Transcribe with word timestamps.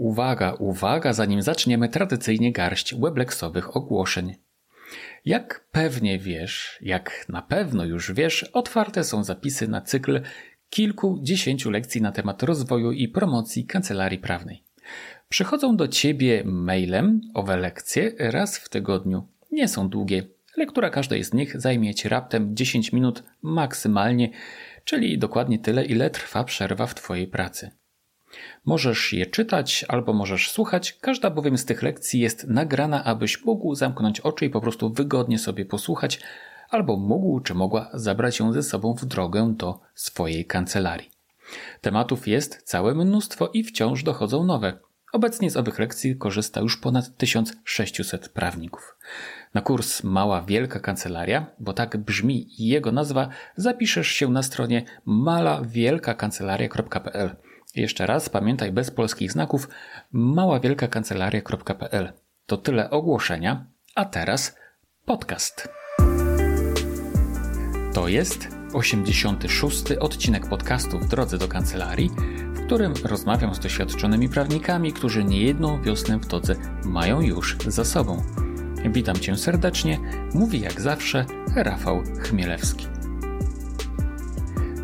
Uwaga, 0.00 0.52
uwaga, 0.52 1.12
zanim 1.12 1.42
zaczniemy 1.42 1.88
tradycyjnie 1.88 2.52
garść 2.52 2.94
webleksowych 2.94 3.76
ogłoszeń. 3.76 4.34
Jak 5.24 5.64
pewnie 5.72 6.18
wiesz, 6.18 6.78
jak 6.82 7.26
na 7.28 7.42
pewno 7.42 7.84
już 7.84 8.12
wiesz, 8.12 8.42
otwarte 8.42 9.04
są 9.04 9.24
zapisy 9.24 9.68
na 9.68 9.80
cykl 9.80 10.20
kilkudziesięciu 10.70 11.70
lekcji 11.70 12.02
na 12.02 12.12
temat 12.12 12.42
rozwoju 12.42 12.92
i 12.92 13.08
promocji 13.08 13.66
kancelarii 13.66 14.18
prawnej. 14.18 14.62
Przychodzą 15.28 15.76
do 15.76 15.88
ciebie 15.88 16.42
mailem 16.44 17.20
owe 17.34 17.56
lekcje 17.56 18.12
raz 18.18 18.58
w 18.58 18.68
tygodniu. 18.68 19.28
Nie 19.52 19.68
są 19.68 19.88
długie. 19.88 20.22
Lektura 20.56 20.90
każdej 20.90 21.24
z 21.24 21.32
nich 21.32 21.60
zajmie 21.60 21.94
ci 21.94 22.08
raptem 22.08 22.56
10 22.56 22.92
minut 22.92 23.22
maksymalnie, 23.42 24.30
czyli 24.84 25.18
dokładnie 25.18 25.58
tyle, 25.58 25.84
ile 25.84 26.10
trwa 26.10 26.44
przerwa 26.44 26.86
w 26.86 26.94
twojej 26.94 27.26
pracy. 27.26 27.79
Możesz 28.64 29.12
je 29.12 29.26
czytać 29.26 29.84
albo 29.88 30.12
możesz 30.12 30.50
słuchać, 30.50 30.98
każda 31.00 31.30
bowiem 31.30 31.58
z 31.58 31.64
tych 31.64 31.82
lekcji 31.82 32.20
jest 32.20 32.48
nagrana, 32.48 33.04
abyś 33.04 33.44
mógł 33.44 33.74
zamknąć 33.74 34.20
oczy 34.20 34.46
i 34.46 34.50
po 34.50 34.60
prostu 34.60 34.90
wygodnie 34.90 35.38
sobie 35.38 35.64
posłuchać, 35.64 36.20
albo 36.70 36.96
mógł 36.96 37.40
czy 37.40 37.54
mogła 37.54 37.90
zabrać 37.94 38.38
ją 38.38 38.52
ze 38.52 38.62
sobą 38.62 38.94
w 38.94 39.04
drogę 39.04 39.54
do 39.56 39.80
swojej 39.94 40.44
kancelarii. 40.44 41.10
Tematów 41.80 42.28
jest 42.28 42.62
całe 42.62 42.94
mnóstwo 42.94 43.50
i 43.52 43.64
wciąż 43.64 44.02
dochodzą 44.02 44.44
nowe. 44.44 44.78
Obecnie 45.12 45.50
z 45.50 45.56
owych 45.56 45.78
lekcji 45.78 46.16
korzysta 46.16 46.60
już 46.60 46.76
ponad 46.76 47.16
1600 47.16 48.28
prawników. 48.28 48.96
Na 49.54 49.60
kurs 49.60 50.04
Mała 50.04 50.42
Wielka 50.42 50.80
Kancelaria, 50.80 51.46
bo 51.58 51.72
tak 51.72 51.96
brzmi 51.96 52.46
jego 52.58 52.92
nazwa, 52.92 53.28
zapiszesz 53.56 54.08
się 54.08 54.28
na 54.28 54.42
stronie 54.42 54.84
malawielkakancelaria.pl. 55.04 57.36
Jeszcze 57.74 58.06
raz 58.06 58.28
pamiętaj 58.28 58.72
bez 58.72 58.90
polskich 58.90 59.32
znaków 59.32 59.68
maławielkakancelaria.pl. 60.12 62.12
To 62.46 62.56
tyle 62.56 62.90
ogłoszenia, 62.90 63.66
a 63.94 64.04
teraz 64.04 64.56
podcast. 65.04 65.68
To 67.94 68.08
jest 68.08 68.48
86. 68.72 69.84
odcinek 70.00 70.48
podcastu 70.48 70.98
w 70.98 71.08
drodze 71.08 71.38
do 71.38 71.48
kancelarii, 71.48 72.10
w 72.52 72.66
którym 72.66 72.94
rozmawiam 73.04 73.54
z 73.54 73.58
doświadczonymi 73.58 74.28
prawnikami, 74.28 74.92
którzy 74.92 75.24
niejedną 75.24 75.82
wiosnę 75.82 76.18
w 76.18 76.26
todze 76.26 76.56
mają 76.84 77.20
już 77.20 77.56
za 77.66 77.84
sobą. 77.84 78.22
Witam 78.92 79.16
Cię 79.16 79.36
serdecznie, 79.36 79.98
mówi 80.34 80.60
jak 80.60 80.80
zawsze 80.80 81.26
Rafał 81.56 82.02
Chmielewski. 82.02 82.86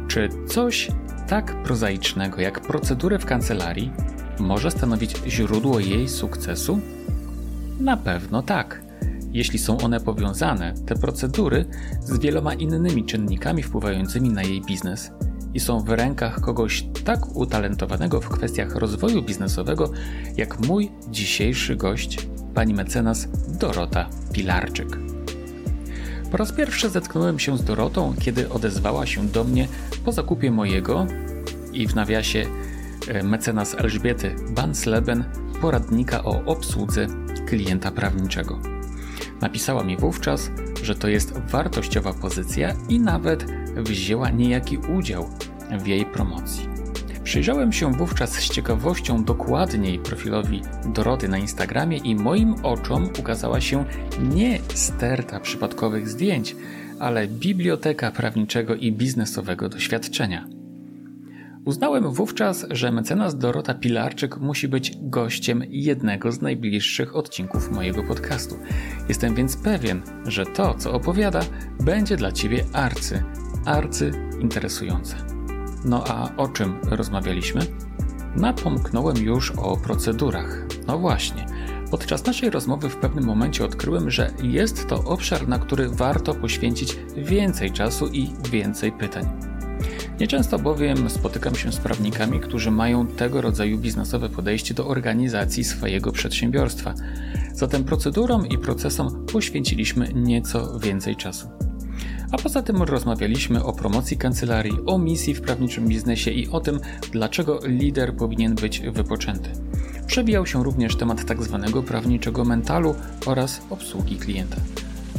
Czy 0.08 0.28
coś 0.46 0.88
tak 1.28 1.62
prozaicznego 1.62 2.40
jak 2.40 2.60
procedury 2.60 3.18
w 3.18 3.26
kancelarii 3.26 3.92
może 4.38 4.70
stanowić 4.70 5.16
źródło 5.26 5.80
jej 5.80 6.08
sukcesu? 6.08 6.80
Na 7.80 7.96
pewno 7.96 8.42
tak. 8.42 8.82
Jeśli 9.32 9.58
są 9.58 9.78
one 9.78 10.00
powiązane, 10.00 10.74
te 10.86 10.94
procedury, 10.94 11.64
z 12.00 12.18
wieloma 12.18 12.54
innymi 12.54 13.04
czynnikami 13.04 13.62
wpływającymi 13.62 14.28
na 14.28 14.42
jej 14.42 14.62
biznes 14.62 15.10
i 15.54 15.60
są 15.60 15.80
w 15.80 15.88
rękach 15.88 16.40
kogoś 16.40 16.86
tak 17.04 17.36
utalentowanego 17.36 18.20
w 18.20 18.28
kwestiach 18.28 18.76
rozwoju 18.76 19.22
biznesowego, 19.22 19.90
jak 20.36 20.58
mój 20.58 20.90
dzisiejszy 21.10 21.76
gość, 21.76 22.28
pani 22.54 22.74
mecenas 22.74 23.28
Dorota 23.48 24.08
Pilarczyk. 24.32 25.15
Po 26.30 26.36
raz 26.36 26.52
pierwszy 26.52 26.90
zetknąłem 26.90 27.38
się 27.38 27.58
z 27.58 27.64
Dorotą, 27.64 28.14
kiedy 28.20 28.48
odezwała 28.48 29.06
się 29.06 29.28
do 29.28 29.44
mnie 29.44 29.68
po 30.04 30.12
zakupie 30.12 30.50
mojego 30.50 31.06
i 31.72 31.88
w 31.88 31.94
nawiasie 31.94 32.46
e, 33.08 33.22
mecenas 33.22 33.74
Elżbiety 33.74 34.34
Bansleben 34.50 35.24
poradnika 35.60 36.24
o 36.24 36.44
obsłudze 36.44 37.06
klienta 37.46 37.90
prawniczego. 37.90 38.58
Napisała 39.40 39.84
mi 39.84 39.96
wówczas, 39.96 40.50
że 40.82 40.94
to 40.94 41.08
jest 41.08 41.38
wartościowa 41.38 42.12
pozycja 42.12 42.74
i 42.88 43.00
nawet 43.00 43.46
wzięła 43.76 44.30
niejaki 44.30 44.78
udział 44.78 45.30
w 45.80 45.86
jej 45.86 46.06
promocji. 46.06 46.75
Przyjrzałem 47.26 47.72
się 47.72 47.92
wówczas 47.92 48.32
z 48.32 48.50
ciekawością 48.50 49.24
dokładniej 49.24 49.98
profilowi 49.98 50.62
Doroty 50.94 51.28
na 51.28 51.38
Instagramie 51.38 51.96
i 51.96 52.14
moim 52.14 52.54
oczom 52.62 53.08
ukazała 53.18 53.60
się 53.60 53.84
nie 54.20 54.58
sterta 54.74 55.40
przypadkowych 55.40 56.08
zdjęć, 56.08 56.56
ale 56.98 57.28
biblioteka 57.28 58.10
prawniczego 58.10 58.74
i 58.74 58.92
biznesowego 58.92 59.68
doświadczenia. 59.68 60.48
Uznałem 61.64 62.12
wówczas, 62.12 62.66
że 62.70 62.92
mecenas 62.92 63.38
Dorota 63.38 63.74
Pilarczyk 63.74 64.36
musi 64.38 64.68
być 64.68 64.92
gościem 65.02 65.62
jednego 65.68 66.32
z 66.32 66.40
najbliższych 66.40 67.16
odcinków 67.16 67.70
mojego 67.70 68.02
podcastu. 68.02 68.58
Jestem 69.08 69.34
więc 69.34 69.56
pewien, 69.56 70.02
że 70.26 70.46
to, 70.46 70.74
co 70.74 70.92
opowiada, 70.92 71.40
będzie 71.80 72.16
dla 72.16 72.32
Ciebie 72.32 72.64
arcy, 72.72 73.22
arcy 73.64 74.12
interesujące. 74.40 75.35
No 75.84 76.04
a 76.06 76.36
o 76.36 76.48
czym 76.48 76.78
rozmawialiśmy? 76.90 77.60
Napomknąłem 78.36 79.16
już 79.16 79.50
o 79.50 79.76
procedurach. 79.76 80.66
No 80.86 80.98
właśnie. 80.98 81.46
Podczas 81.90 82.26
naszej 82.26 82.50
rozmowy 82.50 82.88
w 82.88 82.96
pewnym 82.96 83.24
momencie 83.24 83.64
odkryłem, 83.64 84.10
że 84.10 84.30
jest 84.42 84.88
to 84.88 85.04
obszar, 85.04 85.48
na 85.48 85.58
który 85.58 85.88
warto 85.88 86.34
poświęcić 86.34 86.96
więcej 87.16 87.72
czasu 87.72 88.06
i 88.06 88.28
więcej 88.50 88.92
pytań. 88.92 89.26
Nieczęsto 90.20 90.58
bowiem 90.58 91.10
spotykam 91.10 91.54
się 91.54 91.72
z 91.72 91.76
prawnikami, 91.76 92.40
którzy 92.40 92.70
mają 92.70 93.06
tego 93.06 93.40
rodzaju 93.40 93.78
biznesowe 93.78 94.28
podejście 94.28 94.74
do 94.74 94.88
organizacji 94.88 95.64
swojego 95.64 96.12
przedsiębiorstwa. 96.12 96.94
Zatem 97.52 97.84
procedurom 97.84 98.46
i 98.46 98.58
procesom 98.58 99.26
poświęciliśmy 99.32 100.12
nieco 100.14 100.78
więcej 100.78 101.16
czasu. 101.16 101.65
A 102.32 102.38
poza 102.38 102.62
tym 102.62 102.82
rozmawialiśmy 102.82 103.64
o 103.64 103.72
promocji 103.72 104.16
kancelarii, 104.16 104.78
o 104.86 104.98
misji 104.98 105.34
w 105.34 105.40
prawniczym 105.40 105.88
biznesie 105.88 106.30
i 106.30 106.48
o 106.48 106.60
tym, 106.60 106.80
dlaczego 107.12 107.60
lider 107.64 108.16
powinien 108.16 108.54
być 108.54 108.80
wypoczęty. 108.80 109.50
Przewijał 110.06 110.46
się 110.46 110.64
również 110.64 110.96
temat 110.96 111.24
tzw. 111.24 111.68
Tak 111.72 111.84
prawniczego 111.84 112.44
mentalu 112.44 112.94
oraz 113.26 113.60
obsługi 113.70 114.16
klienta. 114.16 114.56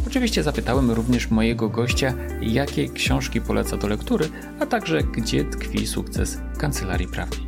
Oczywiście 0.08 0.44
zapytałem 0.44 0.92
również 0.92 1.32
mojego 1.32 1.70
gościa, 1.70 2.14
jakie 2.42 2.90
książki 2.90 3.42
poleca 3.42 3.78
do 3.78 3.88
lektury, 3.88 4.30
a 4.60 4.66
także 4.66 5.04
gdzie 5.04 5.46
tkwi 5.46 5.88
sukces 5.88 6.38
kancelarii 6.58 7.08
prawnej. 7.08 7.48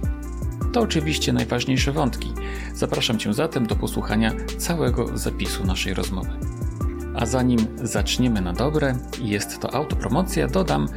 To 0.74 0.82
oczywiście 0.82 1.34
najważniejsze 1.34 1.92
wątki. 1.92 2.30
Zapraszam 2.76 3.20
Cię 3.20 3.34
zatem 3.34 3.68
do 3.68 3.76
posłuchania 3.76 4.34
całego 4.58 5.18
zapisu 5.18 5.66
naszej 5.66 5.94
rozmowy. 5.94 6.30
A 7.20 7.26
zanim 7.26 7.60
zaczniemy 7.84 8.42
na 8.42 8.54
dobre, 8.54 8.96
jest 9.22 9.60
to 9.60 9.74
autopromocja, 9.74 10.48
dodam, 10.48 10.88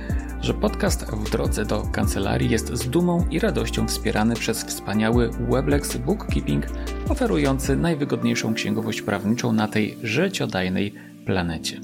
że 0.41 0.55
podcast 0.55 1.05
w 1.05 1.31
drodze 1.31 1.65
do 1.65 1.83
kancelarii 1.93 2.51
jest 2.51 2.75
z 2.75 2.91
dumą 2.91 3.27
i 3.31 3.39
radością 3.39 3.87
wspierany 3.89 4.35
przez 4.35 4.65
wspaniały 4.65 5.31
Weblex 5.51 5.97
Bookkeeping, 5.97 6.67
oferujący 7.09 7.77
najwygodniejszą 7.77 8.55
księgowość 8.55 9.03
prawniczą 9.03 9.53
na 9.53 9.69
tej 9.69 9.99
życiodajnej 10.03 10.95
planecie. 11.27 11.81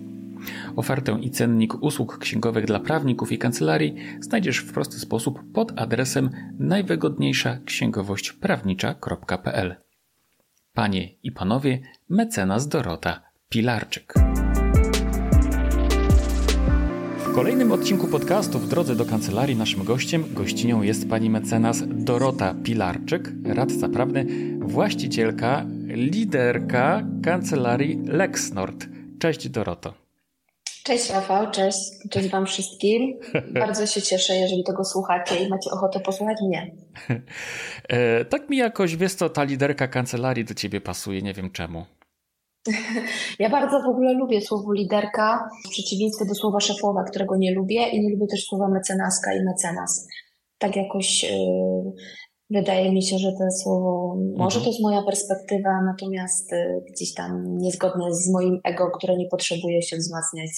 Ofertę 0.77 1.19
i 1.21 1.31
cennik 1.31 1.82
usług 1.82 2.19
księgowych 2.19 2.65
dla 2.65 2.81
prawników 2.81 3.32
i 3.32 3.38
kancelarii 3.38 3.97
znajdziesz 4.21 4.59
w 4.59 4.72
prosty 4.72 4.98
sposób 4.98 5.41
pod 5.54 5.81
adresem 5.81 6.31
najwygodniejsza 6.59 7.59
księgowość 7.65 8.32
prawnicza.pl. 8.32 9.77
Panie 10.75 11.09
i 11.22 11.32
panowie, 11.32 11.81
mecenas 12.09 12.69
Dorota 12.69 13.21
Pilarczyk. 13.48 14.28
Kolejnym 17.38 17.72
odcinku 17.72 18.06
podcastu 18.06 18.59
w 18.59 18.69
drodze 18.69 18.97
do 18.97 19.04
kancelarii 19.04 19.56
naszym 19.56 19.84
gościem, 19.84 20.25
gościnią 20.34 20.82
jest 20.82 21.09
pani 21.09 21.31
mecenas 21.31 21.82
Dorota 21.87 22.54
Pilarczyk, 22.65 23.28
radca 23.44 23.88
prawny, 23.88 24.26
właścicielka, 24.59 25.66
liderka 25.86 27.03
kancelarii 27.24 28.03
LexNord. 28.07 28.86
Cześć 29.18 29.48
Doroto. 29.48 29.95
Cześć 30.84 31.10
Rafał, 31.10 31.51
cześć, 31.51 31.78
cześć 32.10 32.28
Wam 32.28 32.47
wszystkim. 32.47 33.18
Bardzo 33.60 33.86
się 33.86 34.03
cieszę, 34.03 34.36
jeżeli 34.36 34.65
tego 34.65 34.84
słuchacie 34.84 35.45
i 35.45 35.48
macie 35.48 35.71
ochotę 35.71 36.01
posłuchać 36.01 36.36
mnie. 36.48 36.71
E, 37.89 38.24
tak 38.24 38.51
mi 38.51 38.57
jakoś, 38.57 38.97
wiesz 38.97 39.15
co, 39.15 39.28
ta 39.28 39.45
liderka 39.45 39.89
kancelarii 39.89 40.45
do 40.45 40.54
Ciebie 40.54 40.80
pasuje, 40.80 41.22
nie 41.22 41.34
wiem 41.34 41.51
czemu. 41.51 41.86
Ja 43.38 43.50
bardzo 43.50 43.82
w 43.82 43.88
ogóle 43.88 44.12
lubię 44.12 44.41
słowo 44.41 44.72
liderka, 44.72 45.48
w 45.66 45.70
przeciwieństwie 45.70 46.24
do 46.24 46.34
słowa 46.34 46.60
szefowa, 46.60 47.04
którego 47.04 47.36
nie 47.36 47.54
lubię 47.54 47.88
i 47.88 48.00
nie 48.00 48.10
lubię 48.10 48.26
też 48.26 48.44
słowa 48.44 48.68
mecenaska 48.68 49.34
i 49.34 49.44
mecenas. 49.44 50.09
Tak 50.59 50.76
jakoś 50.76 51.22
yy, 51.22 51.92
Wydaje 52.50 52.92
mi 52.92 53.03
się, 53.03 53.18
że 53.18 53.33
to 53.33 53.50
słowo, 53.62 54.16
może 54.36 54.59
mhm. 54.59 54.65
to 54.65 54.71
jest 54.71 54.83
moja 54.83 55.03
perspektywa, 55.03 55.83
natomiast 55.86 56.53
y, 56.53 56.83
gdzieś 56.92 57.15
tam 57.15 57.59
niezgodne 57.59 58.15
z 58.15 58.33
moim 58.33 58.60
ego, 58.65 58.91
które 58.91 59.16
nie 59.16 59.27
potrzebuje 59.27 59.83
się 59.83 59.97
wzmacniać 59.97 60.50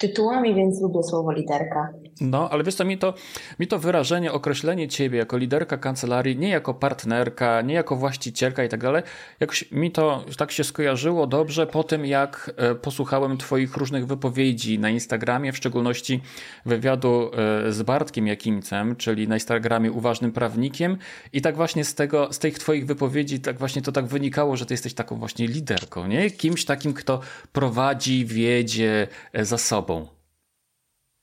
tytułami, 0.00 0.54
więc 0.54 0.80
lubię 0.82 1.02
słowo 1.02 1.32
liderka. 1.32 1.88
No, 2.20 2.50
ale 2.50 2.64
wiesz 2.64 2.74
co, 2.74 2.84
mi 2.84 2.98
to, 2.98 3.14
mi 3.58 3.66
to 3.66 3.78
wyrażenie, 3.78 4.32
określenie 4.32 4.88
ciebie 4.88 5.18
jako 5.18 5.36
liderka 5.36 5.76
kancelarii, 5.76 6.38
nie 6.38 6.48
jako 6.48 6.74
partnerka, 6.74 7.62
nie 7.62 7.74
jako 7.74 7.96
właścicielka 7.96 8.64
i 8.64 8.68
tak 8.68 8.82
dalej, 8.82 9.02
jakoś 9.40 9.72
mi 9.72 9.90
to 9.90 10.24
tak 10.38 10.52
się 10.52 10.64
skojarzyło 10.64 11.26
dobrze 11.26 11.66
po 11.66 11.84
tym, 11.84 12.06
jak 12.06 12.54
e, 12.56 12.74
posłuchałem 12.74 13.36
twoich 13.36 13.76
różnych 13.76 14.06
wypowiedzi 14.06 14.78
na 14.78 14.90
Instagramie, 14.90 15.52
w 15.52 15.56
szczególności 15.56 16.20
wywiadu 16.66 17.30
e, 17.66 17.72
z 17.72 17.82
Bartkiem 17.82 18.26
Jakimcem, 18.26 18.96
czyli 18.96 19.28
na 19.28 19.36
Instagramie 19.36 19.92
Uważnym 19.92 20.32
Prawnikiem, 20.32 20.87
i 21.32 21.42
tak 21.42 21.56
właśnie 21.56 21.84
z 21.84 21.94
tego, 21.94 22.32
z 22.32 22.38
tych 22.38 22.58
twoich 22.58 22.86
wypowiedzi, 22.86 23.40
tak 23.40 23.58
właśnie 23.58 23.82
to 23.82 23.92
tak 23.92 24.06
wynikało, 24.06 24.56
że 24.56 24.66
ty 24.66 24.74
jesteś 24.74 24.94
taką 24.94 25.18
właśnie 25.18 25.46
liderką, 25.46 26.06
nie? 26.06 26.30
Kimś 26.30 26.64
takim, 26.64 26.94
kto 26.94 27.20
prowadzi, 27.52 28.26
wiedzie 28.26 29.08
e, 29.32 29.44
za 29.44 29.58
sobą. 29.58 30.06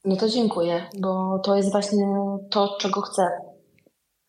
No 0.06 0.16
to 0.16 0.30
dziękuję, 0.30 0.90
bo 1.00 1.40
to 1.40 1.56
jest 1.56 1.72
właśnie 1.72 2.08
to, 2.52 2.78
czego 2.80 3.02
chcę 3.02 3.28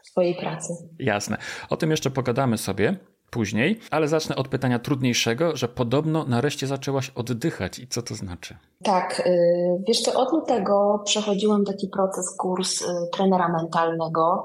w 0.03 0.09
swojej 0.09 0.35
pracy. 0.35 0.73
Jasne. 0.99 1.37
O 1.71 1.77
tym 1.77 1.91
jeszcze 1.91 2.11
pogadamy 2.11 2.59
sobie 2.59 2.97
później, 3.31 3.81
ale 3.91 4.09
zacznę 4.09 4.37
od 4.37 4.49
pytania 4.49 4.79
trudniejszego, 4.79 5.57
że 5.57 5.69
podobno 5.69 6.25
nareszcie 6.25 6.67
zaczęłaś 6.67 7.11
oddychać 7.15 7.79
i 7.79 7.89
co 7.89 8.03
to 8.03 8.15
znaczy? 8.15 8.57
Tak, 8.85 9.23
y, 9.27 9.85
wiesz 9.89 10.01
co, 10.01 10.21
od 10.21 10.33
lutego 10.33 11.03
przechodziłam 11.05 11.65
taki 11.65 11.89
proces, 11.89 12.37
kurs 12.39 12.83
y, 12.83 12.85
trenera 13.13 13.49
mentalnego 13.49 14.45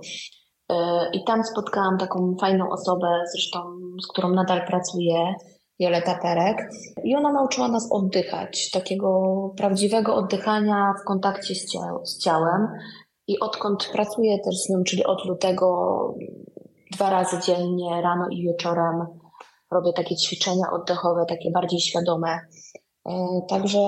i 1.13 1.23
tam 1.23 1.43
spotkałam 1.43 1.97
taką 1.97 2.35
fajną 2.41 2.69
osobę, 2.69 3.07
zresztą 3.33 3.59
z 4.03 4.07
którą 4.07 4.29
nadal 4.29 4.67
pracuję, 4.67 5.33
Joleta 5.81 6.15
Perek. 6.15 6.57
I 7.03 7.15
ona 7.15 7.33
nauczyła 7.33 7.67
nas 7.67 7.91
oddychać, 7.91 8.71
takiego 8.71 9.31
prawdziwego 9.57 10.15
oddychania 10.15 10.93
w 11.01 11.05
kontakcie 11.05 11.55
z, 11.55 11.65
z 12.03 12.23
ciałem. 12.23 12.67
I 13.27 13.39
odkąd 13.39 13.89
pracuję 13.93 14.39
też 14.39 14.55
z 14.55 14.69
nią, 14.69 14.83
czyli 14.83 15.03
od 15.03 15.25
lutego, 15.25 15.67
dwa 16.91 17.09
razy 17.09 17.39
dziennie, 17.39 18.01
rano 18.01 18.27
i 18.31 18.43
wieczorem, 18.43 19.05
robię 19.71 19.93
takie 19.93 20.15
ćwiczenia 20.15 20.71
oddechowe, 20.71 21.25
takie 21.29 21.51
bardziej 21.51 21.79
świadome. 21.79 22.39
E, 23.09 23.13
także 23.49 23.79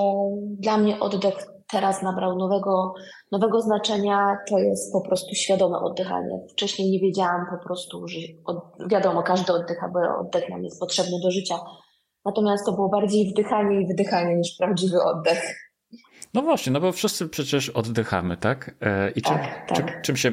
dla 0.60 0.78
mnie 0.78 1.00
oddech 1.00 1.53
teraz 1.74 2.02
nabrał 2.02 2.38
nowego, 2.38 2.94
nowego 3.32 3.62
znaczenia, 3.62 4.38
to 4.50 4.60
jest 4.60 4.94
po 4.94 5.02
prostu 5.02 5.36
świadome 5.36 5.80
oddychanie. 5.80 6.40
Wcześniej 6.52 6.92
nie 6.92 7.00
wiedziałam 7.00 7.46
po 7.52 7.66
prostu, 7.66 8.08
że 8.08 8.20
od, 8.46 8.58
wiadomo, 8.90 9.24
każdy 9.24 9.54
oddycha, 9.54 9.90
bo 9.94 10.00
oddech 10.20 10.50
nam 10.50 10.64
jest 10.64 10.80
potrzebny 10.80 11.20
do 11.24 11.32
życia. 11.32 11.56
Natomiast 12.26 12.66
to 12.66 12.72
było 12.72 12.90
bardziej 12.90 13.32
wdychanie 13.32 13.82
i 13.82 13.88
wydychanie 13.88 14.36
niż 14.36 14.56
prawdziwy 14.60 15.04
oddech. 15.04 15.74
No 16.34 16.42
właśnie, 16.42 16.72
no 16.74 16.80
bo 16.80 16.92
wszyscy 16.92 17.30
przecież 17.30 17.70
oddychamy, 17.70 18.38
tak? 18.38 18.76
E, 18.82 19.12
I 19.12 19.22
czym, 19.22 19.36
tak, 19.36 19.68
tak. 19.68 19.78
Czym, 19.78 20.02
czym, 20.02 20.18
się, 20.18 20.32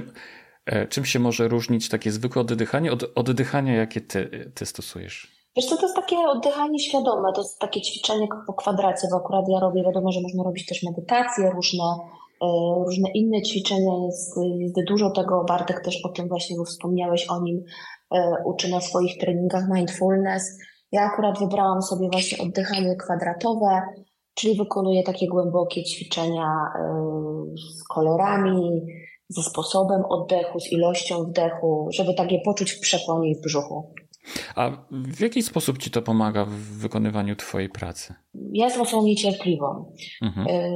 e, 0.66 0.86
czym 0.86 1.04
się 1.04 1.18
może 1.18 1.48
różnić 1.48 1.88
takie 1.88 2.10
zwykłe 2.10 2.42
oddychanie 2.42 2.92
od 2.92 3.04
oddychania, 3.14 3.74
jakie 3.74 4.00
ty, 4.00 4.52
ty 4.54 4.66
stosujesz? 4.66 5.39
Wiesz 5.56 5.66
co, 5.66 5.76
to 5.76 5.82
jest 5.82 5.96
takie 5.96 6.16
oddychanie 6.18 6.78
świadome, 6.78 7.32
to 7.34 7.40
jest 7.40 7.58
takie 7.58 7.80
ćwiczenie 7.80 8.26
po 8.46 8.52
kwadracie, 8.52 9.08
bo 9.10 9.16
akurat 9.16 9.44
ja 9.48 9.60
robię, 9.60 9.82
wiadomo, 9.84 10.12
że 10.12 10.20
można 10.20 10.42
robić 10.42 10.66
też 10.66 10.82
medytacje, 10.82 11.50
różne, 11.50 11.84
e, 12.42 12.46
różne 12.86 13.10
inne 13.14 13.42
ćwiczenia, 13.42 13.92
jest, 14.06 14.36
jest 14.58 14.74
dużo 14.88 15.10
tego, 15.10 15.44
Bartek 15.48 15.84
też 15.84 16.04
o 16.04 16.08
tym 16.08 16.28
właśnie, 16.28 16.56
bo 16.56 16.64
wspomniałeś 16.64 17.26
o 17.30 17.40
nim, 17.40 17.62
e, 18.14 18.34
uczy 18.44 18.70
na 18.70 18.80
swoich 18.80 19.18
treningach 19.18 19.64
mindfulness. 19.74 20.58
Ja 20.92 21.02
akurat 21.02 21.38
wybrałam 21.38 21.82
sobie 21.82 22.08
właśnie 22.12 22.38
oddychanie 22.44 22.96
kwadratowe, 22.96 23.82
czyli 24.34 24.56
wykonuję 24.56 25.02
takie 25.02 25.26
głębokie 25.28 25.84
ćwiczenia 25.84 26.46
e, 26.46 26.92
z 27.56 27.84
kolorami, 27.84 28.86
ze 29.28 29.42
sposobem 29.42 30.02
oddechu, 30.08 30.60
z 30.60 30.72
ilością 30.72 31.24
wdechu, 31.24 31.88
żeby 31.92 32.14
tak 32.14 32.32
je 32.32 32.40
poczuć 32.44 32.72
w 32.72 32.80
przeponie 32.80 33.30
i 33.30 33.34
w 33.34 33.40
brzuchu. 33.40 33.94
A 34.56 34.70
w 34.90 35.20
jaki 35.20 35.42
sposób 35.42 35.78
ci 35.78 35.90
to 35.90 36.02
pomaga 36.02 36.44
w 36.44 36.50
wykonywaniu 36.52 37.36
twojej 37.36 37.68
pracy? 37.68 38.14
Ja 38.52 38.64
jestem 38.64 38.82
osobą 38.82 39.02
niecierpliwą, 39.02 39.92
mhm. 40.22 40.46
Y, 40.46 40.70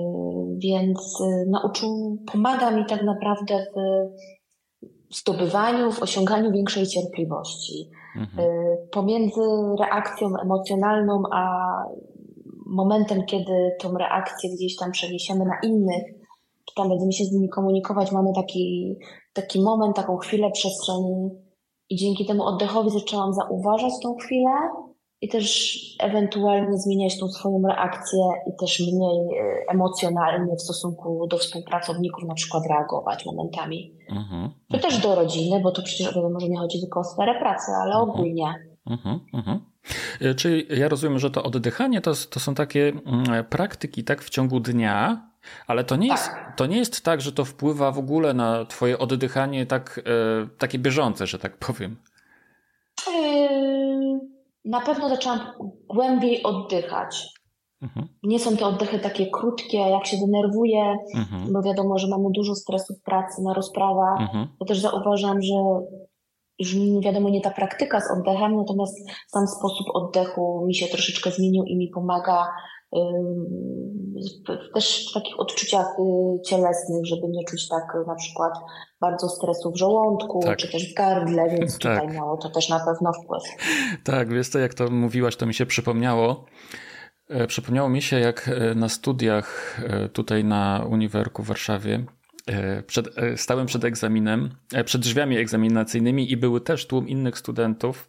więc 0.59 1.21
y, 1.21 1.51
nauczył, 1.51 2.19
pomaga 2.33 2.71
mi 2.71 2.87
tak 2.87 3.03
naprawdę 3.03 3.67
w 5.11 5.17
zdobywaniu, 5.17 5.93
w 5.93 6.03
osiąganiu 6.03 6.53
większej 6.53 6.87
cierpliwości. 6.87 7.91
Mhm. 8.17 8.49
Y, 8.49 8.77
pomiędzy 8.91 9.41
reakcją 9.81 10.29
emocjonalną 10.43 11.23
a 11.33 11.59
momentem, 12.67 13.25
kiedy 13.27 13.77
tą 13.81 13.99
reakcję 13.99 14.51
gdzieś 14.51 14.77
tam 14.77 14.93
przeniesiemy 14.93 15.45
na 15.45 15.59
innych, 15.63 16.05
czy 16.65 16.75
tam 16.75 16.89
będziemy 16.89 17.13
się 17.13 17.25
z 17.25 17.33
nimi 17.33 17.49
komunikować, 17.49 18.13
mamy 18.13 18.33
taki, 18.35 18.97
taki 19.33 19.61
moment, 19.61 19.97
taką 19.97 20.17
chwilę 20.17 20.51
przestrzeni 20.51 21.31
i 21.91 21.97
dzięki 21.97 22.27
temu 22.27 22.43
oddechowi 22.43 22.91
zaczęłam 22.91 23.33
zauważać 23.33 23.93
tą 24.03 24.15
chwilę 24.15 24.51
i 25.21 25.29
też 25.29 25.73
ewentualnie 26.01 26.79
zmieniać 26.79 27.19
tą 27.19 27.29
swoją 27.29 27.63
reakcję 27.69 28.21
i 28.47 28.57
też 28.61 28.81
mniej 28.81 29.39
e, 29.39 29.71
emocjonalnie 29.73 30.57
w 30.57 30.63
stosunku 30.63 31.27
do 31.27 31.39
współpracowników 31.39 32.25
na 32.25 32.35
przykład 32.35 32.67
reagować 32.67 33.27
momentami. 33.27 33.95
Mhm, 34.11 34.51
Czy 34.73 34.79
też 34.79 34.99
do 34.99 35.15
rodziny, 35.15 35.61
bo 35.61 35.71
to 35.71 35.83
przecież 35.83 36.15
wiadomo, 36.15 36.41
że 36.41 36.49
nie 36.49 36.59
chodzi 36.59 36.81
tylko 36.81 37.01
o 37.01 37.05
sferę 37.05 37.39
pracy, 37.41 37.73
ale 37.83 37.95
mhm. 37.95 38.11
ogólnie. 38.11 38.55
Mhm, 38.87 39.21
mhm. 39.35 39.61
E, 40.21 40.35
czyli 40.35 40.67
ja 40.81 40.89
rozumiem, 40.89 41.19
że 41.19 41.31
to 41.31 41.43
oddychanie 41.43 42.01
to, 42.01 42.13
to 42.31 42.41
są 42.41 42.55
takie 42.55 42.93
mm, 43.07 43.45
praktyki 43.45 44.05
tak 44.05 44.23
w 44.23 44.31
ciągu 44.31 44.61
dnia, 44.61 45.31
ale 45.67 45.85
to 45.85 45.97
nie, 45.97 46.09
tak. 46.09 46.19
jest, 46.19 46.31
to 46.57 46.67
nie 46.67 46.77
jest 46.77 47.05
tak, 47.05 47.21
że 47.21 47.33
to 47.33 47.45
wpływa 47.45 47.93
w 47.93 47.99
ogóle 47.99 48.35
na 48.35 48.65
twoje 48.65 48.99
oddychanie 48.99 49.67
tak, 49.67 50.01
e, 50.07 50.49
takie 50.59 50.79
bieżące, 50.79 51.27
że 51.27 51.39
tak 51.39 51.57
powiem. 51.57 51.97
Yy, 53.07 54.21
na 54.65 54.81
pewno 54.81 55.09
zaczęłam 55.09 55.41
głębiej 55.89 56.43
oddychać. 56.43 57.35
Mhm. 57.83 58.09
Nie 58.23 58.39
są 58.39 58.57
te 58.57 58.67
oddechy 58.67 58.99
takie 58.99 59.31
krótkie, 59.31 59.79
jak 59.79 60.07
się 60.07 60.17
denerwuję, 60.17 60.97
mhm. 61.17 61.53
bo 61.53 61.63
wiadomo, 61.63 61.99
że 61.99 62.09
mamy 62.09 62.25
dużo 62.35 62.55
stresu 62.55 62.95
w 62.95 63.03
pracy, 63.03 63.43
na 63.43 63.55
rozprawach. 63.55 64.21
Mhm. 64.21 64.49
To 64.59 64.65
też 64.65 64.81
zauważam, 64.81 65.43
że 65.43 65.55
już 66.59 66.77
wiadomo, 67.01 67.29
nie 67.29 67.41
ta 67.41 67.51
praktyka 67.51 68.01
z 68.01 68.11
oddechem, 68.11 68.57
natomiast 68.57 68.95
sam 69.29 69.47
sposób 69.47 69.87
oddechu 69.95 70.65
mi 70.67 70.75
się 70.75 70.87
troszeczkę 70.87 71.31
zmienił 71.31 71.65
i 71.65 71.77
mi 71.77 71.89
pomaga 71.89 72.47
też 74.75 75.11
w 75.11 75.15
takich 75.15 75.41
odczuciach 75.41 75.87
y, 75.87 76.43
cielesnych, 76.43 77.07
żeby 77.07 77.29
nie 77.29 77.45
czuć 77.45 77.69
tak 77.69 77.97
na 78.07 78.15
przykład 78.15 78.53
bardzo 79.01 79.29
stresu 79.29 79.73
w 79.73 79.79
żołądku, 79.79 80.41
tak. 80.45 80.59
czy 80.59 80.73
też 80.73 80.93
w 80.93 80.95
gardle, 80.95 81.51
więc 81.51 81.79
tak. 81.79 82.01
tutaj 82.01 82.17
miało 82.17 82.37
to 82.37 82.51
też 82.51 82.69
na 82.69 82.81
pewno 82.81 83.13
wpływ. 83.13 83.43
Tak, 84.05 84.29
wiesz 84.29 84.51
to 84.51 84.59
jak 84.59 84.75
to 84.75 84.91
mówiłaś, 84.91 85.37
to 85.37 85.47
mi 85.47 85.55
się 85.55 85.67
przypomniało. 85.67 86.45
E, 87.29 87.47
przypomniało 87.47 87.89
mi 87.89 88.03
się, 88.03 88.21
jak 88.21 88.49
e, 88.49 88.75
na 88.75 88.89
studiach 88.89 89.81
e, 89.89 90.09
tutaj 90.09 90.45
na 90.45 90.87
Uniwerku 90.91 91.43
w 91.43 91.47
Warszawie 91.47 92.05
przed, 92.87 93.19
e, 93.19 93.37
stałem 93.37 93.67
przed 93.67 93.85
egzaminem, 93.85 94.51
e, 94.73 94.85
przed 94.85 95.01
drzwiami 95.01 95.37
egzaminacyjnymi 95.37 96.33
i 96.33 96.37
były 96.37 96.61
też 96.61 96.87
tłum 96.87 97.09
innych 97.09 97.39
studentów. 97.39 98.09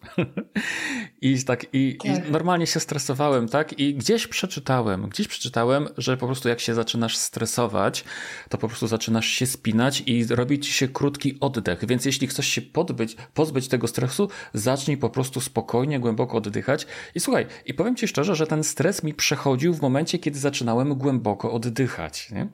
I 1.21 1.43
tak, 1.43 1.65
i, 1.73 1.97
tak. 2.03 2.27
i, 2.27 2.31
normalnie 2.31 2.67
się 2.67 2.79
stresowałem, 2.79 3.47
tak? 3.47 3.79
I 3.79 3.95
gdzieś 3.95 4.27
przeczytałem, 4.27 5.09
gdzieś 5.09 5.27
przeczytałem, 5.27 5.87
że 5.97 6.17
po 6.17 6.25
prostu 6.25 6.49
jak 6.49 6.59
się 6.59 6.73
zaczynasz 6.73 7.17
stresować, 7.17 8.03
to 8.49 8.57
po 8.57 8.67
prostu 8.67 8.87
zaczynasz 8.87 9.27
się 9.27 9.45
spinać 9.45 10.03
i 10.05 10.25
robi 10.25 10.59
ci 10.59 10.73
się 10.73 10.87
krótki 10.87 11.37
oddech. 11.39 11.85
Więc 11.87 12.05
jeśli 12.05 12.27
chcesz 12.27 12.47
się 12.47 12.61
podbyć, 12.61 13.15
pozbyć 13.33 13.67
tego 13.67 13.87
stresu, 13.87 14.29
zacznij 14.53 14.97
po 14.97 15.09
prostu 15.09 15.41
spokojnie, 15.41 15.99
głęboko 15.99 16.37
oddychać. 16.37 16.87
I 17.15 17.19
słuchaj, 17.19 17.45
i 17.65 17.73
powiem 17.73 17.95
ci 17.95 18.07
szczerze, 18.07 18.35
że 18.35 18.47
ten 18.47 18.63
stres 18.63 19.03
mi 19.03 19.13
przechodził 19.13 19.73
w 19.73 19.81
momencie, 19.81 20.19
kiedy 20.19 20.39
zaczynałem 20.39 20.95
głęboko 20.95 21.51
oddychać. 21.51 22.31
Nie? 22.31 22.47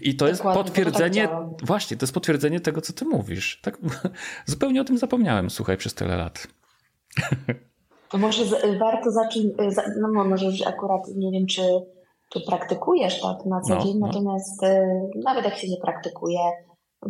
I 0.00 0.16
to 0.16 0.28
jest 0.28 0.42
potwierdzenie, 0.42 1.28
to 1.28 1.34
tak 1.34 1.66
właśnie, 1.66 1.96
to 1.96 2.04
jest 2.04 2.14
potwierdzenie 2.14 2.60
tego, 2.60 2.80
co 2.80 2.92
ty 2.92 3.04
mówisz. 3.04 3.60
Tak, 3.62 3.78
zupełnie 4.46 4.80
o 4.80 4.84
tym 4.84 4.98
zapomniałem, 4.98 5.50
słuchaj, 5.50 5.76
przez 5.76 5.94
tyle 5.94 6.16
lat. 6.16 6.46
To 8.08 8.18
może 8.18 8.44
z, 8.44 8.78
warto 8.78 9.10
zacząć, 9.10 9.46
no 10.00 10.24
może 10.24 10.46
akurat 10.66 11.00
nie 11.16 11.30
wiem, 11.30 11.46
czy, 11.46 11.62
czy 12.32 12.40
praktykujesz 12.40 13.20
tak 13.20 13.46
na 13.46 13.60
co 13.60 13.74
no, 13.74 13.84
dzień, 13.84 13.98
no. 13.98 14.06
natomiast 14.06 14.62
y, 14.62 14.66
nawet 15.24 15.44
jak 15.44 15.56
się 15.56 15.68
nie 15.68 15.80
praktykuje, 15.82 16.38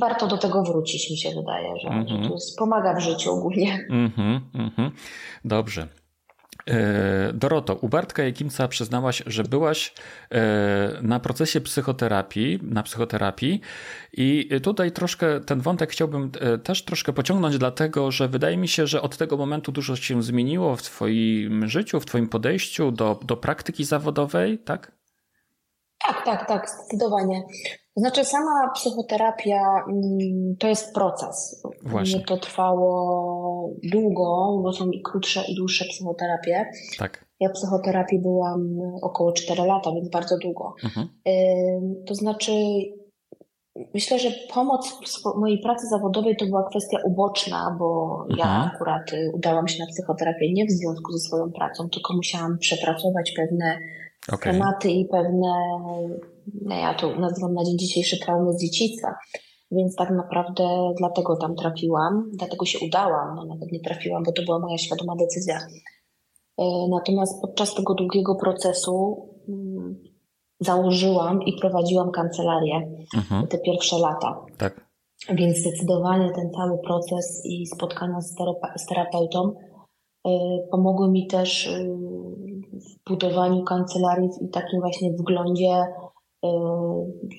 warto 0.00 0.26
do 0.26 0.38
tego 0.38 0.62
wrócić, 0.62 1.10
mi 1.10 1.16
się 1.16 1.30
wydaje, 1.30 1.68
że, 1.82 1.88
mm 1.88 2.04
-hmm. 2.04 2.22
że 2.22 2.28
to 2.28 2.34
jest, 2.34 2.58
pomaga 2.58 2.94
w 2.94 3.00
życiu 3.00 3.32
ogólnie. 3.32 3.86
Mm 3.90 4.10
-hmm, 4.10 4.40
mm 4.54 4.70
-hmm. 4.70 4.90
Dobrze. 5.44 5.88
E, 6.70 7.32
Doroto, 7.34 7.74
u 7.74 7.88
Bartka 7.88 8.22
Jakimca 8.22 8.68
przyznałaś, 8.68 9.22
że 9.26 9.42
byłaś 9.42 9.94
e, 10.30 10.98
na 11.02 11.20
procesie 11.20 11.60
psychoterapii, 11.60 12.58
na 12.62 12.82
psychoterapii 12.82 13.60
i 14.12 14.48
tutaj 14.62 14.92
troszkę 14.92 15.40
ten 15.40 15.60
wątek 15.60 15.90
chciałbym 15.90 16.30
e, 16.40 16.58
też 16.58 16.84
troszkę 16.84 17.12
pociągnąć, 17.12 17.58
dlatego 17.58 18.10
że 18.10 18.28
wydaje 18.28 18.56
mi 18.56 18.68
się, 18.68 18.86
że 18.86 19.02
od 19.02 19.16
tego 19.16 19.36
momentu 19.36 19.72
dużo 19.72 19.96
się 19.96 20.22
zmieniło 20.22 20.76
w 20.76 20.82
twoim 20.82 21.68
życiu, 21.68 22.00
w 22.00 22.06
twoim 22.06 22.28
podejściu 22.28 22.92
do, 22.92 23.20
do 23.24 23.36
praktyki 23.36 23.84
zawodowej, 23.84 24.58
tak? 24.58 24.99
Tak, 26.10 26.24
tak, 26.24 26.48
tak, 26.48 26.70
zdecydowanie. 26.70 27.42
To 27.94 28.00
znaczy, 28.00 28.24
sama 28.24 28.70
psychoterapia 28.74 29.60
mm, 29.88 30.56
to 30.58 30.68
jest 30.68 30.94
proces. 30.94 31.62
Właśnie. 31.82 32.16
Mnie 32.16 32.26
to 32.26 32.36
trwało 32.36 33.70
długo, 33.92 34.58
bo 34.62 34.72
są 34.72 34.90
i 34.90 35.02
krótsze, 35.02 35.44
i 35.48 35.54
dłuższe 35.54 35.84
psychoterapie. 35.84 36.66
Tak. 36.98 37.24
Ja 37.40 37.48
w 37.48 37.52
psychoterapii 37.52 38.18
byłam 38.18 38.78
około 39.02 39.32
4 39.32 39.62
lata, 39.62 39.90
więc 39.94 40.10
bardzo 40.10 40.38
długo. 40.38 40.74
Mhm. 40.84 41.08
To 42.06 42.14
znaczy, 42.14 42.52
myślę, 43.94 44.18
że 44.18 44.30
pomoc 44.54 44.88
w 44.90 45.40
mojej 45.40 45.58
pracy 45.58 45.86
zawodowej 45.86 46.36
to 46.36 46.46
była 46.46 46.68
kwestia 46.70 46.98
uboczna, 47.04 47.76
bo 47.78 48.18
ja 48.36 48.44
Mhm. 48.44 48.70
akurat 48.74 49.12
y, 49.12 49.30
udałam 49.34 49.68
się 49.68 49.78
na 49.78 49.86
psychoterapię 49.86 50.52
nie 50.52 50.66
w 50.66 50.70
związku 50.70 51.12
ze 51.12 51.18
swoją 51.18 51.52
pracą, 51.52 51.88
tylko 51.88 52.16
musiałam 52.16 52.58
przepracować 52.58 53.32
pewne 53.36 53.78
Okej. 54.32 54.52
tematy 54.52 54.90
i 54.90 55.04
pewne, 55.04 55.52
no 56.62 56.74
ja 56.74 56.94
to 56.94 57.20
nazywam 57.20 57.54
na 57.54 57.64
dzień 57.64 57.78
dzisiejszy 57.78 58.18
traumy 58.18 58.52
z 58.52 58.60
dzieciństwa. 58.60 59.14
Więc 59.72 59.96
tak 59.96 60.10
naprawdę 60.10 60.92
dlatego 60.98 61.36
tam 61.36 61.56
trafiłam, 61.56 62.30
dlatego 62.34 62.64
się 62.64 62.78
udałam, 62.86 63.34
no 63.36 63.44
nawet 63.44 63.72
nie 63.72 63.80
trafiłam, 63.80 64.22
bo 64.24 64.32
to 64.32 64.42
była 64.42 64.58
moja 64.58 64.78
świadoma 64.78 65.16
decyzja. 65.16 65.58
E, 66.58 66.64
Natomiast 66.90 67.40
podczas 67.42 67.74
tego 67.74 67.94
długiego 67.94 68.34
procesu 68.34 69.28
mm, 69.48 70.02
założyłam 70.60 71.42
i 71.42 71.52
prowadziłam 71.60 72.10
kancelarię 72.10 72.90
Mhm. 73.16 73.46
te 73.46 73.58
pierwsze 73.58 73.98
lata. 73.98 74.44
Tak. 74.58 74.90
Więc 75.28 75.56
zdecydowanie 75.58 76.32
ten 76.32 76.50
cały 76.50 76.78
proces 76.78 77.42
i 77.44 77.66
spotkania 77.66 78.20
z, 78.20 78.34
terapeutą 78.88 79.54
pomogły 80.70 81.10
mi 81.10 81.26
też 81.26 81.66
y, 81.66 81.96
w 82.72 83.10
budowaniu 83.10 83.64
kancelarii 83.64 84.28
i 84.40 84.48
takim 84.48 84.80
właśnie 84.80 85.12
wglądzie, 85.12 85.82
y, 86.44 86.48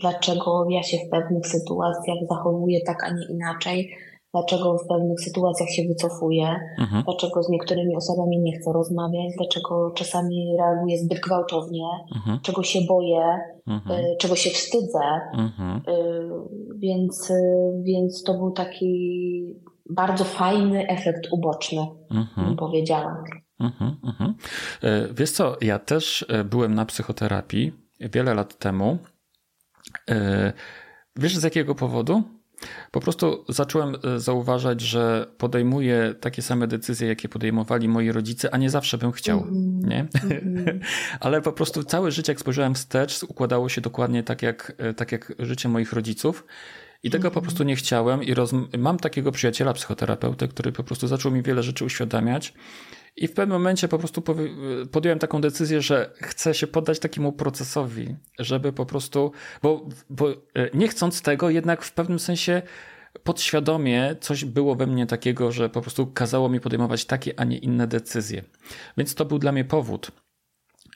dlaczego 0.01 0.65
ja 0.69 0.83
się 0.83 0.97
w 0.97 1.09
pewnych 1.09 1.47
sytuacjach 1.47 2.17
zachowuję 2.29 2.79
tak, 2.85 3.03
a 3.03 3.09
nie 3.13 3.25
inaczej, 3.29 3.89
dlaczego 4.33 4.77
w 4.77 4.87
pewnych 4.87 5.21
sytuacjach 5.21 5.69
się 5.69 5.83
wycofuję, 5.87 6.55
Mhm. 6.79 7.03
dlaczego 7.03 7.43
z 7.43 7.49
niektórymi 7.49 7.95
osobami 7.95 8.39
nie 8.39 8.51
chcę 8.57 8.73
rozmawiać, 8.73 9.33
dlaczego 9.37 9.91
czasami 9.95 10.55
reaguję 10.59 10.97
zbyt 10.97 11.19
gwałtownie, 11.19 11.85
Mhm. 12.15 12.39
czego 12.41 12.63
się 12.63 12.79
boję, 12.89 13.39
Mhm. 13.67 13.99
y, 14.05 14.15
czego 14.19 14.35
się 14.35 14.49
wstydzę. 14.49 14.99
Mhm. 15.33 15.81
Więc, 16.77 17.29
y, 17.29 17.81
więc 17.83 18.23
to 18.23 18.33
był 18.33 18.51
taki 18.51 18.91
bardzo 19.95 20.23
fajny 20.23 20.87
efekt 20.87 21.27
uboczny, 21.31 21.87
Mhm. 22.11 22.47
bym 22.47 22.55
powiedziała. 22.57 23.23
Mhm, 23.59 23.95
mhm. 24.03 24.33
E, 24.83 25.13
Wiesz 25.13 25.31
co, 25.31 25.57
ja 25.61 25.79
też 25.79 26.25
e, 26.29 26.43
byłem 26.43 26.75
na 26.75 26.85
psychoterapii 26.85 27.71
wiele 27.99 28.33
lat 28.33 28.57
temu. 28.59 28.97
E, 30.09 30.53
Wiesz 31.15 31.37
z 31.37 31.43
jakiego 31.43 31.75
powodu? 31.75 32.23
Po 32.91 32.99
prostu 32.99 33.45
zacząłem 33.49 33.95
zauważać, 34.17 34.81
że 34.81 35.27
podejmuję 35.37 36.15
takie 36.19 36.41
same 36.41 36.67
decyzje, 36.67 37.07
jakie 37.07 37.29
podejmowali 37.29 37.87
moi 37.87 38.11
rodzice, 38.11 38.53
a 38.53 38.57
nie 38.57 38.69
zawsze 38.69 38.97
bym 38.97 39.11
chciał. 39.11 39.39
Mhm. 39.39 39.79
Nie? 39.79 39.99
Mhm. 40.23 40.79
Ale 41.19 41.41
po 41.41 41.51
prostu 41.53 41.83
całe 41.83 42.11
życie, 42.11 42.31
jak 42.31 42.39
spojrzałem 42.39 42.73
wstecz, 42.75 43.23
układało 43.23 43.69
się 43.69 43.81
dokładnie 43.81 44.23
tak 44.23 44.41
jak, 44.41 44.73
tak 44.97 45.11
jak 45.11 45.33
życie 45.39 45.69
moich 45.69 45.93
rodziców. 45.93 46.45
I 47.03 47.09
tego 47.09 47.23
po 47.23 47.27
Mhm. 47.27 47.43
prostu 47.43 47.63
nie 47.63 47.75
chciałem. 47.75 48.23
I 48.23 48.33
mam 48.77 48.97
takiego 48.97 49.31
przyjaciela, 49.31 49.73
psychoterapeutę, 49.73 50.47
który 50.47 50.71
po 50.71 50.83
prostu 50.83 51.07
zaczął 51.07 51.31
mi 51.31 51.41
wiele 51.43 51.63
rzeczy 51.63 51.85
uświadamiać. 51.85 52.53
I 53.15 53.27
w 53.27 53.33
pewnym 53.33 53.57
momencie 53.57 53.87
po 53.87 53.97
prostu 53.97 54.23
podjąłem 54.91 55.19
taką 55.19 55.41
decyzję, 55.41 55.81
że 55.81 56.13
chcę 56.15 56.53
się 56.53 56.67
poddać 56.67 56.99
takiemu 56.99 57.33
procesowi, 57.33 58.15
żeby 58.39 58.73
po 58.73 58.85
prostu, 58.85 59.31
bo, 59.63 59.89
bo 60.09 60.29
e, 60.29 60.33
nie 60.73 60.87
chcąc 60.87 61.21
tego, 61.21 61.49
jednak 61.49 61.83
w 61.83 61.93
pewnym 61.93 62.19
sensie 62.19 62.61
podświadomie 63.23 64.15
coś 64.21 64.45
było 64.45 64.75
we 64.75 64.87
mnie 64.87 65.05
takiego, 65.05 65.51
że 65.51 65.69
po 65.69 65.81
prostu 65.81 66.07
kazało 66.07 66.49
mi 66.49 66.59
podejmować 66.59 67.05
takie, 67.05 67.39
a 67.39 67.43
nie 67.43 67.57
inne 67.57 67.87
decyzje. 67.87 68.43
Więc 68.97 69.15
to 69.15 69.25
był 69.25 69.39
dla 69.39 69.51
mnie 69.51 69.65
powód. 69.65 70.11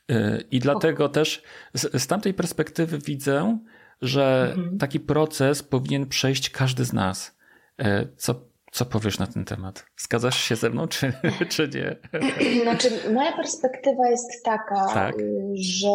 Yy, 0.09 0.43
I 0.51 0.59
dlatego 0.59 1.09
też 1.09 1.41
z, 1.73 2.01
z 2.03 2.07
tamtej 2.07 2.33
perspektywy 2.33 2.99
widzę, 2.99 3.59
że 4.01 4.53
Mhm. 4.55 4.77
taki 4.77 4.99
proces 4.99 5.63
powinien 5.63 6.07
przejść 6.07 6.49
każdy 6.49 6.85
z 6.85 6.93
nas. 6.93 7.35
Yy, 7.77 8.13
Co, 8.17 8.35
co 8.71 8.85
powiesz 8.85 9.19
na 9.19 9.27
ten 9.27 9.45
temat? 9.45 9.85
Zgadzasz 9.97 10.39
się 10.39 10.55
ze 10.55 10.69
mną, 10.69 10.87
czy, 10.87 11.13
czy 11.49 11.69
nie? 11.75 11.95
Znaczy, 12.63 12.89
moja 13.13 13.31
perspektywa 13.35 14.09
jest 14.09 14.43
taka, 14.45 14.87
Tak. 14.93 15.19
y, 15.19 15.51
że 15.55 15.87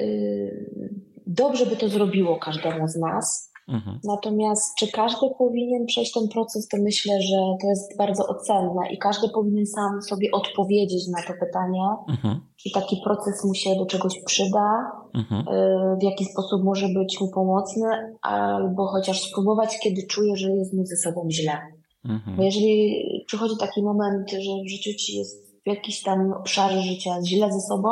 y, 0.00 0.90
dobrze 1.26 1.66
by 1.66 1.76
to 1.76 1.88
zrobiło 1.88 2.38
każdemu 2.38 2.88
z 2.88 2.96
nas. 2.96 3.47
Mhm. 3.68 3.98
Natomiast 4.04 4.74
czy 4.78 4.88
każdy 4.92 5.26
powinien 5.38 5.86
przejść 5.86 6.12
ten 6.12 6.28
proces, 6.28 6.68
to 6.68 6.76
myślę, 6.80 7.22
że 7.22 7.36
to 7.62 7.66
jest 7.68 7.96
bardzo 7.98 8.26
ocenne 8.26 8.92
i 8.92 8.98
każdy 8.98 9.28
powinien 9.28 9.66
sam 9.66 10.02
sobie 10.02 10.28
odpowiedzieć 10.32 11.08
na 11.08 11.22
to 11.22 11.32
pytanie, 11.46 11.82
Mhm. 12.08 12.40
czy 12.56 12.70
taki 12.70 13.00
proces 13.04 13.44
mu 13.44 13.54
się 13.54 13.76
do 13.76 13.86
czegoś 13.86 14.22
przyda, 14.26 14.92
Mhm. 15.14 15.40
y, 15.48 15.96
w 16.00 16.02
jaki 16.02 16.24
sposób 16.24 16.64
może 16.64 16.88
być 16.88 17.20
mu 17.20 17.28
pomocny, 17.30 17.86
albo 18.22 18.86
chociaż 18.86 19.20
spróbować, 19.22 19.78
kiedy 19.82 20.02
czuje, 20.06 20.36
że 20.36 20.50
jest 20.50 20.74
mu 20.74 20.84
ze 20.86 20.96
sobą 20.96 21.28
źle. 21.30 21.58
Bo 22.04 22.12
Mhm. 22.12 22.42
jeżeli 22.42 23.02
przychodzi 23.26 23.54
taki 23.60 23.82
moment, 23.82 24.30
że 24.30 24.50
w 24.66 24.70
życiu 24.70 24.90
ci 24.98 25.16
jest 25.18 25.48
w 25.64 25.66
jakiś 25.66 26.02
tam 26.02 26.32
obszarze 26.32 26.80
życia 26.82 27.10
źle 27.26 27.52
ze 27.52 27.60
sobą, 27.60 27.88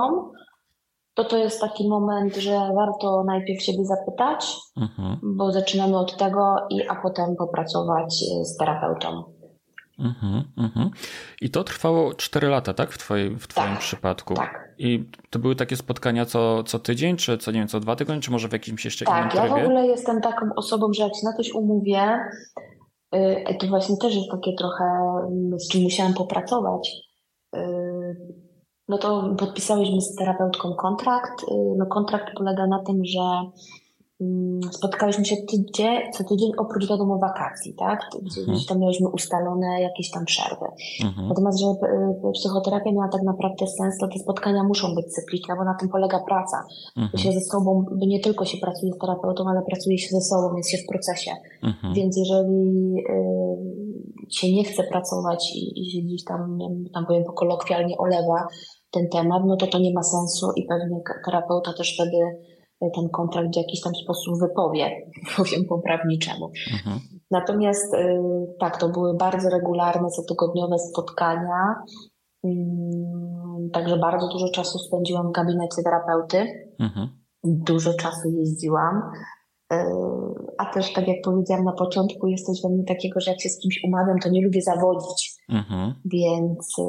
to 1.17 1.25
to 1.25 1.37
jest 1.37 1.61
taki 1.61 1.89
moment, 1.89 2.37
że 2.37 2.51
warto 2.75 3.25
najpierw 3.27 3.63
siebie 3.63 3.85
zapytać, 3.85 4.57
Mhm. 4.77 5.19
bo 5.23 5.53
zaczynamy 5.53 5.99
od 5.99 6.17
tego, 6.17 6.57
i, 6.71 6.89
a 6.89 6.95
potem 7.03 7.37
popracować 7.37 8.23
y, 8.41 8.45
z 8.45 8.57
terapeutą. 8.57 9.23
Mhm. 9.99 10.45
Mhm. 10.59 10.91
I 11.41 11.51
to 11.51 11.65
trwało 11.65 12.15
4 12.15 12.49
lata, 12.49 12.75
tak? 12.75 12.91
W, 12.91 12.99
twojej, 12.99 13.37
w 13.37 13.47
Twoim 13.49 13.69
Tak, 13.69 13.79
przypadku. 13.79 14.35
Tak. 14.35 14.75
I 14.79 15.05
to 15.31 15.39
były 15.39 15.57
takie 15.57 15.77
spotkania 15.77 16.25
co, 16.25 16.65
co 16.65 16.79
tydzień, 16.79 17.17
czy 17.17 17.39
co 17.39 17.51
nie 17.53 17.59
wiem, 17.59 17.69
co 17.69 17.81
dwa 17.81 17.97
tygodnie, 17.97 18.23
czy 18.23 18.31
może 18.31 18.49
w 18.49 18.53
jakimś 18.53 18.85
jeszcze 18.85 19.05
Tak, 19.05 19.15
ja 19.15 19.21
innym 19.21 19.31
w 19.31 19.55
trybie? 19.55 19.65
ogóle 19.67 19.87
jestem 19.87 20.21
taką 20.21 20.47
osobą, 20.57 20.93
że 20.93 21.03
jak 21.03 21.13
się 21.15 21.21
na 21.25 21.33
coś 21.37 21.53
umówię, 21.55 22.19
y, 23.15 23.55
to 23.61 23.67
właśnie 23.67 23.97
też 23.97 24.15
jest 24.15 24.31
takie 24.31 24.53
trochę, 24.59 24.85
z 25.59 25.69
czym 25.69 25.83
musiałam 25.83 26.15
popracować. 26.15 26.93
Y, 28.89 28.89
No 28.89 28.99
to 28.99 29.35
podpisałyśmy 29.39 30.01
z 30.01 30.15
terapeutką 30.15 30.75
kontrakt. 30.75 31.43
Y, 31.43 31.55
No 31.79 31.87
kontrakt 31.87 32.27
polega 32.39 32.67
na 32.67 32.83
tym, 32.87 33.05
że 33.05 33.21
mm, 34.21 34.61
spotkałyśmy 34.73 35.25
się 35.25 35.37
tydzień, 35.37 35.99
co 36.13 36.25
tydzień 36.25 36.51
oprócz 36.59 36.89
wiadomo 36.89 37.19
wakacji, 37.19 37.75
tak? 37.75 38.01
Gdzie- 38.23 38.41
Mhm. 38.41 38.57
Gdzieś 38.57 38.67
tam 38.67 38.79
miałyśmy 38.81 39.09
ustalone 39.09 39.81
jakieś 39.83 40.11
tam 40.11 40.25
przerwy. 40.25 40.67
Mhm. 41.05 41.29
Natomiast, 41.29 41.59
żeby 41.61 41.73
y, 42.29 42.33
psychoterapia 42.33 42.93
miała 42.93 43.09
tak 43.09 43.23
naprawdę 43.23 43.67
sens, 43.67 43.99
to 44.01 44.09
te 44.09 44.19
spotkania 44.19 44.65
muszą 44.65 44.95
być 44.95 45.07
cykliczne, 45.07 45.57
bo 45.57 45.65
na 45.65 45.75
tym 45.75 45.89
polega 45.89 46.19
praca. 46.29 46.65
Że 46.97 47.03
Mhm. 47.03 47.19
się 47.23 47.33
ze 47.33 47.41
sobą, 47.41 47.85
bo 48.01 48.07
nie 48.07 48.21
tylko 48.21 48.45
się 48.45 48.59
pracuje 48.59 48.93
z 48.93 48.99
terapeutą, 48.99 49.45
ale 49.49 49.63
pracuje 49.63 49.99
się 49.99 50.09
ze 50.11 50.21
sobą, 50.21 50.57
jest 50.57 50.71
się 50.71 50.79
w 50.79 50.87
procesie. 50.87 51.31
Mhm. 51.63 51.95
Więc 51.95 52.17
jeżeli 52.17 52.95
y, 53.11 53.87
się 54.31 54.53
nie 54.55 54.65
chce 54.65 54.83
pracować 54.85 55.53
i, 55.55 55.81
i 55.81 55.91
się 55.91 55.99
gdzieś 56.07 56.25
tam, 56.25 56.59
tam 56.95 57.07
powiem 57.07 57.25
po 57.25 57.33
kolokwialnie 57.33 57.99
olewa 57.99 58.47
ten 58.91 59.09
temat, 59.09 59.43
no 59.47 59.57
to 59.57 59.67
to 59.67 59.79
nie 59.79 59.93
ma 59.95 60.03
sensu 60.03 60.53
i 60.57 60.67
pewnie 60.67 61.01
terapeuta 61.25 61.73
też 61.73 61.95
wtedy 61.95 62.17
y, 62.83 62.91
ten 62.95 63.09
kontrakt 63.09 63.55
w 63.55 63.57
jakiś 63.57 63.81
tam 63.81 63.95
sposób 63.95 64.41
wypowie, 64.41 64.91
powiem 65.37 65.65
po 65.69 65.79
prawniczemu. 65.79 66.51
Mhm. 66.73 67.01
Natomiast 67.31 67.95
y, 67.95 68.19
tak, 68.61 68.77
to 68.81 68.89
były 68.89 69.17
bardzo 69.17 69.51
regularne, 69.51 70.09
cotygodniowe 70.09 70.79
spotkania. 70.79 71.75
Ym, 72.45 73.37
Także 73.73 73.97
bardzo 73.97 74.29
dużo 74.29 74.49
czasu 74.49 74.79
spędziłam 74.79 75.29
w 75.29 75.33
gabinecie 75.33 75.83
terapeuty. 75.85 76.69
Mhm. 76.81 77.09
Dużo 77.45 77.95
czasu 77.95 78.29
jeździłam. 78.29 79.03
Y, 79.73 79.77
A 80.59 80.73
też, 80.75 80.93
tak 80.93 81.09
jak 81.09 81.17
powiedziałam 81.25 81.65
na 81.65 81.73
początku, 81.73 82.27
jest 82.27 82.47
coś 82.47 82.63
we 82.63 82.69
mnie 82.69 82.85
takiego, 82.85 83.21
że 83.21 83.31
jak 83.31 83.41
się 83.41 83.49
z 83.49 83.59
kimś 83.59 83.81
umawiam, 83.85 84.19
to 84.19 84.29
nie 84.29 84.45
lubię 84.45 84.63
zawodzić. 84.63 85.36
Mhm. 85.49 85.95
Więc 86.05 86.79
y, 86.79 86.83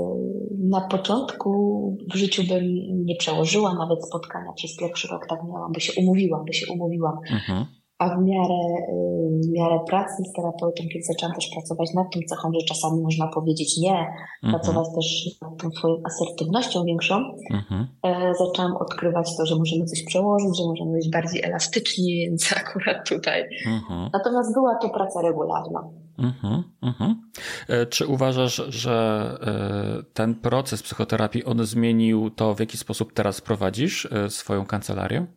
na 0.57 0.81
początku 0.81 1.97
w 2.13 2.15
życiu 2.15 2.43
bym 2.43 2.63
nie 3.05 3.15
przełożyła 3.15 3.73
nawet 3.73 4.07
spotkania 4.07 4.53
przez 4.53 4.77
pierwszy 4.77 5.07
rok, 5.07 5.27
tak 5.27 5.39
miałam, 5.43 5.71
bo 5.71 5.79
się 5.79 5.93
umówiłam, 6.01 6.45
bo 6.45 6.53
się 6.53 6.73
umówiłam. 6.73 7.17
Mhm. 7.31 7.65
A 7.99 8.09
w 8.09 8.23
miarę, 8.23 8.61
y, 8.89 9.39
w 9.47 9.51
miarę 9.51 9.79
pracy 9.87 10.23
z 10.29 10.33
terapeutą, 10.33 10.83
kiedy 10.93 11.03
zaczęłam 11.03 11.35
też 11.35 11.49
pracować 11.53 11.93
nad 11.93 12.13
tą 12.13 12.19
cechą, 12.29 12.51
że 12.53 12.65
czasami 12.65 13.01
można 13.01 13.27
powiedzieć 13.27 13.77
nie, 13.77 14.07
mhm. 14.43 14.53
pracować 14.53 14.87
też 14.95 15.37
nad 15.41 15.61
tą 15.61 15.71
swoją 15.71 15.95
asertywnością 16.03 16.83
większą, 16.83 17.15
mhm. 17.53 17.87
E, 18.03 18.33
zaczęłam 18.35 18.77
odkrywać 18.77 19.37
to, 19.37 19.45
że 19.45 19.55
możemy 19.55 19.85
coś 19.85 20.03
przełożyć, 20.03 20.57
że 20.57 20.63
możemy 20.63 20.91
być 20.91 21.09
bardziej 21.09 21.43
elastyczni, 21.43 22.17
więc 22.29 22.53
akurat 22.53 23.09
tutaj. 23.09 23.43
Mhm. 23.67 24.09
Natomiast 24.13 24.53
była 24.53 24.75
to 24.75 24.89
praca 24.89 25.21
regularna. 25.21 25.83
Mhm, 26.17 26.63
mhm. 26.81 27.31
E, 27.67 27.85
czy 27.85 28.07
uważasz, 28.07 28.55
że 28.67 29.29
e, 29.41 30.13
ten 30.13 30.35
proces 30.35 30.83
psychoterapii 30.83 31.45
on 31.45 31.65
zmienił 31.65 32.29
to, 32.29 32.55
w 32.55 32.59
jaki 32.59 32.77
sposób 32.77 33.13
teraz 33.13 33.41
prowadzisz 33.41 34.07
swoją 34.29 34.65
kancelarię? 34.65 35.27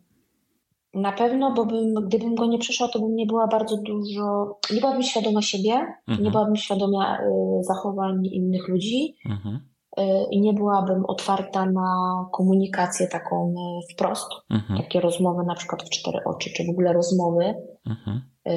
Na 0.93 1.11
pewno, 1.11 1.53
bo 1.53 1.65
bym, 1.65 1.93
gdybym 1.93 2.35
go 2.35 2.45
nie 2.45 2.59
przeszła, 2.59 2.87
to 2.87 2.99
bym 2.99 3.15
nie 3.15 3.25
była 3.25 3.47
bardzo 3.47 3.77
dużo, 3.77 4.57
nie 4.73 4.79
byłabym 4.79 5.03
świadoma 5.03 5.41
siebie, 5.41 5.71
mhm. 6.07 6.23
nie 6.23 6.31
byłabym 6.31 6.55
świadoma 6.55 7.17
y, 7.17 7.63
zachowań 7.63 8.25
innych 8.25 8.67
ludzi 8.67 9.15
mhm. 9.29 9.59
y, 9.99 10.01
i 10.31 10.41
nie 10.41 10.53
byłabym 10.53 11.05
otwarta 11.07 11.65
na 11.65 11.89
komunikację 12.31 13.07
taką 13.07 13.53
y, 13.53 13.93
wprost, 13.93 14.27
mhm. 14.49 14.79
takie 14.79 14.99
rozmowy 14.99 15.43
na 15.47 15.55
przykład 15.55 15.83
w 15.83 15.89
cztery 15.89 16.19
oczy, 16.25 16.49
czy 16.55 16.63
w 16.65 16.69
ogóle 16.69 16.93
rozmowy. 16.93 17.53
Mhm. 17.89 18.30
Y, 18.47 18.51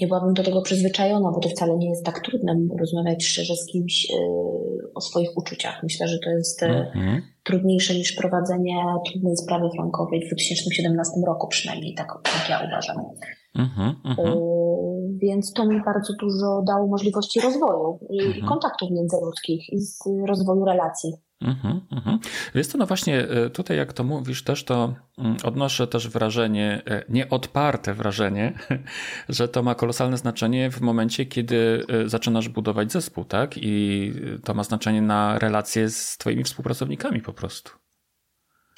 nie 0.00 0.06
byłabym 0.06 0.34
do 0.34 0.42
tego 0.42 0.62
przyzwyczajona, 0.62 1.30
bo 1.30 1.40
to 1.40 1.48
wcale 1.48 1.76
nie 1.76 1.90
jest 1.90 2.04
tak 2.04 2.20
trudne 2.20 2.56
rozmawiać 2.80 3.24
szczerze 3.24 3.56
z 3.56 3.66
kimś 3.66 4.10
y, 4.10 4.14
o 4.94 5.00
swoich 5.00 5.36
uczuciach. 5.36 5.82
Myślę, 5.82 6.08
że 6.08 6.18
to 6.18 6.30
jest 6.30 6.62
y, 6.62 6.66
mhm. 6.66 7.22
trudniejsze 7.44 7.94
niż 7.94 8.12
prowadzenie 8.12 8.84
trudnej 9.10 9.36
sprawy 9.36 9.68
frankowej 9.76 10.20
w 10.20 10.26
2017 10.26 11.12
roku 11.26 11.48
przynajmniej, 11.48 11.94
tak, 11.94 12.08
tak 12.22 12.50
ja 12.50 12.60
uważam. 12.68 12.96
Mhm, 13.58 13.94
mhm. 14.04 14.38
Więc 15.18 15.52
to 15.52 15.66
mi 15.66 15.84
bardzo 15.84 16.12
dużo 16.20 16.62
dało 16.66 16.86
możliwości 16.86 17.40
rozwoju 17.40 17.98
i 18.10 18.42
kontaktów 18.48 18.90
międzyludzkich 18.90 19.68
i 19.72 19.78
rozwoju 20.28 20.64
relacji. 20.64 21.12
Mhm, 21.40 21.80
mhm. 21.92 22.18
Wiesz 22.54 22.66
co, 22.66 22.78
no 22.78 22.86
właśnie 22.86 23.28
e, 23.28 23.50
tutaj 23.50 23.76
jak 23.76 23.92
to 23.92 24.04
mówisz 24.04 24.44
też, 24.44 24.64
to 24.64 24.94
mm, 25.18 25.36
odnoszę 25.44 25.86
też 25.86 26.08
wrażenie, 26.08 26.82
e, 26.86 27.04
nieodparte 27.08 27.94
wrażenie, 27.94 28.52
że 29.28 29.48
to 29.48 29.62
ma 29.62 29.74
kolosalne 29.74 30.16
znaczenie 30.16 30.70
w 30.70 30.80
momencie, 30.80 31.26
kiedy 31.26 31.84
e, 31.88 32.08
zaczynasz 32.08 32.48
budować 32.48 32.92
zespół, 32.92 33.24
tak? 33.24 33.54
I 33.56 34.12
to 34.44 34.54
ma 34.54 34.62
znaczenie 34.62 35.02
na 35.02 35.38
relacje 35.38 35.90
z 35.90 36.18
twoimi 36.18 36.44
współpracownikami 36.44 37.22
po 37.22 37.32
prostu. 37.32 37.70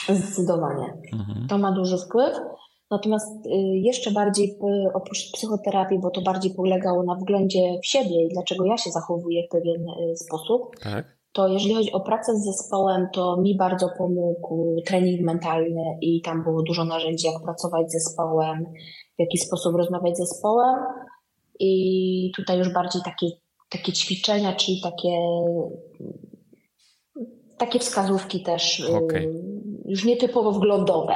Zdecydowanie. 0.09 0.93
Mhm. 1.13 1.49
To 1.49 1.59
ma 1.59 1.73
duży 1.73 1.97
wpływ. 1.99 2.37
Natomiast 2.91 3.29
jeszcze 3.73 4.11
bardziej 4.11 4.59
oprócz 4.95 5.33
psychoterapii, 5.33 5.99
bo 5.99 6.11
to 6.11 6.21
bardziej 6.21 6.55
polegało 6.55 7.03
na 7.03 7.15
wglądzie 7.15 7.61
w 7.83 7.87
siebie 7.87 8.25
i 8.25 8.29
dlaczego 8.29 8.65
ja 8.65 8.77
się 8.77 8.91
zachowuję 8.91 9.43
w 9.47 9.51
pewien 9.51 9.87
sposób. 10.17 10.77
Tak 10.81 11.18
to 11.39 11.49
jeżeli 11.49 11.75
chodzi 11.75 11.93
o 11.93 12.01
pracę 12.01 12.37
z 12.37 12.45
zespołem, 12.45 13.09
to 13.13 13.37
mi 13.37 13.57
bardzo 13.57 13.89
pomógł 13.99 14.83
trening 14.87 15.21
mentalny 15.21 15.99
i 16.01 16.23
tam 16.23 16.43
było 16.45 16.63
dużo 16.63 16.85
narzędzi, 16.85 17.27
jak 17.27 17.43
pracować 17.43 17.91
z 17.91 17.93
zespołem, 17.93 18.65
w 19.17 19.21
jaki 19.21 19.39
sposób 19.39 19.77
rozmawiać 19.77 20.17
z 20.17 20.19
zespołem. 20.19 20.77
I 21.61 22.33
tutaj 22.37 22.59
już 22.59 22.73
bardziej 22.73 23.03
takie, 23.05 23.27
takie 23.69 23.93
ćwiczenia, 23.93 24.53
czyli 24.53 24.81
takie, 24.83 25.19
takie 27.59 27.79
wskazówki 27.79 28.43
też 28.43 28.81
okay 28.81 29.29
już 29.89 30.05
nietypowo 30.05 30.53
wglądowe. 30.53 31.15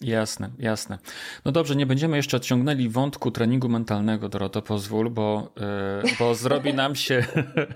Jasne, 0.00 0.50
jasne. 0.58 0.98
No 1.44 1.52
dobrze, 1.52 1.76
nie 1.76 1.86
będziemy 1.86 2.16
jeszcze 2.16 2.36
odciągnęli 2.36 2.88
wątku 2.88 3.30
treningu 3.30 3.68
mentalnego, 3.68 4.28
Doroto, 4.28 4.62
pozwól, 4.62 5.10
bo, 5.10 5.52
yy, 6.04 6.10
bo 6.18 6.34
zrobi 6.34 6.74
nam 6.74 6.94
się 6.94 7.24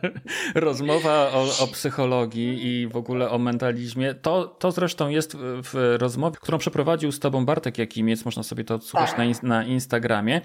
rozmowa 0.54 1.30
o, 1.32 1.64
o, 1.64 1.66
psychologii 1.66 2.66
i 2.66 2.88
w 2.88 2.96
ogóle 2.96 3.30
o 3.30 3.38
mentalizmie. 3.38 4.14
To, 4.14 4.46
to 4.46 4.70
zresztą 4.70 5.08
jest 5.08 5.36
w 5.38 5.96
rozmowie, 6.00 6.36
którą 6.40 6.58
przeprowadził 6.58 7.12
z 7.12 7.20
tobą 7.20 7.46
Bartek 7.46 7.78
Jakimiec, 7.78 8.24
można 8.24 8.42
sobie 8.42 8.64
to 8.64 8.74
odsłuchać 8.74 9.10
tak. 9.10 9.42
na, 9.42 9.48
na 9.48 9.64
Instagramie, 9.64 10.40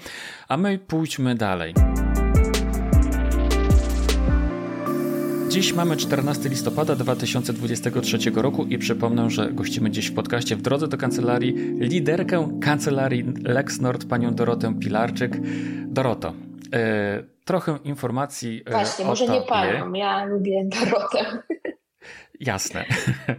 a 0.48 0.58
my 0.58 0.80
pójdźmy 0.80 1.36
dalej. 1.36 1.74
Dziś 5.58 5.74
mamy 5.74 5.98
14 5.98 6.50
listopada 6.50 6.96
2023 6.96 8.18
roku 8.36 8.66
i 8.66 8.78
przypomnę, 8.78 9.30
że 9.30 9.52
gościmy 9.52 9.92
dziś 9.92 10.08
w 10.08 10.14
podcaście 10.14 10.56
w 10.56 10.62
drodze 10.62 10.88
do 10.88 10.98
kancelarii 10.98 11.54
liderkę 11.80 12.60
kancelarii 12.62 13.26
LexNord, 13.44 14.06
panią 14.06 14.36
Dorotę 14.36 14.80
Pilarczyk. 14.80 15.38
Doroto, 15.88 16.34
e, 16.74 17.24
trochę 17.46 17.78
informacji 17.84 18.64
e, 18.66 18.72
Właśnie, 18.72 19.06
o 19.06 19.08
może 19.08 19.26
tobie. 19.26 19.40
nie 19.40 19.46
panią, 19.46 19.94
ja 19.94 20.26
lubię 20.26 20.64
Dorotę. 20.66 21.44
Jasne. 22.40 22.86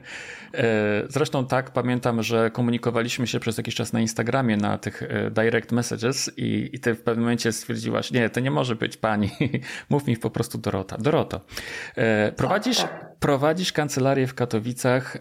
E, 0.54 1.04
zresztą 1.08 1.46
tak, 1.46 1.70
pamiętam, 1.70 2.22
że 2.22 2.50
komunikowaliśmy 2.50 3.26
się 3.26 3.40
przez 3.40 3.58
jakiś 3.58 3.74
czas 3.74 3.92
na 3.92 4.00
Instagramie, 4.00 4.56
na 4.56 4.78
tych 4.78 5.02
e, 5.02 5.30
direct 5.30 5.72
messages 5.72 6.30
i, 6.37 6.70
i 6.72 6.80
ty 6.80 6.94
w 6.94 7.02
pewnym 7.02 7.24
momencie 7.24 7.52
stwierdziłaś, 7.52 8.11
nie, 8.11 8.30
to 8.30 8.40
nie 8.40 8.50
może 8.50 8.76
być 8.76 8.96
pani, 8.96 9.30
mów 9.90 10.06
mi 10.06 10.16
po 10.16 10.30
prostu 10.30 10.58
Dorota. 10.58 10.98
Doroto, 10.98 11.40
e, 11.96 12.32
prowadzisz, 12.32 12.78
tak, 12.78 12.90
tak. 12.90 13.18
prowadzisz 13.18 13.72
kancelarię 13.72 14.26
w 14.26 14.34
Katowicach, 14.34 15.16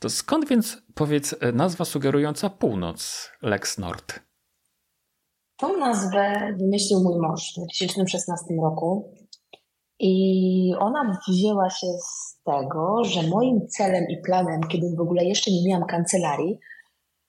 to 0.00 0.10
skąd 0.10 0.48
więc, 0.48 0.82
powiedz, 0.94 1.34
nazwa 1.52 1.84
sugerująca 1.84 2.50
północ 2.50 3.30
Lex 3.42 3.78
Nord? 3.78 4.20
Tą 5.56 5.76
nazwę 5.76 6.54
wymyślił 6.58 7.00
mój 7.00 7.20
mąż 7.20 7.52
w 7.52 7.56
2016 7.56 8.44
roku 8.62 9.15
i 10.00 10.74
ona 10.78 11.18
wzięła 11.28 11.70
się 11.70 11.86
z 11.86 12.40
tego, 12.44 13.04
że 13.04 13.22
moim 13.22 13.68
celem 13.68 14.04
i 14.08 14.16
planem, 14.22 14.60
kiedy 14.60 14.96
w 14.96 15.00
ogóle 15.00 15.24
jeszcze 15.24 15.50
nie 15.50 15.68
miałam 15.68 15.86
kancelarii, 15.86 16.58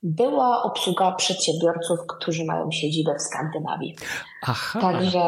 była 0.04 0.64
obsługa 0.64 1.12
przedsiębiorców, 1.12 2.00
którzy 2.08 2.46
mają 2.46 2.72
siedzibę 2.72 3.16
w 3.16 3.22
Skandynawii. 3.22 3.96
Aha. 4.44 4.80
Także 4.82 5.22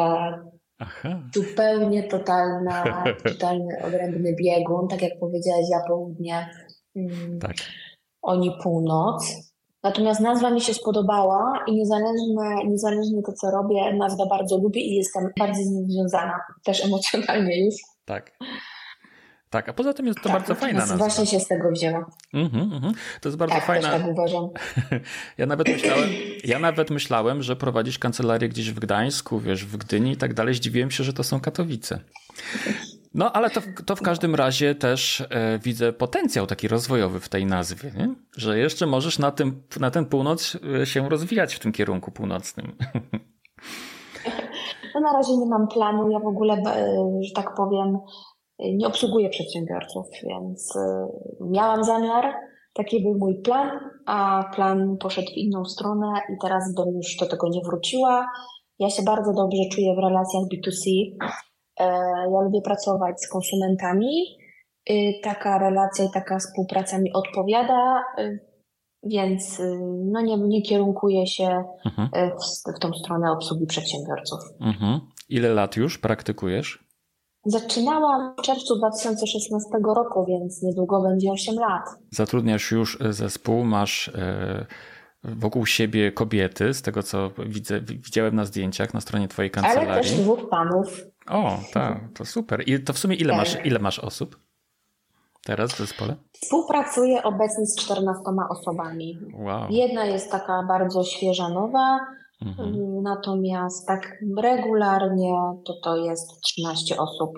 Aha. 0.80 1.22
zupełnie 1.36 2.04
totalna, 2.04 3.04
totalny 3.30 3.84
odrębny 3.88 4.36
biegun, 4.36 4.88
tak 4.88 5.02
jak 5.02 5.20
powiedziałaś, 5.20 5.66
ja 5.72 5.80
południe, 5.88 6.50
mm, 6.96 7.40
tak. 7.40 7.56
oni 8.22 8.52
północ. 8.64 9.49
Natomiast 9.84 10.20
nazwa 10.20 10.52
mi 10.52 10.62
się 10.62 10.74
spodobała 10.74 11.64
i 11.68 11.76
niezależnie, 11.76 12.36
niezależnie 12.66 13.22
to, 13.26 13.34
co 13.34 13.52
robię, 13.52 13.94
nazwa 13.94 14.26
bardzo 14.26 14.58
lubię 14.58 14.82
i 14.82 14.96
jestem 14.96 15.30
bardzo 15.40 15.64
z 15.64 15.72
nią 15.72 15.86
związana, 15.90 16.40
też 16.64 16.86
emocjonalnie 16.86 17.66
już. 17.66 17.76
Tak. 18.06 18.32
Tak, 19.50 19.70
a 19.70 19.74
poza 19.74 19.94
tym 19.94 20.08
jest 20.08 20.20
to 20.20 20.30
tak, 20.30 20.34
bardzo 20.34 20.56
fajna 20.56 20.80
nazwa. 20.80 20.98
Właśnie 20.98 21.26
się 21.26 21.40
z 21.40 21.48
tego 21.48 21.72
wzięła. 21.72 22.06
Mm-hmm, 22.34 22.70
mm-hmm. 22.70 22.94
To 23.22 23.30
jest 23.30 23.38
bardzo 23.38 23.56
tak, 23.56 23.66
fajna. 23.66 23.92
tak 23.92 24.08
uważam. 24.08 24.50
Ja 25.38 25.46
nawet, 25.46 25.68
myślałem, 25.68 26.10
ja 26.44 26.60
nawet 26.60 26.90
myślałem, 26.90 27.44
że 27.44 27.56
prowadzisz 27.56 28.00
kancelarię 28.00 28.50
gdzieś 28.50 28.72
w 28.72 28.80
Gdańsku, 28.80 29.40
wiesz, 29.40 29.66
w 29.66 29.78
Gdyni 29.78 30.12
i 30.12 30.18
tak 30.18 30.34
dalej. 30.34 30.54
Zdziwiłem 30.54 30.92
się, 30.92 31.04
że 31.04 31.14
to 31.14 31.24
są 31.24 31.40
Katowice. 31.40 32.00
No, 33.14 33.32
ale 33.32 33.50
to, 33.50 33.62
to 33.86 33.96
w 33.96 34.02
każdym 34.02 34.36
razie 34.36 34.76
też 34.76 35.22
e, 35.22 35.60
widzę 35.60 35.94
potencjał 35.94 36.48
taki 36.48 36.68
rozwojowy 36.68 37.20
w 37.20 37.30
tej 37.30 37.46
nazwie, 37.46 37.92
nie? 37.98 38.16
że 38.38 38.60
jeszcze 38.60 38.86
możesz 38.86 39.20
na, 39.20 39.32
tym, 39.32 39.64
na 39.80 39.92
ten 39.92 40.06
północ 40.06 40.58
e, 40.82 40.86
się 40.86 41.10
rozwijać 41.10 41.56
w 41.56 41.60
tym 41.60 41.72
kierunku 41.72 42.12
północnym. 42.12 42.72
No 44.96 45.02
na 45.02 45.14
razie 45.14 45.38
nie 45.38 45.46
mam 45.46 45.68
planu, 45.68 46.12
ja 46.12 46.20
w 46.20 46.28
ogóle, 46.28 46.54
e, 46.54 46.98
że 47.22 47.34
tak 47.36 47.56
powiem, 47.56 47.98
nie 48.60 48.88
obsługuję 48.88 49.30
przedsiębiorców, 49.30 50.06
więc 50.24 50.76
e, 50.76 51.08
miałam 51.42 51.84
zamiar, 51.84 52.34
taki 52.74 53.04
był 53.04 53.18
mój 53.18 53.42
plan, 53.42 53.70
a 54.06 54.44
plan 54.56 54.98
poszedł 54.98 55.28
w 55.28 55.38
inną 55.38 55.66
stronę 55.66 56.08
i 56.30 56.34
teraz 56.42 56.76
bym 56.76 56.96
już 56.96 57.16
do 57.20 57.26
tego 57.28 57.48
nie 57.50 57.62
wróciła. 57.66 58.28
Ja 58.80 58.90
się 58.90 59.04
bardzo 59.04 59.34
dobrze 59.34 59.64
czuję 59.72 59.96
w 59.96 60.04
relacjach 60.04 60.44
B2C. 60.44 60.90
E, 61.80 61.86
ja 62.34 62.42
lubię 62.42 62.62
pracować 62.62 63.22
z 63.22 63.28
konsumentami. 63.28 64.38
E, 64.90 64.94
taka 65.24 65.58
relacja 65.58 66.06
i 66.06 66.12
taka 66.14 66.40
współpraca 66.40 67.00
mi 67.00 67.14
odpowiada, 67.14 68.04
więc 69.04 69.62
no 70.06 70.22
nie, 70.22 70.38
nie 70.38 70.62
kierunkuję 70.62 71.28
się 71.28 71.64
mhm. 71.86 72.10
w, 72.12 72.76
w 72.76 72.80
tą 72.80 72.94
stronę 72.94 73.32
obsługi 73.32 73.66
przedsiębiorców. 73.66 74.40
Mhm. 74.62 75.00
Ile 75.30 75.54
lat 75.54 75.76
już 75.76 75.98
praktykujesz? 75.98 76.90
Zaczynałam 77.46 78.36
w 78.38 78.42
czerwcu 78.42 78.78
2016 78.78 79.70
roku, 79.96 80.26
więc 80.26 80.64
niedługo 80.64 81.02
będzie 81.02 81.32
8 81.32 81.56
lat. 81.56 81.84
Zatrudniasz 82.12 82.72
już 82.72 82.98
zespół, 83.10 83.64
masz 83.64 84.12
wokół 85.24 85.66
siebie 85.66 86.12
kobiety, 86.12 86.74
z 86.74 86.82
tego 86.82 87.04
co 87.04 87.32
widzę, 87.46 87.82
widziałem 87.82 88.36
na 88.36 88.46
zdjęciach 88.46 88.94
na 88.94 89.02
stronie 89.02 89.28
twojej 89.28 89.52
kancelarii. 89.52 89.90
Ale 89.90 90.02
też 90.02 90.12
dwóch 90.12 90.50
panów. 90.50 91.04
O, 91.30 91.60
tak, 91.74 92.00
to 92.14 92.26
super. 92.26 92.64
I 92.70 92.84
to 92.84 92.94
w 92.94 93.00
sumie 93.00 93.16
ile, 93.16 93.30
tak. 93.30 93.38
masz, 93.38 93.66
ile 93.66 93.80
masz 93.80 94.00
osób 94.00 94.40
teraz 95.46 95.74
w 95.74 95.78
zespole? 95.78 96.16
Współpracuję 96.34 97.24
obecnie 97.24 97.66
z 97.66 97.76
14 97.76 98.24
osobami. 98.50 99.20
Wow. 99.34 99.68
Jedna 99.70 100.06
jest 100.06 100.32
taka 100.32 100.64
bardzo 100.68 101.04
świeża, 101.04 101.50
nowa, 101.50 102.00
Mhm. 102.42 103.02
Natomiast 103.04 103.88
tak 103.88 104.24
regularnie 104.38 105.34
to 105.66 105.74
to 105.84 105.98
jest 105.98 106.42
13 106.42 106.98
osób. 106.98 107.32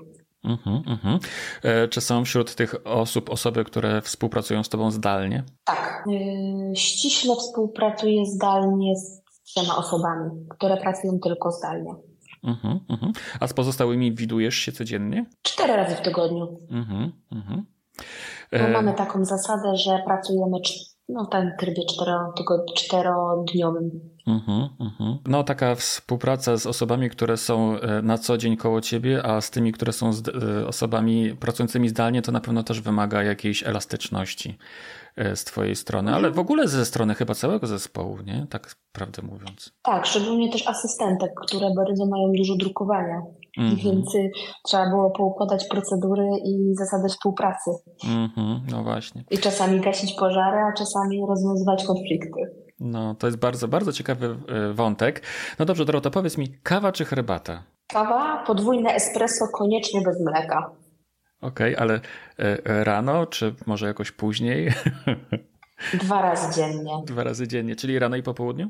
Mhm, 0.43 0.84
mhm. 0.88 1.19
E, 1.63 1.88
czy 1.88 2.01
są 2.01 2.25
wśród 2.25 2.56
tych 2.56 2.88
osób 2.88 3.30
osoby, 3.30 3.63
które 3.65 4.01
współpracują 4.01 4.63
z 4.63 4.69
Tobą 4.69 4.91
zdalnie? 4.91 5.43
Tak. 5.63 6.06
E, 6.08 6.75
ściśle 6.75 7.36
współpracuję 7.36 8.25
zdalnie 8.25 8.95
z 8.95 9.21
trzema 9.43 9.77
osobami, 9.77 10.30
które 10.49 10.77
pracują 10.77 11.19
tylko 11.19 11.51
zdalnie. 11.51 11.95
Mhm, 12.43 12.80
mhm. 12.89 13.12
A 13.39 13.47
z 13.47 13.54
pozostałymi 13.54 14.15
widujesz 14.15 14.56
się 14.56 14.71
codziennie? 14.71 15.25
Cztery 15.41 15.75
razy 15.75 15.95
w 15.95 16.01
tygodniu. 16.01 16.60
Mhm, 16.69 17.12
mhm. 17.32 17.65
E... 18.51 18.71
Mamy 18.71 18.93
taką 18.93 19.25
zasadę, 19.25 19.75
że 19.75 20.01
pracujemy 20.06 20.58
no, 21.10 21.25
w 21.25 21.30
tym 21.30 21.51
trybie 21.60 21.82
czterodniowym. 22.75 23.91
Mhm, 24.27 24.69
mhm. 24.80 25.17
No, 25.27 25.43
taka 25.43 25.75
współpraca 25.75 26.58
z 26.58 26.65
osobami, 26.65 27.10
które 27.10 27.38
są 27.38 27.80
e, 27.80 28.01
na 28.01 28.17
co 28.17 28.38
dzień 28.38 28.58
koło 28.58 28.82
ciebie, 28.82 29.25
a 29.25 29.41
z 29.41 29.51
tymi, 29.51 29.71
które 29.71 29.93
są 29.93 30.13
z 30.13 30.23
e, 30.27 30.67
osobami 30.67 31.36
pracującymi 31.36 31.89
zdalnie, 31.89 32.21
to 32.21 32.32
na 32.32 32.41
pewno 32.41 32.63
też 32.63 32.82
wymaga 32.82 33.23
jakiejś 33.23 33.63
elastyczności. 33.63 34.58
E, 35.15 35.36
z 35.36 35.43
twojej 35.43 35.76
strony, 35.76 36.15
ale 36.15 36.32
w 36.32 36.39
ogóle 36.39 36.67
ze 36.67 36.86
strony 36.86 37.15
chyba 37.15 37.34
całego 37.34 37.67
zespołu, 37.67 38.17
nie? 38.26 38.47
Tak 38.50 38.76
prawdę 38.91 39.21
mówiąc. 39.21 39.74
Tak, 39.82 40.06
szczególnie 40.06 40.52
też 40.52 40.67
asystentek, 40.67 41.32
które 41.47 41.67
bardzo 41.76 42.06
mają 42.06 42.32
dużo 42.38 42.56
drukowania. 42.56 43.21
Mm 43.58 43.71
-hmm. 43.71 43.84
Więc 43.84 44.15
y, 44.15 44.32
trzeba 44.63 44.89
było 44.89 45.12
poukładać 45.12 45.67
procedury 45.67 46.30
i 46.45 46.76
zasady 46.76 47.10
współpracy. 47.10 47.71
Mm 48.04 48.28
-hmm, 48.28 48.60
no 48.71 48.84
właśnie. 48.84 49.24
I 49.32 49.38
czasami 49.38 49.80
gasić 49.82 50.13
pożary, 50.13 50.58
a 50.58 50.74
czasami 50.74 51.21
rozwiązywać 51.30 51.86
konflikty. 51.86 52.41
No, 52.80 53.15
to 53.15 53.28
jest 53.28 53.39
bardzo, 53.39 53.67
bardzo 53.67 53.93
ciekawy 53.93 54.38
y, 54.69 54.74
wątek. 54.74 55.21
No 55.60 55.65
dobrze, 55.65 55.86
Dorota, 55.86 56.10
powiedz 56.10 56.38
mi, 56.38 56.47
kawa 56.63 56.91
czy 56.91 57.06
herbata? 57.06 57.63
Kawa, 57.88 58.43
podwójne 58.47 58.93
espresso, 58.93 59.45
koniecznie 59.54 60.02
bez 60.02 60.21
mleka. 60.21 60.71
Okej, 61.41 61.75
okay, 61.75 61.84
ale 61.84 62.01
e, 62.38 62.84
rano, 62.84 63.25
czy 63.25 63.56
może 63.65 63.88
jakoś 63.88 64.12
później? 64.12 64.73
Dwa 66.04 66.21
razy 66.21 66.56
dziennie. 66.56 66.91
Dwa 67.06 67.23
razy 67.23 67.47
dziennie, 67.47 67.75
czyli 67.75 67.99
rano 67.99 68.15
i 68.15 68.23
po 68.23 68.34
południu? 68.34 68.69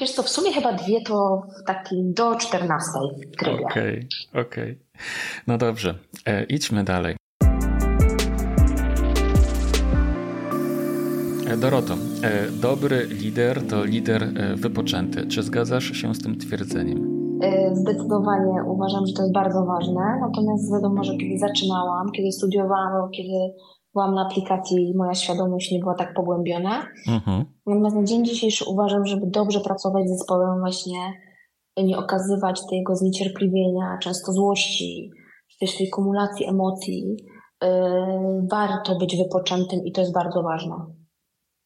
Wiesz 0.00 0.12
co, 0.12 0.22
w 0.22 0.28
sumie 0.28 0.52
chyba 0.52 0.72
dwie 0.72 1.02
to 1.02 1.42
w 1.60 1.66
takim 1.66 2.12
do 2.12 2.36
14 2.36 2.90
trybie. 3.38 3.64
Okej, 3.64 4.08
okay, 4.30 4.42
okej. 4.42 4.72
Okay. 4.72 4.76
No 5.46 5.58
dobrze, 5.58 5.94
e, 6.26 6.44
idźmy 6.44 6.84
dalej. 6.84 7.16
E, 11.46 11.56
Doroto, 11.56 11.94
e, 12.22 12.50
dobry 12.50 13.06
lider 13.06 13.66
to 13.66 13.84
lider 13.84 14.28
wypoczęty. 14.54 15.26
Czy 15.26 15.42
zgadzasz 15.42 15.92
się 15.92 16.14
z 16.14 16.22
tym 16.22 16.38
twierdzeniem? 16.38 17.15
E, 17.42 17.76
zdecydowanie 17.76 18.64
uważam, 18.66 19.06
że 19.06 19.12
to 19.12 19.22
jest 19.22 19.34
bardzo 19.34 19.64
ważne. 19.64 20.18
Natomiast 20.20 20.72
wiadomo, 20.72 21.04
że 21.04 21.16
kiedy 21.16 21.38
zaczynałam, 21.38 22.12
kiedy 22.12 22.32
studiowałam, 22.32 23.10
kiedy 23.10 23.54
byłam 23.94 24.14
na 24.14 24.26
aplikacji, 24.26 24.92
moja 24.96 25.14
świadomość 25.14 25.72
nie 25.72 25.78
była 25.78 25.94
tak 25.94 26.14
pogłębiona. 26.14 26.86
Mhm. 27.08 27.44
Natomiast 27.66 27.96
na 27.96 28.04
dzień 28.04 28.24
dzisiejszy 28.24 28.64
uważam, 28.68 29.06
żeby 29.06 29.26
dobrze 29.26 29.60
pracować 29.60 30.08
z 30.08 30.10
zespołem, 30.10 30.60
właśnie 30.60 30.98
nie 31.84 31.98
okazywać 31.98 32.60
tego 32.70 32.96
zniecierpliwienia, 32.96 33.98
często 34.02 34.32
złości, 34.32 35.10
czy 35.50 35.58
też 35.58 35.78
tej 35.78 35.90
kumulacji 35.90 36.46
emocji. 36.46 37.16
Yy, 37.62 37.68
warto 38.50 38.98
być 38.98 39.16
wypoczętym 39.16 39.80
i 39.84 39.92
to 39.92 40.00
jest 40.00 40.14
bardzo 40.14 40.42
ważne. 40.42 40.74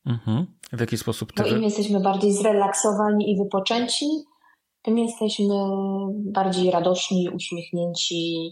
Mhm. 0.06 0.46
W 0.72 0.80
jaki 0.80 0.98
sposób 0.98 1.32
ty... 1.32 1.42
Bo 1.42 1.48
im 1.48 1.62
jesteśmy 1.62 2.00
bardziej 2.00 2.32
zrelaksowani 2.32 3.30
i 3.30 3.38
wypoczęci, 3.38 4.06
tym 4.82 4.98
jesteśmy 4.98 5.54
bardziej 6.10 6.70
radośni, 6.70 7.28
uśmiechnięci 7.34 8.50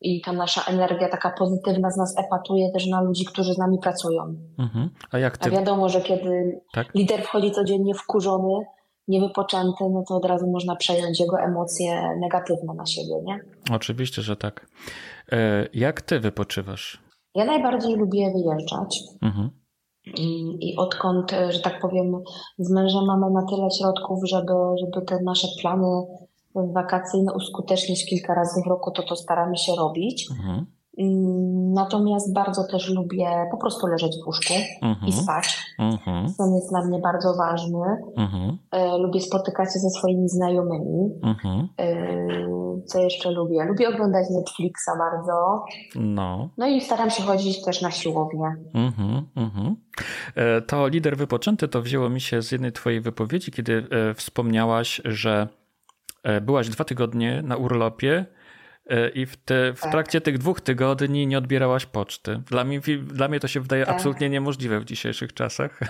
i 0.00 0.20
ta 0.20 0.32
nasza 0.32 0.62
energia 0.64 1.08
taka 1.08 1.30
pozytywna 1.30 1.90
z 1.90 1.96
nas 1.96 2.18
epatuje 2.18 2.72
też 2.72 2.86
na 2.86 3.02
ludzi, 3.02 3.24
którzy 3.24 3.54
z 3.54 3.58
nami 3.58 3.78
pracują. 3.78 4.34
Mhm. 4.58 4.90
A 5.10 5.18
jak 5.18 5.38
ty? 5.38 5.48
A 5.48 5.52
wiadomo, 5.52 5.88
że 5.88 6.00
kiedy 6.00 6.60
tak? 6.72 6.94
lider 6.94 7.22
wchodzi 7.22 7.50
codziennie 7.50 7.94
wkurzony, 7.94 8.64
niewypoczęty, 9.08 9.84
no 9.90 10.04
to 10.08 10.16
od 10.16 10.24
razu 10.24 10.50
można 10.50 10.76
przejąć 10.76 11.20
jego 11.20 11.40
emocje 11.40 12.16
negatywne 12.20 12.74
na 12.74 12.86
siebie, 12.86 13.22
nie? 13.24 13.40
Oczywiście, 13.72 14.22
że 14.22 14.36
tak. 14.36 14.66
E, 15.32 15.68
jak 15.74 16.02
ty 16.02 16.20
wypoczywasz? 16.20 17.02
Ja 17.34 17.44
najbardziej 17.44 17.96
lubię 17.96 18.32
wyjeżdżać. 18.32 19.00
Mhm. 19.22 19.50
I, 20.06 20.56
I 20.60 20.76
odkąd, 20.76 21.30
że 21.50 21.60
tak 21.60 21.80
powiem, 21.80 22.22
z 22.58 22.70
mężem 22.70 23.04
mamy 23.06 23.30
na 23.30 23.46
tyle 23.46 23.68
środków, 23.78 24.18
żeby, 24.24 24.52
żeby 24.80 25.06
te 25.06 25.22
nasze 25.22 25.48
plany 25.60 26.02
wakacyjne 26.54 27.32
uskutecznić 27.32 28.06
kilka 28.06 28.34
razy 28.34 28.62
w 28.66 28.68
roku, 28.68 28.90
to 28.90 29.02
to 29.02 29.16
staramy 29.16 29.56
się 29.56 29.72
robić. 29.76 30.30
Mhm. 30.30 30.66
Natomiast 31.74 32.32
bardzo 32.32 32.64
też 32.64 32.88
lubię 32.88 33.48
po 33.50 33.56
prostu 33.56 33.86
leżeć 33.86 34.16
w 34.24 34.26
łóżku 34.26 34.54
mhm. 34.82 35.06
i 35.06 35.12
spać. 35.12 35.66
Mhm. 35.78 36.28
Sen 36.28 36.54
jest 36.54 36.70
dla 36.70 36.84
mnie 36.84 36.98
bardzo 36.98 37.34
ważny. 37.34 37.84
Mhm. 38.16 38.58
E, 38.70 38.98
lubię 38.98 39.20
spotykać 39.20 39.72
się 39.72 39.78
ze 39.78 39.90
swoimi 39.90 40.28
znajomymi. 40.28 41.10
Mhm. 41.22 41.68
E, 41.78 42.82
co 42.86 42.98
jeszcze 42.98 43.30
lubię? 43.30 43.64
Lubię 43.64 43.88
oglądać 43.88 44.26
Netflixa 44.30 44.90
bardzo. 44.98 45.64
No. 45.94 46.48
No 46.58 46.66
i 46.66 46.80
staram 46.80 47.10
się 47.10 47.22
chodzić 47.22 47.64
też 47.64 47.82
na 47.82 47.90
siłownię. 47.90 48.56
Mhm. 48.74 49.76
E, 50.34 50.60
to 50.60 50.88
lider 50.88 51.16
wypoczęty 51.16 51.68
to 51.68 51.82
wzięło 51.82 52.08
mi 52.08 52.20
się 52.20 52.42
z 52.42 52.52
jednej 52.52 52.72
twojej 52.72 53.00
wypowiedzi, 53.00 53.50
kiedy 53.50 53.86
wspomniałaś, 54.14 55.00
że 55.04 55.48
byłaś 56.42 56.68
dwa 56.68 56.84
tygodnie 56.84 57.42
na 57.42 57.56
urlopie 57.56 58.26
i 59.14 59.26
w, 59.26 59.36
te, 59.36 59.72
w 59.72 59.80
tak. 59.80 59.92
trakcie 59.92 60.20
tych 60.20 60.38
dwóch 60.38 60.60
tygodni 60.60 61.26
nie 61.26 61.38
odbierałaś 61.38 61.86
poczty. 61.86 62.42
Dla 62.46 62.64
mnie, 62.64 62.80
dla 63.06 63.28
mnie 63.28 63.40
to 63.40 63.48
się 63.48 63.60
wydaje 63.60 63.86
tak. 63.86 63.94
absolutnie 63.94 64.30
niemożliwe 64.30 64.80
w 64.80 64.84
dzisiejszych 64.84 65.34
czasach. 65.34 65.80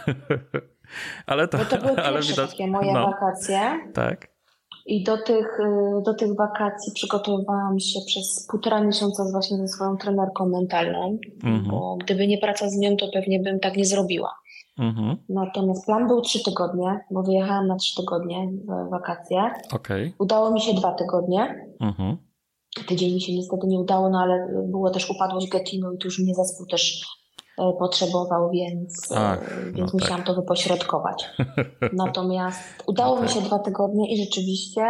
ale 1.27 1.49
to, 1.49 1.59
Bo 1.59 1.65
to 1.65 1.79
były 1.79 1.97
ale 2.07 2.21
widać, 2.21 2.51
takie 2.51 2.67
moje 2.67 2.93
no, 2.93 3.07
wakacje. 3.07 3.61
Tak. 3.95 4.33
I 4.87 5.05
do 5.05 5.19
tych, 5.19 5.61
y, 5.61 6.03
do 6.05 6.15
tych 6.15 6.37
wakacji 6.37 6.93
przygotowywałam 6.93 7.81
się 7.81 8.01
przez 8.07 8.47
półtora 8.51 8.81
miesiąca 8.81 9.25
właśnie 9.33 9.57
ze 9.57 9.69
swoją 9.69 9.97
trenerką 9.97 10.49
mentalną, 10.49 11.19
mhm. 11.45 11.65
bo 11.71 11.97
gdyby 11.97 12.27
nie 12.27 12.39
praca 12.39 12.69
z 12.69 12.77
nią, 12.77 12.97
to 12.97 13.09
pewnie 13.13 13.41
bym 13.41 13.61
tak 13.61 13.77
nie 13.77 13.85
zrobiła. 13.85 14.35
Mhm. 14.79 15.17
Natomiast 15.29 15.87
plan 15.87 16.09
był 16.09 16.21
trzy 16.21 16.45
tygodnie, 16.45 17.01
bo 17.11 17.23
wyjechałam 17.23 17.67
na 17.67 17.77
trzy 17.77 17.97
tygodnie 17.97 18.49
w 18.65 18.91
wakacje. 18.91 19.51
Okay. 19.73 20.13
Udało 20.19 20.51
mi 20.51 20.61
się 20.61 20.75
dwa 20.75 20.93
tygodnie. 20.93 21.67
Mhm. 21.81 22.17
Tydzień 22.89 23.15
mi 23.15 23.21
się 23.21 23.33
niestety 23.33 23.67
nie 23.67 23.79
udało, 23.79 24.11
no 24.11 24.19
ale 24.19 24.49
było 24.65 24.91
też 24.91 25.11
upadłość 25.11 25.49
Getinu 25.49 25.93
i 25.93 25.99
tu 25.99 26.07
już 26.07 26.19
mnie 26.19 26.35
zespół 26.35 26.67
też 26.67 27.07
e, 27.59 27.73
potrzebował, 27.79 28.51
więc, 28.51 29.13
e, 29.13 29.39
no 29.67 29.73
więc 29.73 29.93
tak. 29.93 30.01
musiałam 30.01 30.23
to 30.23 30.35
wypośrodkować. 30.35 31.31
Natomiast 31.93 32.61
udało 32.87 33.13
okay. 33.13 33.25
mi 33.25 33.31
się 33.31 33.41
dwa 33.41 33.59
tygodnie 33.59 34.15
i 34.15 34.25
rzeczywiście 34.25 34.83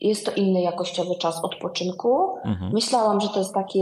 jest 0.00 0.26
to 0.26 0.32
inny 0.32 0.62
jakościowy 0.62 1.14
czas 1.20 1.44
odpoczynku. 1.44 2.34
Mhm. 2.44 2.72
Myślałam, 2.72 3.20
że 3.20 3.28
to 3.28 3.38
jest 3.38 3.54
takie 3.54 3.80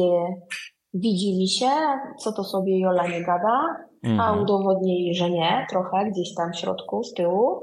widzi 0.94 1.38
mi 1.38 1.48
się, 1.48 1.70
co 2.18 2.32
to 2.32 2.44
sobie 2.44 2.80
Jola 2.80 3.08
nie 3.08 3.24
gada, 3.24 3.76
mhm. 4.04 4.20
a 4.20 4.42
udowodnię 4.42 5.04
jej, 5.04 5.14
że 5.14 5.30
nie, 5.30 5.66
trochę 5.70 6.10
gdzieś 6.10 6.34
tam 6.34 6.52
w 6.52 6.56
środku, 6.56 7.04
z 7.04 7.14
tyłu. 7.14 7.62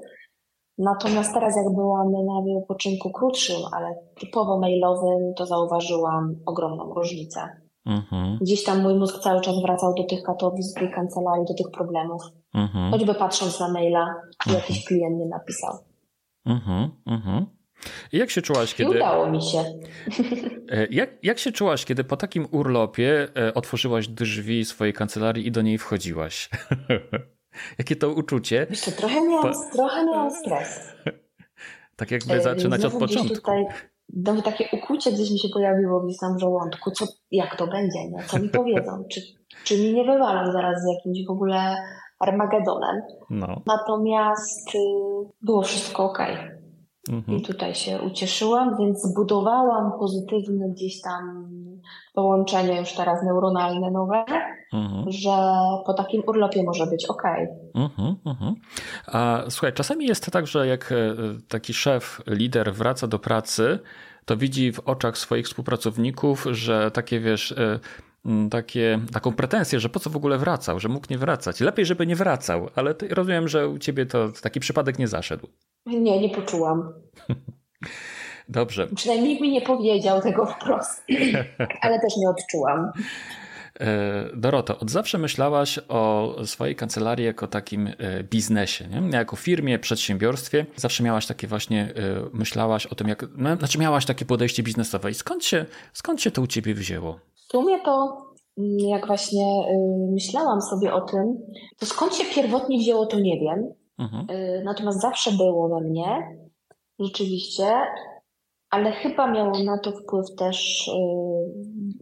Natomiast 0.77 1.33
teraz, 1.33 1.55
jak 1.55 1.73
byłam 1.75 2.11
na 2.11 2.59
wypoczynku 2.59 3.11
krótszym, 3.11 3.61
ale 3.71 3.95
typowo 4.19 4.59
mailowym, 4.59 5.33
to 5.35 5.45
zauważyłam 5.45 6.35
ogromną 6.45 6.93
różnicę. 6.93 7.49
Mhm. 7.85 8.37
Gdzieś 8.41 8.63
tam 8.63 8.81
mój 8.81 8.95
mózg 8.95 9.19
cały 9.19 9.41
czas 9.41 9.61
wracał 9.61 9.93
do 9.93 10.03
tych 10.03 10.23
Katowic, 10.23 10.73
do 10.73 10.79
tej 10.79 10.91
kancelarii, 10.91 11.45
do 11.47 11.53
tych 11.53 11.71
problemów. 11.71 12.21
Mhm. 12.53 12.91
Choćby 12.91 13.13
patrząc 13.13 13.59
na 13.59 13.71
maila, 13.71 14.15
mhm. 14.47 14.55
jakiś 14.55 14.85
klient 14.85 15.19
nie 15.19 15.25
napisał. 15.25 15.73
Mhm. 16.45 16.91
Mhm. 17.05 17.45
I 18.13 18.17
jak 18.17 18.29
się 18.29 18.41
czułaś, 18.41 18.75
kiedy. 18.75 18.91
I 18.91 18.95
udało 18.95 19.31
mi 19.31 19.41
się. 19.41 19.63
E, 20.69 20.87
jak, 20.91 21.09
jak 21.23 21.39
się 21.39 21.51
czułaś, 21.51 21.85
kiedy 21.85 22.03
po 22.03 22.17
takim 22.17 22.47
urlopie 22.51 23.27
e, 23.37 23.53
otworzyłaś 23.53 24.07
drzwi 24.07 24.65
swojej 24.65 24.93
kancelarii 24.93 25.47
i 25.47 25.51
do 25.51 25.61
niej 25.61 25.77
wchodziłaś? 25.77 26.49
Jakie 27.79 27.95
to 27.95 28.09
uczucie? 28.09 28.67
Jeszcze 28.69 28.91
trochę 28.91 29.21
miałam, 29.21 29.53
po... 29.53 29.77
trochę 29.77 30.05
miałam 30.05 30.31
stres. 30.31 30.93
tak 31.95 32.11
jakby 32.11 32.33
e, 32.33 32.41
zaczynać 32.41 32.81
Znowu 32.81 32.97
od 32.97 33.03
początku. 33.03 33.35
Tutaj, 33.35 33.65
no, 34.13 34.41
takie 34.41 34.67
ukłucie 34.73 35.11
gdzieś 35.11 35.31
mi 35.31 35.39
się 35.39 35.49
pojawiło 35.49 36.01
gdzieś 36.01 36.19
tam 36.19 36.37
w 36.37 36.39
żołądku. 36.39 36.91
Co, 36.91 37.05
jak 37.31 37.55
to 37.55 37.67
będzie? 37.67 38.09
Nie? 38.09 38.23
Co 38.23 38.39
mi 38.39 38.49
powiedzą? 38.59 39.03
Czy, 39.11 39.21
czy 39.63 39.77
mi 39.77 39.93
nie 39.93 40.03
wywalą 40.03 40.51
zaraz 40.51 40.81
z 40.81 40.87
jakimś 40.95 41.27
w 41.27 41.31
ogóle 41.31 41.75
Armagedonem? 42.19 43.01
No. 43.29 43.61
Natomiast 43.65 44.75
y, 44.75 44.79
było 45.41 45.61
wszystko 45.61 46.03
ok. 46.03 46.19
Mhm. 47.09 47.37
I 47.37 47.41
tutaj 47.41 47.75
się 47.75 48.01
ucieszyłam, 48.01 48.77
więc 48.79 49.01
zbudowałam 49.01 49.91
pozytywne 49.99 50.69
gdzieś 50.69 51.01
tam 51.01 51.49
połączenie 52.13 52.79
już 52.79 52.93
teraz 52.93 53.23
neuronalne 53.23 53.91
nowe 53.91 54.25
mhm. 54.73 55.11
że 55.11 55.37
po 55.85 55.93
takim 55.93 56.23
urlopie 56.27 56.63
może 56.63 56.87
być 56.87 57.05
ok. 57.05 57.23
Mhm, 57.75 58.15
mhm. 58.25 58.55
A 59.07 59.43
słuchaj, 59.49 59.73
czasami 59.73 60.05
jest 60.05 60.31
tak, 60.31 60.47
że 60.47 60.67
jak 60.67 60.91
e, 60.91 60.95
taki 61.47 61.73
szef, 61.73 62.21
lider 62.27 62.73
wraca 62.73 63.07
do 63.07 63.19
pracy, 63.19 63.79
to 64.25 64.37
widzi 64.37 64.71
w 64.71 64.79
oczach 64.79 65.17
swoich 65.17 65.45
współpracowników, 65.45 66.47
że 66.51 66.91
takie 66.91 67.19
wiesz 67.19 67.51
e, 67.51 67.79
takie, 68.51 68.99
taką 69.13 69.33
pretensję, 69.33 69.79
że 69.79 69.89
po 69.89 69.99
co 69.99 70.09
w 70.09 70.15
ogóle 70.15 70.37
wracał, 70.37 70.79
że 70.79 70.89
mógł 70.89 71.07
nie 71.09 71.17
wracać. 71.17 71.59
Lepiej, 71.59 71.85
żeby 71.85 72.07
nie 72.07 72.15
wracał, 72.15 72.69
ale 72.75 72.95
rozumiem, 73.09 73.47
że 73.47 73.69
u 73.69 73.77
ciebie 73.77 74.05
to 74.05 74.29
taki 74.41 74.59
przypadek 74.59 74.99
nie 74.99 75.07
zaszedł. 75.07 75.47
Nie, 75.85 76.21
nie 76.21 76.29
poczułam. 76.29 76.93
Dobrze. 78.49 78.87
Przynajmniej 78.95 79.41
mi 79.41 79.51
nie 79.51 79.61
powiedział 79.61 80.21
tego 80.21 80.45
wprost, 80.45 81.05
ale 81.81 81.99
też 81.99 82.17
nie 82.17 82.29
odczułam. 82.29 82.91
E, 83.79 84.29
Doroto, 84.35 84.79
od 84.79 84.91
zawsze 84.91 85.17
myślałaś 85.17 85.79
o 85.89 86.33
swojej 86.45 86.75
kancelarii 86.75 87.25
jako 87.25 87.47
takim 87.47 87.87
e, 87.87 88.23
biznesie, 88.23 88.87
nie? 88.87 89.17
jako 89.17 89.35
firmie, 89.35 89.79
przedsiębiorstwie. 89.79 90.65
Zawsze 90.75 91.03
miałaś 91.03 91.27
takie 91.27 91.47
właśnie, 91.47 91.81
e, 91.81 92.29
myślałaś 92.33 92.85
o 92.85 92.95
tym, 92.95 93.07
jak, 93.07 93.25
no, 93.37 93.55
znaczy 93.55 93.79
miałaś 93.79 94.05
takie 94.05 94.25
podejście 94.25 94.63
biznesowe. 94.63 95.11
I 95.11 95.13
skąd 95.13 95.45
się, 95.45 95.65
skąd 95.93 96.21
się 96.21 96.31
to 96.31 96.41
u 96.41 96.47
ciebie 96.47 96.73
wzięło? 96.73 97.19
W 97.35 97.51
sumie 97.51 97.79
to, 97.85 98.17
mm, 98.57 98.79
jak 98.79 99.07
właśnie 99.07 99.45
myślałam 100.13 100.61
sobie 100.61 100.93
o 100.93 101.01
tym, 101.01 101.37
to 101.79 101.85
skąd 101.85 102.15
się 102.15 102.25
pierwotnie 102.35 102.77
wzięło, 102.77 103.05
to 103.05 103.19
nie 103.19 103.39
wiem. 103.39 103.73
Mhm. 103.99 104.27
Natomiast 104.63 105.01
zawsze 105.01 105.31
było 105.31 105.69
we 105.69 105.89
mnie, 105.89 106.37
rzeczywiście, 106.99 107.65
ale 108.75 108.91
chyba 108.91 109.31
miało 109.31 109.63
na 109.63 109.77
to 109.77 109.91
wpływ 109.91 110.35
też 110.37 110.87
y, 110.87 110.91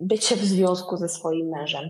bycie 0.01 0.35
w 0.35 0.39
związku 0.39 0.97
ze 0.97 1.09
swoim 1.09 1.47
mężem, 1.49 1.89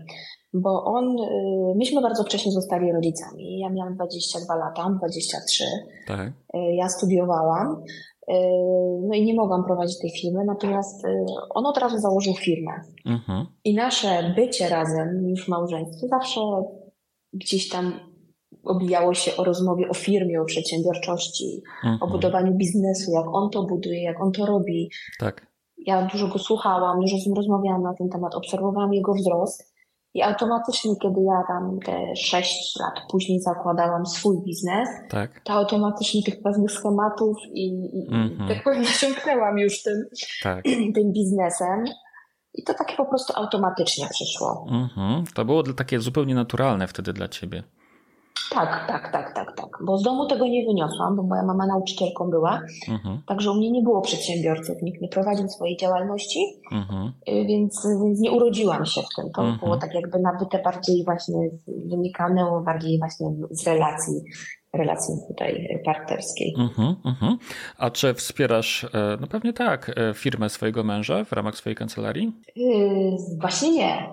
bo 0.52 0.84
on, 0.84 1.18
y, 1.18 1.74
myśmy 1.76 2.02
bardzo 2.02 2.24
wcześnie 2.24 2.52
zostali 2.52 2.92
rodzicami. 2.92 3.58
Ja 3.58 3.70
miałam 3.70 3.94
22 3.94 4.56
lata, 4.56 4.82
on 4.82 4.98
23. 4.98 5.64
Tak. 6.06 6.28
Y, 6.28 6.32
ja 6.74 6.88
studiowałam, 6.88 7.82
no 9.08 9.14
i 9.14 9.24
nie 9.24 9.34
mogłam 9.34 9.64
prowadzić 9.64 9.98
tej 9.98 10.10
firmy, 10.10 10.44
natomiast 10.44 11.02
on 11.50 11.66
od 11.66 11.78
razu 11.78 11.98
założył 11.98 12.34
firmę. 12.34 12.72
Mhm. 13.06 13.46
I 13.64 13.74
nasze 13.74 14.34
bycie 14.36 14.68
razem 14.68 15.28
już 15.28 15.44
w 15.44 15.48
małżeństwie 15.48 16.08
zawsze 16.08 16.40
gdzieś 17.32 17.68
tam 17.68 17.92
obijało 18.64 19.14
się 19.14 19.36
o 19.36 19.44
rozmowie 19.44 19.88
o 19.88 19.94
firmie, 19.94 20.40
o 20.40 20.44
przedsiębiorczości, 20.44 21.62
mhm. 21.84 22.02
o 22.02 22.06
budowaniu 22.06 22.54
biznesu, 22.54 23.12
jak 23.12 23.26
on 23.32 23.50
to 23.50 23.62
buduje, 23.62 24.02
jak 24.02 24.20
on 24.20 24.32
to 24.32 24.46
robi. 24.46 24.90
Tak. 25.18 25.46
Ja 25.86 26.02
dużo 26.12 26.28
go 26.28 26.38
słuchałam, 26.38 27.00
dużo 27.00 27.16
z 27.16 27.26
nim 27.26 27.36
rozmawiałam 27.36 27.82
na 27.82 27.94
ten 27.94 28.08
temat, 28.08 28.34
obserwowałam 28.34 28.92
jego 28.92 29.14
wzrost 29.14 29.74
i 30.14 30.22
automatycznie, 30.22 30.96
kiedy 31.02 31.20
ja 31.20 31.42
tam 31.48 31.78
te 31.84 32.16
6 32.16 32.76
lat 32.80 32.94
później 33.10 33.40
zakładałam 33.40 34.06
swój 34.06 34.42
biznes, 34.44 34.88
tak. 35.08 35.40
to 35.44 35.52
automatycznie 35.52 36.22
tych 36.22 36.42
pewnych 36.42 36.70
schematów 36.70 37.36
i, 37.52 37.66
i 37.92 38.14
mhm. 38.14 38.48
tak 38.48 38.64
powiem, 38.64 38.82
nasiąknęłam 38.82 39.58
już 39.58 39.82
tym, 39.82 40.04
tak. 40.42 40.64
tym 40.94 41.12
biznesem. 41.12 41.84
I 42.54 42.62
to 42.64 42.74
takie 42.74 42.96
po 42.96 43.06
prostu 43.06 43.32
automatycznie 43.36 44.08
przyszło. 44.10 44.66
Mhm. 44.70 45.24
To 45.34 45.44
było 45.44 45.62
takie 45.62 46.00
zupełnie 46.00 46.34
naturalne 46.34 46.88
wtedy 46.88 47.12
dla 47.12 47.28
ciebie. 47.28 47.62
Tak, 48.50 48.84
tak, 48.88 49.12
tak, 49.12 49.34
tak, 49.34 49.56
tak. 49.56 49.78
Bo 49.84 49.98
z 49.98 50.02
domu 50.02 50.26
tego 50.26 50.46
nie 50.46 50.66
wyniosłam, 50.66 51.16
bo 51.16 51.22
moja 51.22 51.42
mama 51.42 51.66
nauczycielką 51.66 52.30
była. 52.30 52.60
Mhm. 52.88 53.22
Także 53.26 53.50
u 53.50 53.54
mnie 53.54 53.70
nie 53.70 53.82
było 53.82 54.00
przedsiębiorców, 54.00 54.82
nikt 54.82 55.02
nie 55.02 55.08
prowadził 55.08 55.48
swojej 55.48 55.76
działalności, 55.76 56.40
mhm. 56.72 57.12
Y, 57.28 57.44
więc, 57.46 57.86
więc 58.04 58.20
nie 58.20 58.32
urodziłam 58.32 58.86
się 58.86 59.00
w 59.00 59.14
tym. 59.16 59.32
To 59.32 59.42
mhm. 59.42 59.58
było 59.58 59.76
tak 59.76 59.94
jakby 59.94 60.18
nabyte 60.18 60.62
bardziej 60.62 61.04
właśnie, 61.04 61.50
wynikało 61.66 62.60
bardziej 62.60 62.98
właśnie 62.98 63.26
z 63.50 63.66
relacji 63.66 64.22
relacji 64.76 65.14
tutaj 65.28 65.80
partnerskiej. 65.84 66.54
Uh-huh, 66.58 66.94
uh-huh. 67.04 67.36
A 67.78 67.90
czy 67.90 68.14
wspierasz, 68.14 68.84
e, 68.84 68.88
no 69.20 69.26
pewnie 69.26 69.52
tak, 69.52 69.90
e, 69.96 70.14
firmę 70.14 70.50
swojego 70.50 70.84
męża 70.84 71.24
w 71.24 71.32
ramach 71.32 71.56
swojej 71.56 71.76
kancelarii? 71.76 72.32
Yy, 72.56 73.16
właśnie 73.40 73.70
nie. 73.70 74.10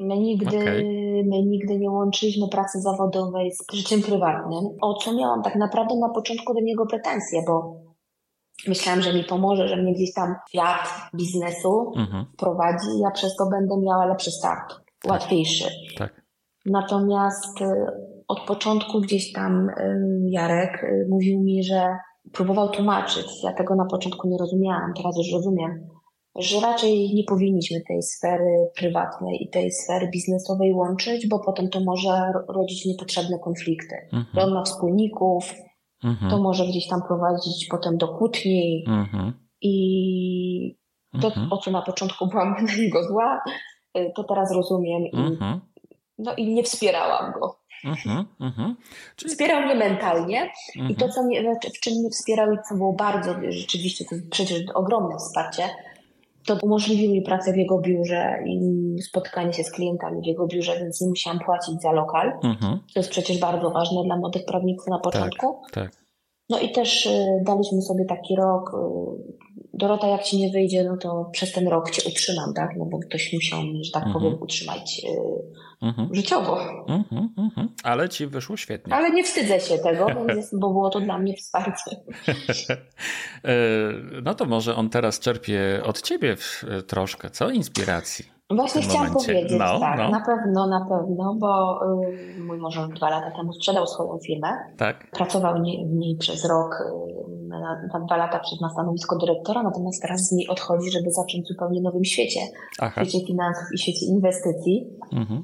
My, 0.00 0.18
nigdy, 0.18 0.58
okay. 0.58 0.84
my 1.26 1.42
nigdy 1.42 1.78
nie 1.78 1.90
łączyliśmy 1.90 2.48
pracy 2.48 2.80
zawodowej 2.80 3.52
z 3.52 3.76
życiem 3.76 4.02
prywatnym, 4.02 4.64
o 4.80 4.94
co 4.94 5.14
miałam 5.14 5.42
tak 5.42 5.56
naprawdę 5.56 5.96
na 5.96 6.08
początku 6.08 6.54
do 6.54 6.60
niego 6.60 6.86
pretensje, 6.86 7.42
bo 7.46 7.76
myślałam, 8.68 9.02
że 9.02 9.14
mi 9.14 9.24
pomoże, 9.24 9.68
że 9.68 9.76
mnie 9.76 9.94
gdzieś 9.94 10.14
tam 10.14 10.34
świat 10.48 10.88
biznesu 11.14 11.92
uh-huh. 11.96 12.24
prowadzi, 12.36 12.98
ja 13.02 13.10
przez 13.10 13.36
to 13.36 13.46
będę 13.50 13.74
miała 13.76 14.06
lepszy 14.06 14.30
start, 14.30 14.74
tak. 15.02 15.12
łatwiejszy. 15.12 15.64
Tak. 15.98 16.26
Natomiast 16.66 17.60
od 18.28 18.40
początku 18.40 19.00
gdzieś 19.00 19.32
tam 19.32 19.68
Jarek 20.28 20.84
y, 20.84 21.06
mówił 21.10 21.42
mi, 21.42 21.64
że 21.64 21.96
próbował 22.32 22.68
tłumaczyć. 22.68 23.26
Ja 23.44 23.52
tego 23.52 23.74
na 23.74 23.84
początku 23.84 24.28
nie 24.28 24.38
rozumiałam, 24.38 24.92
teraz 24.96 25.16
już 25.16 25.32
rozumiem, 25.32 25.88
że 26.38 26.60
raczej 26.60 27.14
nie 27.14 27.24
powinniśmy 27.24 27.80
tej 27.88 28.02
sfery 28.02 28.70
prywatnej 28.76 29.42
i 29.42 29.50
tej 29.50 29.72
sfery 29.72 30.08
biznesowej 30.08 30.72
łączyć, 30.72 31.28
bo 31.28 31.38
potem 31.38 31.68
to 31.68 31.80
może 31.80 32.32
rodzić 32.48 32.86
niepotrzebne 32.86 33.38
konflikty. 33.38 33.96
Mhm. 34.12 34.48
On 34.48 34.54
ma 34.54 34.62
wspólników, 34.62 35.54
mhm. 36.04 36.30
to 36.30 36.38
może 36.38 36.66
gdzieś 36.66 36.88
tam 36.88 37.02
prowadzić 37.08 37.66
potem 37.70 37.96
do 37.96 38.08
kłótni 38.08 38.84
mhm. 38.88 39.32
i 39.60 40.76
to, 41.20 41.26
mhm. 41.26 41.52
o 41.52 41.58
co 41.58 41.70
na 41.70 41.82
początku 41.82 42.26
byłam 42.26 42.54
na 42.66 42.76
niego 42.76 43.04
zła, 43.04 43.42
y, 43.98 44.12
to 44.16 44.24
teraz 44.24 44.52
rozumiem 44.52 45.02
i, 45.02 45.16
mhm. 45.16 45.60
no 46.18 46.34
i 46.34 46.54
nie 46.54 46.62
wspierałam 46.62 47.32
go. 47.32 47.65
Mhm, 47.84 48.24
mhm. 48.40 48.76
Czyli... 49.16 49.30
Wspierał 49.30 49.62
mnie 49.62 49.74
mentalnie 49.74 50.50
mhm. 50.76 50.90
i 50.90 50.96
to, 50.96 51.08
co 51.08 51.22
mnie, 51.22 51.42
znaczy, 51.42 51.70
w 51.70 51.80
czym 51.80 51.94
mnie 51.94 52.10
wspierał 52.10 52.52
i 52.52 52.56
co 52.68 52.74
było 52.74 52.92
bardzo, 52.92 53.34
rzeczywiście, 53.48 54.04
to 54.04 54.16
przecież 54.30 54.62
ogromne 54.74 55.16
wsparcie, 55.18 55.62
to 56.46 56.58
umożliwił 56.62 57.12
mi 57.12 57.22
pracę 57.22 57.52
w 57.52 57.56
jego 57.56 57.78
biurze 57.78 58.38
i 58.46 58.58
spotkanie 59.02 59.52
się 59.52 59.64
z 59.64 59.70
klientami 59.70 60.22
w 60.22 60.26
jego 60.26 60.46
biurze, 60.46 60.78
więc 60.78 61.00
nie 61.00 61.08
musiałam 61.08 61.38
płacić 61.38 61.82
za 61.82 61.92
lokal. 61.92 62.32
Mhm. 62.42 62.78
To 62.94 63.00
jest 63.00 63.10
przecież 63.10 63.38
bardzo 63.38 63.70
ważne 63.70 64.02
dla 64.04 64.16
młodych 64.16 64.44
prawników 64.44 64.86
na 64.86 64.98
początku. 64.98 65.58
Tak, 65.72 65.84
tak. 65.84 66.06
No 66.50 66.58
i 66.58 66.72
też 66.72 67.06
y, 67.06 67.42
daliśmy 67.42 67.82
sobie 67.82 68.04
taki 68.04 68.36
rok. 68.36 68.74
Y, 68.74 69.46
Dorota, 69.74 70.06
jak 70.06 70.22
ci 70.22 70.38
nie 70.38 70.50
wyjdzie, 70.50 70.84
no 70.84 70.96
to 70.96 71.30
przez 71.32 71.52
ten 71.52 71.68
rok 71.68 71.90
cię 71.90 72.02
utrzymam, 72.08 72.54
tak? 72.54 72.70
No 72.76 72.84
bo 72.84 72.98
ktoś 72.98 73.32
musiał 73.32 73.62
mnie, 73.62 73.84
że 73.84 73.92
tak 73.92 74.06
mhm. 74.06 74.24
powiem, 74.24 74.42
utrzymać 74.42 75.02
y, 75.04 75.65
mhm. 75.82 76.14
życiowo. 76.14 76.60
Mhm, 76.88 77.28
mhm. 77.38 77.68
Ale 77.82 78.08
ci 78.08 78.26
wyszło 78.26 78.56
świetnie. 78.56 78.94
Ale 78.94 79.10
nie 79.10 79.24
wstydzę 79.24 79.60
się 79.60 79.78
tego, 79.78 80.06
bo 80.52 80.68
było 80.68 80.90
to 80.90 81.00
dla 81.00 81.18
mnie 81.18 81.34
wsparcie. 81.36 81.90
E, 83.44 83.52
no 84.22 84.34
to 84.34 84.44
może 84.44 84.76
on 84.76 84.90
teraz 84.90 85.20
czerpie 85.20 85.80
od 85.84 86.02
ciebie 86.02 86.36
troszkę, 86.86 87.30
co? 87.30 87.50
Inspiracji. 87.50 88.36
Właśnie 88.50 88.82
chciałam 88.82 89.06
momencie. 89.06 89.32
powiedzieć, 89.32 89.58
no, 89.58 89.80
tak, 89.80 89.98
no. 89.98 90.10
na 90.10 90.20
pewno, 90.26 90.66
na 90.66 90.80
pewno, 90.80 91.34
bo 91.34 91.80
y, 92.36 92.40
mój 92.40 92.58
mąż 92.58 92.78
dwa 92.96 93.10
lata 93.10 93.30
temu 93.36 93.52
sprzedał 93.52 93.86
swoją 93.86 94.18
firmę. 94.26 94.48
Tak. 94.76 95.10
Pracował 95.10 95.54
w 95.86 95.94
niej 95.94 96.16
przez 96.16 96.44
rok, 96.44 96.74
y, 96.80 97.48
na, 97.48 97.60
na, 97.92 98.00
dwa 98.06 98.16
lata 98.16 98.38
przed 98.38 98.60
na 98.60 98.70
stanowisko 98.70 99.16
dyrektora, 99.16 99.62
natomiast 99.62 100.02
teraz 100.02 100.20
z 100.20 100.32
niej 100.32 100.48
odchodzi, 100.48 100.90
żeby 100.90 101.10
zacząć 101.10 101.44
w 101.44 101.48
zupełnie 101.48 101.80
nowym 101.80 102.04
świecie. 102.04 102.40
Aha. 102.80 103.04
W 103.04 103.08
świecie 103.08 103.26
finansów 103.26 103.68
i 103.74 103.78
świecie 103.78 104.06
inwestycji. 104.06 104.90
Mhm. 105.12 105.42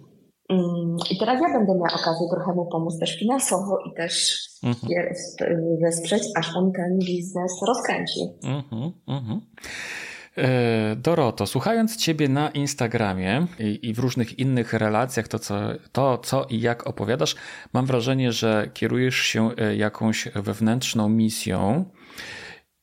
Mm, 0.53 0.97
I 1.11 1.19
teraz 1.19 1.41
ja 1.43 1.59
będę 1.59 1.75
miała 1.75 2.01
okazję 2.01 2.27
trochę 2.31 2.53
mu 2.53 2.67
pomóc 2.67 2.99
też 2.99 3.19
finansowo 3.19 3.79
i 3.79 3.95
też 3.95 4.41
mhm. 4.63 4.93
wesprzeć, 5.83 6.23
aż 6.37 6.57
on 6.57 6.73
ten 6.73 6.99
biznes 6.99 7.53
rozkręci. 7.67 8.21
Mhm, 8.45 8.93
mhm. 9.09 9.41
E, 10.39 10.97
Doroto, 10.97 11.47
słuchając 11.47 11.97
Ciebie 11.97 12.29
na 12.29 12.51
Instagramie 12.51 13.47
i, 13.59 13.89
i, 13.89 13.95
w 13.95 13.99
różnych 13.99 14.39
innych 14.39 14.73
relacjach, 14.73 15.29
to 15.29 15.39
co, 15.39 15.55
to 15.93 16.19
co 16.19 16.47
i 16.51 16.61
jak 16.61 16.87
opowiadasz, 16.87 17.35
mam 17.73 17.87
wrażenie, 17.87 18.33
że 18.33 18.71
kierujesz 18.75 19.17
się 19.17 19.51
e, 19.57 19.77
jakąś 19.77 20.29
wewnętrzną 20.35 21.09
misją. 21.09 21.85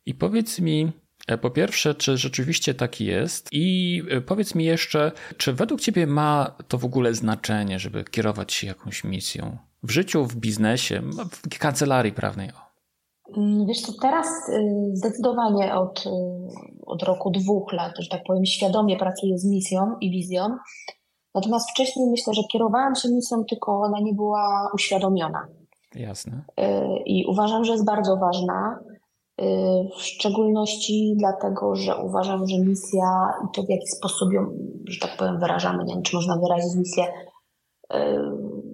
I 0.06 0.16
powiedz 0.16 0.60
mi, 0.60 0.92
po 1.38 1.50
pierwsze, 1.50 1.96
czy 1.96 2.18
rzeczywiście 2.18 2.74
tak 2.74 3.02
jest? 3.02 3.48
I 3.52 4.02
e, 4.10 4.22
powiedz 4.22 4.56
mi 4.56 4.66
jeszcze, 4.66 5.12
czy 5.38 5.54
według 5.54 5.82
Ciebie 5.82 6.08
ma 6.08 6.56
to 6.68 6.78
w 6.78 6.86
ogóle 6.86 7.14
znaczenie, 7.14 7.80
żeby 7.80 8.04
kierować 8.04 8.54
się 8.54 8.68
jakąś 8.68 9.04
misją? 9.04 9.58
W 9.84 9.92
życiu, 9.92 10.26
w 10.26 10.36
biznesie, 10.36 11.02
w 11.32 11.60
kancelarii 11.60 12.12
prawnej? 12.12 12.50
Mm, 13.38 13.66
wiesz 13.66 13.82
co, 13.82 13.94
teraz 14.02 14.28
y, 14.50 14.92
zdecydowanie 14.94 15.74
od, 15.74 16.06
y, 16.06 16.10
od 16.86 17.04
roku 17.04 17.32
dwóch 17.32 17.74
lat, 17.74 17.94
że 18.00 18.10
tak 18.10 18.24
powiem, 18.28 18.46
świadomie 18.46 18.98
pracuję 18.98 19.38
z 19.38 19.46
misją 19.46 19.96
i 20.02 20.12
wizją. 20.12 20.58
Natomiast 21.36 21.72
wcześniej 21.72 22.10
myślę, 22.10 22.34
że 22.34 22.42
kierowałam 22.52 22.96
się 22.96 23.10
misją, 23.10 23.44
tylko 23.46 23.82
ona 23.82 24.00
nie 24.00 24.14
była 24.14 24.72
uświadomiona. 24.74 25.48
Jasne. 25.96 26.42
Y, 26.60 26.64
I 27.06 27.26
uważam, 27.26 27.66
że 27.66 27.72
jest 27.72 27.86
bardzo 27.86 28.18
ważna. 28.18 28.80
W 29.98 30.02
szczególności 30.02 31.16
dlatego, 31.18 31.76
że 31.76 31.98
uważam, 31.98 32.48
że 32.48 32.60
misja 32.60 33.34
i 33.46 33.56
to 33.56 33.64
w 33.64 33.70
jaki 33.70 33.88
sposób 33.88 34.34
ją, 34.34 34.46
że 34.88 35.00
tak 35.00 35.18
powiem, 35.18 35.40
wyrażamy, 35.40 35.86
nie 35.86 35.94
wiem, 35.94 36.04
czy 36.04 36.16
można 36.16 36.38
wyrazić 36.38 36.76
misję 36.76 37.04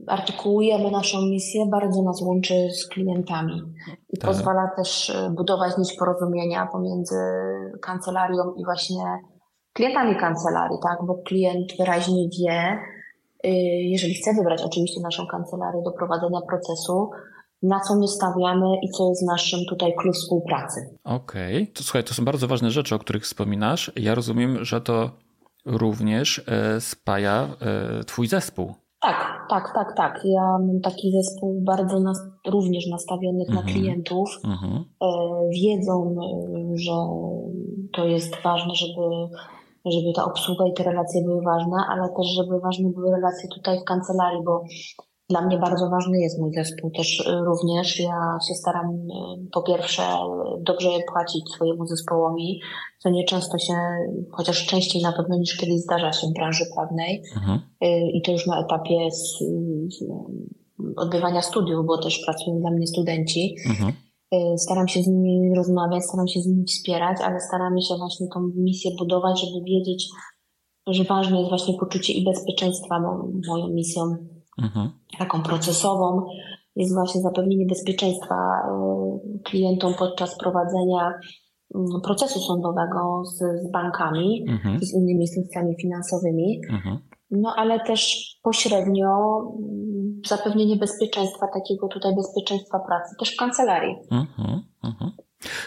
artykułujemy 0.07 0.91
naszą 0.91 1.21
misję, 1.21 1.65
bardzo 1.65 2.03
nas 2.03 2.21
łączy 2.21 2.69
z 2.71 2.87
klientami 2.87 3.61
i 4.09 4.17
tak. 4.17 4.29
pozwala 4.29 4.71
też 4.77 5.17
budować 5.31 5.77
nić 5.77 5.93
porozumienia 5.93 6.67
pomiędzy 6.71 7.15
kancelarią 7.81 8.53
i 8.57 8.65
właśnie 8.65 9.03
klientami 9.73 10.15
kancelarii, 10.15 10.77
tak? 10.83 10.97
Bo 11.07 11.15
klient 11.15 11.77
wyraźnie 11.79 12.29
wie, 12.39 12.79
y, 13.45 13.49
jeżeli 13.81 14.13
chce 14.13 14.33
wybrać 14.33 14.63
oczywiście 14.63 15.01
naszą 15.01 15.27
kancelarię 15.27 15.81
do 15.85 15.91
prowadzenia 15.91 16.41
procesu, 16.49 17.09
na 17.63 17.79
co 17.79 17.95
my 17.95 18.07
stawiamy 18.07 18.65
i 18.81 18.89
co 18.89 19.09
jest 19.09 19.27
naszym 19.27 19.59
tutaj 19.69 19.93
klucz 19.99 20.15
współpracy. 20.15 20.79
Okej, 21.03 21.55
okay. 21.63 21.73
to 21.73 21.83
słuchaj, 21.83 22.03
to 22.03 22.13
są 22.13 22.25
bardzo 22.25 22.47
ważne 22.47 22.71
rzeczy, 22.71 22.95
o 22.95 22.99
których 22.99 23.23
wspominasz. 23.23 23.91
Ja 23.95 24.15
rozumiem, 24.15 24.65
że 24.65 24.81
to 24.81 25.09
również 25.65 26.41
e, 26.47 26.81
spaja 26.81 27.47
e, 27.61 28.03
twój 28.03 28.27
zespół. 28.27 28.73
Tak, 29.01 29.47
tak, 29.49 29.71
tak, 29.75 29.93
tak. 29.97 30.21
Ja 30.23 30.41
mam 30.41 30.81
taki 30.81 31.11
zespół 31.11 31.61
bardzo 31.61 31.99
nas, 31.99 32.17
również 32.47 32.87
nastawionych 32.87 33.49
mm 33.49 33.61
-hmm. 33.61 33.65
na 33.65 33.69
mhm. 33.69 33.77
klientów. 33.77 34.29
Mm 34.43 34.57
-hmm. 34.57 34.83
wiedzą, 35.53 36.15
że 36.75 36.91
to 37.93 38.05
jest 38.05 38.35
ważne, 38.43 38.75
żeby 38.75 39.01
żeby 39.85 40.13
ta 40.15 40.25
obsługa 40.25 40.67
i 40.67 40.73
te 40.73 40.83
relacje 40.83 41.21
były 41.23 41.41
ważne, 41.41 41.77
ale 41.89 42.09
też, 42.09 42.27
żeby 42.35 42.59
ważne 42.59 42.89
były 42.89 43.11
relacje 43.11 43.49
tutaj 43.49 43.79
w 43.79 43.83
kancelarii, 43.83 44.43
bo 44.45 44.63
dla 45.29 45.41
mnie 45.41 45.57
bardzo 45.57 45.89
ważny 45.89 46.19
jest 46.19 46.39
mój 46.39 46.53
zespół 46.53 46.91
też 46.91 47.19
y, 47.19 47.45
również. 47.45 47.99
Ja 47.99 48.37
się 48.47 48.53
staram 48.53 48.85
y, 48.85 49.49
po 49.51 49.61
pierwsze 49.61 50.03
dobrze 50.59 50.89
płacić 51.13 51.43
swojemu 51.55 51.85
zespołowi, 51.85 52.59
co 52.99 53.09
nieczęsto 53.09 53.57
się, 53.57 53.73
chociaż 54.31 54.65
częściej 54.65 55.01
na 55.01 55.11
pewno 55.11 55.37
niż 55.37 55.57
kiedyś 55.57 55.79
zdarza 55.79 56.13
się 56.13 56.27
w 56.27 56.33
branży 56.33 56.63
prawnej. 56.75 57.23
Mhm. 57.35 57.59
Y, 57.83 58.11
I 58.13 58.21
to 58.21 58.31
już 58.31 58.47
na 58.47 58.59
etapie 58.59 59.11
z, 59.11 59.43
odbywania 60.97 61.41
studiów, 61.41 61.85
bo 61.85 61.97
też 61.97 62.21
pracują 62.25 62.59
dla 62.59 62.71
mnie 62.71 62.87
studenci. 62.87 63.55
Mhm. 63.69 63.93
Staram 64.57 64.87
się 64.87 65.03
z 65.03 65.07
nimi 65.07 65.55
rozmawiać, 65.55 66.03
staram 66.03 66.27
się 66.27 66.39
z 66.39 66.47
nimi 66.47 66.65
wspierać, 66.65 67.17
ale 67.23 67.39
staramy 67.39 67.81
się 67.81 67.95
właśnie 67.97 68.27
tą 68.33 68.51
misję 68.55 68.91
budować, 68.99 69.41
żeby 69.41 69.65
wiedzieć, 69.65 70.07
że 70.87 71.03
ważne 71.03 71.37
jest 71.37 71.49
właśnie 71.49 71.73
poczucie 71.79 72.13
i 72.13 72.23
bezpieczeństwa. 72.23 72.99
Moją 73.47 73.67
misją 73.67 74.01
mhm. 74.57 74.91
taką 75.17 75.43
procesową 75.43 76.25
jest 76.75 76.93
właśnie 76.93 77.21
zapewnienie 77.21 77.65
bezpieczeństwa 77.65 78.35
y, 78.35 79.43
klientom 79.43 79.93
podczas 79.93 80.37
prowadzenia 80.37 81.13
procesu 82.03 82.39
sądowego 82.39 83.23
z, 83.25 83.37
z 83.37 83.71
bankami 83.71 84.45
mhm. 84.49 84.79
i 84.81 84.85
z 84.85 84.93
innymi 84.93 85.21
instytucjami 85.21 85.75
finansowymi. 85.81 86.61
Mhm 86.69 86.99
no 87.31 87.53
ale 87.57 87.79
też 87.79 88.31
pośrednio 88.43 89.41
zapewnienie 90.27 90.75
bezpieczeństwa, 90.75 91.47
takiego 91.53 91.87
tutaj 91.87 92.15
bezpieczeństwa 92.15 92.79
pracy, 92.79 93.15
też 93.19 93.33
w 93.33 93.37
kancelarii. 93.37 93.95
Mhm, 94.11 94.61
mhm. 94.83 95.11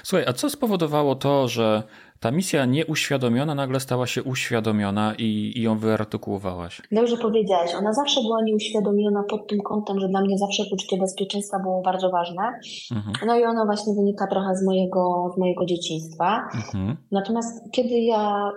Słuchaj, 0.03 0.27
a 0.29 0.33
co 0.33 0.51
spowodowało 0.51 1.15
to, 1.15 1.49
że 1.49 1.83
ta 2.21 2.31
misja 2.31 2.65
nieuświadomiona 2.65 3.55
nagle 3.55 3.81
stała 3.81 4.07
się 4.07 4.23
uświadomiona 4.23 5.15
i, 5.19 5.53
i 5.57 5.63
ją 5.63 5.79
wyartykułowałaś? 5.79 6.83
Dobrze 6.93 7.17
powiedziałeś. 7.17 7.75
Ona 7.75 7.93
zawsze 7.93 8.21
była 8.21 8.43
nieuświadomiona 8.43 9.23
pod 9.31 9.49
tym 9.49 9.61
kątem, 9.61 10.01
że 10.01 10.09
dla 10.09 10.21
mnie 10.21 10.39
zawsze 10.39 10.63
poczucie 10.71 10.97
bezpieczeństwa 10.97 11.59
było 11.59 11.83
bardzo 11.83 12.11
ważne. 12.11 12.43
Mhm. 12.97 13.13
No 13.27 13.39
i 13.39 13.45
ono 13.45 13.67
właśnie 13.67 13.95
wynika 13.95 14.27
trochę 14.27 14.57
z 14.57 14.67
mojego, 14.67 15.31
z 15.35 15.39
mojego 15.39 15.67
dzieciństwa. 15.67 16.49
Mhm. 16.55 16.97
Natomiast 17.13 17.73
kiedy 17.73 18.01
ja 18.01 18.51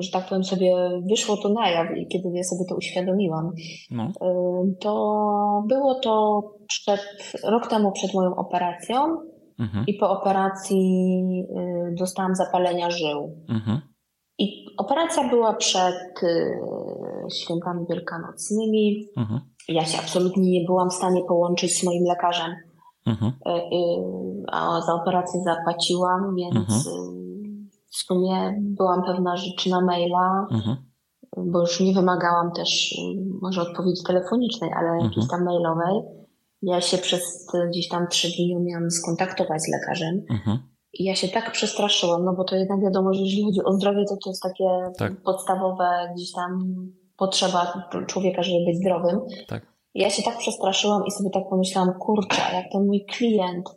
że 0.00 0.10
tak 0.12 0.28
powiem 0.28 0.44
sobie, 0.44 0.74
wyszło 1.10 1.36
to 1.36 1.48
na 1.48 1.70
jaw 1.70 1.86
i 1.96 2.06
kiedy 2.06 2.28
ja 2.34 2.42
sobie 2.42 2.64
to 2.68 2.76
uświadomiłam, 2.76 3.52
no. 3.90 4.04
Y, 4.04 4.76
to 4.80 5.64
było 5.68 5.94
to 5.94 6.42
przed, 6.68 7.00
rok 7.44 7.66
temu 7.66 7.92
przed 7.92 8.14
moją 8.14 8.36
operacją 8.36 9.16
mhm. 9.58 9.84
i 9.86 9.94
po 9.94 10.10
operacji 10.10 11.44
y, 11.50 11.94
dostałam 11.98 12.34
zapalenia 12.34 12.90
żył. 12.90 13.44
Mhm. 13.48 13.80
I 14.38 14.66
operacja 14.76 15.28
była 15.28 15.54
przed 15.54 16.22
y, 16.22 16.60
świętami 17.34 17.86
wielkanocnymi. 17.90 19.08
Mhm. 19.16 19.40
Ja 19.68 19.84
się 19.84 19.98
absolutnie 19.98 20.50
nie 20.60 20.66
byłam 20.66 20.90
w 20.90 20.94
stanie 20.94 21.22
połączyć 21.28 21.80
z 21.80 21.84
moim 21.84 22.04
lekarzem. 22.04 22.54
Mhm. 23.06 23.32
A 24.52 24.80
za 24.80 24.94
operację 24.94 25.40
zapłaciłam, 25.42 26.34
więc 26.36 26.56
mhm 26.56 27.18
w 27.90 27.96
sumie 27.96 28.54
byłam 28.60 29.02
pewna 29.02 29.36
rzeczy 29.36 29.70
na 29.70 29.80
maila, 29.80 30.46
mhm. 30.50 30.76
bo 31.36 31.60
już 31.60 31.80
nie 31.80 31.94
wymagałam 31.94 32.52
też 32.52 32.92
y, 32.92 32.96
może 33.42 33.62
odpowiedzi 33.62 34.02
telefonicznej, 34.06 34.72
ale 34.72 34.88
mhm. 34.88 35.04
jakiejś 35.04 35.28
tam 35.28 35.44
mailowej. 35.44 36.02
Ja 36.62 36.80
się 36.80 36.98
przez 36.98 37.46
gdzieś 37.68 37.88
tam 37.88 38.06
trzy 38.08 38.28
dni 38.28 38.56
umiałam 38.56 38.90
skontaktować 38.90 39.62
z 39.62 39.68
lekarzem. 39.68 40.22
Mhm. 40.30 40.58
I 40.92 41.04
ja 41.04 41.14
się 41.14 41.28
tak 41.28 41.52
przestraszyłam, 41.52 42.24
no 42.24 42.34
bo 42.34 42.44
to 42.44 42.56
jednak 42.56 42.80
wiadomo, 42.82 43.14
że 43.14 43.20
jeżeli 43.20 43.44
chodzi 43.44 43.64
o 43.64 43.72
zdrowie, 43.72 44.04
to 44.08 44.16
to 44.24 44.30
jest 44.30 44.42
takie 44.42 44.64
tak. 44.98 45.22
podstawowe 45.22 46.12
gdzieś 46.14 46.32
tam 46.32 46.74
potrzeba 47.16 47.88
człowieka, 48.06 48.42
żeby 48.42 48.64
być 48.66 48.76
zdrowym. 48.76 49.20
Tak. 49.48 49.66
Ja 49.94 50.10
się 50.10 50.22
tak 50.22 50.38
przestraszyłam 50.38 51.02
i 51.06 51.10
sobie 51.10 51.30
tak 51.30 51.48
pomyślałam, 51.50 51.94
kurczę, 51.98 52.42
jak 52.52 52.72
ten 52.72 52.86
mój 52.86 53.04
klient 53.04 53.68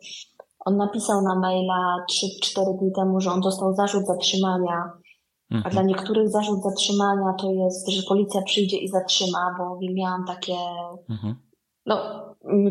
on 0.66 0.78
napisał 0.78 1.22
na 1.22 1.36
maila 1.36 2.06
3-4 2.12 2.80
dni 2.80 2.92
temu, 2.96 3.20
że 3.20 3.32
on 3.32 3.42
dostał 3.42 3.74
zarzut 3.74 4.06
zatrzymania, 4.06 4.92
mhm. 5.52 5.64
a 5.66 5.70
dla 5.70 5.84
niektórych 5.84 6.30
zarzut 6.30 6.64
zatrzymania 6.64 7.34
to 7.40 7.52
jest, 7.52 7.90
że 7.90 8.02
policja 8.10 8.42
przyjdzie 8.42 8.78
i 8.78 8.88
zatrzyma, 8.88 9.56
bo 9.58 9.80
miałam 9.94 10.26
takie, 10.28 10.56
mhm. 11.10 11.36
no 11.86 11.96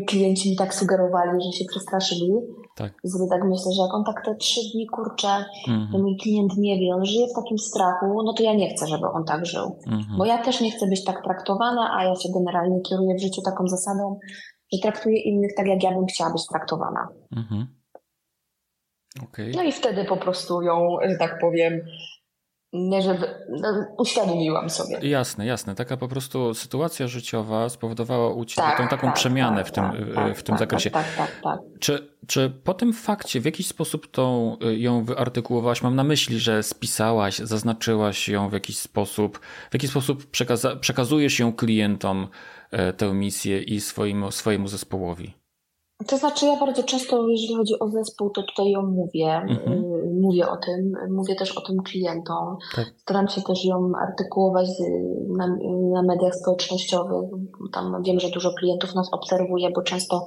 klienci 0.07 0.49
mi 0.49 0.55
tak 0.55 0.73
sugerowali, 0.73 1.31
że 1.43 1.51
się 1.51 1.65
przestraszyli. 1.65 2.31
Tak. 2.75 2.93
Sobie 3.05 3.29
tak 3.29 3.43
myślę, 3.43 3.71
że 3.75 3.81
jak 3.81 3.93
on 3.93 4.03
tak 4.03 4.25
te 4.25 4.35
trzy 4.35 4.61
dni 4.73 4.87
kurczę, 4.87 5.45
mhm. 5.67 5.91
to 5.91 5.99
mój 5.99 6.17
klient 6.17 6.57
nie 6.57 6.79
wie, 6.79 6.95
on 6.95 7.05
żyje 7.05 7.27
w 7.27 7.35
takim 7.35 7.57
strachu, 7.57 8.23
no 8.25 8.33
to 8.33 8.43
ja 8.43 8.53
nie 8.53 8.69
chcę, 8.69 8.87
żeby 8.87 9.07
on 9.07 9.25
tak 9.25 9.45
żył. 9.45 9.79
Mhm. 9.87 10.17
Bo 10.17 10.25
ja 10.25 10.43
też 10.43 10.61
nie 10.61 10.71
chcę 10.71 10.87
być 10.87 11.03
tak 11.03 11.23
traktowana, 11.23 11.95
a 11.97 12.03
ja 12.03 12.15
się 12.15 12.29
generalnie 12.33 12.81
kieruję 12.81 13.15
w 13.15 13.21
życiu 13.21 13.41
taką 13.41 13.67
zasadą, 13.67 14.19
że 14.73 14.79
traktuję 14.79 15.21
innych 15.21 15.51
tak, 15.57 15.67
jak 15.67 15.83
ja 15.83 15.91
bym 15.91 16.05
chciała 16.05 16.31
być 16.31 16.47
traktowana. 16.47 17.07
Mhm. 17.35 17.67
Okay. 19.23 19.51
No 19.55 19.63
i 19.63 19.71
wtedy 19.71 20.05
po 20.05 20.17
prostu 20.17 20.61
ją, 20.61 20.97
że 21.09 21.15
tak 21.15 21.39
powiem, 21.39 21.81
nie 22.73 23.01
żeby, 23.01 23.27
no, 23.49 23.85
uświadomiłam 23.97 24.69
sobie. 24.69 24.99
Jasne, 25.01 25.45
jasne. 25.45 25.75
Taka 25.75 25.97
po 25.97 26.07
prostu 26.07 26.53
sytuacja 26.53 27.07
życiowa 27.07 27.69
spowodowała 27.69 28.33
u 28.33 28.45
Ciebie 28.45 28.67
tak, 28.67 28.77
tą 28.77 28.87
taką 28.87 29.07
tak, 29.07 29.15
przemianę 29.15 29.57
tak, 29.57 29.67
w 29.67 29.71
tym, 29.71 29.83
tak, 30.15 30.37
w 30.37 30.43
tym 30.43 30.53
tak, 30.53 30.59
zakresie. 30.59 30.91
Tak, 30.91 31.05
tak, 31.17 31.41
tak, 31.43 31.59
Czy, 31.79 32.11
czy 32.27 32.49
po 32.63 32.73
tym 32.73 32.93
fakcie 32.93 33.41
w 33.41 33.45
jakiś 33.45 33.67
sposób 33.67 34.11
tą, 34.11 34.57
ją 34.77 35.03
wyartykułowałaś? 35.03 35.81
Mam 35.81 35.95
na 35.95 36.03
myśli, 36.03 36.39
że 36.39 36.63
spisałaś, 36.63 37.37
zaznaczyłaś 37.37 38.29
ją 38.29 38.49
w 38.49 38.53
jakiś 38.53 38.77
sposób, 38.77 39.39
w 39.71 39.73
jaki 39.73 39.87
sposób 39.87 40.25
przekaza 40.25 40.75
przekazujesz 40.75 41.39
ją 41.39 41.53
klientom 41.53 42.27
e, 42.71 42.93
tę 42.93 43.13
misję 43.13 43.61
i 43.61 43.81
swoim, 43.81 44.31
swojemu 44.31 44.67
zespołowi? 44.67 45.40
To 46.07 46.17
znaczy, 46.17 46.45
ja 46.45 46.59
bardzo 46.59 46.83
często, 46.83 47.27
jeżeli 47.27 47.55
chodzi 47.55 47.79
o 47.79 47.89
zespół, 47.89 48.29
to 48.29 48.43
tutaj 48.43 48.71
ją 48.71 48.81
mówię. 48.81 49.35
Mhm. 49.35 49.83
Y, 49.83 50.19
mówię 50.21 50.49
o 50.49 50.57
tym, 50.57 50.93
mówię 51.09 51.35
też 51.35 51.57
o 51.57 51.61
tym 51.61 51.77
klientom. 51.83 52.57
Tak. 52.75 52.85
Staram 52.97 53.27
się 53.27 53.41
też 53.41 53.65
ją 53.65 53.91
artykułować 54.01 54.67
na, 55.37 55.47
na 55.93 56.03
mediach 56.03 56.35
społecznościowych. 56.35 57.29
Tam 57.73 58.03
wiem, 58.03 58.19
że 58.19 58.29
dużo 58.29 58.53
klientów 58.53 58.95
nas 58.95 59.13
obserwuje, 59.13 59.69
bo 59.75 59.81
często 59.81 60.25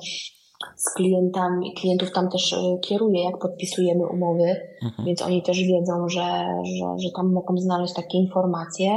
z 0.76 0.94
klientami, 0.94 1.74
klientów 1.74 2.12
tam 2.12 2.30
też 2.30 2.52
y, 2.52 2.56
kieruję, 2.82 3.24
jak 3.24 3.38
podpisujemy 3.38 4.06
umowy, 4.06 4.56
mhm. 4.82 5.06
więc 5.06 5.22
oni 5.22 5.42
też 5.42 5.58
wiedzą, 5.58 6.08
że, 6.08 6.46
że, 6.64 6.86
że 6.98 7.08
tam 7.16 7.32
mogą 7.32 7.56
znaleźć 7.56 7.94
takie 7.94 8.18
informacje. 8.18 8.88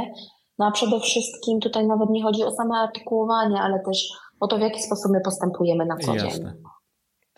No 0.58 0.66
a 0.66 0.70
przede 0.70 1.00
wszystkim 1.00 1.60
tutaj 1.60 1.86
nawet 1.86 2.10
nie 2.10 2.22
chodzi 2.22 2.44
o 2.44 2.50
same 2.50 2.74
artykułowanie, 2.78 3.60
ale 3.60 3.80
też 3.84 4.12
o 4.40 4.46
to, 4.46 4.58
w 4.58 4.60
jaki 4.60 4.82
sposób 4.82 5.12
my 5.12 5.20
postępujemy 5.20 5.86
na 5.86 5.96
co 5.96 6.14
Jasne. 6.14 6.30
dzień. 6.30 6.62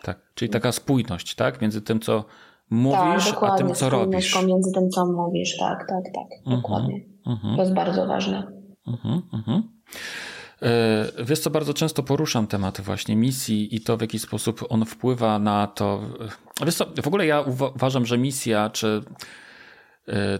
Tak, 0.03 0.19
czyli 0.35 0.51
taka 0.51 0.73
spójność, 0.73 1.35
tak? 1.35 1.63
Między 1.63 1.83
tym, 1.83 2.01
co 2.01 2.25
mówisz, 2.71 3.31
tak, 3.31 3.43
a 3.43 3.57
tym, 3.57 3.75
co 3.75 3.91
robisz. 3.91 4.35
pomiędzy 4.35 4.73
tym, 4.73 4.91
co 4.91 5.07
mówisz, 5.07 5.57
tak, 5.57 5.79
tak, 5.79 6.05
tak, 6.15 6.39
mhm, 6.39 6.57
dokładnie. 6.57 7.05
Mhm. 7.27 7.57
To 7.57 7.63
jest 7.63 7.75
bardzo 7.75 8.07
ważne. 8.07 8.53
Mhm, 8.87 9.23
mhm. 9.33 9.63
E, 10.63 11.25
wiesz 11.25 11.39
co, 11.39 11.51
bardzo 11.51 11.75
często 11.75 12.03
poruszam 12.03 12.47
tematy 12.47 12.83
właśnie 12.83 13.17
misji 13.17 13.75
i 13.75 13.81
to, 13.81 13.97
w 13.97 14.01
jaki 14.01 14.19
sposób 14.19 14.65
on 14.69 14.85
wpływa 14.85 15.39
na 15.39 15.67
to. 15.67 16.01
Wiesz 16.65 16.75
co, 16.75 16.87
w 17.03 17.07
ogóle 17.07 17.27
ja 17.27 17.45
uważam, 17.75 18.07
że 18.07 18.19
misja 18.19 18.71
czy 18.71 19.03
e, 20.09 20.39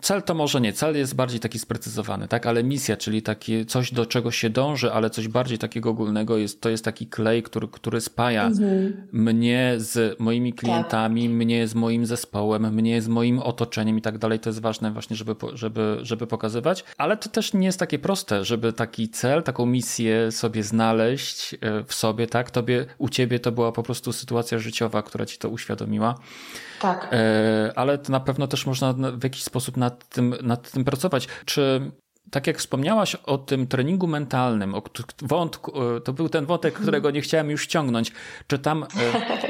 Cel 0.00 0.22
to 0.22 0.34
może 0.34 0.60
nie, 0.60 0.72
cel 0.72 0.96
jest 0.96 1.14
bardziej 1.14 1.40
taki 1.40 1.58
sprecyzowany, 1.58 2.28
tak, 2.28 2.46
ale 2.46 2.64
misja, 2.64 2.96
czyli 2.96 3.22
takie 3.22 3.64
coś, 3.64 3.92
do 3.92 4.06
czego 4.06 4.30
się 4.30 4.50
dąży, 4.50 4.92
ale 4.92 5.10
coś 5.10 5.28
bardziej 5.28 5.58
takiego 5.58 5.90
ogólnego 5.90 6.36
jest, 6.36 6.60
to 6.60 6.68
jest 6.68 6.84
taki 6.84 7.06
klej, 7.06 7.42
który, 7.42 7.68
który 7.68 8.00
spaja 8.00 8.46
mhm. 8.46 9.06
mnie 9.12 9.74
z 9.76 10.20
moimi 10.20 10.52
klientami, 10.52 11.22
tak. 11.22 11.32
mnie 11.32 11.68
z 11.68 11.74
moim 11.74 12.06
zespołem, 12.06 12.74
mnie 12.74 13.02
z 13.02 13.08
moim 13.08 13.38
otoczeniem 13.38 13.98
i 13.98 14.02
tak 14.02 14.18
dalej. 14.18 14.40
To 14.40 14.50
jest 14.50 14.60
ważne 14.60 14.90
właśnie, 14.90 15.16
żeby, 15.16 15.34
żeby, 15.52 15.98
żeby 16.02 16.26
pokazywać, 16.26 16.84
ale 16.98 17.16
to 17.16 17.28
też 17.28 17.54
nie 17.54 17.66
jest 17.66 17.78
takie 17.78 17.98
proste, 17.98 18.44
żeby 18.44 18.72
taki 18.72 19.08
cel, 19.08 19.42
taką 19.42 19.66
misję 19.66 20.32
sobie 20.32 20.62
znaleźć 20.62 21.54
e, 21.54 21.84
w 21.84 21.94
sobie, 21.94 22.26
tak, 22.26 22.50
tobie, 22.50 22.86
u 22.98 23.08
ciebie 23.08 23.38
to 23.38 23.52
była 23.52 23.72
po 23.72 23.82
prostu 23.82 24.12
sytuacja 24.12 24.58
życiowa, 24.58 25.02
która 25.02 25.26
ci 25.26 25.38
to 25.38 25.48
uświadomiła. 25.48 26.14
Tak. 26.80 27.08
E, 27.12 27.72
ale 27.76 27.98
na 28.08 28.20
pewno 28.20 28.46
też 28.46 28.66
można 28.66 28.92
w 28.92 29.24
jakiś 29.24 29.44
sposób 29.44 29.76
nad 29.82 30.08
tym, 30.08 30.34
nad 30.42 30.70
tym 30.70 30.84
pracować. 30.84 31.28
Czy 31.44 31.92
tak 32.30 32.46
jak 32.46 32.58
wspomniałaś 32.58 33.14
o 33.14 33.38
tym 33.38 33.66
treningu 33.66 34.06
mentalnym, 34.06 34.74
o 34.74 34.82
wątku, 35.22 35.72
e, 35.96 36.00
to 36.00 36.12
był 36.12 36.28
ten 36.28 36.46
wątek, 36.46 36.74
którego 36.74 37.10
nie 37.10 37.20
chciałem 37.20 37.50
już 37.50 37.62
ściągnąć. 37.62 38.12
Czy 38.46 38.58
tam, 38.58 38.82
e, 38.82 38.86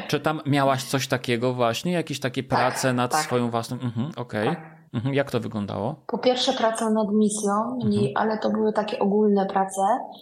czy 0.09 0.21
tam 0.21 0.41
miałaś 0.47 0.85
coś 0.85 1.07
takiego 1.07 1.55
właśnie, 1.55 1.93
jakieś 1.93 2.21
takie 2.21 2.43
tak, 2.43 2.59
prace 2.59 2.89
tak, 2.89 2.97
nad 2.97 3.11
tak. 3.13 3.21
swoją 3.21 3.51
własną? 3.51 3.77
Mhm, 3.81 4.11
Okej. 4.17 4.49
Okay. 4.49 4.55
Tak. 4.55 4.83
Mhm, 4.95 5.15
jak 5.15 5.31
to 5.31 5.41
wyglądało? 5.41 5.95
Po 6.07 6.19
pierwsze 6.19 6.53
praca 6.53 6.91
nad 6.91 7.13
misją, 7.13 7.79
mhm. 7.85 8.07
ale 8.15 8.39
to 8.39 8.51
były 8.51 8.73
takie 8.73 8.99
ogólne 8.99 9.47
prace. 9.47 9.81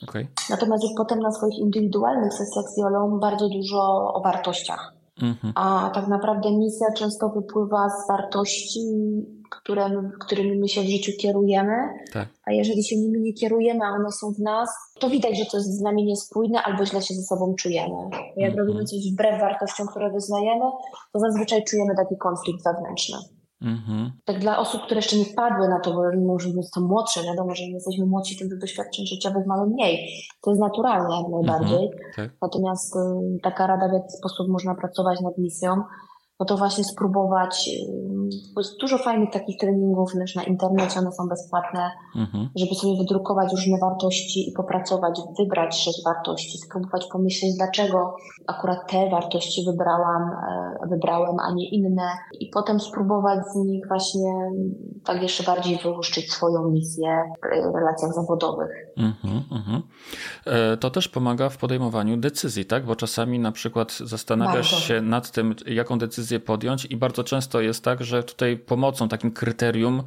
Okay. 0.09 0.27
Natomiast 0.51 0.83
już 0.83 0.93
potem 0.97 1.19
na 1.19 1.33
swoich 1.33 1.59
indywidualnych 1.59 2.33
sesjach 2.33 2.65
z 2.75 2.79
Jolą 2.79 3.19
bardzo 3.21 3.49
dużo 3.49 3.81
o 4.15 4.21
wartościach. 4.25 5.00
Mhm. 5.23 5.53
A 5.57 5.91
tak 5.95 6.09
naprawdę 6.09 6.51
misja 6.51 6.87
często 6.97 7.29
wypływa 7.29 7.89
z 7.89 8.09
wartości, 8.09 8.81
które, 9.51 9.91
którymi 10.21 10.59
my 10.59 10.69
się 10.69 10.81
w 10.81 10.89
życiu 10.89 11.13
kierujemy. 11.21 11.73
Tak. 12.13 12.29
A 12.47 12.53
jeżeli 12.53 12.85
się 12.85 12.97
nimi 12.97 13.21
nie 13.21 13.33
kierujemy, 13.33 13.81
a 13.85 13.91
one 13.91 14.13
są 14.13 14.33
w 14.33 14.39
nas, 14.39 14.71
to 15.01 15.11
widać, 15.11 15.39
że 15.39 15.45
to 15.45 15.57
jest 15.57 15.79
z 15.79 15.81
nami 15.81 16.05
niespójne 16.05 16.63
albo 16.63 16.87
źle 16.87 17.03
się 17.03 17.15
ze 17.15 17.23
sobą 17.23 17.55
czujemy. 17.55 17.97
Jak 18.37 18.51
mhm. 18.51 18.59
robimy 18.59 18.85
coś 18.85 19.13
wbrew 19.13 19.41
wartościom, 19.41 19.87
które 19.87 20.11
wyznajemy, 20.11 20.65
to 21.13 21.19
zazwyczaj 21.19 21.65
czujemy 21.65 21.95
taki 21.97 22.17
konflikt 22.17 22.65
wewnętrzny. 22.65 23.19
Mhm. 23.63 24.13
Tak 24.25 24.39
dla 24.39 24.59
osób, 24.59 24.83
które 24.83 24.99
jeszcze 24.99 25.17
nie 25.17 25.25
wpadły 25.25 25.69
na 25.69 25.81
to, 25.81 25.93
bo 25.95 26.03
może 26.27 26.49
są 26.63 26.81
młodsze, 26.81 27.23
wiadomo, 27.23 27.55
że 27.55 27.65
jesteśmy 27.65 28.07
młodsi, 28.07 28.37
tym 28.37 28.59
doświadczeń 28.59 29.07
życiowych 29.07 29.47
mamy 29.47 29.67
mniej. 29.67 30.09
To 30.43 30.51
jest 30.51 30.61
naturalne 30.61 31.17
jak 31.17 31.29
najbardziej. 31.33 31.85
Mhm. 31.87 32.13
Tak. 32.17 32.31
Natomiast 32.43 32.97
y, 32.97 32.99
taka 33.43 33.67
rada, 33.67 33.89
w 33.89 33.93
jaki 33.93 34.11
sposób 34.11 34.49
można 34.49 34.75
pracować 34.75 35.21
nad 35.21 35.39
misją, 35.39 35.83
no 36.41 36.47
to 36.47 36.57
właśnie 36.57 36.85
spróbować. 36.85 37.71
Jest 38.57 38.81
dużo 38.81 38.99
fajnych 38.99 39.31
takich 39.31 39.59
treningów 39.59 40.13
też 40.13 40.35
na 40.35 40.43
internecie, 40.43 40.99
one 40.99 41.13
są 41.13 41.29
bezpłatne, 41.29 41.91
mhm. 42.17 42.49
żeby 42.57 42.75
sobie 42.75 42.99
wydrukować 42.99 43.51
różne 43.53 43.79
wartości 43.81 44.49
i 44.49 44.53
popracować, 44.53 45.21
wybrać 45.39 45.77
sześć 45.85 46.05
wartości, 46.05 46.59
spróbować 46.59 47.07
pomyśleć, 47.13 47.57
dlaczego 47.57 48.17
akurat 48.47 48.91
te 48.91 49.11
wartości 49.11 49.65
wybrałam, 49.67 50.23
e, 50.23 50.89
wybrałem, 50.89 51.37
a 51.41 51.55
nie 51.55 51.69
inne, 51.69 52.11
i 52.41 52.51
potem 52.53 52.81
spróbować 52.81 53.39
z 53.53 53.57
nich 53.57 53.89
właśnie 53.89 54.33
tak 55.05 55.23
jeszcze 55.23 55.45
bardziej 55.45 55.79
wyłuszczyć 55.83 56.33
swoją 56.33 56.71
misję 56.71 57.23
w 57.73 57.75
relacjach 57.75 58.13
zawodowych. 58.15 58.71
Mhm, 58.97 59.43
mhm. 59.53 59.83
E, 60.47 60.77
to 60.77 60.91
też 60.91 61.09
pomaga 61.09 61.49
w 61.49 61.59
podejmowaniu 61.59 62.17
decyzji, 62.17 62.65
tak? 62.65 62.87
Bo 62.87 62.97
czasami 62.97 63.39
na 63.39 63.53
przykład 63.53 63.93
zastanawiasz 63.93 64.73
Bardzo. 64.73 64.87
się 64.87 65.01
nad 65.01 65.31
tym, 65.31 65.55
jaką 65.67 65.99
decyzję 65.99 66.30
decyzję 66.31 66.41
podjąć 66.47 66.85
i 66.85 66.97
bardzo 66.97 67.25
często 67.25 67.61
jest 67.61 67.85
tak, 67.85 68.05
że 68.05 68.23
tutaj 68.23 68.57
pomocą, 68.57 69.09
takim 69.09 69.31
kryterium, 69.31 70.03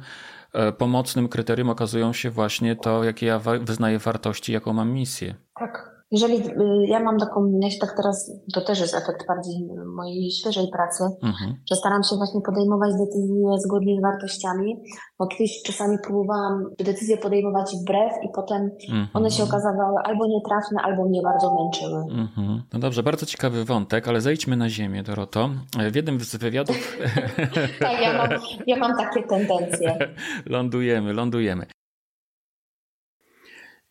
e, 0.52 0.72
pomocnym 0.72 1.28
kryterium 1.28 1.70
okazują 1.70 2.12
się 2.12 2.30
właśnie 2.30 2.76
to, 2.76 3.04
jakie 3.04 3.26
ja 3.26 3.38
wyznaję 3.60 3.98
wartości, 3.98 4.52
jaką 4.52 4.72
mam 4.72 4.90
misję. 4.90 5.34
Tak. 5.54 5.83
Jeżeli 6.10 6.36
y, 6.36 6.86
ja 6.86 7.00
mam 7.00 7.18
taką, 7.18 7.58
ja 7.62 7.70
się 7.70 7.78
tak 7.78 7.96
teraz, 7.96 8.32
to 8.54 8.60
też 8.60 8.80
jest 8.80 8.94
efekt 8.94 9.26
bardziej 9.28 9.68
mojej 9.96 10.30
świeżej 10.30 10.68
pracy, 10.72 11.04
mhm. 11.22 11.54
że 11.70 11.76
staram 11.76 12.02
się 12.02 12.16
właśnie 12.16 12.40
podejmować 12.40 12.92
decyzje 12.92 13.58
zgodnie 13.58 13.96
z 13.98 14.02
wartościami, 14.02 14.82
bo 15.18 15.26
kiedyś 15.26 15.62
czasami 15.66 15.96
próbowałam 16.04 16.64
decyzje 16.78 17.16
podejmować 17.16 17.76
wbrew 17.82 18.12
i 18.22 18.28
potem 18.34 18.70
mhm. 18.88 19.08
one 19.14 19.30
się 19.30 19.42
okazywały 19.42 19.96
albo 20.04 20.26
nietrafne, 20.26 20.82
albo 20.82 21.04
mnie 21.04 21.22
bardzo 21.22 21.54
męczyły. 21.54 22.22
Mhm. 22.22 22.62
No 22.72 22.78
dobrze, 22.78 23.02
bardzo 23.02 23.26
ciekawy 23.26 23.64
wątek, 23.64 24.08
ale 24.08 24.20
zejdźmy 24.20 24.56
na 24.56 24.68
ziemię, 24.68 25.02
Doroto. 25.02 25.50
W 25.92 25.94
jednym 25.96 26.20
z 26.20 26.36
wywiadów... 26.36 26.98
tak, 27.80 28.02
ja 28.02 28.18
mam, 28.18 28.28
ja 28.66 28.76
mam 28.76 28.96
takie 28.96 29.22
tendencje. 29.22 29.98
lądujemy, 30.46 31.12
lądujemy. 31.12 31.66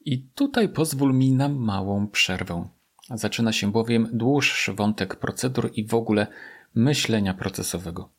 I 0.06 0.24
tutaj 0.36 0.70
pozwól 0.70 1.14
mi 1.14 1.32
na 1.32 1.50
małą 1.50 2.08
przerwę. 2.08 2.68
Zaczyna 3.10 3.52
się 3.52 3.72
bowiem 3.72 4.10
dłuższy 4.14 4.74
wątek 4.74 5.16
procedur 5.16 5.72
i 5.74 5.88
w 5.88 5.94
ogóle 5.94 6.28
myślenia 6.76 7.34
procesowego. 7.34 8.10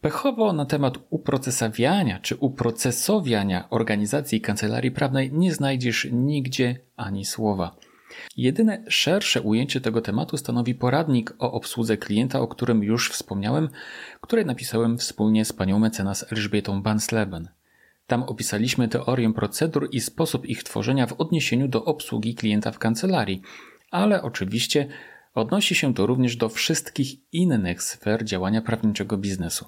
Pechowo 0.00 0.52
na 0.52 0.66
temat 0.66 0.98
uprocesawiania 1.10 2.18
czy 2.18 2.36
uprocesowiania 2.36 3.70
organizacji 3.70 4.40
kancelarii 4.40 4.90
prawnej 4.90 5.32
nie 5.32 5.54
znajdziesz 5.54 6.08
nigdzie 6.12 6.80
ani 6.96 7.24
słowa. 7.24 7.76
Jedyne 8.36 8.84
szersze 8.88 9.40
ujęcie 9.40 9.80
tego 9.80 10.00
tematu 10.00 10.36
stanowi 10.36 10.74
poradnik 10.74 11.34
o 11.38 11.52
obsłudze 11.52 11.96
klienta, 11.96 12.40
o 12.40 12.48
którym 12.48 12.82
już 12.82 13.10
wspomniałem, 13.10 13.68
który 14.20 14.44
napisałem 14.44 14.98
wspólnie 14.98 15.44
z 15.44 15.52
panią 15.52 15.78
mecenas 15.78 16.32
Elżbietą 16.32 16.82
Bansleben. 16.82 17.48
Tam 18.12 18.22
opisaliśmy 18.22 18.88
teorię 18.88 19.32
procedur 19.32 19.88
i 19.92 20.00
sposób 20.00 20.46
ich 20.46 20.62
tworzenia 20.62 21.06
w 21.06 21.12
odniesieniu 21.12 21.68
do 21.68 21.84
obsługi 21.84 22.34
klienta 22.34 22.70
w 22.72 22.78
kancelarii, 22.78 23.42
ale 23.90 24.22
oczywiście 24.22 24.88
odnosi 25.34 25.74
się 25.74 25.94
to 25.94 26.06
również 26.06 26.36
do 26.36 26.48
wszystkich 26.48 27.32
innych 27.32 27.82
sfer 27.82 28.24
działania 28.24 28.62
prawniczego 28.62 29.18
biznesu. 29.18 29.66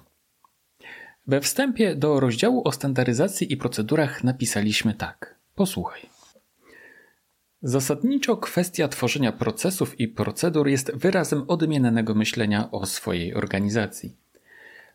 We 1.27 1.41
wstępie 1.41 1.95
do 1.95 2.19
rozdziału 2.19 2.61
o 2.67 2.71
standaryzacji 2.71 3.53
i 3.53 3.57
procedurach 3.57 4.23
napisaliśmy 4.23 4.93
tak. 4.93 5.35
Posłuchaj. 5.55 6.01
Zasadniczo 7.61 8.37
kwestia 8.37 8.87
tworzenia 8.87 9.31
procesów 9.31 9.99
i 9.99 10.07
procedur 10.07 10.67
jest 10.67 10.95
wyrazem 10.95 11.45
odmiennego 11.47 12.15
myślenia 12.15 12.71
o 12.71 12.85
swojej 12.85 13.33
organizacji. 13.33 14.24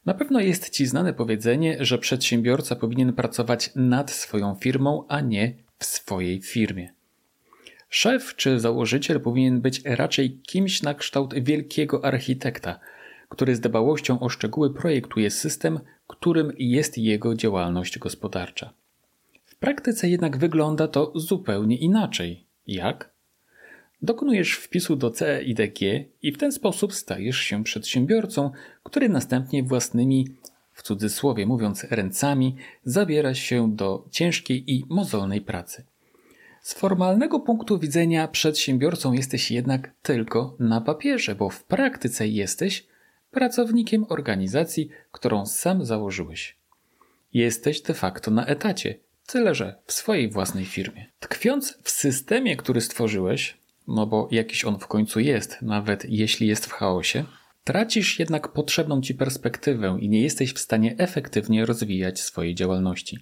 Na 0.07 0.15
pewno 0.15 0.41
jest 0.41 0.71
Ci 0.71 0.87
znane 0.87 1.15
powiedzenie, 1.15 1.77
że 1.81 1.99
przedsiębiorca 1.99 2.77
powinien 2.77 3.13
pracować 3.13 3.71
nad 3.75 4.11
swoją 4.11 4.55
firmą, 4.55 5.05
a 5.09 5.21
nie 5.21 5.55
w 5.79 5.85
swojej 5.85 6.43
firmie. 6.43 6.93
Szef 7.89 8.37
czy 8.37 8.61
założyciel 8.61 9.21
powinien 9.21 9.61
być 9.61 9.83
raczej 9.85 10.39
kimś 10.39 10.83
na 10.83 10.95
kształt 10.95 11.35
wielkiego 11.35 12.05
architekta, 12.05 12.81
który 13.29 13.57
z 13.57 13.61
dbałością 13.61 14.21
o 14.21 14.29
szczegóły 14.29 14.75
projektuje 14.75 15.31
system, 15.31 15.81
którym 16.07 16.53
jest 16.59 16.99
jego 16.99 17.35
działalność 17.35 17.99
gospodarcza. 17.99 18.73
W 19.45 19.57
praktyce 19.57 20.09
jednak 20.09 20.37
wygląda 20.37 20.89
to 20.89 21.13
zupełnie 21.15 21.77
inaczej. 21.77 22.45
Jak? 22.67 23.10
Dokonujesz 24.03 24.53
wpisu 24.53 24.97
do 24.97 25.11
CEIDG 25.11 25.81
i 26.23 26.33
w 26.33 26.39
ten 26.39 26.53
sposób 26.53 26.95
stajesz 26.95 27.39
się 27.39 27.65
przedsiębiorcą, 27.65 28.51
który 28.83 29.09
następnie 29.09 29.63
własnymi, 29.63 30.29
w 30.73 30.83
cudzysłowie 30.83 31.47
mówiąc, 31.47 31.85
ręcami 31.91 32.57
zabiera 32.85 33.35
się 33.35 33.77
do 33.77 34.05
ciężkiej 34.11 34.73
i 34.73 34.85
mozolnej 34.89 35.41
pracy. 35.41 35.85
Z 36.63 36.75
formalnego 36.75 37.41
punktu 37.41 37.79
widzenia 37.79 38.29
przedsiębiorcą 38.29 39.13
jesteś 39.13 39.51
jednak 39.51 39.91
tylko 40.03 40.57
na 40.59 40.81
papierze, 40.81 41.35
bo 41.35 41.51
w 41.51 41.65
praktyce 41.65 42.29
jesteś 42.29 42.87
pracownikiem 43.31 44.07
organizacji, 44.09 44.89
którą 45.13 45.47
sam 45.47 45.85
założyłeś. 45.85 46.57
Jesteś 47.33 47.81
de 47.81 47.95
facto 47.95 48.31
na 48.31 48.47
etacie, 48.47 48.95
tyle 49.27 49.55
że 49.55 49.75
w 49.87 49.93
swojej 49.93 50.31
własnej 50.31 50.65
firmie. 50.65 51.07
Tkwiąc 51.21 51.79
w 51.83 51.91
systemie, 51.91 52.57
który 52.57 52.81
stworzyłeś, 52.81 53.60
no 53.91 54.07
bo 54.07 54.29
jakiś 54.31 54.65
on 54.65 54.79
w 54.79 54.87
końcu 54.87 55.21
jest, 55.21 55.63
nawet 55.63 56.05
jeśli 56.09 56.47
jest 56.47 56.67
w 56.67 56.73
chaosie, 56.73 57.25
tracisz 57.65 58.19
jednak 58.19 58.53
potrzebną 58.53 59.01
ci 59.01 59.15
perspektywę 59.15 59.99
i 60.01 60.09
nie 60.09 60.23
jesteś 60.23 60.53
w 60.53 60.59
stanie 60.59 60.95
efektywnie 60.99 61.67
rozwijać 61.67 62.21
swojej 62.21 62.55
działalności. 62.55 63.19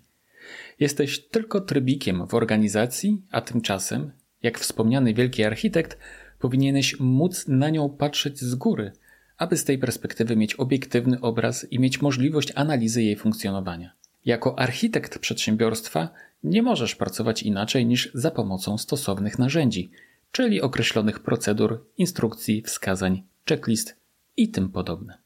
Jesteś 0.81 1.29
tylko 1.29 1.61
trybikiem 1.61 2.27
w 2.27 2.35
organizacji, 2.35 3.23
a 3.31 3.41
tymczasem, 3.41 4.13
jak 4.43 4.59
wspomniany 4.59 5.15
wielki 5.15 5.45
architekt, 5.45 5.99
powinieneś 6.39 7.01
móc 7.01 7.49
na 7.49 7.71
nią 7.71 7.89
patrzeć 7.89 8.41
z 8.41 8.55
góry, 8.55 8.93
aby 9.39 9.57
z 9.57 9.65
tej 9.65 9.79
perspektywy 9.79 10.37
mieć 10.37 10.55
obiektywny 10.55 11.21
obraz 11.21 11.67
i 11.73 11.79
mieć 11.79 12.03
możliwość 12.03 12.53
analizy 12.55 13.03
jej 13.03 13.17
funkcjonowania. 13.17 13.93
Jako 14.25 14.59
architekt 14.59 15.19
przedsiębiorstwa 15.19 16.09
nie 16.45 16.63
możesz 16.63 16.97
pracować 16.97 17.43
inaczej 17.43 17.87
niż 17.87 18.11
za 18.15 18.31
pomocą 18.31 18.79
stosownych 18.79 19.39
narzędzi, 19.39 19.91
czyli 20.33 20.61
określonych 20.61 21.21
procedur, 21.21 21.87
instrukcji, 21.97 22.63
wskazań, 22.63 23.23
checklist 23.49 23.97
i 24.37 24.51
tym 24.51 24.69
podobne. 24.69 25.19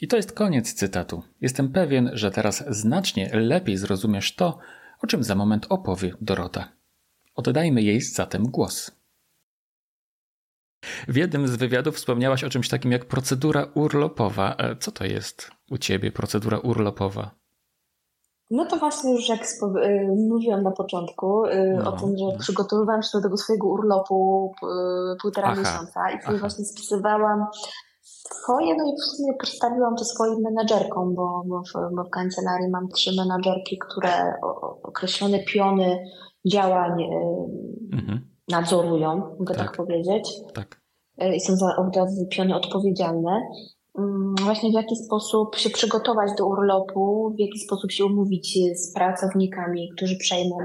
I 0.00 0.08
to 0.08 0.16
jest 0.16 0.32
koniec 0.32 0.74
cytatu. 0.74 1.22
Jestem 1.40 1.72
pewien, 1.72 2.10
że 2.12 2.30
teraz 2.30 2.64
znacznie 2.68 3.30
lepiej 3.32 3.76
zrozumiesz 3.76 4.34
to, 4.34 4.58
o 5.00 5.06
czym 5.06 5.24
za 5.24 5.34
moment 5.34 5.66
opowie 5.68 6.14
Dorota. 6.20 6.72
Oddajmy 7.34 7.82
jej 7.82 8.00
zatem 8.00 8.44
głos. 8.44 8.90
W 11.08 11.16
jednym 11.16 11.48
z 11.48 11.56
wywiadów 11.56 11.96
wspomniałaś 11.96 12.44
o 12.44 12.50
czymś 12.50 12.68
takim 12.68 12.92
jak 12.92 13.04
procedura 13.04 13.64
urlopowa. 13.74 14.56
E, 14.56 14.76
co 14.76 14.92
to 14.92 15.04
jest 15.04 15.50
u 15.70 15.78
ciebie 15.78 16.12
procedura 16.12 16.58
urlopowa? 16.58 17.34
No 18.50 18.64
to 18.64 18.76
właśnie 18.76 19.12
już 19.12 19.28
jak 19.28 19.42
y, 19.42 20.08
mówiłam 20.28 20.62
na 20.62 20.70
początku 20.70 21.46
y, 21.46 21.80
no. 21.84 21.94
o 21.94 21.96
tym, 21.96 22.16
że 22.18 22.38
przygotowywałam 22.38 23.02
się 23.02 23.08
do 23.12 23.22
tego 23.22 23.36
swojego 23.36 23.68
urlopu 23.68 24.50
y, 24.62 25.16
półtora 25.22 25.48
Aha. 25.48 25.60
miesiąca 25.60 26.10
i 26.10 26.22
wtedy 26.22 26.38
właśnie 26.38 26.64
spisywałam 26.64 27.46
swoje, 28.02 28.76
no 28.76 28.84
i 28.84 28.96
w 28.96 29.04
sumie 29.04 29.32
przedstawiłam 29.38 29.96
to 29.96 30.04
swoim 30.04 30.42
menadżerkom, 30.42 31.14
bo, 31.14 31.42
bo, 31.46 31.62
w, 31.62 31.94
bo 31.96 32.04
w 32.04 32.10
kancelarii 32.10 32.68
mam 32.68 32.88
trzy 32.88 33.10
menadżerki, 33.16 33.78
które 33.78 34.34
określone 34.82 35.38
piony 35.38 36.04
działań 36.46 36.92
mhm. 37.92 38.28
nadzorują, 38.48 39.36
mogę 39.38 39.54
tak, 39.54 39.66
tak 39.66 39.76
powiedzieć. 39.76 40.40
Tak. 40.54 40.80
I 41.34 41.40
są 41.40 41.56
za 41.56 41.76
piony 42.30 42.56
odpowiedzialne. 42.56 43.40
Mm, 43.98 44.34
właśnie 44.42 44.70
w 44.70 44.74
jaki 44.74 44.96
sposób 44.96 45.56
się 45.56 45.70
przygotować 45.70 46.30
do 46.38 46.46
urlopu, 46.46 47.34
w 47.36 47.40
jaki 47.40 47.58
sposób 47.58 47.92
się 47.92 48.04
umówić 48.04 48.58
z 48.74 48.92
pracownikami, 48.94 49.88
którzy 49.96 50.16
przejmą 50.16 50.56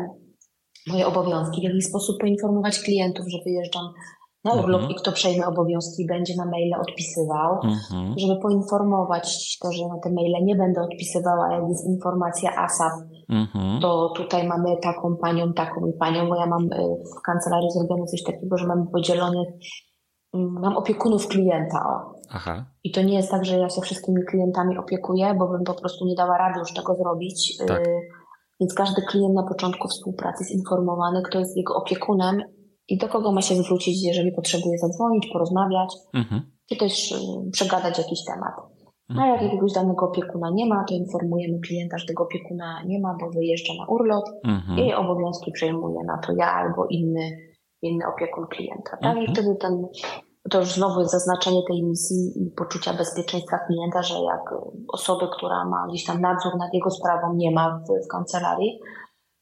moje 0.87 1.07
obowiązki, 1.07 1.61
w 1.61 1.63
jaki 1.63 1.81
sposób 1.81 2.19
poinformować 2.21 2.79
klientów, 2.79 3.25
że 3.27 3.37
wyjeżdżam 3.45 3.93
na 4.43 4.53
urlop 4.53 4.81
mhm. 4.81 4.91
i 4.91 4.95
kto 4.95 5.11
przejmie 5.11 5.45
obowiązki 5.45 6.05
będzie 6.05 6.33
na 6.37 6.45
maile 6.45 6.73
odpisywał, 6.81 7.53
mhm. 7.63 8.13
żeby 8.17 8.41
poinformować 8.41 9.57
to, 9.61 9.71
że 9.71 9.87
na 9.87 9.99
te 10.03 10.09
maile 10.09 10.45
nie 10.45 10.55
będę 10.55 10.81
odpisywała, 10.81 11.53
jak 11.53 11.69
jest 11.69 11.87
informacja 11.87 12.55
ASAP, 12.55 12.93
mhm. 13.29 13.81
to 13.81 14.13
tutaj 14.15 14.47
mamy 14.47 14.77
taką 14.81 15.17
panią, 15.21 15.53
taką 15.53 15.85
i 15.85 15.93
panią, 15.93 16.29
bo 16.29 16.35
ja 16.35 16.45
mam 16.45 16.63
y, 16.63 16.67
w 17.17 17.21
kancelarii 17.21 17.71
zrobione 17.71 18.05
coś 18.05 18.23
takiego, 18.23 18.57
że 18.57 18.67
mamy 18.67 18.85
podzielonych, 18.91 19.47
mm, 20.33 20.53
mam 20.61 20.77
opiekunów 20.77 21.27
klienta. 21.27 22.05
Aha. 22.31 22.65
I 22.83 22.91
to 22.91 23.01
nie 23.01 23.15
jest 23.15 23.31
tak, 23.31 23.45
że 23.45 23.57
ja 23.57 23.69
się 23.69 23.81
wszystkimi 23.81 24.21
klientami 24.29 24.77
opiekuję, 24.77 25.33
bo 25.39 25.47
bym 25.47 25.63
po 25.63 25.73
prostu 25.73 26.05
nie 26.05 26.15
dała 26.15 26.37
rady 26.37 26.59
już 26.59 26.73
tego 26.73 26.95
zrobić. 26.95 27.57
Tak. 27.67 27.87
Y, 27.87 28.01
więc 28.59 28.73
każdy 28.73 29.01
klient 29.01 29.35
na 29.35 29.43
początku 29.43 29.87
współpracy 29.87 30.43
jest 30.43 30.55
informowany, 30.55 31.21
kto 31.23 31.39
jest 31.39 31.57
jego 31.57 31.75
opiekunem 31.75 32.41
i 32.87 32.97
do 32.97 33.07
kogo 33.07 33.31
ma 33.31 33.41
się 33.41 33.55
zwrócić, 33.55 34.03
jeżeli 34.03 34.31
potrzebuje 34.31 34.77
zadzwonić, 34.77 35.29
porozmawiać, 35.33 35.95
mhm. 36.13 36.41
czy 36.69 36.77
też 36.77 37.11
y, 37.11 37.15
przegadać 37.51 37.97
jakiś 37.97 38.25
temat. 38.25 38.53
No, 39.09 39.21
a 39.21 39.25
jak 39.25 39.33
mhm. 39.33 39.49
jakiegoś 39.49 39.73
danego 39.73 40.05
opiekuna 40.05 40.49
nie 40.53 40.65
ma, 40.65 40.83
to 40.83 40.93
informujemy 40.93 41.59
klienta, 41.59 41.97
że 41.97 42.05
tego 42.05 42.23
opiekuna 42.23 42.83
nie 42.85 42.99
ma, 42.99 43.17
bo 43.19 43.29
wyjeżdża 43.29 43.73
na 43.73 43.85
urlop 43.87 44.25
mhm. 44.43 44.79
i 44.79 44.93
obowiązki 44.93 45.51
przejmuje 45.51 46.03
na 46.07 46.17
to 46.17 46.33
ja 46.37 46.45
albo 46.45 46.85
inny, 46.89 47.37
inny 47.81 48.05
opiekun 48.15 48.47
klienta. 48.47 48.97
Tak? 49.01 49.17
Mhm. 49.17 49.25
I 49.25 49.33
wtedy 49.33 49.55
ten, 49.55 49.87
to 50.49 50.59
już 50.59 50.73
znowu 50.73 50.99
jest 50.99 51.11
zaznaczenie 51.11 51.61
tej 51.67 51.83
misji 51.83 52.31
i 52.35 52.51
poczucia 52.51 52.93
bezpieczeństwa 52.93 53.57
klienta, 53.67 54.03
że 54.03 54.13
jak 54.13 54.41
osoby, 54.87 55.25
która 55.37 55.65
ma 55.65 55.87
gdzieś 55.89 56.05
tam 56.05 56.21
nadzór 56.21 56.57
nad 56.57 56.73
jego 56.73 56.89
sprawą 56.89 57.33
nie 57.35 57.51
ma 57.51 57.79
w, 57.79 58.05
w 58.05 58.07
kancelarii, 58.07 58.79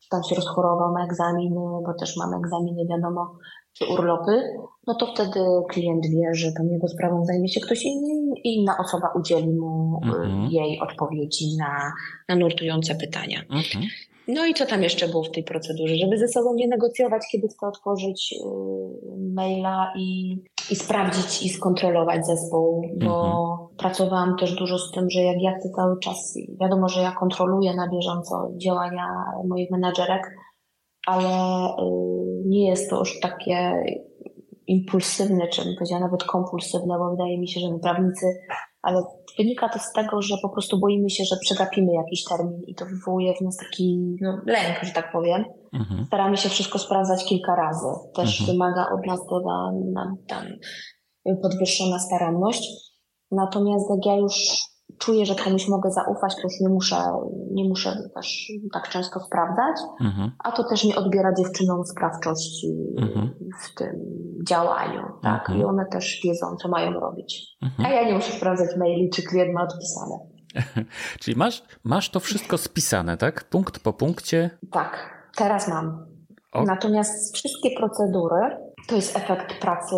tam 0.10 0.24
się 0.24 0.36
rozchorował, 0.36 0.93
ma 0.93 1.05
egzaminy, 1.05 1.62
bo 1.86 1.93
też 1.99 2.18
mamy 2.18 2.38
egzaminy, 2.38 2.86
wiadomo, 2.89 3.38
czy 3.74 3.86
urlopy, 3.86 4.43
no 4.88 4.95
to 4.95 5.05
wtedy 5.05 5.39
klient 5.70 6.05
wie, 6.05 6.34
że 6.34 6.51
tą 6.58 6.64
jego 6.64 6.88
sprawą 6.88 7.26
zajmie 7.26 7.49
się 7.49 7.62
ktoś 7.62 7.86
inny 7.86 8.34
i 8.43 8.55
inna 8.55 8.78
osoba 8.78 9.08
udzieli 9.16 9.53
mu 9.53 9.99
mm-hmm. 10.05 10.47
jej 10.49 10.80
odpowiedzi 10.80 11.58
na, 11.60 11.91
na 12.30 12.36
nurtujące 12.36 12.95
pytania. 12.95 13.41
Mm-hmm. 13.41 13.88
No 14.28 14.45
i 14.45 14.53
co 14.53 14.65
tam 14.65 14.84
jeszcze 14.84 15.07
było 15.07 15.23
w 15.23 15.32
tej 15.32 15.43
procedurze? 15.43 15.95
Żeby 15.95 16.17
ze 16.17 16.28
sobą 16.28 16.53
nie 16.53 16.67
negocjować, 16.67 17.21
kiedy 17.32 17.47
chcę 17.47 17.67
otworzyć 17.67 18.32
yy, 18.32 19.34
maila 19.34 19.93
i, 19.97 20.38
i 20.71 20.75
sprawdzić 20.75 21.45
i 21.45 21.49
skontrolować 21.49 22.25
zespół, 22.25 22.82
bo 23.05 23.25
mhm. 23.25 23.78
pracowałam 23.78 24.38
też 24.38 24.55
dużo 24.55 24.78
z 24.78 24.91
tym, 24.91 25.09
że 25.09 25.21
jak 25.21 25.41
ja 25.41 25.51
chcę 25.59 25.69
cały 25.69 25.99
czas, 25.99 26.38
wiadomo, 26.61 26.89
że 26.89 27.01
ja 27.01 27.11
kontroluję 27.11 27.75
na 27.75 27.89
bieżąco 27.89 28.49
działania 28.57 29.07
moich 29.47 29.71
menadżerek, 29.71 30.36
ale 31.07 31.30
yy, 31.78 32.43
nie 32.45 32.69
jest 32.69 32.89
to 32.89 32.99
już 32.99 33.19
takie 33.19 33.84
impulsywne, 34.67 35.47
czy 35.47 35.63
bym 35.63 35.75
powiedziała 35.75 36.01
nawet 36.01 36.23
kompulsywne, 36.23 36.97
bo 36.97 37.11
wydaje 37.11 37.39
mi 37.39 37.47
się, 37.47 37.59
że 37.59 37.71
my 37.71 37.80
prawnicy 37.80 38.25
ale 38.82 39.03
wynika 39.38 39.69
to 39.69 39.80
z 39.80 39.91
tego, 39.91 40.21
że 40.21 40.36
po 40.41 40.49
prostu 40.49 40.80
boimy 40.80 41.09
się, 41.09 41.23
że 41.23 41.36
przegapimy 41.41 41.93
jakiś 41.93 42.23
termin 42.23 42.61
i 42.67 42.75
to 42.75 42.86
wywołuje 42.86 43.34
w 43.34 43.41
nas 43.41 43.57
taki 43.57 44.15
no, 44.21 44.41
lęk, 44.45 44.84
że 44.84 44.91
tak 44.91 45.11
powiem. 45.11 45.45
Mhm. 45.73 46.05
Staramy 46.05 46.38
się 46.38 46.49
wszystko 46.49 46.80
sprawdzać 46.80 47.25
kilka 47.25 47.55
razy. 47.55 47.88
Też 48.15 48.39
mhm. 48.39 48.57
wymaga 48.57 48.89
od 48.93 49.07
nas 49.07 49.19
to 49.30 49.41
tam 50.28 50.45
podwyższona 51.41 51.99
staranność. 51.99 52.69
Natomiast 53.32 53.89
jak 53.89 54.05
ja 54.05 54.15
już 54.15 54.34
czuję, 54.98 55.26
że 55.26 55.36
komuś 55.36 55.68
mogę 55.68 55.91
zaufać, 55.91 56.36
to 56.36 56.41
już 56.43 56.60
nie 56.62 56.70
muszę, 56.70 56.95
nie 57.52 57.70
muszę 57.70 58.10
też 58.16 58.52
tak 58.74 58.89
często 58.89 59.20
sprawdzać, 59.20 59.76
mhm. 60.02 60.32
a 60.43 60.52
to 60.52 60.64
też 60.64 60.84
nie 60.84 60.95
odbiera 60.95 61.34
dziewczynom 61.34 61.86
sprawczości 61.86 62.68
mhm. 62.98 63.30
w 63.64 63.76
tym 63.76 63.95
działaniu, 64.48 65.02
tak? 65.22 65.41
Mhm. 65.41 65.60
I 65.60 65.64
one 65.64 65.86
też 65.86 66.22
wiedzą, 66.24 66.56
co 66.56 66.70
mają 66.70 66.91
robić. 66.91 67.58
Mhm. 67.62 67.86
A 67.86 67.91
ja 67.93 68.08
nie 68.08 68.14
muszę 68.14 68.32
sprawdzać 68.32 68.78
maili, 68.78 69.10
czy 69.10 69.24
klient 69.24 69.54
ma 69.54 69.64
odpisane. 69.64 70.20
Czyli 71.20 71.38
masz, 71.38 71.64
masz 71.84 72.10
to 72.10 72.20
wszystko 72.20 72.58
spisane, 72.58 73.18
tak? 73.18 73.43
Punkt 73.43 73.80
po 73.80 73.93
punkcie? 73.93 74.50
Tak, 74.72 75.10
teraz 75.36 75.68
mam. 75.68 76.06
O. 76.52 76.64
Natomiast 76.64 77.36
wszystkie 77.36 77.70
procedury 77.78 78.58
to 78.88 78.95
jest 78.95 79.18
efekt 79.18 79.62
pracy 79.62 79.95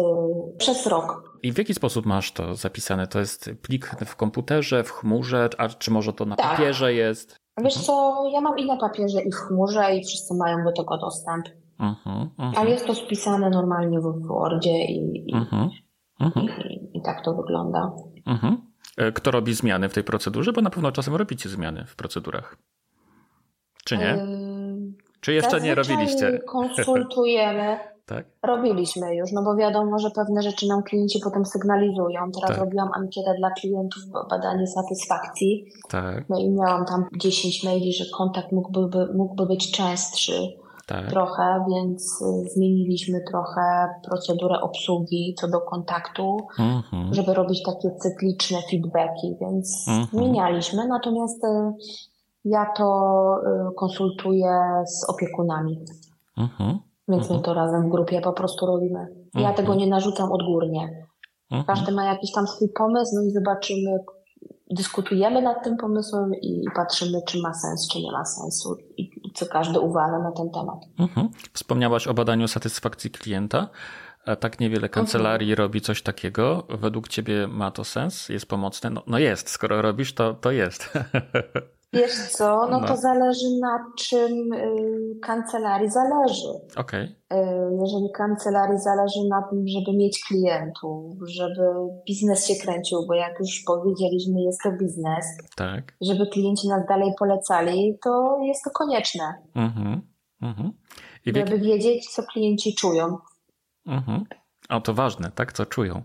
przez 0.58 0.88
rok. 0.88 1.29
I 1.44 1.52
w 1.54 1.58
jaki 1.58 1.74
sposób 1.74 2.06
masz 2.06 2.32
to 2.32 2.56
zapisane? 2.56 3.08
To 3.08 3.20
jest 3.20 3.50
plik 3.62 3.86
w 4.06 4.16
komputerze, 4.16 4.84
w 4.84 4.92
chmurze, 4.92 5.50
a 5.58 5.70
czy 5.70 5.92
może 5.92 6.14
to 6.14 6.26
na 6.26 6.36
tak. 6.36 6.52
papierze 6.52 6.94
jest? 6.94 7.36
Wiesz 7.58 7.78
mhm. 7.78 7.86
co, 7.86 8.24
ja 8.34 8.42
mam 8.42 8.58
i 8.58 8.66
na 8.66 8.78
papierze, 8.78 9.22
i 9.22 9.32
w 9.32 9.36
chmurze, 9.36 9.96
i 9.96 10.06
wszyscy 10.06 10.34
mają 10.34 10.64
do 10.64 10.72
tego 10.72 10.98
dostęp. 10.98 11.46
Uh-huh, 11.80 12.28
uh-huh. 12.38 12.54
Ale 12.58 12.70
jest 12.70 12.88
to 12.88 12.96
spisane 12.96 13.50
normalnie 13.50 14.00
w 14.00 14.28
Wordzie 14.28 14.86
i, 14.86 15.30
i, 15.32 15.36
uh-huh, 15.36 15.70
i, 16.36 16.98
i 16.98 17.02
tak 17.02 17.26
to 17.26 17.34
wygląda. 17.34 17.92
E, 18.98 19.12
kto 19.12 19.32
robi 19.32 19.54
zmiany 19.54 19.90
w 19.90 19.94
tej 19.94 20.04
procedurze? 20.04 20.54
Bo 20.54 20.62
na 20.62 20.70
pewno 20.70 20.92
czasem 20.92 21.16
robicie 21.16 21.50
zmiany 21.50 21.86
w 21.86 21.96
procedurach. 21.96 22.58
Czy 23.86 23.98
nie? 23.98 24.06
Yy, 24.06 24.94
Czy 25.20 25.34
jeszcze 25.34 25.62
nie 25.62 25.76
robiliście? 25.76 26.40
Konsultujemy. 26.48 27.80
Tak? 28.10 28.26
Robiliśmy 28.44 29.16
już, 29.16 29.32
no 29.32 29.44
bo 29.44 29.56
wiadomo, 29.56 30.00
że 30.00 30.10
pewne 30.12 30.42
rzeczy 30.42 30.68
nam 30.68 30.84
klienci 30.84 31.20
potem 31.24 31.46
sygnalizują. 31.46 32.32
Teraz 32.36 32.50
tak. 32.50 32.60
robiłam 32.60 32.90
ankietę 32.94 33.34
dla 33.38 33.52
klientów, 33.52 34.04
badanie 34.30 34.68
satysfakcji. 34.68 35.66
Tak. 35.90 36.30
No 36.30 36.40
i 36.40 36.50
miałam 36.50 36.86
tam 36.86 37.06
10 37.18 37.64
maili, 37.64 37.94
że 37.94 38.06
kontakt 38.18 38.52
mógłby, 38.52 39.14
mógłby 39.16 39.46
być 39.46 39.72
częstszy 39.72 40.34
tak. 40.88 41.10
trochę, 41.10 41.66
więc 41.70 42.22
y, 42.22 42.50
zmieniliśmy 42.50 43.22
trochę 43.32 43.90
procedurę 44.10 44.62
obsługi 44.62 45.36
co 45.40 45.48
do 45.48 45.62
kontaktu, 45.62 46.38
mhm. 46.60 47.14
żeby 47.14 47.34
robić 47.34 47.64
takie 47.64 47.96
cykliczne 47.96 48.58
feedbacki, 48.72 49.36
więc 49.42 49.86
mhm. 49.88 50.08
zmienialiśmy. 50.14 50.88
Natomiast 50.88 51.44
y, 51.44 51.48
ja 52.46 52.66
to 52.78 52.86
y, 53.70 53.76
konsultuję 53.76 54.84
z 54.86 55.10
opiekunami. 55.10 55.80
Mhm. 56.38 56.89
Więc 57.10 57.24
mhm. 57.24 57.40
my 57.40 57.46
to 57.46 57.54
razem 57.54 57.88
w 57.88 57.92
grupie 57.92 58.22
po 58.22 58.34
prostu 58.34 58.66
robimy. 58.66 59.08
Ja 59.34 59.40
mhm. 59.40 59.56
tego 59.56 59.76
nie 59.76 59.88
narzucam 59.88 60.32
odgórnie. 60.32 61.08
Mhm. 61.52 61.66
Każdy 61.66 61.92
ma 61.92 62.04
jakiś 62.04 62.32
tam 62.32 62.48
swój 62.48 62.70
pomysł, 62.70 63.16
no 63.16 63.22
i 63.22 63.32
zobaczymy, 63.32 63.98
dyskutujemy 64.72 65.42
nad 65.42 65.64
tym 65.64 65.78
pomysłem 65.78 66.32
i 66.42 66.66
patrzymy, 66.76 67.20
czy 67.28 67.42
ma 67.42 67.54
sens, 67.54 67.88
czy 67.92 68.00
nie 68.00 68.12
ma 68.12 68.26
sensu 68.26 68.76
i 68.98 69.10
co 69.36 69.46
każdy 69.46 69.80
uważa 69.80 70.20
na 70.20 70.32
ten 70.32 70.50
temat. 70.50 70.80
Mhm. 71.00 71.30
Wspomniałaś 71.54 72.08
o 72.08 72.14
badaniu 72.14 72.48
satysfakcji 72.48 73.12
klienta. 73.12 73.70
Tak 74.40 74.60
niewiele 74.60 74.90
kancelarii 74.90 75.52
mhm. 75.52 75.66
robi 75.66 75.82
coś 75.82 76.02
takiego. 76.02 76.64
Według 76.70 77.08
ciebie 77.08 77.48
ma 77.48 77.72
to 77.72 77.84
sens? 77.84 78.30
Jest 78.30 78.46
pomocne? 78.46 78.90
No, 78.90 79.04
no 79.08 79.20
jest, 79.20 79.50
skoro 79.50 79.82
robisz, 79.82 80.14
to, 80.14 80.34
to 80.34 80.52
jest. 80.52 80.90
Wiesz 81.94 82.32
co, 82.32 82.68
no, 82.72 82.80
no, 82.80 82.88
to 82.88 82.98
zależy 82.98 83.46
na 83.62 83.86
czym 83.98 84.54
y, 84.54 85.20
kancelarii 85.22 85.90
zależy. 85.90 86.48
Okay. 86.76 87.02
Y, 87.02 87.36
jeżeli 87.82 88.12
kancelarii 88.16 88.80
zależy 88.80 89.20
na 89.30 89.42
tym, 89.50 89.68
żeby 89.68 89.98
mieć 89.98 90.24
klientów, 90.28 91.16
żeby 91.28 91.62
biznes 92.08 92.48
się 92.48 92.54
kręcił, 92.56 93.06
bo 93.08 93.14
jak 93.14 93.40
już 93.40 93.64
powiedzieliśmy, 93.68 94.42
jest 94.42 94.60
to 94.64 94.72
biznes, 94.72 95.26
tak. 95.56 95.94
żeby 96.02 96.28
klienci 96.28 96.68
nas 96.68 96.88
dalej 96.88 97.14
polecali, 97.20 97.98
to 98.04 98.38
jest 98.44 98.64
to 98.64 98.70
konieczne. 98.70 99.34
Mhm. 99.56 100.02
Mhm. 100.42 100.72
I 101.26 101.34
żeby 101.34 101.52
jak... 101.52 101.64
wiedzieć, 101.64 102.10
co 102.10 102.24
klienci 102.24 102.76
czują. 102.76 103.18
Mhm. 103.88 104.26
O, 104.70 104.82
to 104.82 104.94
ważne, 104.94 105.32
tak? 105.36 105.54
Co 105.54 105.66
czują. 105.66 106.02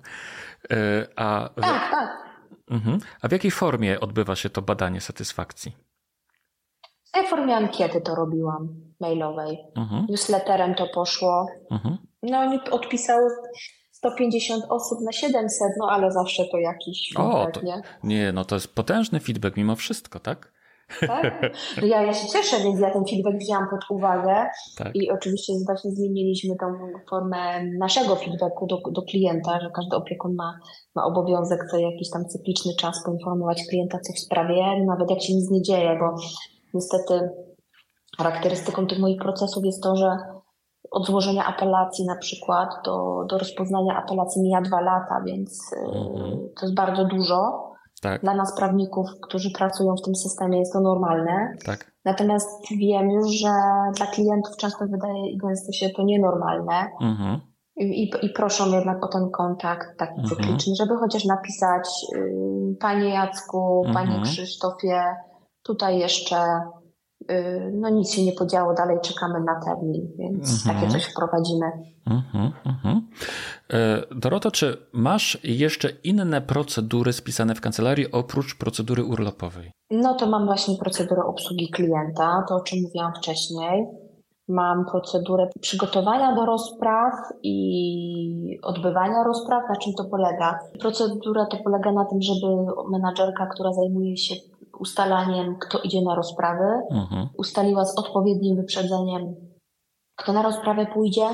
Y, 0.72 1.07
a... 1.16 1.49
Tak, 1.61 1.91
tak. 1.91 2.24
Mhm. 2.71 2.99
A 3.23 3.29
w 3.29 3.33
jakiej 3.33 3.51
formie 3.51 4.01
odbywa 4.01 4.37
się 4.37 4.51
to 4.51 4.62
badanie 4.62 5.01
satysfakcji? 5.01 5.73
W 7.05 7.11
tej 7.12 7.27
formie 7.27 7.57
ankiety 7.57 8.01
to 8.01 8.15
robiłam, 8.15 8.69
mailowej. 9.01 9.59
Mhm. 9.77 10.07
Newsletterem 10.09 10.75
to 10.75 10.87
poszło. 10.95 11.47
Mhm. 11.71 11.99
No 12.23 12.39
oni 12.39 12.61
odpisało 12.71 13.29
150 13.91 14.65
osób 14.69 15.01
na 15.01 15.12
700, 15.12 15.69
no 15.79 15.91
ale 15.91 16.12
zawsze 16.12 16.45
to 16.53 16.59
jakiś 16.59 17.12
feedback, 17.15 17.49
o, 17.49 17.61
to, 17.61 17.62
nie? 17.62 17.83
Nie, 18.03 18.33
no 18.33 18.45
to 18.45 18.57
jest 18.57 18.75
potężny 18.75 19.21
feedback 19.21 19.57
mimo 19.57 19.77
wszystko, 19.77 20.21
tak? 20.21 20.54
Tak? 21.01 21.57
No 21.80 21.87
ja, 21.87 22.03
ja 22.03 22.12
się 22.14 22.28
cieszę, 22.28 22.57
więc 22.64 22.80
ja 22.80 22.91
ten 22.91 23.05
feedback 23.11 23.37
wzięłam 23.37 23.68
pod 23.70 23.80
uwagę 23.91 24.47
tak. 24.78 24.97
i 24.97 25.11
oczywiście 25.11 25.53
właśnie 25.66 25.91
zmieniliśmy 25.91 26.57
tą 26.61 26.66
formę 27.11 27.64
naszego 27.78 28.16
feedbacku 28.16 28.66
do, 28.66 28.78
do 28.91 29.03
klienta, 29.03 29.61
że 29.61 29.70
każdy 29.74 29.97
opiekun 29.97 30.35
ma, 30.35 30.59
ma 30.95 31.05
obowiązek 31.05 31.61
co 31.70 31.76
jakiś 31.76 32.11
tam 32.11 32.24
cykliczny 32.24 32.72
czas 32.78 33.03
poinformować 33.07 33.62
klienta, 33.70 33.99
co 33.99 34.12
w 34.12 34.18
sprawie, 34.18 34.85
nawet 34.87 35.11
jak 35.11 35.22
się 35.22 35.35
nic 35.35 35.51
nie 35.51 35.62
dzieje, 35.62 35.99
bo 36.01 36.14
niestety 36.74 37.30
charakterystyką 38.18 38.87
tych 38.87 38.99
moich 38.99 39.20
procesów 39.20 39.64
jest 39.64 39.82
to, 39.82 39.97
że 39.97 40.16
od 40.91 41.07
złożenia 41.07 41.47
apelacji 41.47 42.05
na 42.05 42.16
przykład 42.16 42.68
do, 42.85 43.24
do 43.28 43.39
rozpoznania 43.39 44.03
apelacji 44.05 44.43
mija 44.43 44.61
dwa 44.61 44.80
lata, 44.80 45.22
więc 45.26 45.70
mhm. 45.87 46.49
to 46.57 46.66
jest 46.66 46.74
bardzo 46.74 47.05
dużo. 47.05 47.74
Tak. 48.05 48.21
Dla 48.21 48.35
nas 48.35 48.57
prawników, 48.57 49.07
którzy 49.23 49.51
pracują 49.51 49.95
w 49.97 50.03
tym 50.03 50.15
systemie 50.15 50.59
jest 50.59 50.73
to 50.73 50.81
normalne. 50.81 51.53
Tak. 51.67 51.93
Natomiast 52.05 52.49
wiem 52.71 53.11
już, 53.11 53.31
że 53.31 53.49
dla 53.97 54.07
klientów 54.07 54.57
często 54.57 54.85
wydaje 54.87 55.37
gęsto 55.37 55.73
się 55.73 55.91
to 55.91 56.03
nienormalne. 56.03 56.91
Mhm. 57.01 57.41
I, 57.77 58.11
I, 58.23 58.29
proszą 58.29 58.73
jednak 58.73 59.05
o 59.05 59.09
ten 59.09 59.31
kontakt 59.31 59.99
taki 59.99 60.21
mhm. 60.21 60.29
cykliczny, 60.29 60.75
żeby 60.75 60.97
chociaż 60.97 61.25
napisać 61.25 61.89
y, 62.17 62.77
Panie 62.81 63.09
Jacku, 63.09 63.83
Panie 63.95 64.15
mhm. 64.17 64.23
Krzysztofie, 64.23 65.03
tutaj 65.63 65.99
jeszcze 65.99 66.37
no 67.72 67.89
nic 67.89 68.11
się 68.11 68.25
nie 68.25 68.33
podziało, 68.33 68.75
dalej 68.75 68.99
czekamy 69.03 69.41
na 69.41 69.61
termin, 69.64 70.09
więc 70.18 70.66
mhm. 70.66 70.77
takie 70.77 70.93
coś 70.93 71.05
wprowadzimy. 71.05 71.66
Mhm, 72.07 72.53
mhm. 72.66 73.09
E, 73.72 74.03
Doroto, 74.14 74.51
czy 74.51 74.77
masz 74.93 75.39
jeszcze 75.45 75.89
inne 76.05 76.41
procedury 76.41 77.12
spisane 77.12 77.55
w 77.55 77.61
kancelarii 77.61 78.12
oprócz 78.12 78.59
procedury 78.59 79.05
urlopowej? 79.05 79.70
No 79.91 80.14
to 80.14 80.27
mam 80.27 80.47
właśnie 80.47 80.77
procedurę 80.77 81.22
obsługi 81.25 81.70
klienta, 81.70 82.45
to 82.49 82.55
o 82.55 82.61
czym 82.61 82.83
mówiłam 82.83 83.12
wcześniej. 83.14 83.87
Mam 84.49 84.85
procedurę 84.91 85.49
przygotowania 85.61 86.35
do 86.35 86.47
rozpraw 86.47 87.14
i 87.43 88.59
odbywania 88.62 89.25
rozpraw. 89.25 89.62
Na 89.68 89.77
czym 89.77 89.93
to 89.95 90.05
polega? 90.05 90.59
Procedura 90.81 91.47
to 91.47 91.57
polega 91.64 91.93
na 91.93 92.05
tym, 92.05 92.22
żeby 92.22 92.47
menadżerka, 92.91 93.47
która 93.47 93.72
zajmuje 93.72 94.16
się 94.16 94.35
ustalaniem, 94.81 95.57
kto 95.59 95.79
idzie 95.79 96.03
na 96.03 96.14
rozprawy, 96.14 96.64
mhm. 96.91 97.29
ustaliła 97.39 97.85
z 97.85 97.99
odpowiednim 97.99 98.57
wyprzedzeniem, 98.57 99.35
kto 100.16 100.33
na 100.33 100.43
rozprawę 100.43 100.87
pójdzie, 100.87 101.27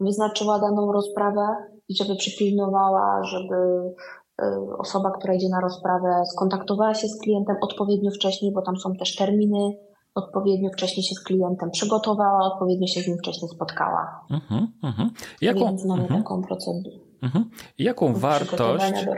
wyznaczyła 0.00 0.58
daną 0.58 0.92
rozprawę 0.92 1.56
i 1.88 1.96
żeby 1.96 2.16
przypilnowała, 2.16 3.24
żeby 3.24 3.56
y, 4.42 4.76
osoba, 4.78 5.10
która 5.10 5.34
idzie 5.34 5.48
na 5.48 5.60
rozprawę, 5.60 6.22
skontaktowała 6.32 6.94
się 6.94 7.08
z 7.08 7.20
klientem 7.20 7.56
odpowiednio 7.60 8.10
wcześniej, 8.10 8.52
bo 8.52 8.62
tam 8.62 8.76
są 8.76 8.94
też 8.94 9.16
terminy, 9.16 9.76
odpowiednio 10.14 10.70
wcześniej 10.70 11.04
się 11.04 11.14
z 11.14 11.22
klientem 11.24 11.70
przygotowała, 11.70 12.52
odpowiednio 12.52 12.86
się 12.86 13.00
z 13.00 13.08
nim 13.08 13.18
wcześniej 13.18 13.50
spotkała. 13.50 14.26
Mhm, 14.30 14.72
mhm. 14.82 15.10
Jaką, 15.40 15.60
Więc 15.60 15.84
mamy 15.84 16.02
mhm. 16.02 16.22
taką 16.22 16.42
procedurę. 16.42 16.96
Mhm. 17.22 17.50
Jaką 17.78 18.14
wartość, 18.14 19.04
do. 19.04 19.12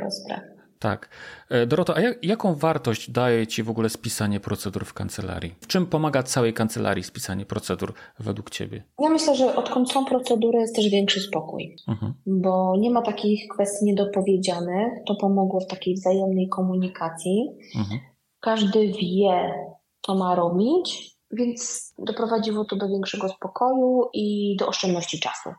Tak. 0.78 1.08
E, 1.50 1.66
Doroto, 1.66 1.96
a 1.96 2.00
jak, 2.00 2.24
jaką 2.24 2.54
wartość 2.54 3.10
daje 3.10 3.46
Ci 3.46 3.62
w 3.62 3.70
ogóle 3.70 3.88
spisanie 3.88 4.40
procedur 4.40 4.84
w 4.84 4.94
kancelarii? 4.94 5.54
W 5.60 5.66
czym 5.66 5.86
pomaga 5.86 6.22
całej 6.22 6.54
kancelarii 6.54 7.04
spisanie 7.04 7.46
procedur 7.46 7.94
według 8.18 8.50
Ciebie? 8.50 8.84
Ja 8.98 9.08
myślę, 9.08 9.36
że 9.36 9.56
odkąd 9.56 9.92
są 9.92 10.04
procedury 10.04 10.60
jest 10.60 10.76
też 10.76 10.88
większy 10.88 11.20
spokój, 11.20 11.76
mhm. 11.88 12.14
bo 12.26 12.76
nie 12.78 12.90
ma 12.90 13.02
takich 13.02 13.48
kwestii 13.54 13.84
niedopowiedzianych. 13.84 14.92
To 15.06 15.14
pomogło 15.14 15.60
w 15.60 15.66
takiej 15.66 15.94
wzajemnej 15.94 16.48
komunikacji. 16.48 17.48
Mhm. 17.76 18.00
Każdy 18.40 18.86
wie, 18.86 19.54
co 20.02 20.14
ma 20.14 20.34
robić, 20.34 21.16
więc 21.30 21.92
doprowadziło 21.98 22.64
to 22.64 22.76
do 22.76 22.88
większego 22.88 23.28
spokoju 23.28 24.08
i 24.12 24.56
do 24.58 24.68
oszczędności 24.68 25.20
czasu. 25.20 25.50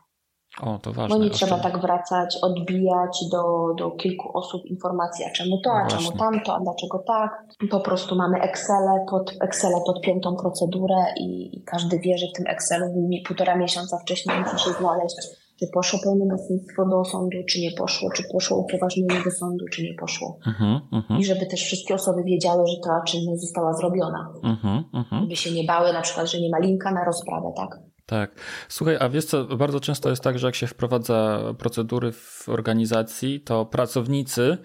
O, 0.62 0.78
to 0.78 0.92
ważne. 0.92 1.16
Bo 1.16 1.24
nie 1.24 1.30
trzeba 1.30 1.58
tak 1.58 1.80
wracać, 1.80 2.38
odbijać 2.42 3.24
do, 3.30 3.74
do 3.78 3.90
kilku 3.90 4.38
osób 4.38 4.66
informacji, 4.66 5.24
a 5.24 5.30
czemu 5.30 5.60
to, 5.64 5.72
a 5.72 5.82
no 5.82 5.88
czemu 5.88 6.12
tamto, 6.12 6.54
a 6.54 6.60
dlaczego 6.60 6.98
tak. 7.06 7.44
Po 7.70 7.80
prostu 7.80 8.16
mamy 8.16 8.40
Excel, 8.40 8.88
pod, 9.10 9.32
Excel 9.40 9.72
podpiętą 9.86 10.36
procedurę 10.36 11.04
i, 11.16 11.58
i 11.58 11.62
każdy 11.62 11.98
wie, 11.98 12.18
że 12.18 12.26
w 12.26 12.32
tym 12.32 12.46
Excelu 12.46 12.84
półtora 13.26 13.56
miesiąca 13.56 13.98
wcześniej 13.98 14.40
musi 14.40 14.64
się 14.64 14.70
znaleźć, 14.70 15.16
czy 15.60 15.66
poszło 15.74 15.98
pełnomocnictwo 16.02 16.88
do 16.88 17.04
sądu, 17.04 17.38
czy 17.48 17.60
nie 17.60 17.70
poszło, 17.70 18.10
czy 18.10 18.22
poszło 18.32 18.58
upoważnienie 18.58 19.24
do 19.24 19.30
sądu, 19.30 19.64
czy 19.72 19.82
nie 19.82 19.94
poszło. 19.94 20.38
Uh-huh, 20.46 20.80
uh-huh. 20.92 21.18
I 21.18 21.24
żeby 21.24 21.46
też 21.46 21.62
wszystkie 21.62 21.94
osoby 21.94 22.22
wiedziały, 22.24 22.66
że 22.66 22.76
ta 22.84 23.02
czynność 23.06 23.40
została 23.40 23.72
zrobiona. 23.72 24.32
Uh-huh, 24.42 25.20
żeby 25.20 25.36
się 25.36 25.52
nie 25.52 25.64
bały 25.64 25.92
na 25.92 26.00
przykład, 26.00 26.30
że 26.30 26.40
nie 26.40 26.50
ma 26.50 26.58
linka 26.58 26.90
na 26.90 27.04
rozprawę, 27.04 27.52
tak? 27.56 27.89
Tak. 28.10 28.30
Słuchaj, 28.68 28.96
a 29.00 29.08
wiesz 29.08 29.24
co, 29.24 29.44
bardzo 29.44 29.80
często 29.80 30.10
jest 30.10 30.22
tak, 30.22 30.38
że 30.38 30.46
jak 30.46 30.54
się 30.54 30.66
wprowadza 30.66 31.40
procedury 31.58 32.12
w 32.12 32.48
organizacji, 32.48 33.40
to 33.40 33.66
pracownicy 33.66 34.58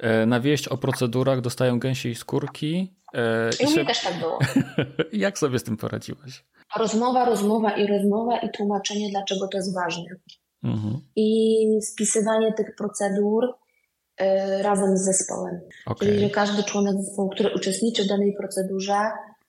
e, 0.00 0.26
na 0.26 0.40
wieść 0.40 0.68
o 0.68 0.76
procedurach 0.76 1.40
dostają 1.40 1.78
gęsiej 1.78 2.14
skórki. 2.14 2.94
E, 3.14 3.50
I, 3.60 3.62
I 3.62 3.66
u 3.66 3.70
mnie 3.70 3.78
się... 3.78 3.84
też 3.84 4.02
tak 4.02 4.18
było. 4.18 4.38
jak 5.12 5.38
sobie 5.38 5.58
z 5.58 5.62
tym 5.62 5.76
poradziłaś? 5.76 6.44
Rozmowa, 6.76 7.24
rozmowa 7.24 7.76
i 7.76 7.86
rozmowa 7.86 8.38
i 8.38 8.50
tłumaczenie, 8.50 9.10
dlaczego 9.10 9.48
to 9.48 9.58
jest 9.58 9.74
ważne. 9.74 10.04
Mhm. 10.64 11.00
I 11.16 11.66
spisywanie 11.82 12.52
tych 12.52 12.76
procedur 12.78 13.44
y, 13.44 14.62
razem 14.62 14.96
z 14.96 15.04
zespołem. 15.04 15.60
Okay. 15.86 16.08
Czyli, 16.08 16.20
że 16.20 16.30
każdy 16.30 16.62
członek 16.62 16.94
zespołu, 16.96 17.30
który 17.30 17.54
uczestniczy 17.54 18.04
w 18.04 18.06
danej 18.06 18.34
procedurze, 18.40 18.94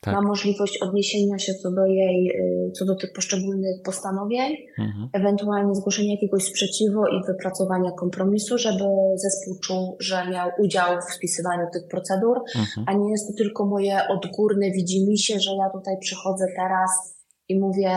tak. 0.03 0.13
ma 0.15 0.21
możliwość 0.21 0.77
odniesienia 0.81 1.39
się 1.39 1.53
co 1.53 1.71
do 1.71 1.85
jej, 1.85 2.29
y, 2.29 2.71
co 2.71 2.85
do 2.85 2.95
tych 2.95 3.13
poszczególnych 3.13 3.81
postanowień, 3.85 4.55
mhm. 4.79 5.09
ewentualnie 5.13 5.75
zgłoszenia 5.75 6.11
jakiegoś 6.11 6.43
sprzeciwu 6.43 7.05
i 7.05 7.27
wypracowania 7.27 7.91
kompromisu, 7.91 8.57
żeby 8.57 8.85
zespół 9.15 9.59
czuł, 9.59 9.97
że 9.99 10.29
miał 10.31 10.49
udział 10.59 11.01
w 11.01 11.13
spisywaniu 11.13 11.67
tych 11.73 11.87
procedur, 11.87 12.37
mhm. 12.55 12.85
a 12.89 12.93
nie 12.93 13.11
jest 13.11 13.27
to 13.27 13.33
tylko 13.37 13.65
moje 13.65 13.97
odgórne 14.09 14.71
widzimisię, 14.71 15.39
że 15.39 15.51
ja 15.51 15.69
tutaj 15.69 15.97
przychodzę 15.99 16.45
teraz 16.57 17.15
i 17.49 17.59
mówię, 17.59 17.89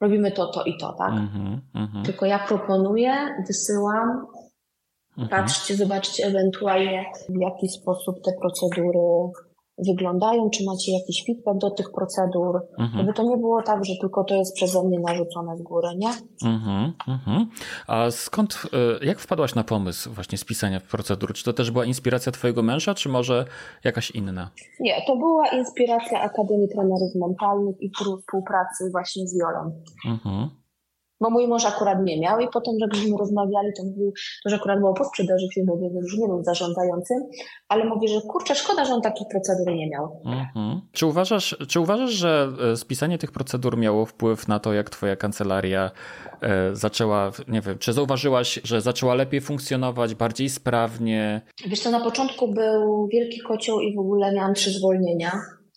robimy 0.00 0.32
to, 0.32 0.46
to 0.46 0.64
i 0.64 0.78
to, 0.78 0.92
tak? 0.98 1.12
Mhm. 1.12 1.60
mhm. 1.74 2.04
Tylko 2.04 2.26
ja 2.26 2.38
proponuję, 2.38 3.12
wysyłam, 3.46 4.26
mhm. 5.18 5.28
patrzcie, 5.28 5.76
zobaczcie 5.76 6.26
ewentualnie 6.26 7.04
w 7.28 7.40
jaki 7.40 7.68
sposób 7.68 8.16
te 8.24 8.32
procedury 8.40 8.98
wyglądają, 9.86 10.50
czy 10.50 10.64
macie 10.64 10.92
jakiś 10.92 11.24
feedback 11.26 11.58
do 11.58 11.70
tych 11.70 11.90
procedur, 11.92 12.60
mhm. 12.78 12.98
żeby 12.98 13.12
to 13.12 13.22
nie 13.22 13.36
było 13.36 13.62
tak, 13.62 13.84
że 13.84 13.92
tylko 14.00 14.24
to 14.24 14.34
jest 14.34 14.54
przeze 14.54 14.82
mnie 14.82 15.00
narzucone 15.00 15.56
z 15.56 15.62
góry, 15.62 15.88
nie? 15.96 16.10
Mhm, 16.44 16.92
mhm. 17.08 17.46
A 17.86 18.10
skąd, 18.10 18.62
e, 19.02 19.06
jak 19.06 19.18
wpadłaś 19.18 19.54
na 19.54 19.64
pomysł 19.64 20.10
właśnie 20.10 20.38
spisania 20.38 20.80
procedur? 20.80 21.32
Czy 21.32 21.44
to 21.44 21.52
też 21.52 21.70
była 21.70 21.84
inspiracja 21.84 22.32
twojego 22.32 22.62
męża, 22.62 22.94
czy 22.94 23.08
może 23.08 23.44
jakaś 23.84 24.10
inna? 24.10 24.50
Nie, 24.80 24.94
to 25.06 25.16
była 25.16 25.48
inspiracja 25.48 26.20
Akademii 26.20 26.68
Trenerów 26.68 27.14
Mentalnych 27.14 27.76
i 27.80 27.90
współpracy 28.20 28.90
właśnie 28.92 29.26
z 29.26 29.36
Jolą. 29.36 29.82
Mhm 30.06 30.50
bo 31.20 31.30
mój 31.30 31.48
mąż 31.48 31.64
akurat 31.64 31.98
nie 32.04 32.20
miał 32.20 32.40
i 32.40 32.48
potem, 32.52 32.74
jak 32.80 32.94
żeśmy 32.94 33.16
rozmawiali, 33.18 33.68
to 33.76 33.84
mówił, 33.84 34.12
to, 34.44 34.50
że 34.50 34.56
akurat 34.56 34.78
było 34.78 34.94
po 34.94 35.04
sprzedaży 35.04 35.46
firmy, 35.54 35.72
więc 35.80 35.94
już 35.94 36.18
nie 36.18 36.28
był 36.28 36.44
zarządzającym, 36.44 37.16
ale 37.68 37.84
mówi, 37.84 38.08
że 38.08 38.20
kurczę, 38.20 38.54
szkoda, 38.54 38.84
że 38.84 38.94
on 38.94 39.02
takich 39.02 39.28
procedur 39.30 39.74
nie 39.74 39.90
miał. 39.90 40.20
Mhm. 40.26 40.80
Czy, 40.92 41.06
uważasz, 41.06 41.56
czy 41.68 41.80
uważasz, 41.80 42.10
że 42.10 42.48
e, 42.72 42.76
spisanie 42.76 43.18
tych 43.18 43.32
procedur 43.32 43.78
miało 43.78 44.06
wpływ 44.06 44.48
na 44.48 44.58
to, 44.58 44.72
jak 44.72 44.90
twoja 44.90 45.16
kancelaria 45.16 45.90
e, 46.42 46.76
zaczęła, 46.76 47.30
nie 47.48 47.60
wiem, 47.60 47.78
czy 47.78 47.92
zauważyłaś, 47.92 48.60
że 48.64 48.80
zaczęła 48.80 49.14
lepiej 49.14 49.40
funkcjonować, 49.40 50.14
bardziej 50.14 50.48
sprawnie? 50.48 51.40
Wiesz 51.66 51.80
co, 51.80 51.90
na 51.90 52.00
początku 52.00 52.54
był 52.54 53.08
wielki 53.12 53.40
kocioł 53.40 53.80
i 53.80 53.94
w 53.94 53.98
ogóle 53.98 54.32
miałam 54.32 54.54
trzy 54.54 54.70
zwolnienia 54.70 55.32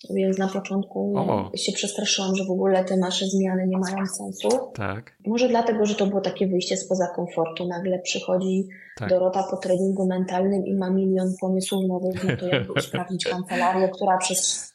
więc 0.10 0.38
na 0.38 0.48
początku 0.48 1.14
o. 1.18 1.52
się 1.56 1.72
przestraszyłam, 1.72 2.36
że 2.36 2.46
w 2.46 2.52
ogóle 2.52 2.86
te 2.86 2.98
nasze 2.98 3.26
zmiany 3.26 3.68
nie 3.68 3.78
mają 3.78 4.06
sensu. 4.06 4.50
Tak. 4.74 5.18
Może 5.28 5.50
dlatego, 5.50 5.86
że 5.86 5.96
to 5.96 6.08
było 6.08 6.22
takie 6.22 6.48
wyjście 6.48 6.78
spoza 6.78 7.08
komfortu. 7.08 7.68
Nagle 7.68 8.00
przychodzi 8.00 8.68
tak. 8.98 9.10
Dorota 9.10 9.44
po 9.52 9.58
treningu 9.58 10.08
mentalnym 10.08 10.66
i 10.66 10.76
ma 10.76 10.90
milion 10.90 11.34
pomysłów 11.42 11.88
nowych 11.88 12.24
na 12.24 12.38
to, 12.38 12.46
jak 12.48 12.70
usprawnić 12.78 13.26
kancelarię, 13.26 13.90
która 13.90 14.18
przez 14.18 14.72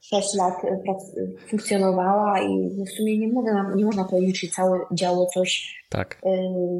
6 0.00 0.34
lat 0.34 0.54
funkcjonowała 1.48 2.40
i 2.42 2.84
w 2.86 2.90
sumie 2.90 3.18
nie, 3.18 3.28
mówię, 3.28 3.50
nie 3.76 3.84
można 3.84 4.04
powiedzieć, 4.04 4.40
że 4.40 4.48
całe 4.48 4.78
działo 4.92 5.26
coś 5.26 5.78
tak. 5.88 6.22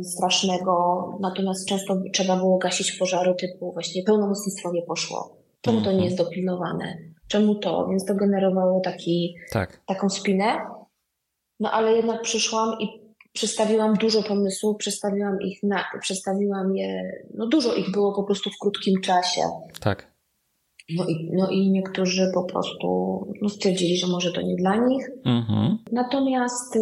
strasznego, 0.02 1.04
natomiast 1.20 1.68
często 1.68 1.96
trzeba 2.12 2.36
było 2.36 2.58
gasić 2.58 2.92
pożary 2.92 3.34
typu 3.34 3.72
właśnie 3.72 4.02
pełnomocnictwo 4.02 4.72
nie 4.72 4.82
poszło. 4.82 5.36
Czemu 5.60 5.82
to 5.82 5.92
nie 5.92 6.04
jest 6.04 6.16
dopilnowane? 6.16 6.98
Czemu 7.28 7.54
to? 7.54 7.86
Więc 7.90 8.04
to 8.04 8.14
generowało 8.14 8.80
taki, 8.80 9.34
tak. 9.52 9.80
taką 9.86 10.08
spinę. 10.08 10.60
No 11.60 11.70
ale 11.70 11.92
jednak 11.92 12.22
przyszłam 12.22 12.80
i 12.80 13.08
przedstawiłam 13.32 13.94
dużo 13.94 14.22
pomysłów, 14.22 14.76
przedstawiłam 14.76 15.40
ich 15.40 15.62
na, 15.62 15.84
przedstawiłam 16.00 16.76
je, 16.76 17.12
no 17.34 17.46
dużo 17.46 17.74
ich 17.74 17.90
było 17.90 18.14
po 18.14 18.24
prostu 18.24 18.50
w 18.50 18.58
krótkim 18.58 19.00
czasie. 19.00 19.42
Tak. 19.80 20.18
No 20.96 21.04
i, 21.06 21.30
no 21.32 21.50
i 21.50 21.70
niektórzy 21.70 22.30
po 22.34 22.44
prostu 22.44 22.86
no 23.42 23.48
stwierdzili, 23.48 23.96
że 23.96 24.06
może 24.06 24.32
to 24.32 24.42
nie 24.42 24.56
dla 24.56 24.76
nich. 24.76 25.10
Mhm. 25.24 25.78
Natomiast 25.92 26.76
y, 26.76 26.80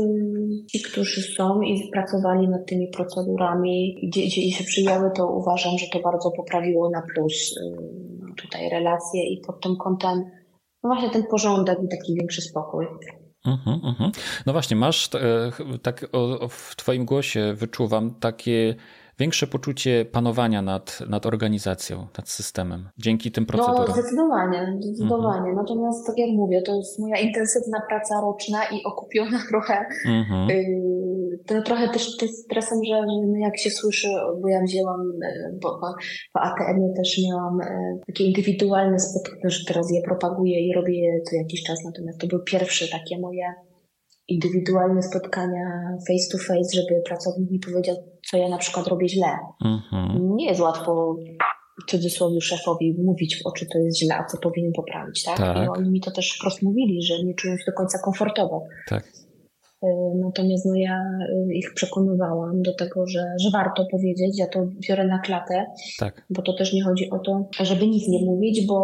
ci, 0.71 0.83
którzy 0.83 1.23
są 1.23 1.61
i 1.61 1.91
pracowali 1.93 2.49
nad 2.49 2.67
tymi 2.67 2.89
procedurami, 2.89 3.97
gdzie, 4.03 4.27
gdzie 4.27 4.51
się 4.51 4.65
przyjęły, 4.65 5.11
to 5.17 5.27
uważam, 5.27 5.79
że 5.79 5.87
to 5.93 6.01
bardzo 6.01 6.31
poprawiło 6.31 6.91
na 6.91 7.03
plus 7.15 7.57
y, 7.57 8.43
tutaj 8.43 8.71
relacje 8.71 9.27
i 9.27 9.41
pod 9.47 9.61
tym 9.61 9.77
kątem 9.77 10.25
no 10.89 10.95
właśnie 10.95 11.11
ten 11.11 11.27
porządek 11.31 11.79
i 11.85 11.89
taki 11.89 12.15
większy 12.15 12.43
spokój. 12.43 12.87
Mhm, 13.47 13.81
mhm. 13.85 14.13
No 14.47 14.53
właśnie, 14.53 14.77
masz 14.77 15.11
e, 15.15 15.51
tak 15.83 16.07
w 16.49 16.77
Twoim 16.77 17.05
głosie 17.05 17.55
wyczuwam 17.55 18.15
takie 18.15 18.75
większe 19.19 19.47
poczucie 19.47 20.05
panowania 20.05 20.63
nad, 20.63 21.01
nad 21.09 21.27
organizacją, 21.27 22.07
nad 22.19 22.29
systemem, 22.29 22.89
dzięki 22.99 23.33
tym 23.33 23.47
procedurom. 23.47 23.85
No 23.89 23.95
zdecydowanie, 23.95 24.79
zdecydowanie. 24.81 25.51
Mhm. 25.51 25.57
Natomiast 25.57 26.07
tak 26.07 26.19
jak 26.19 26.31
mówię, 26.31 26.63
to 26.63 26.75
jest 26.75 26.99
moja 26.99 27.17
intensywna 27.17 27.81
praca 27.89 28.21
roczna 28.21 28.65
i 28.65 28.85
okupiona 28.85 29.39
trochę, 29.51 29.87
y, 30.51 30.96
trochę 31.65 31.89
też 31.89 32.17
tym 32.17 32.29
stresem, 32.29 32.79
że 32.85 33.01
jak 33.41 33.59
się 33.59 33.71
słyszy, 33.71 34.09
bo 34.43 34.49
ja 34.49 34.63
wzięłam, 34.63 35.01
y, 35.01 35.59
bo, 35.63 35.79
bo 35.81 35.87
w 36.35 36.37
ATM-ie 36.37 36.93
też 36.97 37.21
miałam 37.29 37.61
y, 37.61 38.01
takie 38.07 38.25
indywidualne 38.25 38.99
spotkania, 38.99 39.49
że 39.49 39.65
teraz 39.67 39.91
je 39.93 40.03
propaguję 40.03 40.67
i 40.67 40.75
robię 40.75 41.21
co 41.31 41.37
jakiś 41.37 41.63
czas, 41.63 41.79
natomiast 41.85 42.21
to 42.21 42.27
były 42.27 42.45
pierwsze 42.45 42.89
takie 42.89 43.19
moje 43.19 43.55
indywidualne 44.29 45.03
spotkania 45.03 45.97
face 46.09 46.29
to 46.33 46.39
face, 46.39 46.69
żeby 46.75 47.03
pracownik 47.05 47.51
mi 47.51 47.59
powiedział, 47.59 47.97
co 48.31 48.37
ja 48.37 48.49
na 48.49 48.59
przykład 48.59 48.87
robię 48.87 49.09
źle. 49.09 49.39
Mhm. 49.65 50.37
Nie 50.37 50.47
jest 50.47 50.61
łatwo 50.61 51.17
w 51.83 51.91
cudzysłowie 51.91 52.41
szefowi 52.41 52.97
mówić 53.05 53.43
w 53.43 53.47
oczy, 53.47 53.67
to 53.73 53.79
jest 53.79 53.99
źle, 53.99 54.17
a 54.17 54.25
co 54.25 54.39
powinien 54.39 54.73
poprawić, 54.73 55.23
tak? 55.23 55.37
tak. 55.37 55.57
I 55.57 55.69
oni 55.69 55.91
mi 55.91 56.01
to 56.01 56.11
też 56.11 56.37
wprost 56.39 56.63
mówili, 56.63 57.03
że 57.03 57.25
nie 57.25 57.35
czują 57.35 57.57
się 57.57 57.65
do 57.67 57.73
końca 57.73 57.99
komfortowo. 58.05 58.65
Tak. 58.89 59.05
Y, 59.85 59.87
natomiast 60.25 60.67
no 60.67 60.75
ja 60.75 61.03
y, 61.51 61.55
ich 61.55 61.75
przekonywałam 61.75 62.63
do 62.63 62.75
tego, 62.75 63.07
że, 63.07 63.25
że 63.41 63.51
warto 63.53 63.87
powiedzieć, 63.91 64.39
ja 64.39 64.47
to 64.47 64.67
biorę 64.89 65.07
na 65.07 65.19
klatę, 65.19 65.67
tak. 65.99 66.27
bo 66.31 66.43
to 66.43 66.53
też 66.53 66.73
nie 66.73 66.85
chodzi 66.85 67.11
o 67.11 67.19
to, 67.19 67.49
żeby 67.61 67.87
nic 67.87 68.09
nie 68.09 68.25
mówić, 68.25 68.67
bo, 68.67 68.79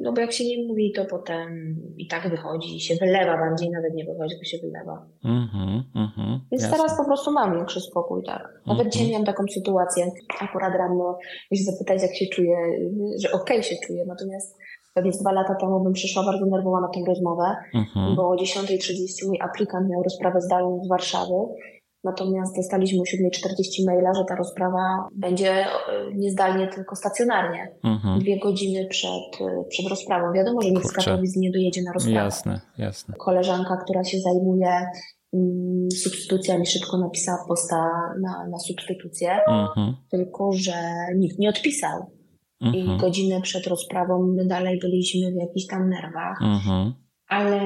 no 0.00 0.12
bo 0.12 0.20
jak 0.20 0.32
się 0.32 0.44
nie 0.44 0.66
mówi, 0.66 0.92
to 0.96 1.04
potem 1.04 1.76
i 1.96 2.06
tak 2.06 2.30
wychodzi, 2.30 2.80
się 2.80 2.94
wylewa 2.94 3.36
bardziej, 3.36 3.70
nawet 3.70 3.94
nie 3.94 4.04
wychodzi, 4.04 4.36
bo 4.38 4.44
się 4.44 4.58
wylewa. 4.58 5.06
Mm-hmm, 5.24 5.82
mm-hmm, 5.96 6.38
Więc 6.52 6.62
jasne. 6.62 6.76
teraz 6.76 6.96
po 6.96 7.04
prostu 7.04 7.32
mam 7.32 7.56
większy 7.56 7.80
spokój, 7.80 8.22
tak. 8.26 8.62
Nawet 8.66 8.86
mm-hmm. 8.86 8.90
dzisiaj 8.90 9.10
miałam 9.10 9.26
taką 9.26 9.44
sytuację, 9.54 10.10
akurat 10.40 10.74
rano, 10.74 11.18
się 11.54 11.64
zapytać, 11.64 12.02
jak 12.02 12.14
się 12.16 12.26
czuję, 12.26 12.56
że 13.22 13.32
okej 13.32 13.56
okay 13.56 13.62
się 13.62 13.76
czuję, 13.86 14.04
natomiast 14.06 14.58
pewnie 14.94 15.10
dwa 15.20 15.32
lata 15.32 15.54
temu 15.54 15.80
bym 15.84 15.92
przyszła 15.92 16.24
bardzo 16.24 16.46
nerwowa 16.46 16.80
na 16.80 16.88
tę 16.88 17.00
rozmowę, 17.06 17.56
mhm. 17.74 18.16
bo 18.16 18.28
o 18.28 18.34
10.30 18.34 19.26
mój 19.26 19.38
aplikant 19.40 19.90
miał 19.90 20.02
rozprawę 20.02 20.40
zdalną 20.40 20.80
z 20.84 20.88
Warszawy. 20.88 21.34
Natomiast 22.04 22.56
dostaliśmy 22.56 23.00
o 23.00 23.02
7.40 23.02 23.86
maila, 23.86 24.14
że 24.14 24.24
ta 24.28 24.34
rozprawa 24.36 25.08
będzie 25.14 25.50
e, 25.50 25.66
nie 26.14 26.30
zdalnie, 26.30 26.68
tylko 26.68 26.96
stacjonarnie. 26.96 27.74
Mhm. 27.84 28.20
Dwie 28.20 28.38
godziny 28.38 28.86
przed, 28.90 29.40
e, 29.40 29.64
przed 29.68 29.86
rozprawą. 29.86 30.32
Wiadomo, 30.32 30.62
że 30.62 30.70
nikt 30.70 30.86
z 30.86 30.92
Katowic 30.92 31.36
nie 31.36 31.50
dojedzie 31.50 31.82
na 31.82 31.92
rozprawę. 31.92 32.16
Jasne, 32.16 32.60
jasne. 32.78 33.14
Koleżanka, 33.18 33.76
która 33.84 34.04
się 34.04 34.18
zajmuje 34.20 34.86
mm, 35.34 35.90
substytucjami, 35.90 36.66
szybko 36.66 36.98
napisała 36.98 37.38
posta 37.48 37.90
na, 38.20 38.48
na 38.50 38.58
substytucję, 38.58 39.30
mhm. 39.48 39.96
tylko 40.10 40.52
że 40.52 40.72
nikt 41.16 41.38
nie 41.38 41.48
odpisał. 41.48 42.21
Mhm. 42.62 42.74
I 42.74 43.00
godzinę 43.00 43.40
przed 43.40 43.66
rozprawą 43.66 44.32
my 44.36 44.46
dalej 44.46 44.78
byliśmy 44.78 45.32
w 45.32 45.34
jakichś 45.34 45.66
tam 45.66 45.88
nerwach. 45.88 46.38
Mhm. 46.42 46.92
Ale 47.28 47.60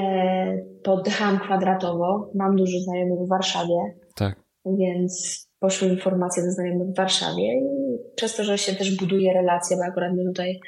poddychałam 0.84 1.38
kwadratowo. 1.38 2.30
Mam 2.34 2.56
dużo 2.56 2.78
znajomych 2.78 3.18
w 3.26 3.28
Warszawie. 3.28 3.76
Tak. 4.14 4.42
Więc 4.78 5.46
poszły 5.60 5.88
informacje 5.88 6.42
do 6.42 6.50
znajomych 6.50 6.88
w 6.88 6.96
Warszawie 6.96 7.58
i 7.58 7.98
przez 8.16 8.36
to, 8.36 8.44
że 8.44 8.58
się 8.58 8.74
też 8.74 8.96
buduje 8.96 9.32
relacja, 9.32 9.76
bo 9.76 9.82
akurat 9.84 10.12
my 10.14 10.24
tutaj 10.24 10.60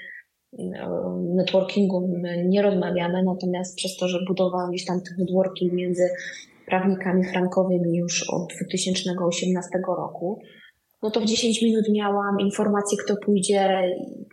no, 0.59 1.17
networkingu 1.35 2.11
nie 2.47 2.63
rozmawiamy, 2.63 3.23
natomiast 3.23 3.77
przez 3.77 3.97
to, 3.97 4.09
że 4.09 4.19
budowałam 4.29 4.71
gdzieś 4.71 4.85
tam 4.85 5.01
ten 5.01 5.15
networking 5.19 5.73
między 5.73 6.09
prawnikami 6.67 7.25
frankowymi 7.25 7.99
już 7.99 8.31
od 8.31 8.53
2018 8.57 9.69
roku, 9.99 10.41
no 11.03 11.11
to 11.11 11.21
w 11.21 11.25
10 11.25 11.63
minut 11.63 11.85
miałam 11.93 12.41
informację, 12.41 12.99
kto 13.05 13.17
pójdzie 13.17 13.83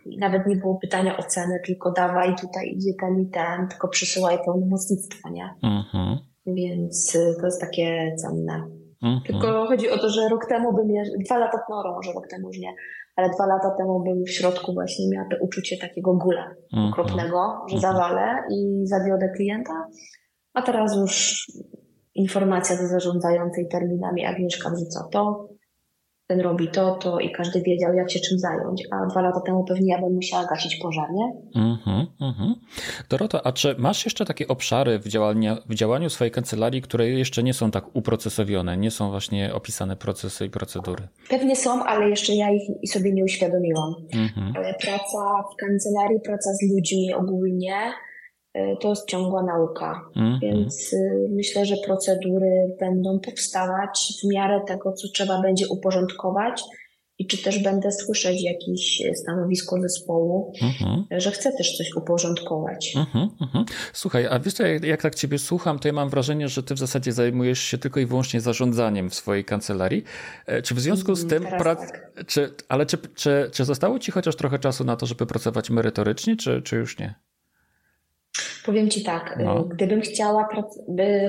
i 0.04 0.18
nawet 0.18 0.46
nie 0.46 0.56
było 0.56 0.78
pytania 0.78 1.16
o 1.16 1.22
cenę, 1.22 1.60
tylko 1.66 1.92
dawaj, 1.92 2.34
tutaj 2.40 2.72
idzie 2.76 2.92
ten 3.00 3.20
i 3.20 3.30
ten, 3.30 3.68
tylko 3.68 3.88
przysyłaj 3.88 4.38
pełnomocnictwo, 4.44 5.30
nie? 5.30 5.50
Mhm. 5.62 6.18
Więc 6.46 7.14
y, 7.14 7.34
to 7.40 7.46
jest 7.46 7.60
takie 7.60 8.14
cenne. 8.16 8.68
Mhm. 9.02 9.22
Tylko 9.26 9.66
chodzi 9.66 9.90
o 9.90 9.98
to, 9.98 10.10
że 10.10 10.28
rok 10.28 10.46
temu 10.46 10.72
bym, 10.74 10.90
je, 10.90 11.02
dwa 11.24 11.38
lata, 11.38 11.58
no 11.68 11.92
może 11.94 12.12
rok 12.12 12.28
temu 12.28 12.48
już 12.48 12.58
nie, 12.58 12.74
ale 13.16 13.30
dwa 13.30 13.46
lata 13.46 13.70
temu 13.78 14.02
bym 14.04 14.24
w 14.24 14.30
środku 14.30 14.74
właśnie 14.74 15.08
miała 15.08 15.28
to 15.30 15.36
uczucie 15.40 15.76
takiego 15.78 16.14
gula 16.14 16.54
mhm. 16.72 16.92
okropnego, 16.92 17.64
że 17.68 17.76
mhm. 17.76 17.80
zawalę 17.80 18.42
i 18.50 18.86
zawiodę 18.86 19.28
klienta, 19.36 19.86
a 20.54 20.62
teraz 20.62 20.96
już 20.96 21.46
informacja 22.14 22.76
do 22.76 22.88
zarządzającej 22.88 23.68
terminami 23.68 24.24
Agnieszka 24.26 24.70
wrzuca 24.70 25.08
to, 25.12 25.48
ten 26.26 26.40
robi 26.40 26.68
to, 26.68 26.94
to 26.94 27.20
i 27.20 27.32
każdy 27.32 27.62
wiedział, 27.62 27.94
jak 27.94 28.10
się 28.10 28.20
czym 28.20 28.38
zająć. 28.38 28.82
A 28.90 29.06
dwa 29.06 29.20
lata 29.22 29.40
temu 29.40 29.64
pewnie 29.64 29.92
ja 29.92 30.00
bym 30.00 30.14
musiała 30.14 30.44
gasić 30.44 30.76
pożar, 30.76 31.08
nie? 31.12 31.32
Mhm, 31.62 32.06
mhm. 32.20 32.54
Dorota, 33.10 33.42
a 33.42 33.52
czy 33.52 33.74
masz 33.78 34.04
jeszcze 34.04 34.24
takie 34.24 34.48
obszary 34.48 34.98
w, 34.98 35.08
działania, 35.08 35.58
w 35.68 35.74
działaniu 35.74 36.10
swojej 36.10 36.30
kancelarii, 36.30 36.82
które 36.82 37.08
jeszcze 37.08 37.42
nie 37.42 37.54
są 37.54 37.70
tak 37.70 37.96
uprocesowione, 37.96 38.76
nie 38.76 38.90
są 38.90 39.10
właśnie 39.10 39.54
opisane 39.54 39.96
procesy 39.96 40.46
i 40.46 40.50
procedury? 40.50 41.08
Pewnie 41.28 41.56
są, 41.56 41.84
ale 41.84 42.10
jeszcze 42.10 42.34
ja 42.34 42.50
ich 42.50 42.90
sobie 42.90 43.12
nie 43.12 43.24
uświadomiłam. 43.24 43.94
Mhm. 44.12 44.52
Praca 44.80 45.44
w 45.52 45.56
kancelarii, 45.56 46.20
praca 46.20 46.50
z 46.52 46.74
ludźmi 46.74 47.14
ogólnie, 47.14 47.74
to 48.80 48.88
jest 48.88 49.08
ciągła 49.08 49.42
nauka. 49.42 50.00
Mm, 50.16 50.38
Więc 50.42 50.94
mm. 50.94 51.34
myślę, 51.34 51.66
że 51.66 51.74
procedury 51.86 52.76
będą 52.80 53.20
powstawać 53.20 54.12
w 54.22 54.34
miarę 54.34 54.60
tego, 54.66 54.92
co 54.92 55.08
trzeba 55.14 55.42
będzie 55.42 55.68
uporządkować 55.68 56.62
i 57.18 57.26
czy 57.26 57.42
też 57.42 57.62
będę 57.62 57.92
słyszeć 57.92 58.42
jakieś 58.42 59.02
stanowisko 59.14 59.80
zespołu, 59.80 60.52
mm-hmm. 60.62 61.02
że 61.10 61.30
chcę 61.30 61.52
też 61.52 61.76
coś 61.76 61.94
uporządkować. 61.96 62.94
Mm-hmm, 62.96 63.28
mm-hmm. 63.40 63.64
Słuchaj, 63.92 64.26
a 64.26 64.38
wiesz 64.38 64.54
co, 64.54 64.66
jak, 64.66 64.84
jak 64.84 65.02
tak 65.02 65.14
ciebie 65.14 65.38
słucham, 65.38 65.78
to 65.78 65.88
ja 65.88 65.94
mam 65.94 66.08
wrażenie, 66.08 66.48
że 66.48 66.62
ty 66.62 66.74
w 66.74 66.78
zasadzie 66.78 67.12
zajmujesz 67.12 67.58
się 67.58 67.78
tylko 67.78 68.00
i 68.00 68.06
wyłącznie 68.06 68.40
zarządzaniem 68.40 69.10
w 69.10 69.14
swojej 69.14 69.44
kancelarii. 69.44 70.04
E, 70.46 70.62
czy 70.62 70.74
w 70.74 70.80
związku 70.80 71.14
z 71.14 71.26
tym, 71.26 71.42
pra... 71.42 71.76
tak. 71.76 72.12
czy, 72.26 72.54
ale 72.68 72.86
czy, 72.86 72.98
czy, 73.14 73.50
czy 73.52 73.64
zostało 73.64 73.98
ci 73.98 74.12
chociaż 74.12 74.36
trochę 74.36 74.58
czasu 74.58 74.84
na 74.84 74.96
to, 74.96 75.06
żeby 75.06 75.26
pracować 75.26 75.70
merytorycznie, 75.70 76.36
czy, 76.36 76.62
czy 76.62 76.76
już 76.76 76.98
nie? 76.98 77.14
Powiem 78.66 78.90
Ci 78.90 79.04
tak, 79.04 79.38
no. 79.44 79.60
Y, 79.60 79.68
gdybym 79.68 80.00
chciała, 80.00 80.48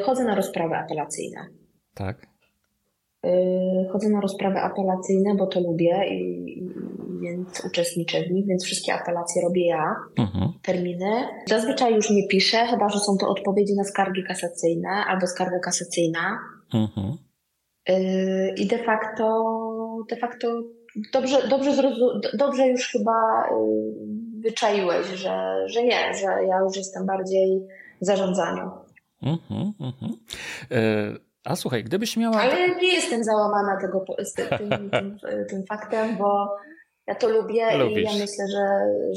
chodzę 0.04 0.24
na 0.24 0.36
rozprawy 0.36 0.76
apelacyjne. 0.76 1.48
Tak. 1.94 2.28
Y, 3.26 3.90
chodzę 3.92 4.10
na 4.10 4.22
rozprawy 4.22 4.60
apelacyjne, 4.60 5.36
bo 5.36 5.48
to 5.48 5.60
lubię 5.60 6.08
i, 6.10 6.62
więc 7.22 7.66
uczestniczę 7.66 8.24
w 8.24 8.32
nich, 8.32 8.48
więc 8.48 8.64
wszystkie 8.64 8.94
apelacje 8.94 9.42
robię 9.42 9.68
ja, 9.68 9.96
mhm. 10.18 10.52
terminy. 10.62 11.12
Zazwyczaj 11.50 11.96
już 11.96 12.10
nie 12.10 12.28
piszę, 12.28 12.58
chyba 12.58 12.90
że 12.90 13.00
są 13.00 13.18
to 13.18 13.30
odpowiedzi 13.30 13.76
na 13.76 13.84
skargi 13.84 14.24
kasacyjne 14.24 14.90
albo 14.90 15.28
skarga 15.28 15.60
kasacyjna. 15.60 16.40
Mhm. 16.74 17.18
Y, 17.90 18.54
I 18.58 18.68
de 18.68 18.78
facto, 18.78 19.44
de 20.10 20.16
facto 20.16 20.64
dobrze, 21.14 21.48
dobrze, 21.48 21.72
dobrze 22.34 22.68
już 22.68 22.88
chyba 22.88 23.50
wyczaiłeś, 24.42 25.08
że, 25.08 25.64
że 25.66 25.84
nie, 25.84 26.14
że 26.14 26.46
ja 26.48 26.60
już 26.60 26.78
jestem 26.78 27.06
bardziej 27.06 27.68
w 28.02 28.06
zarządzaniu. 28.06 28.72
Mm-hmm, 29.24 29.72
mm-hmm. 29.80 30.14
A 31.44 31.56
słuchaj, 31.56 31.84
gdybyś 31.84 32.18
miała. 32.18 32.38
Ale 32.42 32.76
nie 32.76 32.94
jestem 32.94 33.24
załamana 33.24 33.82
tego, 33.82 34.06
tym, 34.36 34.70
tym, 34.90 34.90
tym, 35.20 35.46
tym 35.50 35.66
faktem, 35.66 36.18
bo 36.18 36.58
Ja 37.08 37.16
to 37.16 37.30
lubię 37.30 37.78
Lubisz. 37.78 37.98
i 37.98 38.04
ja 38.04 38.12
myślę, 38.12 38.46
że, 38.52 38.66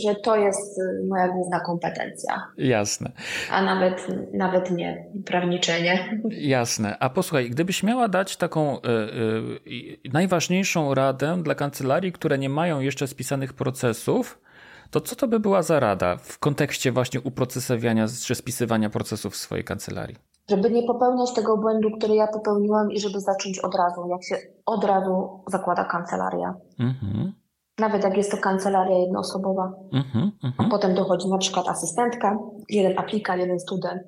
że 0.09 0.15
to 0.15 0.37
jest 0.37 0.81
moja 1.09 1.29
główna 1.29 1.61
kompetencja. 1.61 2.47
Jasne. 2.59 3.13
A 3.51 3.63
nawet, 3.63 4.07
nawet 4.35 4.71
nie 4.71 5.07
prawniczenie. 5.27 6.21
Jasne. 6.31 6.97
A 6.99 7.11
posłuchaj, 7.11 7.51
gdybyś 7.51 7.83
miała 7.83 8.09
dać 8.09 8.37
taką 8.37 8.79
y, 8.79 8.81
y, 10.05 10.11
najważniejszą 10.13 10.95
radę 10.95 11.43
dla 11.43 11.55
kancelarii, 11.55 12.13
które 12.13 12.39
nie 12.39 12.49
mają 12.49 12.81
jeszcze 12.81 13.07
spisanych 13.07 13.53
procesów, 13.53 14.39
to 14.91 15.01
co 15.01 15.17
to 15.17 15.29
by 15.29 15.41
była 15.41 15.63
za 15.63 15.81
rada 15.81 16.17
w 16.17 16.39
kontekście 16.39 16.93
właśnie 16.93 17.21
uprocesowania 17.21 18.07
czy 18.25 18.35
spisywania 18.35 18.91
procesów 18.91 19.33
w 19.33 19.37
swojej 19.37 19.65
kancelarii? 19.65 20.17
Żeby 20.51 20.71
nie 20.71 20.83
popełniać 20.83 21.33
tego 21.33 21.57
błędu, 21.57 21.91
który 21.99 22.15
ja 22.15 22.27
popełniłam 22.27 22.93
i 22.93 23.01
żeby 23.01 23.21
zacząć 23.21 23.59
od 23.59 23.75
razu, 23.75 24.09
jak 24.11 24.25
się 24.25 24.37
od 24.67 24.85
razu 24.85 25.45
zakłada 25.47 25.85
kancelaria. 25.85 26.55
Mhm. 26.79 27.33
Nawet 27.79 28.05
jak 28.05 28.17
jest 28.17 28.31
to 28.31 28.37
kancelaria 28.37 28.99
jednoosobowa. 28.99 29.73
Mhm, 29.93 30.33
mhm. 30.45 30.69
A 30.69 30.71
potem 30.71 30.95
dochodzi 30.95 31.29
na 31.29 31.39
przykład 31.39 31.69
asystentka, 31.69 32.39
jeden 32.69 32.99
aplikat, 32.99 33.39
jeden 33.39 33.61
student. 33.61 34.03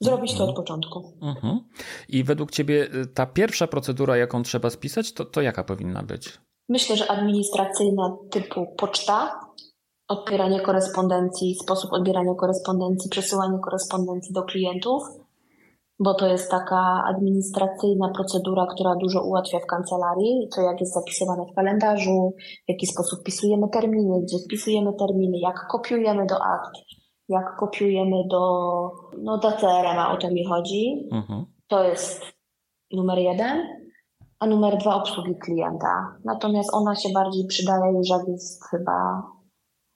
Zrobić 0.00 0.34
to 0.34 0.44
od 0.44 0.56
początku. 0.56 1.18
Mhm. 1.22 1.60
I 2.08 2.24
według 2.24 2.50
Ciebie 2.50 2.88
y, 2.94 3.06
ta 3.06 3.26
pierwsza 3.26 3.66
procedura, 3.66 4.16
jaką 4.16 4.42
trzeba 4.42 4.70
spisać, 4.70 5.12
to, 5.12 5.24
to 5.24 5.40
jaka 5.40 5.64
powinna 5.64 6.02
być? 6.02 6.38
Myślę, 6.68 6.96
że 6.96 7.10
administracyjna 7.10 8.16
typu 8.30 8.66
poczta, 8.76 9.40
odbieranie 10.08 10.60
korespondencji, 10.60 11.54
sposób 11.54 11.92
odbierania 11.92 12.34
korespondencji, 12.34 13.10
przesyłanie 13.10 13.58
korespondencji 13.58 14.34
do 14.34 14.42
klientów, 14.42 15.02
bo 16.00 16.14
to 16.14 16.26
jest 16.26 16.50
taka 16.50 17.04
administracyjna 17.06 18.08
procedura, 18.14 18.66
która 18.66 18.94
dużo 18.96 19.22
ułatwia 19.24 19.58
w 19.58 19.66
kancelarii, 19.66 20.48
co 20.54 20.62
jak 20.62 20.80
jest 20.80 20.94
zapisywane 20.94 21.46
w 21.52 21.54
kalendarzu, 21.54 22.34
w 22.66 22.68
jaki 22.68 22.86
sposób 22.86 23.20
wpisujemy 23.20 23.68
terminy, 23.68 24.22
gdzie 24.22 24.36
wpisujemy 24.46 24.92
terminy, 24.98 25.38
jak 25.38 25.66
kopiujemy 25.70 26.26
do 26.26 26.34
akt, 26.34 26.72
jak 27.28 27.56
kopiujemy 27.56 28.16
do, 28.30 28.40
no 29.22 29.38
do 29.38 29.52
CRM-a, 29.52 30.12
o 30.12 30.16
to 30.16 30.30
mi 30.30 30.44
chodzi. 30.44 31.08
Mhm. 31.12 31.44
To 31.68 31.84
jest 31.84 32.22
numer 32.92 33.18
jeden, 33.18 33.62
a 34.40 34.46
numer 34.46 34.78
dwa 34.78 34.94
obsługi 34.94 35.34
klienta. 35.36 36.16
Natomiast 36.24 36.74
ona 36.74 36.94
się 36.94 37.08
bardziej 37.14 37.46
przydaje 37.46 37.92
już 37.92 38.08
jak 38.08 38.28
jest 38.28 38.64
chyba 38.70 39.22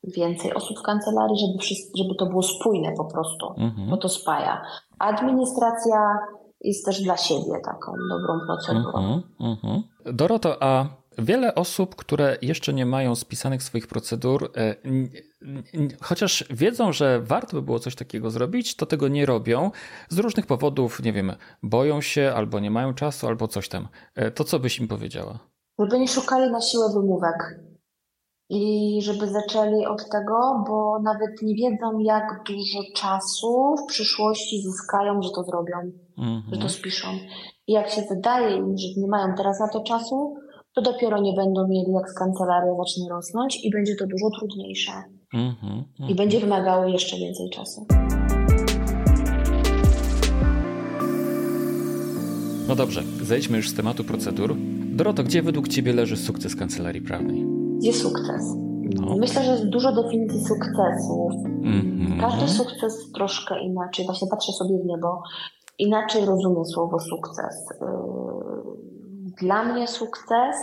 więcej 0.04 0.54
osób 0.54 0.78
w 0.78 0.82
kancelarii, 0.82 1.38
żeby, 1.46 1.58
wszyscy, 1.58 1.92
żeby 1.98 2.14
to 2.14 2.26
było 2.26 2.42
spójne 2.42 2.92
po 2.96 3.04
prostu, 3.04 3.46
mhm. 3.56 3.90
bo 3.90 3.96
to 3.96 4.08
spaja. 4.08 4.62
Administracja 4.98 6.18
jest 6.60 6.86
też 6.86 7.02
dla 7.02 7.16
siebie 7.16 7.60
taką 7.64 7.92
dobrą 8.10 8.40
procedurą. 8.46 8.98
Mhm, 8.98 9.22
mhm. 9.40 9.82
Doroto, 10.04 10.62
a 10.62 10.86
wiele 11.18 11.54
osób, 11.54 11.96
które 11.96 12.36
jeszcze 12.42 12.72
nie 12.72 12.86
mają 12.86 13.14
spisanych 13.14 13.62
swoich 13.62 13.86
procedur, 13.86 14.50
e, 14.56 14.76
chociaż 16.00 16.44
wiedzą, 16.50 16.92
że 16.92 17.20
warto 17.20 17.56
by 17.56 17.62
było 17.62 17.78
coś 17.78 17.94
takiego 17.94 18.30
zrobić, 18.30 18.76
to 18.76 18.86
tego 18.86 19.08
nie 19.08 19.26
robią 19.26 19.70
z 20.08 20.18
różnych 20.18 20.46
powodów, 20.46 21.02
nie 21.02 21.12
wiem, 21.12 21.32
boją 21.62 22.00
się 22.00 22.32
albo 22.36 22.60
nie 22.60 22.70
mają 22.70 22.94
czasu, 22.94 23.26
albo 23.26 23.48
coś 23.48 23.68
tam. 23.68 23.88
E, 24.14 24.30
to 24.30 24.44
co 24.44 24.58
byś 24.58 24.78
im 24.78 24.88
powiedziała? 24.88 25.38
Żeby 25.78 25.98
nie 25.98 26.08
szukali 26.08 26.52
na 26.52 26.60
siłę 26.60 26.92
wymówek 26.94 27.60
i 28.54 28.98
żeby 29.02 29.28
zaczęli 29.28 29.86
od 29.86 30.10
tego, 30.10 30.64
bo 30.68 30.98
nawet 31.02 31.42
nie 31.42 31.54
wiedzą, 31.54 31.98
jak 31.98 32.24
dużo 32.46 32.78
czasu 32.94 33.74
w 33.76 33.86
przyszłości 33.86 34.62
zyskają, 34.62 35.22
że 35.22 35.30
to 35.30 35.44
zrobią, 35.44 35.76
że 36.52 36.58
to 36.58 36.68
spiszą. 36.68 37.08
I 37.66 37.72
jak 37.72 37.90
się 37.90 38.02
wydaje 38.10 38.56
im, 38.56 38.78
że 38.78 39.00
nie 39.00 39.08
mają 39.08 39.34
teraz 39.36 39.60
na 39.60 39.68
to 39.68 39.80
czasu, 39.80 40.34
to 40.74 40.82
dopiero 40.82 41.20
nie 41.20 41.32
będą 41.32 41.68
mieli, 41.68 41.92
jak 41.92 42.10
z 42.10 42.14
kancelaria 42.14 42.72
zacznie 42.78 43.08
rosnąć 43.10 43.64
i 43.64 43.70
będzie 43.70 43.96
to 43.96 44.06
dużo 44.06 44.30
trudniejsze. 44.38 44.92
Mm-hmm. 45.34 46.10
I 46.10 46.14
będzie 46.14 46.40
wymagało 46.40 46.84
jeszcze 46.84 47.16
więcej 47.16 47.50
czasu. 47.50 47.86
No 52.68 52.76
dobrze, 52.76 53.02
zejdźmy 53.22 53.56
już 53.56 53.70
z 53.70 53.74
tematu 53.74 54.04
procedur. 54.04 54.56
Doroto, 54.84 55.22
gdzie 55.22 55.42
według 55.42 55.68
Ciebie 55.68 55.92
leży 55.92 56.16
sukces 56.16 56.56
kancelarii 56.56 57.02
prawnej? 57.02 57.61
Gdzie 57.82 57.92
sukces? 57.92 58.56
No. 59.00 59.16
Myślę, 59.16 59.44
że 59.44 59.50
jest 59.50 59.68
dużo 59.68 59.92
definicji 59.92 60.44
sukcesu. 60.44 61.28
Mm-hmm. 61.62 62.20
Każdy 62.20 62.48
sukces 62.48 63.12
troszkę 63.12 63.60
inaczej. 63.60 64.06
Właśnie 64.06 64.28
patrzę 64.28 64.52
sobie 64.52 64.78
w 64.78 64.86
niebo. 64.86 65.22
Inaczej 65.78 66.24
rozumiem 66.24 66.64
słowo 66.64 66.98
sukces. 67.00 67.68
Yy, 67.80 67.86
dla 69.40 69.64
mnie 69.64 69.88
sukces, 69.88 70.56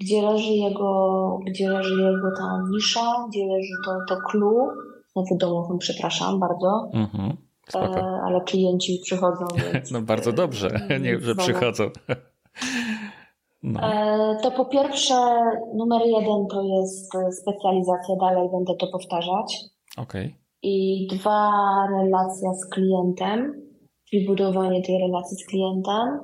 gdzie 0.00 0.22
leży 0.22 0.52
jego, 0.52 1.38
gdzie 1.46 1.70
leży 1.70 2.02
jego 2.02 2.28
ta 2.38 2.62
nisza, 2.70 3.26
gdzie 3.28 3.46
leży 3.46 3.72
to, 3.86 3.98
to 4.08 4.20
clue. 4.30 4.68
Znowu 5.12 5.36
domowym, 5.36 5.78
przepraszam 5.78 6.40
bardzo. 6.40 6.90
Mm-hmm. 6.94 7.36
ale 8.24 8.40
klienci 8.40 9.00
przychodzą. 9.02 9.46
Więc, 9.72 9.90
no 9.90 10.02
bardzo 10.02 10.32
dobrze, 10.32 10.80
nie, 11.02 11.20
że 11.20 11.34
przychodzą. 11.34 11.84
No. 13.62 13.80
E, 13.80 14.36
to 14.42 14.50
po 14.50 14.64
pierwsze, 14.64 15.14
numer 15.74 16.02
jeden 16.06 16.46
to 16.50 16.62
jest 16.62 17.12
specjalizacja, 17.40 18.16
dalej 18.20 18.48
będę 18.52 18.74
to 18.80 18.86
powtarzać. 18.86 19.64
Okay. 19.96 20.34
I 20.62 21.06
dwa, 21.10 21.50
relacja 21.90 22.54
z 22.54 22.66
klientem, 22.70 23.62
czyli 24.10 24.26
budowanie 24.26 24.82
tej 24.82 24.98
relacji 24.98 25.36
z 25.36 25.46
klientem. 25.46 26.20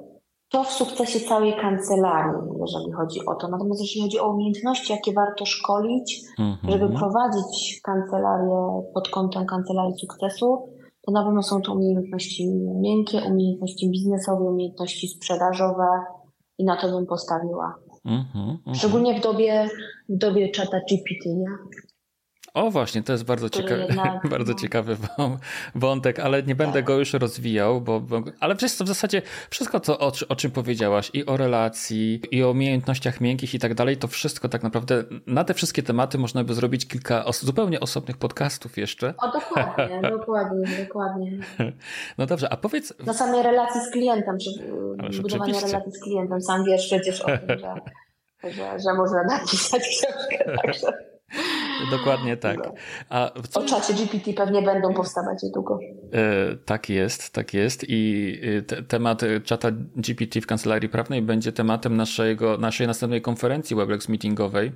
To 0.50 0.64
w 0.64 0.70
sukcesie 0.70 1.20
całej 1.20 1.56
kancelarii, 1.56 2.42
jeżeli 2.60 2.92
chodzi 2.92 3.20
o 3.26 3.34
to. 3.34 3.48
Natomiast 3.48 3.80
jeśli 3.80 4.02
chodzi 4.02 4.20
o 4.20 4.32
umiejętności, 4.32 4.92
jakie 4.92 5.12
warto 5.12 5.46
szkolić, 5.46 6.20
mm 6.38 6.52
-hmm. 6.52 6.70
żeby 6.70 6.88
prowadzić 6.88 7.80
kancelarię 7.84 8.82
pod 8.94 9.08
kątem 9.08 9.46
kancelarii 9.46 9.98
sukcesu, 9.98 10.68
to 11.06 11.12
na 11.12 11.24
pewno 11.24 11.42
są 11.42 11.60
to 11.60 11.72
umiejętności 11.72 12.48
miękkie, 12.80 13.20
umiejętności 13.30 13.90
biznesowe, 13.90 14.44
umiejętności 14.44 15.08
sprzedażowe, 15.08 15.86
i 16.58 16.64
na 16.64 16.76
to 16.76 16.88
bym 16.88 17.06
postawiła. 17.06 17.74
Mm 18.04 18.24
-hmm, 18.34 18.74
Szczególnie 18.74 19.20
w 19.20 19.22
dobie, 19.22 19.68
w 20.08 20.18
dobie 20.18 20.50
czata 20.50 20.80
GPT, 20.90 21.28
nie? 21.34 21.48
O 22.54 22.70
właśnie, 22.70 23.02
to 23.02 23.12
jest 23.12 23.24
bardzo, 23.24 23.50
ciekawy, 23.50 23.84
jednak, 23.88 24.28
bardzo 24.30 24.52
no. 24.52 24.58
ciekawy 24.58 24.96
wątek, 25.74 26.18
ale 26.18 26.42
nie 26.42 26.54
będę 26.54 26.78
tak. 26.78 26.84
go 26.84 26.98
już 26.98 27.12
rozwijał, 27.12 27.80
bo, 27.80 28.00
bo 28.00 28.22
ale 28.40 28.56
wszystko 28.56 28.84
w 28.84 28.88
zasadzie 28.88 29.22
wszystko 29.50 29.80
to 29.80 29.98
o, 29.98 30.12
o, 30.28 30.36
czym 30.36 30.50
powiedziałaś 30.50 31.10
i 31.12 31.26
o 31.26 31.36
relacji, 31.36 32.22
i 32.30 32.42
o 32.42 32.50
umiejętnościach 32.50 33.20
miękkich 33.20 33.54
i 33.54 33.58
tak 33.58 33.74
dalej, 33.74 33.96
to 33.96 34.08
wszystko 34.08 34.48
tak 34.48 34.62
naprawdę 34.62 35.04
na 35.26 35.44
te 35.44 35.54
wszystkie 35.54 35.82
tematy 35.82 36.18
można 36.18 36.44
by 36.44 36.54
zrobić 36.54 36.88
kilka 36.88 37.24
os 37.24 37.44
zupełnie 37.44 37.80
osobnych 37.80 38.16
podcastów 38.16 38.76
jeszcze. 38.76 39.14
O 39.18 39.32
dokładnie, 39.32 40.00
dokładnie, 40.18 40.66
dokładnie. 40.86 41.38
No 42.18 42.26
dobrze, 42.26 42.52
a 42.52 42.56
powiedz... 42.56 42.94
Na 43.06 43.14
samej 43.14 43.42
relacji 43.42 43.80
z 43.80 43.90
klientem, 43.90 44.38
czy 44.38 45.22
budowanie 45.22 45.60
relacji 45.60 45.92
z 45.92 46.00
klientem, 46.00 46.40
sam 46.40 46.64
wiesz 46.64 46.86
przecież 46.86 47.20
o 47.20 47.26
tym, 47.26 47.58
że, 47.58 47.74
że, 48.52 48.78
że 48.80 48.94
można 48.96 49.22
napisać 49.24 49.82
książkę, 49.82 50.56
także... 50.62 51.17
Dokładnie 51.90 52.36
tak. 52.36 52.56
No. 52.58 52.74
A 53.08 53.32
co... 53.48 53.60
O 53.60 53.64
czacie 53.64 53.94
GPT 53.94 54.32
pewnie 54.32 54.62
będą 54.62 54.94
powstawać 54.94 55.42
niedługo. 55.42 55.78
E, 56.12 56.56
tak 56.56 56.88
jest, 56.88 57.32
tak 57.32 57.54
jest. 57.54 57.84
I 57.88 58.32
e, 58.58 58.62
te, 58.62 58.82
temat 58.82 59.22
czata 59.44 59.68
GPT 59.96 60.40
w 60.40 60.46
kancelarii 60.46 60.88
prawnej 60.88 61.22
będzie 61.22 61.52
tematem 61.52 61.96
naszego, 61.96 62.58
naszej 62.58 62.86
następnej 62.86 63.22
konferencji 63.22 63.76
Weblex 63.76 64.08
meetingowej 64.08 64.72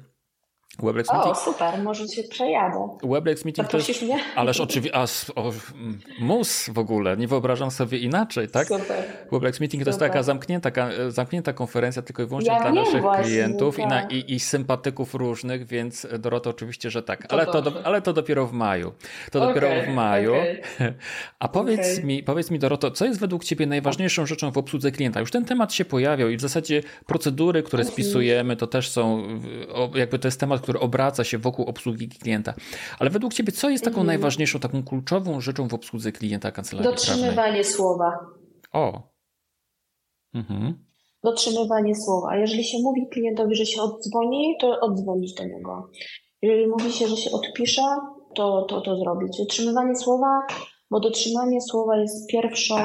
Weblex 0.79 1.11
o, 1.11 1.15
Meeting. 1.15 1.37
super, 1.37 1.83
może 1.83 2.09
się 2.09 2.23
przejadę. 2.23 2.89
Weblex 3.03 3.45
Meeting 3.45 3.69
to 3.69 3.77
jest, 3.77 4.03
mnie? 4.03 4.19
Ależ 4.37 4.61
oczywiście, 4.61 4.99
mus 6.21 6.69
w 6.69 6.79
ogóle, 6.79 7.17
nie 7.17 7.29
wyobrażam 7.29 7.71
sobie 7.71 7.99
inaczej, 7.99 8.49
tak? 8.49 8.69
Super. 8.69 9.05
Weblex 9.33 9.61
Meeting 9.61 9.81
super. 9.81 9.85
to 9.85 9.91
jest 9.91 10.13
taka 10.13 10.23
zamknięta, 10.23 10.71
zamknięta 11.09 11.53
konferencja 11.53 12.03
tylko 12.03 12.23
i 12.23 12.27
wyłącznie 12.27 12.53
ja 12.53 12.61
dla 12.61 12.73
naszych 12.73 13.03
właśnie, 13.03 13.25
klientów 13.25 13.77
tak. 13.77 13.85
i, 13.85 13.89
na, 13.89 14.03
i, 14.03 14.35
i, 14.35 14.41
sympatyków 14.41 15.15
różnych, 15.15 15.67
więc 15.67 16.07
Dorota 16.19 16.51
oczywiście, 16.51 16.91
że 16.91 17.03
tak, 17.03 17.27
ale 17.33 17.47
to, 17.47 17.63
ale 17.85 18.03
to 18.03 18.13
dopiero 18.13 18.47
w 18.47 18.53
maju. 18.53 18.93
To 19.31 19.43
okay, 19.43 19.55
dopiero 19.55 19.83
w 19.83 19.95
maju. 19.95 20.33
Okay. 20.33 20.63
A 21.39 21.49
powiedz 21.49 21.93
okay. 21.93 22.05
mi, 22.05 22.23
powiedz 22.23 22.51
mi 22.51 22.59
Doroto, 22.59 22.91
co 22.91 23.05
jest 23.05 23.21
według 23.21 23.45
Ciebie 23.45 23.67
najważniejszą 23.67 24.27
rzeczą 24.27 24.51
w 24.51 24.59
obsłudze 24.59 24.91
klienta? 24.91 25.21
Już 25.21 25.31
ten 25.31 25.45
temat 25.45 25.73
się 25.73 25.85
pojawiał 25.85 26.29
i 26.29 26.37
w 26.37 26.41
zasadzie 26.41 26.83
procedury, 27.07 27.63
które 27.63 27.81
mhm. 27.81 27.93
spisujemy, 27.93 28.57
to 28.57 28.67
też 28.67 28.91
są, 28.91 29.23
jakby 29.95 30.19
to 30.19 30.29
jest 30.29 30.41
temat, 30.41 30.62
który 30.63 30.81
obraca 30.81 31.25
się 31.25 31.39
wokół 31.39 31.65
obsługi 31.65 32.09
klienta. 32.09 32.55
Ale 32.99 33.11
według 33.11 33.35
Ciebie, 33.35 33.53
co 33.53 33.71
jest 33.71 33.85
taką 33.85 34.01
mhm. 34.01 34.07
najważniejszą, 34.07 34.61
taką 34.61 34.83
kluczową 34.83 35.41
rzeczą 35.41 35.69
w 35.69 35.75
obsłudze 35.75 36.13
klienta 36.13 36.51
kancelarii 36.51 36.91
Dotrzymywanie 36.91 37.35
prawnej? 37.35 37.65
słowa. 37.65 38.19
O. 38.73 39.03
Mhm. 40.35 40.85
Dotrzymywanie 41.25 41.95
słowa. 41.95 42.29
A 42.31 42.37
jeżeli 42.37 42.65
się 42.65 42.79
mówi 42.83 43.09
klientowi, 43.13 43.55
że 43.55 43.67
się 43.67 43.83
oddzwoni, 43.83 44.57
to 44.61 44.81
oddzwonić 44.81 45.35
do 45.35 45.45
niego. 45.45 45.91
Jeżeli 46.43 46.67
mówi 46.67 46.93
się, 46.93 47.07
że 47.07 47.17
się 47.17 47.31
odpisze, 47.31 47.83
to 48.35 48.63
to, 48.63 48.81
to 48.81 48.97
zrobić. 48.97 49.39
Dotrzymywanie 49.39 49.97
słowa, 49.97 50.41
bo 50.91 51.01
dotrzymanie 51.01 51.61
słowa 51.61 51.97
jest 51.97 52.31
pierwszą 52.31 52.77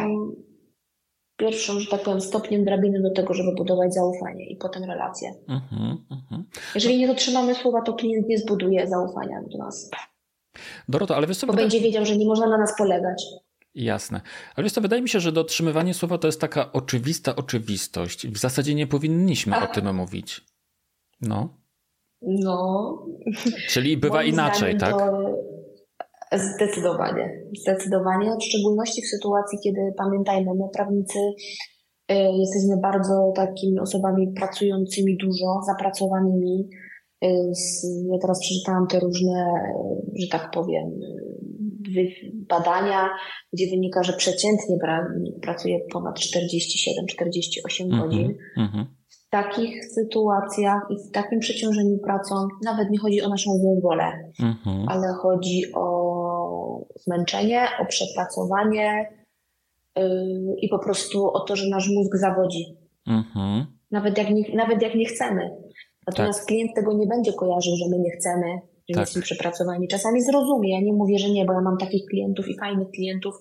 pierwszym, 1.37 1.79
że 1.79 1.91
tak 1.91 2.01
powiem, 2.01 2.21
stopniem 2.21 2.65
drabiny 2.65 3.01
do 3.01 3.11
tego, 3.11 3.33
żeby 3.33 3.51
budować 3.55 3.93
zaufanie 3.93 4.45
i 4.45 4.55
potem 4.55 4.83
relacje. 4.83 5.33
Mhm, 5.47 6.05
mhm. 6.11 6.43
Jeżeli 6.75 6.97
nie 6.97 7.07
dotrzymamy 7.07 7.55
słowa, 7.55 7.81
to 7.81 7.93
klient 7.93 8.27
nie 8.27 8.37
zbuduje 8.37 8.87
zaufania 8.87 9.41
do 9.51 9.57
nas. 9.57 9.89
Doroto, 10.89 11.15
ale 11.15 11.27
wiesz 11.27 11.37
co... 11.37 11.47
Bo 11.47 11.53
będzie 11.53 11.79
wiedział, 11.79 12.05
że 12.05 12.17
nie 12.17 12.25
można 12.25 12.49
na 12.49 12.57
nas 12.57 12.77
polegać. 12.77 13.23
Jasne. 13.75 14.21
Ale 14.55 14.63
wiesz 14.63 14.73
co, 14.73 14.81
wydaje 14.81 15.01
mi 15.01 15.09
się, 15.09 15.19
że 15.19 15.31
dotrzymywanie 15.31 15.93
słowa 15.93 16.17
to 16.17 16.27
jest 16.27 16.41
taka 16.41 16.71
oczywista 16.71 17.35
oczywistość. 17.35 18.27
W 18.27 18.37
zasadzie 18.37 18.75
nie 18.75 18.87
powinniśmy 18.87 19.55
Ach. 19.55 19.71
o 19.71 19.73
tym 19.73 19.95
mówić. 19.95 20.45
No. 21.21 21.49
No. 22.21 23.05
Czyli 23.69 23.97
bywa 23.97 24.23
inaczej, 24.23 24.77
tak? 24.77 24.95
Zdecydowanie. 26.33 27.43
Zdecydowanie. 27.61 28.31
W 28.41 28.43
szczególności 28.43 29.01
w 29.01 29.09
sytuacji, 29.09 29.57
kiedy 29.63 29.81
pamiętajmy, 29.97 30.51
my 30.53 30.65
prawnicy 30.73 31.19
y, 32.11 32.15
jesteśmy 32.15 32.77
bardzo 32.81 33.31
takimi 33.35 33.79
osobami 33.79 34.33
pracującymi 34.35 35.17
dużo, 35.17 35.61
zapracowanymi. 35.67 36.69
Y, 37.23 37.27
ja 38.11 38.17
teraz 38.21 38.39
przeczytałam 38.39 38.87
te 38.87 38.99
różne, 38.99 39.53
że 40.21 40.27
tak 40.31 40.51
powiem, 40.51 40.85
badania, 42.49 43.09
gdzie 43.53 43.65
wynika, 43.69 44.03
że 44.03 44.13
przeciętnie 44.13 44.77
pracuje 45.41 45.79
ponad 45.93 46.19
47-48 46.19 47.83
mm 47.83 47.99
-hmm, 47.99 48.03
godzin. 48.03 48.37
Mm 48.57 48.69
-hmm. 48.69 48.96
W 49.37 49.43
takich 49.43 49.85
sytuacjach 49.85 50.81
i 50.89 51.09
w 51.09 51.11
takim 51.11 51.39
przeciążeniu 51.39 51.97
pracą 51.97 52.35
nawet 52.63 52.89
nie 52.89 52.99
chodzi 52.99 53.21
o 53.21 53.29
naszą 53.29 53.51
złą 53.57 53.79
wolę, 53.81 54.03
-hmm. 54.41 54.85
ale 54.87 55.07
chodzi 55.13 55.61
o 55.75 56.85
zmęczenie, 56.95 57.67
o 57.81 57.85
przepracowanie 57.85 59.09
yy, 59.97 60.03
i 60.61 60.69
po 60.69 60.79
prostu 60.79 61.29
o 61.31 61.39
to, 61.39 61.55
że 61.55 61.69
nasz 61.69 61.89
mózg 61.89 62.15
zawodzi. 62.15 62.77
Mhm. 63.07 63.65
Nawet, 63.91 64.17
jak 64.17 64.29
nie, 64.29 64.55
nawet 64.55 64.81
jak 64.81 64.95
nie 64.95 65.05
chcemy. 65.05 65.49
Natomiast 66.07 66.39
tak. 66.39 66.47
klient 66.47 66.71
tego 66.75 66.93
nie 66.93 67.07
będzie 67.07 67.33
kojarzył, 67.33 67.75
że 67.75 67.85
my 67.89 67.99
nie 67.99 68.11
chcemy, 68.11 68.47
że 68.89 68.93
tak. 68.93 68.97
jesteśmy 68.97 69.21
przepracowani. 69.21 69.87
Czasami 69.87 70.21
zrozumie, 70.21 70.71
ja 70.73 70.81
nie 70.81 70.93
mówię, 70.93 71.19
że 71.19 71.29
nie, 71.29 71.45
bo 71.45 71.53
ja 71.53 71.61
mam 71.61 71.77
takich 71.77 72.05
klientów 72.05 72.47
i 72.47 72.57
fajnych 72.59 72.89
klientów, 72.89 73.35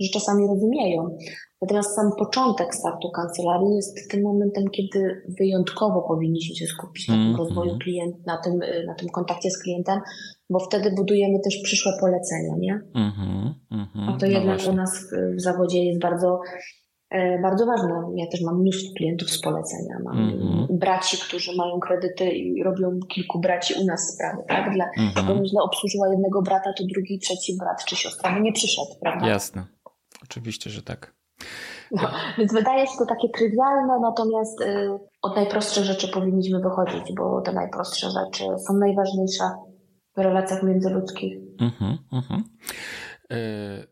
że 0.00 0.08
czasami 0.12 0.46
rozumieją. 0.46 1.16
Natomiast 1.62 1.94
sam 1.94 2.10
początek 2.18 2.74
startu 2.74 3.10
kancelarii 3.10 3.74
jest 3.76 4.10
tym 4.10 4.22
momentem, 4.22 4.64
kiedy 4.70 5.22
wyjątkowo 5.40 6.02
powinniśmy 6.02 6.56
się 6.56 6.66
skupić 6.66 7.08
na 7.08 7.14
tym 7.14 7.22
mm, 7.22 7.36
rozwoju 7.36 7.70
mm. 7.70 7.78
klient, 7.78 8.26
na 8.26 8.36
tym, 8.36 8.60
na 8.86 8.94
tym 8.94 9.08
kontakcie 9.08 9.50
z 9.50 9.62
klientem, 9.62 10.00
bo 10.50 10.58
wtedy 10.58 10.92
budujemy 10.96 11.40
też 11.44 11.60
przyszłe 11.64 11.92
polecenia, 12.00 12.54
nie? 12.58 12.80
Mm 12.94 13.10
-hmm, 13.10 14.08
A 14.08 14.12
to 14.18 14.26
no 14.26 14.32
jednak 14.32 14.56
właśnie. 14.56 14.72
u 14.72 14.76
nas 14.76 15.06
w 15.36 15.40
zawodzie 15.40 15.84
jest 15.84 16.00
bardzo 16.00 16.40
E, 17.10 17.38
bardzo 17.38 17.66
ważne. 17.66 18.02
Ja 18.16 18.26
też 18.26 18.40
mam 18.40 18.60
mnóstwo 18.60 18.94
klientów 18.96 19.30
z 19.30 19.40
polecenia. 19.40 19.98
Mam 20.04 20.16
mm-hmm. 20.16 20.66
braci, 20.70 21.16
którzy 21.16 21.56
mają 21.56 21.80
kredyty 21.80 22.30
i 22.30 22.62
robią 22.62 22.98
kilku 23.08 23.40
braci 23.40 23.74
u 23.82 23.84
nas 23.84 24.14
sprawy, 24.14 24.42
tak? 24.48 24.74
Dla, 24.74 24.84
mm-hmm. 24.84 25.26
Bo 25.26 25.44
źle 25.44 25.62
obsłużyła 25.62 26.08
jednego 26.08 26.42
brata, 26.42 26.72
to 26.78 26.84
drugi, 26.94 27.18
trzeci 27.18 27.56
brat 27.56 27.84
czy 27.84 27.96
siostra 27.96 28.34
by 28.34 28.40
nie 28.40 28.52
przyszedł, 28.52 28.90
prawda? 29.00 29.28
Jasne. 29.28 29.66
Oczywiście, 30.22 30.70
że 30.70 30.82
tak. 30.82 31.19
No, 31.90 32.08
więc 32.38 32.52
wydaje 32.52 32.86
się 32.86 32.92
to 32.98 33.06
takie 33.06 33.28
trywialne, 33.28 34.00
natomiast 34.00 34.60
y, 34.60 34.90
od 35.22 35.36
najprostszych 35.36 35.84
rzeczy 35.84 36.08
powinniśmy 36.08 36.60
wychodzić, 36.60 37.14
bo 37.16 37.40
te 37.40 37.52
najprostsze 37.52 38.10
rzeczy 38.10 38.44
są 38.66 38.74
najważniejsze 38.74 39.44
w 40.16 40.20
relacjach 40.20 40.62
międzyludzkich. 40.62 41.38
Mm-hmm, 41.60 41.96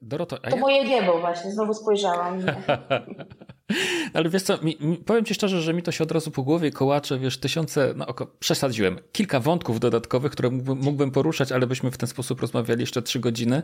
Doroto, 0.03 0.39
to 0.39 0.57
ja... 0.57 0.61
moje 0.61 0.85
niebo 0.85 1.21
właśnie, 1.21 1.51
znowu 1.51 1.75
spojrzałam. 1.75 2.39
Ale 4.15 4.31
wiesz 4.31 4.43
co, 4.43 4.59
mi, 4.63 4.77
mi, 4.81 4.97
powiem 4.97 5.25
ci 5.25 5.35
szczerze, 5.35 5.63
że 5.63 5.75
mi 5.75 5.83
to 5.83 5.93
się 5.93 6.05
od 6.05 6.13
razu 6.13 6.31
po 6.31 6.43
głowie 6.43 6.71
kołacze, 6.71 7.19
wiesz, 7.19 7.39
tysiące, 7.39 7.95
no 7.97 8.07
oko, 8.07 8.27
przesadziłem, 8.41 8.99
kilka 9.13 9.41
wątków 9.41 9.81
dodatkowych, 9.81 10.33
które 10.33 10.51
mógłbym, 10.51 10.79
mógłbym, 10.79 11.11
poruszać, 11.11 11.53
ale 11.53 11.67
byśmy 11.67 11.91
w 11.91 11.97
ten 11.97 12.09
sposób 12.09 12.41
rozmawiali 12.41 12.81
jeszcze 12.81 13.03
trzy 13.03 13.21
godziny. 13.21 13.63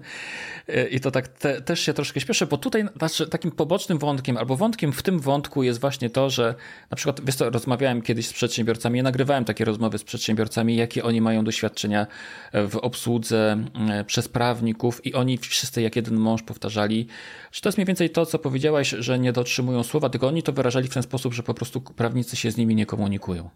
E, 0.68 0.88
i 0.88 1.00
to 1.00 1.10
tak 1.10 1.28
te, 1.28 1.62
też 1.62 1.80
się 1.80 1.94
troszkę 1.94 2.20
śpieszę, 2.20 2.46
bo 2.46 2.58
tutaj 2.58 2.84
znaczy, 2.96 3.28
takim 3.28 3.50
pobocznym 3.50 3.98
wątkiem, 3.98 4.36
albo 4.36 4.56
wątkiem 4.56 4.92
w 4.92 5.02
tym 5.02 5.20
wątku 5.20 5.62
jest 5.62 5.80
właśnie 5.80 6.10
to, 6.10 6.30
że 6.30 6.54
na 6.90 6.96
przykład, 6.96 7.24
wiesz 7.24 7.34
co, 7.34 7.50
rozmawiałem 7.50 8.02
kiedyś 8.02 8.26
z 8.26 8.32
przedsiębiorcami, 8.32 8.96
ja 8.96 9.02
nagrywałem 9.02 9.44
takie 9.44 9.64
rozmowy 9.64 9.98
z 9.98 10.04
przedsiębiorcami, 10.04 10.76
jakie 10.76 11.04
oni 11.04 11.20
mają 11.20 11.44
doświadczenia 11.44 12.06
w 12.52 12.76
obsłudze 12.76 13.64
e, 13.90 14.04
przez 14.04 14.28
prawników 14.28 15.06
i 15.06 15.14
oni 15.14 15.38
wszyscy 15.38 15.82
jak 15.82 15.96
jeden 15.96 16.16
mąż 16.16 16.42
powtarzali, 16.42 17.06
że 17.52 17.60
to 17.60 17.68
jest 17.68 17.78
mniej 17.78 17.86
więcej 17.86 18.10
to, 18.10 18.26
co 18.26 18.38
powiedziałaś, 18.38 18.94
że 18.98 19.18
nie 19.18 19.32
dotrzymują 19.32 19.82
słowa, 19.94 20.08
tylko 20.08 20.28
oni 20.28 20.42
to 20.42 20.52
wyrażali 20.52 20.88
w 20.88 20.94
ten 20.94 21.02
sposób, 21.02 21.34
że 21.34 21.42
po 21.42 21.54
prostu 21.54 21.80
prawnicy 21.80 22.36
się 22.36 22.50
z 22.50 22.56
nimi 22.56 22.74
nie 22.74 22.86
komunikują. 22.86 23.50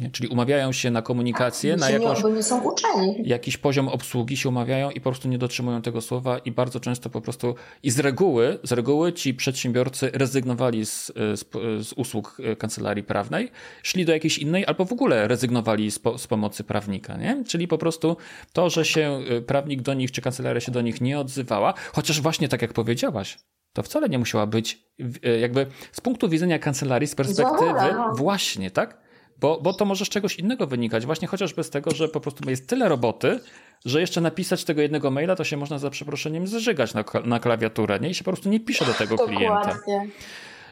Nie? 0.00 0.10
Czyli 0.10 0.28
umawiają 0.28 0.72
się 0.72 0.90
na 0.90 1.02
komunikację, 1.02 1.76
na 1.76 1.90
jakąś, 1.90 2.24
nie 2.24 2.42
są 2.42 2.62
uczeni. 2.62 3.22
jakiś 3.24 3.56
poziom 3.56 3.88
obsługi 3.88 4.36
się 4.36 4.48
umawiają 4.48 4.90
i 4.90 5.00
po 5.00 5.10
prostu 5.10 5.28
nie 5.28 5.38
dotrzymują 5.38 5.82
tego 5.82 6.00
słowa 6.00 6.38
i 6.38 6.52
bardzo 6.52 6.80
często 6.80 7.10
po 7.10 7.20
prostu 7.20 7.54
i 7.82 7.90
z 7.90 7.98
reguły, 7.98 8.58
z 8.62 8.72
reguły 8.72 9.12
ci 9.12 9.34
przedsiębiorcy 9.34 10.10
rezygnowali 10.14 10.86
z, 10.86 11.06
z, 11.16 11.44
z 11.86 11.92
usług 11.92 12.36
kancelarii 12.58 13.04
prawnej, 13.04 13.50
szli 13.82 14.04
do 14.04 14.12
jakiejś 14.12 14.38
innej 14.38 14.66
albo 14.66 14.84
w 14.84 14.92
ogóle 14.92 15.28
rezygnowali 15.28 15.90
z, 15.90 15.98
po, 15.98 16.18
z 16.18 16.26
pomocy 16.26 16.64
prawnika. 16.64 17.16
Nie? 17.16 17.44
Czyli 17.46 17.68
po 17.68 17.78
prostu 17.78 18.16
to, 18.52 18.70
że 18.70 18.84
się 18.84 19.20
y, 19.30 19.42
prawnik 19.42 19.82
do 19.82 19.94
nich 19.94 20.12
czy 20.12 20.22
kancelaria 20.22 20.60
się 20.60 20.72
do 20.72 20.80
nich 20.80 21.00
nie 21.00 21.18
odzywała, 21.18 21.74
chociaż 21.92 22.20
właśnie 22.20 22.48
tak 22.48 22.62
jak 22.62 22.72
powiedziałaś, 22.72 23.38
to 23.72 23.82
wcale 23.82 24.08
nie 24.08 24.18
musiała 24.18 24.46
być 24.46 24.84
y, 25.00 25.38
jakby 25.40 25.66
z 25.92 26.00
punktu 26.00 26.28
widzenia 26.28 26.58
kancelarii, 26.58 27.08
z 27.08 27.14
perspektywy 27.14 27.94
właśnie, 28.16 28.70
tak? 28.70 29.09
Bo, 29.40 29.60
bo 29.60 29.72
to 29.72 29.84
może 29.84 30.04
z 30.04 30.08
czegoś 30.08 30.36
innego 30.36 30.66
wynikać, 30.66 31.06
właśnie 31.06 31.28
chociażby 31.28 31.64
z 31.64 31.70
tego, 31.70 31.90
że 31.90 32.08
po 32.08 32.20
prostu 32.20 32.50
jest 32.50 32.66
tyle 32.66 32.88
roboty, 32.88 33.40
że 33.84 34.00
jeszcze 34.00 34.20
napisać 34.20 34.64
tego 34.64 34.82
jednego 34.82 35.10
maila, 35.10 35.36
to 35.36 35.44
się 35.44 35.56
można 35.56 35.78
za 35.78 35.90
przeproszeniem 35.90 36.46
zżygać 36.46 36.94
na, 36.94 37.04
na 37.24 37.40
klawiaturę, 37.40 38.00
nie? 38.00 38.10
I 38.10 38.14
się 38.14 38.24
po 38.24 38.30
prostu 38.30 38.48
nie 38.48 38.60
pisze 38.60 38.84
do 38.84 38.94
tego 38.94 39.18
klienta. 39.18 39.78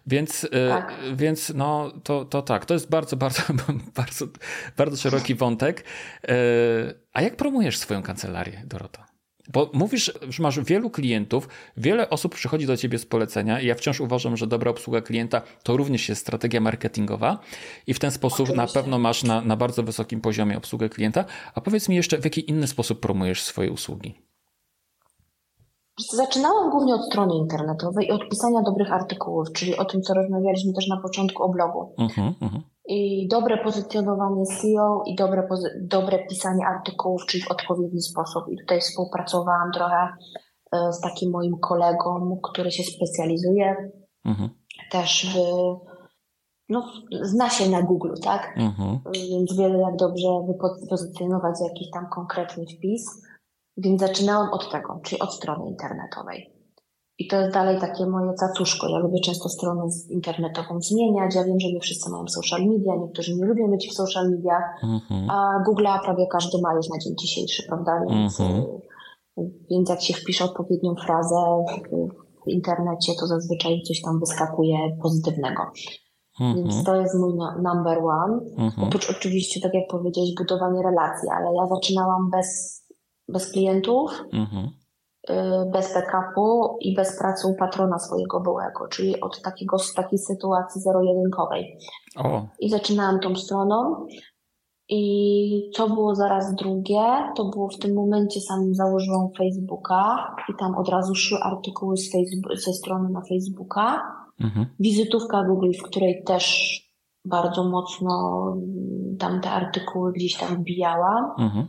Więc, 0.06 0.44
y, 0.44 0.48
tak. 0.68 0.94
więc 1.14 1.52
no, 1.54 1.92
to, 2.02 2.24
to 2.24 2.42
tak, 2.42 2.66
to 2.66 2.74
jest 2.74 2.90
bardzo, 2.90 3.16
bardzo, 3.16 3.42
bardzo, 3.96 4.26
bardzo 4.76 4.96
szeroki 4.96 5.34
wątek. 5.34 5.84
Y, 6.24 6.28
a 7.12 7.22
jak 7.22 7.36
promujesz 7.36 7.78
swoją 7.78 8.02
kancelarię, 8.02 8.62
Dorota? 8.66 9.07
Bo 9.48 9.70
mówisz, 9.74 10.12
że 10.28 10.42
masz 10.42 10.60
wielu 10.60 10.90
klientów, 10.90 11.48
wiele 11.76 12.10
osób 12.10 12.34
przychodzi 12.34 12.66
do 12.66 12.76
ciebie 12.76 12.98
z 12.98 13.06
polecenia 13.06 13.60
i 13.60 13.66
ja 13.66 13.74
wciąż 13.74 14.00
uważam, 14.00 14.36
że 14.36 14.46
dobra 14.46 14.70
obsługa 14.70 15.00
klienta 15.02 15.42
to 15.62 15.76
również 15.76 16.08
jest 16.08 16.20
strategia 16.20 16.60
marketingowa 16.60 17.38
i 17.86 17.94
w 17.94 17.98
ten 17.98 18.10
sposób 18.10 18.48
Oczywiście. 18.48 18.56
na 18.56 18.82
pewno 18.82 18.98
masz 18.98 19.22
na, 19.22 19.40
na 19.40 19.56
bardzo 19.56 19.82
wysokim 19.82 20.20
poziomie 20.20 20.56
obsługę 20.56 20.88
klienta. 20.88 21.24
A 21.54 21.60
powiedz 21.60 21.88
mi 21.88 21.96
jeszcze, 21.96 22.18
w 22.18 22.24
jaki 22.24 22.50
inny 22.50 22.66
sposób 22.66 23.00
promujesz 23.00 23.42
swoje 23.42 23.72
usługi? 23.72 24.27
Zaczynałam 26.12 26.70
głównie 26.70 26.94
od 26.94 27.06
strony 27.06 27.34
internetowej 27.34 28.06
i 28.06 28.12
od 28.12 28.28
pisania 28.30 28.62
dobrych 28.62 28.92
artykułów, 28.92 29.52
czyli 29.52 29.76
o 29.76 29.84
tym, 29.84 30.02
co 30.02 30.14
rozmawialiśmy 30.14 30.72
też 30.72 30.88
na 30.88 31.00
początku 31.02 31.42
o 31.42 31.48
blogu. 31.48 31.94
Uh 31.98 32.10
-huh, 32.10 32.32
uh 32.42 32.52
-huh 32.52 32.60
i 32.88 33.28
dobre 33.28 33.64
pozycjonowanie 33.64 34.46
SEO 34.46 35.02
i 35.06 35.14
dobre, 35.14 35.48
dobre 35.80 36.18
pisanie 36.28 36.66
artykułów, 36.66 37.26
czyli 37.26 37.44
w 37.44 37.50
odpowiedni 37.50 38.02
sposób. 38.02 38.44
I 38.50 38.56
tutaj 38.56 38.80
współpracowałam 38.80 39.72
trochę 39.74 40.08
e, 40.72 40.92
z 40.92 41.00
takim 41.00 41.30
moim 41.30 41.58
kolegą, 41.58 42.40
który 42.42 42.70
się 42.70 42.82
specjalizuje 42.82 43.76
mhm. 44.24 44.50
też 44.90 45.26
w, 45.34 45.38
no, 46.68 46.92
zna 47.22 47.50
się 47.50 47.70
na 47.70 47.82
Google, 47.82 48.14
tak? 48.24 48.54
Mhm. 48.56 48.98
Więc 49.30 49.56
wie 49.56 49.68
jak 49.68 49.96
dobrze 49.96 50.28
wypozycjonować 50.80 51.54
jakiś 51.68 51.90
tam 51.90 52.06
konkretny 52.14 52.64
wpis. 52.66 53.04
Więc 53.78 54.00
zaczynałam 54.00 54.52
od 54.52 54.72
tego, 54.72 55.00
czyli 55.04 55.20
od 55.20 55.34
strony 55.34 55.70
internetowej. 55.70 56.58
I 57.18 57.28
to 57.28 57.36
jest 57.36 57.54
dalej 57.54 57.80
takie 57.80 58.06
moje 58.06 58.34
cacuszko. 58.34 58.88
Ja 58.88 58.98
lubię 58.98 59.20
często 59.20 59.48
stronę 59.48 59.82
internetową 60.10 60.80
zmieniać. 60.80 61.34
Ja 61.34 61.44
wiem, 61.44 61.60
że 61.60 61.68
nie 61.68 61.80
wszyscy 61.80 62.10
mają 62.10 62.28
social 62.28 62.66
media, 62.66 62.92
niektórzy 62.96 63.34
nie 63.36 63.46
lubią 63.46 63.70
być 63.70 63.88
w 63.90 63.94
social 63.94 64.30
media, 64.30 64.58
mm-hmm. 64.84 65.26
a 65.30 65.64
Google'a 65.68 66.00
prawie 66.04 66.26
każdy 66.26 66.60
ma 66.62 66.74
już 66.74 66.88
na 66.88 66.98
dzień 66.98 67.14
dzisiejszy, 67.20 67.62
prawda? 67.68 67.92
Więc, 68.08 68.40
mm-hmm. 68.40 68.64
więc 69.70 69.88
jak 69.88 70.00
się 70.00 70.14
wpisze 70.14 70.44
odpowiednią 70.44 70.94
frazę 71.06 71.64
w 72.46 72.48
internecie, 72.48 73.12
to 73.20 73.26
zazwyczaj 73.26 73.82
coś 73.82 74.02
tam 74.02 74.20
wyskakuje 74.20 74.78
pozytywnego. 75.02 75.62
Mm-hmm. 76.40 76.54
Więc 76.54 76.84
to 76.84 76.96
jest 76.96 77.14
mój 77.14 77.32
number 77.62 77.98
one. 77.98 78.40
Mhm. 78.56 78.88
Oprócz 78.88 79.10
oczywiście, 79.10 79.60
tak 79.60 79.74
jak 79.74 79.84
powiedziałeś, 79.90 80.30
budowanie 80.38 80.82
relacji, 80.82 81.28
ale 81.28 81.54
ja 81.54 81.66
zaczynałam 81.66 82.30
bez, 82.30 82.77
bez 83.28 83.52
klientów 83.52 84.10
mhm. 84.32 84.70
Y, 85.30 85.70
bez 85.72 85.94
backupu 85.94 86.76
i 86.80 86.94
bez 86.94 87.18
pracy 87.18 87.48
u 87.48 87.54
patrona 87.54 87.98
swojego 87.98 88.40
byłego, 88.40 88.88
czyli 88.88 89.20
od 89.20 89.42
takiego, 89.42 89.78
z 89.78 89.94
takiej 89.94 90.18
sytuacji 90.18 90.80
zero-jedynkowej. 90.80 91.78
I 92.60 92.70
zaczynałam 92.70 93.20
tą 93.20 93.36
stroną. 93.36 94.06
I 94.88 95.70
co 95.74 95.88
było 95.88 96.14
zaraz 96.14 96.54
drugie, 96.54 97.02
to 97.36 97.44
było 97.44 97.68
w 97.68 97.78
tym 97.78 97.94
momencie 97.94 98.40
samym 98.40 98.74
założyłam 98.74 99.28
Facebooka 99.38 100.34
i 100.48 100.52
tam 100.58 100.74
od 100.74 100.88
razu 100.88 101.14
szły 101.14 101.38
artykuły 101.38 101.96
z 101.96 102.12
Facebook, 102.12 102.60
ze 102.60 102.72
strony 102.72 103.10
na 103.10 103.20
Facebooka. 103.28 104.02
Mhm. 104.40 104.66
Wizytówka 104.80 105.44
Google, 105.44 105.72
w 105.80 105.82
której 105.82 106.22
też 106.26 106.72
bardzo 107.24 107.64
mocno 107.64 108.44
tam 109.18 109.40
te 109.40 109.50
artykuły 109.50 110.12
gdzieś 110.12 110.36
tam 110.36 110.56
wbijałam. 110.56 111.24
Mhm. 111.38 111.66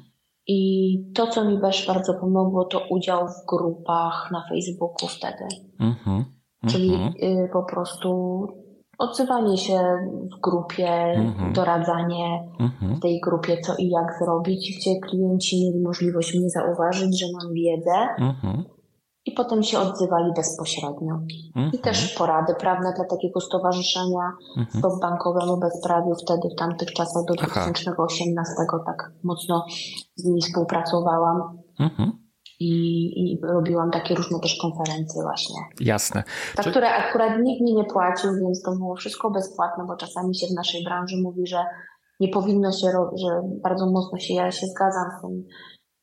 I 0.51 1.11
to, 1.15 1.27
co 1.27 1.45
mi 1.45 1.61
też 1.61 1.87
bardzo 1.87 2.13
pomogło, 2.13 2.65
to 2.65 2.81
udział 2.89 3.27
w 3.27 3.45
grupach 3.47 4.29
na 4.31 4.43
Facebooku 4.49 5.07
wtedy. 5.07 5.45
Mhm. 5.79 6.25
Czyli 6.67 6.93
mhm. 6.93 7.13
y, 7.23 7.49
po 7.53 7.63
prostu 7.63 8.41
odzywanie 8.97 9.57
się 9.57 9.79
w 10.37 10.41
grupie, 10.41 10.89
mhm. 11.15 11.53
doradzanie 11.53 12.49
mhm. 12.59 12.95
w 12.95 12.99
tej 12.99 13.19
grupie, 13.19 13.57
co 13.61 13.75
i 13.77 13.89
jak 13.89 14.17
zrobić, 14.23 14.77
gdzie 14.77 14.99
klienci 14.99 15.65
mieli 15.65 15.83
możliwość 15.83 16.35
mnie 16.35 16.49
zauważyć, 16.49 17.19
że 17.19 17.25
mam 17.33 17.53
wiedzę. 17.53 18.07
Mhm 18.19 18.78
i 19.25 19.31
potem 19.31 19.63
się 19.63 19.79
odzywali 19.79 20.31
bezpośrednio. 20.35 21.13
Mhm. 21.55 21.71
I 21.73 21.79
też 21.79 22.15
porady 22.17 22.55
prawne 22.55 22.93
dla 22.95 23.05
takiego 23.05 23.39
stowarzyszenia 23.39 24.31
mhm. 24.57 24.79
Stop 24.79 25.01
Bankowemu 25.01 25.59
Bezprawiu 25.59 26.15
wtedy 26.23 26.49
w 26.55 26.59
tamtych 26.59 26.93
czasach 26.93 27.23
do 27.27 27.33
2018 27.33 28.53
tak 28.85 29.11
mocno 29.23 29.65
z 30.15 30.25
nimi 30.25 30.41
współpracowałam. 30.41 31.41
Mhm. 31.79 32.11
I, 32.59 32.71
I 33.21 33.39
robiłam 33.53 33.91
takie 33.91 34.15
różne 34.15 34.39
też 34.39 34.57
konferencje 34.61 35.21
właśnie. 35.23 35.55
Jasne. 35.79 36.23
Za 36.57 36.63
Czy... 36.63 36.69
które 36.69 36.89
akurat 36.89 37.39
nikt 37.43 37.61
mi 37.61 37.73
nie 37.73 37.83
płacił, 37.83 38.31
więc 38.31 38.61
to 38.61 38.71
było 38.71 38.95
wszystko 38.95 39.31
bezpłatne, 39.31 39.83
bo 39.87 39.95
czasami 39.95 40.35
się 40.35 40.47
w 40.47 40.55
naszej 40.55 40.83
branży 40.83 41.15
mówi, 41.23 41.47
że 41.47 41.63
nie 42.19 42.27
powinno 42.27 42.71
się, 42.71 42.87
że 43.15 43.41
bardzo 43.63 43.91
mocno 43.91 44.17
się, 44.17 44.33
ja 44.33 44.51
się 44.51 44.67
zgadzam 44.67 45.05
z 45.11 45.21
tym, 45.21 45.43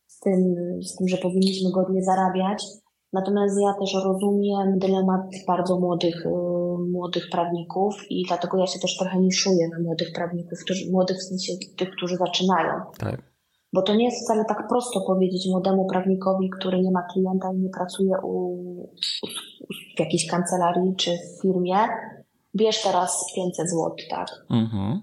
z 0.07 0.21
tym, 0.21 0.55
z 0.83 0.97
tym 0.97 1.09
że 1.09 1.17
powinniśmy 1.17 1.71
godnie 1.73 2.03
zarabiać, 2.03 2.65
Natomiast 3.17 3.61
ja 3.61 3.73
też 3.81 3.95
rozumiem 4.05 4.79
dylemat 4.79 5.21
bardzo 5.47 5.81
młodych, 5.81 6.27
y, 6.27 6.31
młodych 6.93 7.25
prawników 7.33 7.95
i 8.11 8.25
dlatego 8.29 8.59
ja 8.59 8.67
się 8.67 8.79
też 8.79 8.97
trochę 8.97 9.21
niszuję 9.21 9.69
na 9.69 9.79
młodych 9.85 10.13
prawników, 10.15 10.59
którzy, 10.65 10.91
młodych 10.91 11.17
w 11.17 11.23
sensie 11.23 11.53
tych, 11.79 11.91
którzy 11.91 12.17
zaczynają. 12.17 12.73
Tak. 12.99 13.23
Bo 13.73 13.83
to 13.83 13.95
nie 13.95 14.05
jest 14.05 14.25
wcale 14.25 14.45
tak 14.45 14.69
prosto 14.69 15.01
powiedzieć 15.07 15.49
młodemu 15.51 15.87
prawnikowi, 15.87 16.51
który 16.51 16.83
nie 16.83 16.91
ma 16.91 17.03
klienta 17.13 17.53
i 17.53 17.59
nie 17.59 17.71
pracuje 17.71 18.13
u, 18.23 18.53
u, 19.23 19.27
w 19.97 20.01
jakiejś 20.01 20.27
kancelarii 20.31 20.97
czy 20.97 21.11
w 21.11 21.43
firmie, 21.43 21.77
bierz 22.57 22.83
teraz 22.83 23.33
500 23.35 23.71
zł, 23.71 23.95
tak? 24.11 24.29
Mhm. 24.51 25.03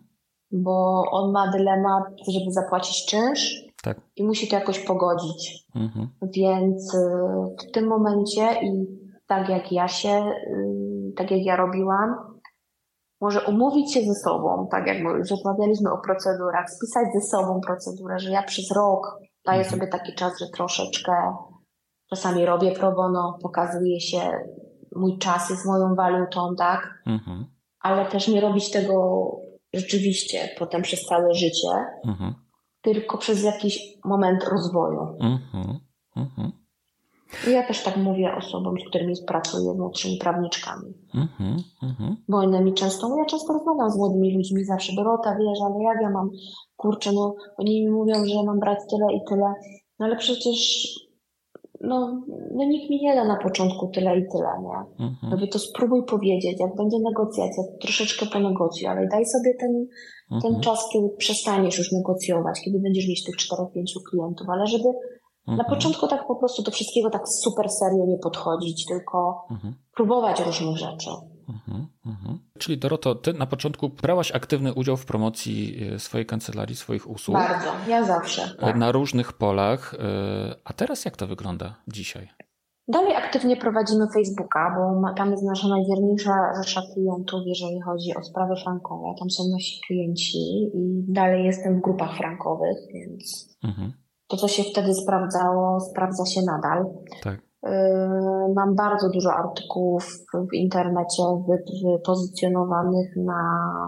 Bo 0.52 1.04
on 1.12 1.32
ma 1.32 1.52
dylemat, 1.52 2.04
żeby 2.28 2.52
zapłacić 2.52 3.06
czynsz, 3.06 3.73
tak. 3.84 4.02
I 4.16 4.24
musi 4.24 4.48
to 4.48 4.56
jakoś 4.56 4.80
pogodzić. 4.80 5.66
Mhm. 5.76 6.10
Więc 6.22 6.94
y, 6.94 7.00
w 7.70 7.72
tym 7.72 7.88
momencie 7.88 8.62
i 8.62 8.88
tak 9.28 9.50
jak 9.50 9.72
ja 9.72 9.88
się, 9.88 10.10
y, 10.10 11.14
tak 11.16 11.32
jak 11.32 11.46
ja 11.46 11.56
robiłam, 11.56 12.16
może 13.22 13.42
umówić 13.42 13.94
się 13.94 14.02
ze 14.02 14.14
sobą, 14.14 14.68
tak 14.72 14.88
jak 14.88 15.00
już 15.00 15.32
rozmawialiśmy 15.32 15.92
o 15.92 15.98
procedurach, 15.98 16.70
spisać 16.70 17.08
ze 17.14 17.22
sobą 17.22 17.62
procedurę, 17.68 18.20
że 18.20 18.32
ja 18.32 18.44
przez 18.44 18.72
rok 18.72 19.20
daję 19.46 19.62
mhm. 19.62 19.80
sobie 19.80 19.92
taki 19.92 20.16
czas, 20.16 20.40
że 20.40 20.46
troszeczkę 20.48 21.14
czasami 22.10 22.46
robię 22.46 22.72
pro 22.72 22.92
bono, 22.92 23.38
pokazuje 23.42 24.00
się, 24.00 24.22
mój 24.96 25.18
czas 25.18 25.50
jest 25.50 25.66
moją 25.66 25.96
walutą, 25.96 26.56
tak? 26.58 26.94
Mhm. 27.06 27.46
Ale 27.80 28.06
też 28.06 28.28
nie 28.28 28.42
robić 28.42 28.72
tego 28.72 29.26
rzeczywiście 29.74 30.50
potem 30.60 30.82
przez 30.82 31.06
całe 31.06 31.34
życie. 31.34 31.70
Mhm 32.06 32.43
tylko 32.84 33.18
przez 33.18 33.44
jakiś 33.44 33.98
moment 34.06 34.44
rozwoju. 34.44 35.00
Mm-hmm. 35.00 36.52
I 37.48 37.52
ja 37.52 37.68
też 37.68 37.84
tak 37.84 37.98
mówię 37.98 38.36
osobom, 38.36 38.76
z 38.80 38.90
którymi 38.90 39.14
pracuję, 39.28 39.74
młodszymi 39.74 40.18
prawniczkami. 40.18 40.94
Mm-hmm, 41.16 42.16
Bo 42.30 42.38
one 42.38 42.64
mi 42.64 42.74
często, 42.74 43.18
ja 43.18 43.26
często 43.26 43.54
rozmawiam 43.54 43.92
z 43.92 43.98
młodymi 43.98 44.38
ludźmi 44.38 44.66
zawsze, 44.66 44.94
Dorota, 44.96 45.36
wiesz, 45.36 45.60
ale 45.66 45.84
jak 45.84 46.02
ja 46.02 46.10
mam, 46.10 46.30
kurczę, 46.76 47.12
no 47.12 47.36
oni 47.58 47.86
mi 47.86 47.92
mówią, 47.92 48.26
że 48.26 48.44
mam 48.46 48.60
brać 48.60 48.80
tyle 48.90 49.14
i 49.14 49.20
tyle, 49.30 49.54
no 50.00 50.06
ale 50.06 50.16
przecież 50.16 50.90
no, 51.84 52.22
no 52.56 52.66
nikt 52.66 52.90
mi 52.90 53.02
nie 53.02 53.16
da 53.16 53.26
na 53.26 53.36
początku 53.36 53.88
tyle 53.88 54.20
i 54.20 54.24
tyle, 54.32 54.50
nie? 54.64 55.06
Mhm. 55.06 55.32
Mówię, 55.32 55.48
to 55.48 55.60
spróbuj 55.60 56.06
powiedzieć, 56.06 56.60
jak 56.60 56.76
będzie 56.76 56.98
negocjacja, 57.00 57.64
troszeczkę 57.82 58.26
ponegocjuj, 58.26 58.88
ale 58.88 59.08
daj 59.08 59.26
sobie 59.26 59.54
ten, 59.60 59.88
mhm. 60.32 60.42
ten 60.42 60.62
czas, 60.62 60.90
kiedy 60.94 61.10
przestaniesz 61.18 61.78
już 61.78 61.92
negocjować, 61.92 62.62
kiedy 62.66 62.80
będziesz 62.80 63.08
mieć 63.08 63.24
tych 63.24 63.38
czterech, 63.38 63.72
pięciu 63.74 64.00
klientów, 64.10 64.48
ale 64.50 64.68
żeby 64.68 64.90
mhm. 65.48 65.58
na 65.58 65.64
początku 65.64 66.08
tak 66.08 66.28
po 66.28 66.36
prostu 66.36 66.64
do 66.64 66.72
wszystkiego 66.72 67.10
tak 67.10 67.30
super 67.30 67.70
serio 67.70 68.06
nie 68.06 68.18
podchodzić, 68.18 68.86
tylko 68.86 69.46
mhm. 69.52 69.74
próbować 69.96 70.46
różnych 70.46 70.78
rzeczy. 70.78 71.10
Mhm, 71.50 71.88
mhm. 72.06 72.40
Czyli 72.60 72.78
Doroto, 72.78 73.16
ty 73.16 73.34
na 73.34 73.46
początku 73.46 73.90
brałaś 73.90 74.32
aktywny 74.32 74.74
udział 74.74 74.98
w 74.98 75.06
promocji 75.06 75.88
e, 75.94 76.00
swojej 76.00 76.26
kancelarii, 76.26 76.76
swoich 76.76 77.10
usług. 77.10 77.38
Bardzo, 77.38 77.72
ja 77.88 78.04
zawsze. 78.04 78.56
Tak. 78.60 78.76
Na 78.76 78.92
różnych 78.92 79.34
polach. 79.34 79.94
E, 79.94 80.56
a 80.64 80.74
teraz 80.74 81.06
jak 81.06 81.18
to 81.18 81.28
wygląda 81.28 81.76
dzisiaj? 81.88 82.30
Dalej 82.88 83.16
aktywnie 83.16 83.58
prowadzimy 83.58 84.08
Facebooka, 84.14 84.76
bo 84.78 85.14
tam 85.14 85.32
jest 85.32 85.44
nasza 85.44 85.68
najwierniejsza 85.68 86.34
rzesza 86.58 86.82
klientów, 86.94 87.42
jeżeli 87.46 87.82
chodzi 87.82 88.16
o 88.16 88.24
sprawy 88.24 88.54
frankowe. 88.64 89.16
Tam 89.20 89.30
są 89.30 89.44
nasi 89.54 89.82
klienci 89.88 90.38
i 90.74 91.04
dalej 91.08 91.46
jestem 91.46 91.80
w 91.80 91.82
grupach 91.82 92.18
frankowych, 92.18 92.78
więc 92.94 93.56
mhm. 93.64 93.94
to, 94.28 94.38
co 94.38 94.48
się 94.48 94.64
wtedy 94.64 94.94
sprawdzało, 94.94 95.80
sprawdza 95.80 96.26
się 96.26 96.42
nadal. 96.42 96.86
Tak. 97.22 97.53
Yy, 97.64 98.54
mam 98.56 98.76
bardzo 98.76 99.10
dużo 99.10 99.34
artykułów 99.34 100.04
w 100.34 100.54
internecie 100.54 101.24
wypozycjonowanych 101.86 103.16
na, 103.16 103.42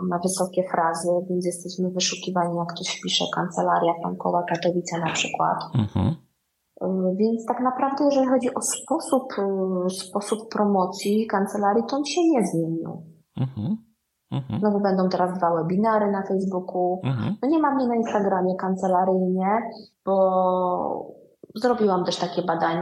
na 0.09 0.19
wysokie 0.19 0.63
frazy, 0.71 1.09
więc 1.29 1.45
jesteśmy 1.45 1.91
wyszukiwani, 1.91 2.57
jak 2.57 2.67
ktoś 2.67 3.01
pisze 3.01 3.25
Kancelaria 3.35 3.93
Frankowa 4.01 4.43
Katowice 4.43 4.99
na 4.99 5.11
przykład. 5.13 5.57
Mhm. 5.75 6.15
Yy, 6.81 7.15
więc 7.15 7.45
tak 7.45 7.59
naprawdę, 7.59 8.05
jeżeli 8.05 8.27
chodzi 8.27 8.53
o 8.53 8.61
sposób, 8.61 9.23
yy, 9.83 9.89
sposób 9.89 10.49
promocji 10.49 11.27
kancelarii, 11.27 11.83
to 11.89 11.95
on 11.97 12.05
się 12.05 12.21
nie 12.29 12.47
zmienił. 12.47 13.03
Mhm. 13.37 13.77
Mhm. 14.31 14.59
Znowu 14.59 14.79
będą 14.79 15.09
teraz 15.09 15.37
dwa 15.37 15.55
webinary 15.55 16.11
na 16.11 16.23
Facebooku. 16.23 16.99
Mhm. 17.03 17.35
No 17.43 17.49
nie 17.49 17.59
ma 17.59 17.75
mnie 17.75 17.87
na 17.87 17.95
Instagramie 17.95 18.55
kancelaryjnie, 18.55 19.61
bo 20.05 21.14
Zrobiłam 21.55 22.05
też 22.05 22.17
takie 22.17 22.41
badanie 22.41 22.81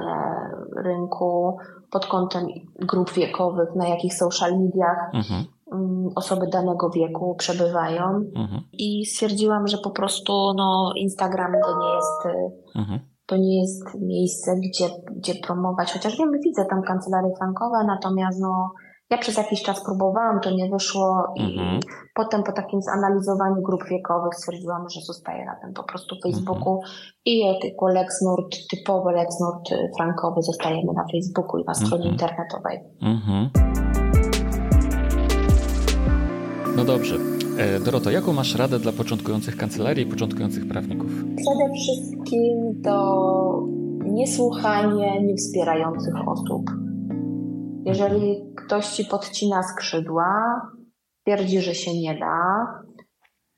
rynku 0.77 1.57
pod 1.91 2.05
kątem 2.05 2.47
grup 2.79 3.13
wiekowych, 3.13 3.75
na 3.75 3.87
jakich 3.87 4.13
social 4.13 4.51
mediach 4.59 5.09
mhm. 5.13 5.45
Mm, 5.73 6.09
osoby 6.15 6.47
danego 6.47 6.89
wieku 6.89 7.35
przebywają 7.35 8.03
mhm. 8.35 8.61
i 8.73 9.05
stwierdziłam, 9.05 9.67
że 9.67 9.77
po 9.77 9.91
prostu 9.91 10.53
no, 10.57 10.93
Instagram 10.95 11.51
to 11.51 11.79
nie 11.79 11.95
jest 11.95 12.47
mhm. 12.75 12.99
to 13.25 13.37
nie 13.37 13.61
jest 13.61 13.83
miejsce, 14.01 14.55
gdzie, 14.55 14.89
gdzie 15.15 15.33
promować, 15.35 15.93
chociaż 15.93 16.17
wiem, 16.17 16.31
widzę 16.43 16.65
tam 16.65 16.81
kancelarie 16.81 17.35
frankowe, 17.37 17.83
natomiast 17.87 18.39
no, 18.41 18.71
ja 19.09 19.17
przez 19.17 19.37
jakiś 19.37 19.63
czas 19.63 19.83
próbowałam, 19.85 20.39
to 20.39 20.51
nie 20.51 20.69
wyszło 20.69 21.33
i 21.35 21.43
mhm. 21.43 21.79
potem 22.15 22.43
po 22.43 22.51
takim 22.51 22.81
zanalizowaniu 22.81 23.61
grup 23.61 23.83
wiekowych 23.89 24.35
stwierdziłam, 24.35 24.89
że 24.89 25.01
zostaję 25.01 25.45
na 25.45 25.55
tym 25.55 25.73
po 25.73 25.83
prostu 25.83 26.15
Facebooku 26.23 26.73
mhm. 26.73 26.93
i 27.25 27.59
tylko 27.61 27.87
LexNord, 27.87 28.57
typowy 28.71 29.11
LexNord 29.11 29.69
frankowy 29.97 30.41
zostajemy 30.41 30.93
na 30.93 31.05
Facebooku 31.11 31.57
i 31.57 31.65
na 31.65 31.73
stronie 31.73 32.09
mhm. 32.09 32.13
internetowej. 32.13 32.79
Mhm. 33.01 33.49
No 36.75 36.85
dobrze. 36.85 37.15
E, 37.57 37.79
Doroto, 37.79 38.11
jaką 38.11 38.33
masz 38.33 38.55
radę 38.55 38.79
dla 38.79 38.91
początkujących 38.91 39.57
kancelarii 39.57 40.07
i 40.07 40.09
początkujących 40.09 40.67
prawników? 40.67 41.11
Przede 41.35 41.73
wszystkim 41.73 42.81
to 42.83 43.67
niesłuchanie 44.05 45.21
niewspierających 45.21 46.13
osób 46.27 46.82
jeżeli 47.85 48.53
ktoś 48.55 48.87
ci 48.87 49.05
podcina 49.05 49.63
skrzydła, 49.63 50.61
twierdzi, 51.21 51.61
że 51.61 51.75
się 51.75 52.01
nie 52.01 52.19
da, 52.19 52.67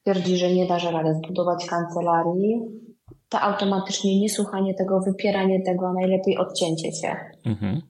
twierdzi, 0.02 0.38
że 0.38 0.52
nie 0.54 0.68
da 0.68 0.80
że 0.80 0.92
radę 0.92 1.14
zbudować 1.14 1.66
kancelarii, 1.66 2.62
to 3.30 3.42
automatycznie 3.42 4.20
niesłuchanie 4.20 4.74
tego, 4.74 5.00
wypieranie 5.00 5.64
tego, 5.64 5.88
a 5.88 5.94
najlepiej 5.94 6.38
odcięcie 6.38 6.92
się. 6.92 7.16
Mhm. 7.46 7.82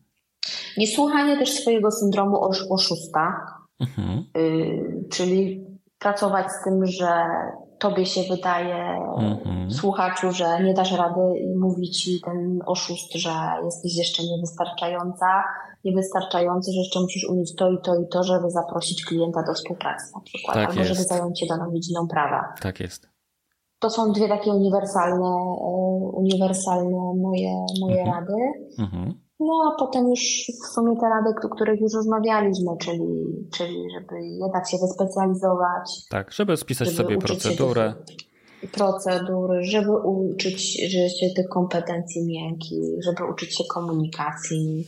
Niesłuchanie 0.77 1.37
też 1.37 1.49
swojego 1.53 1.91
syndromu 1.91 2.41
oszusta, 2.69 3.47
mhm. 3.79 4.25
y, 4.37 5.09
czyli 5.11 5.65
pracować 5.99 6.51
z 6.51 6.63
tym, 6.63 6.85
że 6.85 7.07
tobie 7.79 8.05
się 8.05 8.21
wydaje, 8.35 8.75
mm-hmm. 8.75 9.71
słuchaczu, 9.71 10.31
że 10.31 10.63
nie 10.63 10.73
dasz 10.73 10.91
rady 10.91 11.39
i 11.39 11.55
mówi 11.59 11.89
ci 11.89 12.21
ten 12.25 12.59
oszust, 12.65 13.13
że 13.13 13.29
jesteś 13.65 13.97
jeszcze 13.97 14.23
niewystarczająca, 14.23 15.43
niewystarczający, 15.85 16.71
że 16.71 16.79
jeszcze 16.79 16.99
musisz 16.99 17.29
umieć 17.29 17.55
to 17.55 17.71
i 17.71 17.77
to 17.83 17.95
i 17.95 18.07
to, 18.07 18.23
żeby 18.23 18.51
zaprosić 18.51 19.05
klienta 19.05 19.43
do 19.43 19.53
współpracy 19.53 20.05
na 20.15 20.21
przykład, 20.21 20.55
tak 20.55 20.69
albo 20.69 20.79
jest. 20.79 20.93
żeby 20.93 21.03
zająć 21.07 21.39
się 21.39 21.45
daną 21.45 21.73
dziedziną 21.73 22.07
prawa. 22.07 22.53
Tak 22.61 22.79
jest. 22.79 23.07
To 23.79 23.89
są 23.89 24.11
dwie 24.11 24.27
takie 24.27 24.51
uniwersalne, 24.51 25.25
e, 25.25 25.69
uniwersalne 26.13 27.13
moje, 27.21 27.65
moje 27.81 28.03
mm-hmm. 28.03 28.13
rady. 28.13 28.33
Mm-hmm. 28.79 29.13
No 29.39 29.53
a 29.73 29.79
potem 29.79 30.07
już 30.09 30.19
w 30.63 30.73
sumie 30.73 30.95
te 30.99 31.09
rady, 31.09 31.29
o 31.45 31.49
których 31.49 31.81
już 31.81 31.93
rozmawialiśmy, 31.93 32.71
czyli, 32.81 33.07
czyli 33.53 33.75
żeby 33.93 34.27
jednak 34.27 34.69
się 34.69 34.77
wyspecjalizować. 34.77 36.05
Tak, 36.09 36.31
żeby 36.31 36.57
spisać 36.57 36.87
żeby 36.87 36.97
sobie 36.97 37.17
procedurę. 37.17 37.93
Tych, 38.05 38.71
procedur, 38.71 39.51
żeby 39.61 39.91
uczyć 39.91 40.61
się 41.19 41.27
tych 41.35 41.47
kompetencji 41.47 42.25
miękkich, 42.25 43.03
żeby 43.03 43.31
uczyć 43.31 43.57
się 43.57 43.63
komunikacji, 43.73 44.87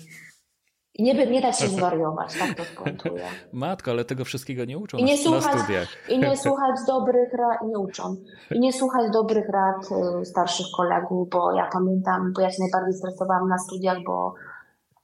i 0.98 1.04
nie, 1.04 1.28
nie 1.28 1.42
dać 1.42 1.60
się 1.60 1.68
zwariować, 1.68 2.40
tak 2.40 2.58
to 2.58 2.64
spuentuję. 2.74 3.26
Matko, 3.54 3.92
ale 3.92 4.06
tego 4.06 4.26
wszystkiego 4.26 4.66
nie 4.66 4.78
uczą 4.78 4.98
I 4.98 5.04
nie 5.04 5.16
na, 5.16 5.24
słuchać, 5.24 5.56
na 5.56 5.64
studiach. 5.64 5.88
I 6.10 6.20
nie 6.20 6.38
słuchać 6.46 6.76
dobrych 6.88 7.34
rad, 7.34 7.62
nie 7.68 7.80
uczą. 7.80 8.16
I 8.52 8.60
nie 8.60 8.74
słuchać 8.74 9.12
dobrych 9.14 9.50
rad 9.50 9.90
y, 10.22 10.26
starszych 10.26 10.66
kolegów, 10.78 11.30
bo 11.30 11.52
ja 11.52 11.70
pamiętam, 11.74 12.34
bo 12.36 12.42
ja 12.42 12.50
się 12.50 12.58
najbardziej 12.60 12.94
stresowałam 12.94 13.50
na 13.50 13.58
studiach, 13.58 13.98
bo 14.06 14.34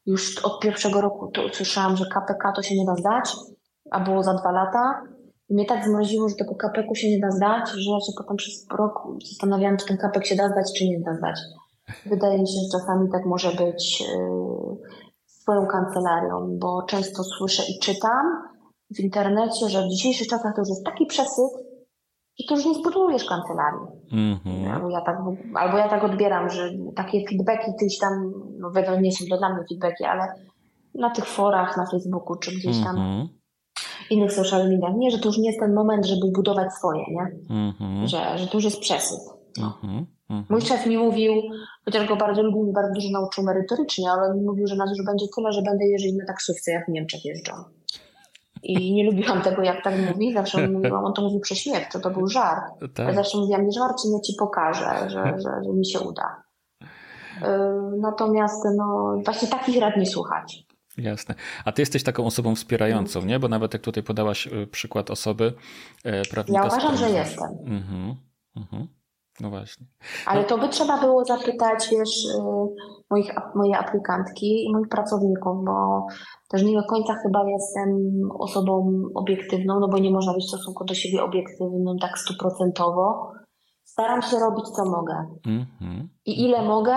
już 0.06 0.46
od 0.46 0.60
pierwszego 0.60 1.02
roku 1.02 1.32
to 1.32 1.46
usłyszałam, 1.46 1.98
że 1.98 2.06
KPK 2.06 2.52
to 2.56 2.62
się 2.62 2.76
nie 2.76 2.86
da 2.86 2.96
zdać, 2.96 3.36
a 3.92 4.00
było 4.00 4.24
za 4.24 4.34
dwa 4.34 4.52
lata. 4.52 5.02
I 5.50 5.54
mnie 5.54 5.66
tak 5.66 5.86
zmroziło, 5.86 6.30
że 6.30 6.36
tego 6.36 6.56
KPK 6.56 6.96
się 6.96 7.10
nie 7.10 7.20
da 7.20 7.32
zdać, 7.32 7.70
że 7.70 7.92
ja 7.92 8.00
się 8.00 8.12
potem 8.18 8.38
przez 8.38 8.68
rok 8.78 9.08
zastanawiałam, 9.30 9.78
czy 9.78 9.86
ten 9.86 9.98
KPK 9.98 10.26
się 10.26 10.36
da 10.36 10.50
zdać, 10.50 10.72
czy 10.78 10.86
nie 10.86 11.00
da 11.00 11.14
zdać. 11.14 11.40
Wydaje 12.06 12.40
mi 12.40 12.48
się, 12.48 12.54
że 12.54 12.80
czasami 12.80 13.10
tak 13.12 13.26
może 13.26 13.52
być. 13.52 14.02
Yy, 14.02 15.03
swoją 15.44 15.68
kancelarią, 15.68 16.58
bo 16.60 16.84
często 16.88 17.24
słyszę 17.24 17.64
i 17.70 17.80
czytam 17.80 18.26
w 18.96 19.00
internecie, 19.00 19.70
że 19.70 19.84
w 19.84 19.90
dzisiejszych 19.90 20.28
czasach 20.28 20.56
to 20.56 20.62
już 20.62 20.70
jest 20.70 20.86
taki 20.86 21.06
przesyt, 21.06 21.52
że 22.40 22.48
to 22.48 22.56
już 22.56 22.66
nie 22.66 22.74
zbudujesz 22.74 23.26
kancelarii. 23.26 23.88
Mm-hmm. 24.12 24.74
Albo, 24.74 24.90
ja 24.90 25.02
tak, 25.02 25.18
albo 25.56 25.78
ja 25.78 25.90
tak 25.90 26.04
odbieram, 26.04 26.50
że 26.50 26.72
takie 26.96 27.26
feedbacki 27.30 27.72
gdzieś 27.78 28.00
tam, 28.00 28.34
no 28.60 28.72
wiadomo, 28.72 29.00
nie 29.00 29.12
są 29.12 29.26
to 29.30 29.38
dla 29.38 29.50
mnie 29.50 29.64
feedbacki, 29.70 30.04
ale 30.04 30.34
na 30.96 31.10
tych 31.10 31.26
forach, 31.26 31.78
na 31.78 31.86
Facebooku, 31.92 32.36
czy 32.36 32.52
gdzieś 32.52 32.84
tam 32.84 32.96
mm-hmm. 32.96 33.28
innych 34.10 34.34
social 34.34 34.70
mediach, 34.70 34.94
nie, 34.96 35.12
że 35.12 35.20
to 35.20 35.30
już 35.30 35.38
nie 35.38 35.48
jest 35.48 35.60
ten 35.60 35.74
moment, 35.74 36.06
żeby 36.06 36.32
budować 36.36 36.74
swoje, 36.74 37.04
nie? 37.08 37.32
Mm-hmm. 37.50 38.08
Że, 38.08 38.38
że 38.38 38.48
to 38.48 38.58
już 38.58 38.64
jest 38.64 38.80
przesyt. 38.80 39.43
No. 39.58 39.80
Mhm. 39.84 40.06
Mhm. 40.30 40.46
Mój 40.50 40.62
szef 40.62 40.86
mi 40.86 40.98
mówił, 40.98 41.34
chociaż 41.86 42.08
go 42.08 42.16
bardzo 42.16 42.44
lubił 42.44 42.68
i 42.68 42.74
bardzo 42.74 42.94
dużo 42.94 43.10
nauczył 43.12 43.44
merytorycznie, 43.44 44.12
ale 44.12 44.36
mi 44.36 44.42
mówił, 44.42 44.68
że 44.68 44.76
nas 44.76 44.90
już 44.90 45.06
będzie 45.06 45.26
tyle, 45.36 45.52
że 45.52 45.62
będę 45.62 45.86
jeździć 45.86 46.14
na 46.14 46.26
taksówce, 46.26 46.72
jak 46.72 46.86
w 46.86 46.90
Niemczech 46.90 47.26
jeżdżą. 47.26 47.54
I 48.64 48.94
nie 48.94 49.04
lubiłam 49.12 49.42
tego, 49.42 49.62
jak 49.62 49.84
tak 49.84 49.94
mówi. 50.10 50.34
Zawsze 50.34 50.68
mówiłam, 50.68 51.06
on 51.06 51.14
to 51.14 51.22
mówił 51.22 51.40
prześmiewczo, 51.40 52.00
to 52.00 52.10
był 52.10 52.28
żart. 52.28 52.64
Tak. 52.96 53.08
Ja 53.08 53.14
zawsze 53.14 53.38
mówiłam, 53.38 53.66
nie 53.66 53.72
żarcie, 53.72 54.10
nie 54.10 54.22
ci 54.22 54.34
pokażę, 54.40 55.10
że, 55.10 55.34
że, 55.44 55.50
że 55.66 55.74
mi 55.74 55.86
się 55.86 56.00
uda. 56.00 56.44
Yy, 56.82 57.48
natomiast 57.98 58.66
no, 58.78 59.18
właśnie 59.26 59.48
takich 59.48 59.82
rad 59.82 59.98
nie 59.98 60.06
słuchać. 60.06 60.66
Jasne. 60.98 61.36
A 61.66 61.72
ty 61.72 61.82
jesteś 61.82 62.04
taką 62.04 62.26
osobą 62.26 62.56
wspierającą, 62.56 63.26
nie? 63.26 63.40
Bo 63.40 63.48
nawet 63.48 63.74
jak 63.74 63.82
tutaj 63.82 64.04
podałaś 64.04 64.48
y, 64.48 64.68
przykład 64.68 65.12
osoby 65.12 65.54
y, 66.06 66.30
prawnika. 66.32 66.60
Ja 66.60 66.68
uważam, 66.68 66.98
że 66.98 67.10
jestem. 67.10 67.50
Mhm. 67.66 68.16
Mhm. 68.56 68.88
No 69.42 69.50
właśnie. 69.50 69.86
Ale 70.26 70.44
to 70.44 70.58
by 70.58 70.70
trzeba 70.70 71.02
było 71.02 71.26
zapytać, 71.26 71.90
wiesz, 71.92 72.26
y, 72.26 72.44
moich, 73.10 73.32
moje 73.56 73.78
aplikantki 73.78 74.66
i 74.66 74.74
moich 74.74 74.88
pracowników, 74.88 75.66
bo 75.66 76.06
też 76.50 76.64
nie 76.64 76.82
do 76.82 76.88
końca 76.88 77.14
chyba 77.14 77.50
jestem 77.50 77.90
osobą 78.40 79.02
obiektywną, 79.16 79.80
no 79.80 79.88
bo 79.88 79.98
nie 79.98 80.12
można 80.12 80.34
być 80.34 80.46
w 80.46 80.48
stosunku 80.48 80.86
do 80.86 80.94
siebie 80.94 81.24
obiektywną 81.24 81.96
tak 82.02 82.18
stuprocentowo. 82.18 83.32
Staram 83.84 84.22
się 84.22 84.40
robić 84.40 84.70
co 84.70 84.86
mogę. 84.86 85.26
Mm-hmm. 85.48 86.08
I 86.26 86.46
ile 86.46 86.62
mogę, 86.62 86.96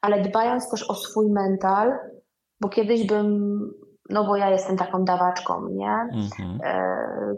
ale 0.00 0.22
dbając 0.22 0.70
też 0.70 0.90
o 0.90 0.94
swój 0.94 1.30
mental, 1.30 1.92
bo 2.60 2.68
kiedyś 2.68 3.06
bym, 3.06 3.58
no 4.10 4.26
bo 4.26 4.36
ja 4.36 4.50
jestem 4.50 4.76
taką 4.76 5.04
dawaczką, 5.04 5.68
nie? 5.68 6.08
Mm-hmm. 6.14 6.58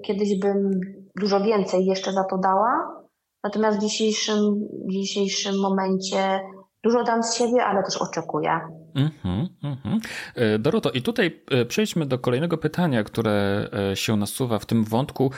Kiedyś 0.04 0.40
bym 0.40 0.70
dużo 1.20 1.40
więcej 1.40 1.86
jeszcze 1.86 2.12
za 2.12 2.24
to 2.24 2.38
dała, 2.38 2.99
Natomiast 3.44 3.78
w 3.78 3.80
dzisiejszym, 3.80 4.68
w 4.88 4.92
dzisiejszym 4.92 5.60
momencie 5.60 6.40
dużo 6.84 7.04
dam 7.04 7.22
z 7.22 7.34
siebie, 7.34 7.64
ale 7.64 7.82
też 7.82 7.96
oczekuję. 7.96 8.60
Mm-hmm, 8.94 9.46
mm-hmm. 9.64 10.00
Doroto, 10.58 10.90
i 10.90 11.02
tutaj 11.02 11.42
e, 11.50 11.64
przejdźmy 11.64 12.06
do 12.06 12.18
kolejnego 12.18 12.58
pytania, 12.58 13.04
które 13.04 13.68
e, 13.92 13.96
się 13.96 14.16
nasuwa 14.16 14.58
w 14.58 14.66
tym 14.66 14.84
wątku, 14.84 15.30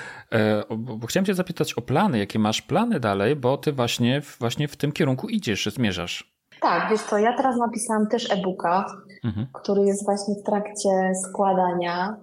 chciałem 1.08 1.26
Cię 1.26 1.34
zapytać 1.34 1.74
o 1.74 1.82
plany. 1.82 2.18
Jakie 2.18 2.38
masz 2.38 2.62
plany 2.62 3.00
dalej, 3.00 3.36
bo 3.36 3.56
Ty 3.56 3.72
właśnie, 3.72 4.22
właśnie 4.40 4.68
w 4.68 4.76
tym 4.76 4.92
kierunku 4.92 5.28
idziesz, 5.28 5.66
zmierzasz. 5.66 6.32
Tak, 6.60 6.90
wiesz 6.90 7.00
co, 7.00 7.18
ja 7.18 7.36
teraz 7.36 7.56
napisałam 7.56 8.06
też 8.06 8.30
e-booka, 8.30 8.86
mm-hmm. 9.24 9.46
który 9.52 9.82
jest 9.82 10.04
właśnie 10.04 10.34
w 10.34 10.46
trakcie 10.46 11.12
składania. 11.28 12.16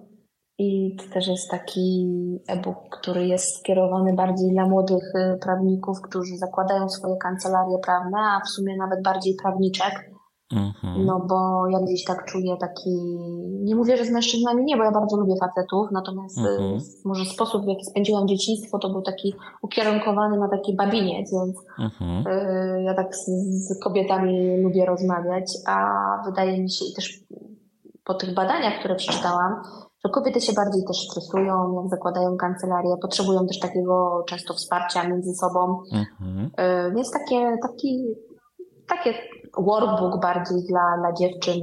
I 0.60 0.96
to 0.96 1.14
też 1.14 1.28
jest 1.28 1.50
taki 1.50 2.06
e-book, 2.48 2.76
który 2.90 3.26
jest 3.26 3.58
skierowany 3.58 4.12
bardziej 4.14 4.50
dla 4.52 4.68
młodych 4.68 5.14
y, 5.14 5.38
prawników, 5.38 6.00
którzy 6.02 6.36
zakładają 6.36 6.88
swoje 6.88 7.16
kancelarie 7.16 7.78
prawne, 7.78 8.18
a 8.18 8.40
w 8.46 8.48
sumie 8.48 8.76
nawet 8.76 9.02
bardziej 9.02 9.34
prawniczek. 9.42 10.10
Mhm. 10.52 11.06
No 11.06 11.26
bo 11.28 11.68
ja 11.68 11.80
gdzieś 11.80 12.04
tak 12.04 12.24
czuję 12.24 12.56
taki, 12.60 12.90
nie 13.62 13.76
mówię, 13.76 13.96
że 13.96 14.04
z 14.04 14.10
mężczyznami 14.10 14.64
nie, 14.64 14.76
bo 14.76 14.84
ja 14.84 14.92
bardzo 14.92 15.16
lubię 15.16 15.34
facetów, 15.40 15.88
natomiast 15.92 16.38
y, 16.38 16.40
mhm. 16.40 16.80
może 17.04 17.24
sposób, 17.24 17.64
w 17.64 17.68
jaki 17.68 17.84
spędziłam 17.84 18.28
dzieciństwo, 18.28 18.78
to 18.78 18.90
był 18.90 19.02
taki 19.02 19.34
ukierunkowany 19.62 20.38
na 20.38 20.48
taki 20.48 20.76
babiniec, 20.76 21.32
więc 21.32 21.56
mhm. 21.78 22.26
y, 22.26 22.82
ja 22.82 22.94
tak 22.94 23.16
z, 23.16 23.26
z 23.68 23.82
kobietami 23.82 24.62
lubię 24.62 24.86
rozmawiać, 24.86 25.52
a 25.66 25.86
wydaje 26.26 26.62
mi 26.62 26.70
się 26.70 26.84
i 26.84 26.94
też 26.94 27.20
po 28.04 28.14
tych 28.14 28.34
badaniach, 28.34 28.78
które 28.78 28.94
przeczytałam, 28.94 29.62
że 30.04 30.10
kobiety 30.10 30.40
się 30.40 30.52
bardziej 30.52 30.82
też 30.84 30.96
stresują, 31.10 31.74
jak 31.82 31.90
zakładają 31.90 32.36
kancelarię, 32.36 32.96
potrzebują 33.02 33.46
też 33.46 33.58
takiego 33.58 34.24
często 34.28 34.54
wsparcia 34.54 35.08
między 35.08 35.34
sobą. 35.34 35.82
Mhm. 35.92 36.46
Y, 36.46 36.94
więc 36.94 37.10
takie, 37.10 37.56
taki, 37.62 38.04
takie 38.88 39.14
workbook 39.58 40.22
bardziej 40.22 40.64
dla, 40.68 40.96
dla 40.98 41.12
dziewczyn, 41.12 41.60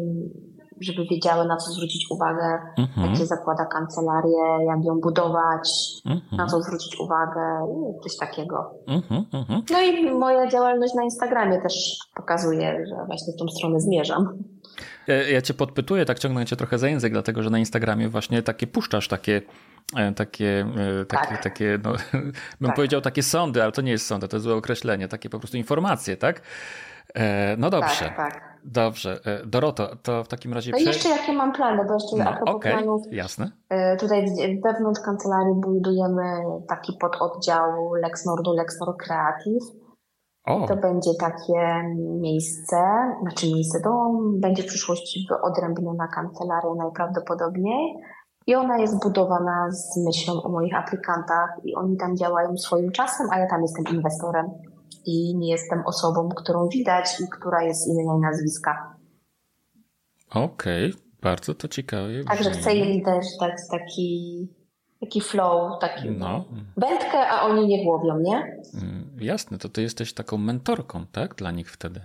żeby 0.81 1.05
wiedziały 1.11 1.47
na 1.47 1.57
co 1.57 1.71
zwrócić 1.71 2.11
uwagę, 2.11 2.59
mhm. 2.77 3.07
jak 3.07 3.17
się 3.17 3.25
zakłada 3.25 3.65
kancelarię, 3.65 4.65
jak 4.65 4.85
ją 4.85 4.99
budować, 4.99 5.69
mhm. 6.05 6.37
na 6.37 6.47
co 6.47 6.61
zwrócić 6.61 6.99
uwagę, 6.99 7.67
coś 8.03 8.17
takiego. 8.17 8.71
Mhm, 8.87 9.25
mhm. 9.33 9.61
No 9.71 9.81
i 9.81 10.11
moja 10.11 10.47
działalność 10.47 10.93
na 10.93 11.03
Instagramie 11.03 11.61
też 11.61 11.97
pokazuje, 12.15 12.85
że 12.85 12.95
właśnie 13.07 13.33
w 13.33 13.39
tą 13.39 13.47
stronę 13.47 13.79
zmierzam. 13.79 14.27
Ja, 15.07 15.29
ja 15.29 15.41
cię 15.41 15.53
podpytuję, 15.53 16.05
tak 16.05 16.19
ciągnę 16.19 16.45
cię 16.45 16.55
trochę 16.55 16.77
za 16.77 16.87
język, 16.87 17.13
dlatego 17.13 17.43
że 17.43 17.49
na 17.49 17.59
Instagramie 17.59 18.09
właśnie 18.09 18.43
takie 18.43 18.67
puszczasz 18.67 19.07
takie 19.07 19.41
e, 19.95 20.11
takie, 20.11 20.65
e, 21.01 21.05
takie, 21.05 21.27
tak. 21.27 21.43
takie 21.43 21.79
no, 21.83 21.91
bym 22.61 22.67
tak. 22.67 22.75
powiedział 22.75 23.01
takie 23.01 23.23
sądy, 23.23 23.63
ale 23.63 23.71
to 23.71 23.81
nie 23.81 23.91
jest 23.91 24.05
sądy, 24.05 24.27
to 24.27 24.35
jest 24.35 24.43
złe 24.43 24.55
określenie, 24.55 25.07
takie 25.07 25.29
po 25.29 25.39
prostu 25.39 25.57
informacje, 25.57 26.17
tak? 26.17 26.41
E, 27.15 27.55
no 27.57 27.69
dobrze. 27.69 28.05
Tak, 28.05 28.17
tak. 28.17 28.57
Dobrze. 28.63 29.19
Doroto, 29.45 29.95
to 29.95 30.23
w 30.23 30.27
takim 30.27 30.53
razie... 30.53 30.71
No 30.71 30.77
i 30.77 30.85
jeszcze 30.85 31.09
jakie 31.09 31.33
mam 31.33 31.53
plany, 31.53 31.85
bo 31.85 31.93
jeszcze 31.93 32.17
no, 32.17 32.29
a 32.29 32.35
propos 32.35 32.55
okay. 32.55 32.71
planów... 32.71 33.01
Jasne. 33.11 33.51
Tutaj 33.99 34.25
wewnątrz 34.63 35.01
kancelarii 35.05 35.53
budujemy 35.55 36.23
taki 36.67 36.93
pododdział 36.99 37.93
LexNordu, 37.95 38.53
LexNord 38.53 38.97
Creative 38.97 39.86
o. 40.47 40.67
To 40.67 40.75
będzie 40.75 41.11
takie 41.19 41.83
miejsce, 41.97 42.77
znaczy 43.21 43.47
miejsce, 43.47 43.81
to 43.81 44.11
będzie 44.33 44.63
w 44.63 44.65
przyszłości 44.65 45.27
wyodrębniona 45.29 46.07
kancelaria 46.07 46.75
najprawdopodobniej 46.77 47.95
i 48.47 48.55
ona 48.55 48.77
jest 48.77 49.03
budowana 49.03 49.71
z 49.71 50.05
myślą 50.05 50.41
o 50.43 50.49
moich 50.49 50.75
aplikantach 50.75 51.49
i 51.63 51.75
oni 51.75 51.97
tam 51.97 52.17
działają 52.17 52.57
swoim 52.57 52.91
czasem, 52.91 53.27
a 53.31 53.39
ja 53.39 53.47
tam 53.47 53.61
jestem 53.61 53.95
inwestorem 53.95 54.45
i 55.05 55.35
nie 55.37 55.51
jestem 55.51 55.83
osobą, 55.85 56.29
którą 56.29 56.67
widać 56.67 57.21
i 57.21 57.23
która 57.29 57.63
jest 57.63 57.87
imienia 57.87 58.13
i 58.17 58.19
nazwiska. 58.19 58.95
Okej, 60.29 60.89
okay. 60.91 61.01
bardzo 61.21 61.55
to 61.55 61.67
ciekawe. 61.67 62.23
Także 62.27 62.51
chcę 62.51 62.73
im 62.73 63.05
też 63.05 63.25
dać 63.39 63.53
taki 63.71 64.47
taki 64.99 65.21
flow, 65.21 65.79
taki 65.79 66.11
no. 66.11 66.45
wędkę, 66.77 67.29
a 67.29 67.41
oni 67.41 67.67
nie 67.67 67.83
głowią, 67.83 68.19
nie? 68.19 68.61
Mm, 68.81 69.09
jasne, 69.19 69.57
to 69.57 69.69
ty 69.69 69.81
jesteś 69.81 70.13
taką 70.13 70.37
mentorką, 70.37 71.05
tak? 71.11 71.35
Dla 71.35 71.51
nich 71.51 71.71
wtedy. 71.71 72.01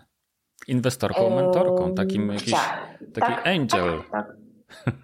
Inwestorką, 0.69 1.37
mentorką, 1.37 1.95
takim 1.95 2.29
jakiś, 2.29 2.53
tak, 2.53 2.99
taki 3.15 3.33
tak, 3.33 3.47
angel. 3.47 4.03
Tak, 4.13 4.37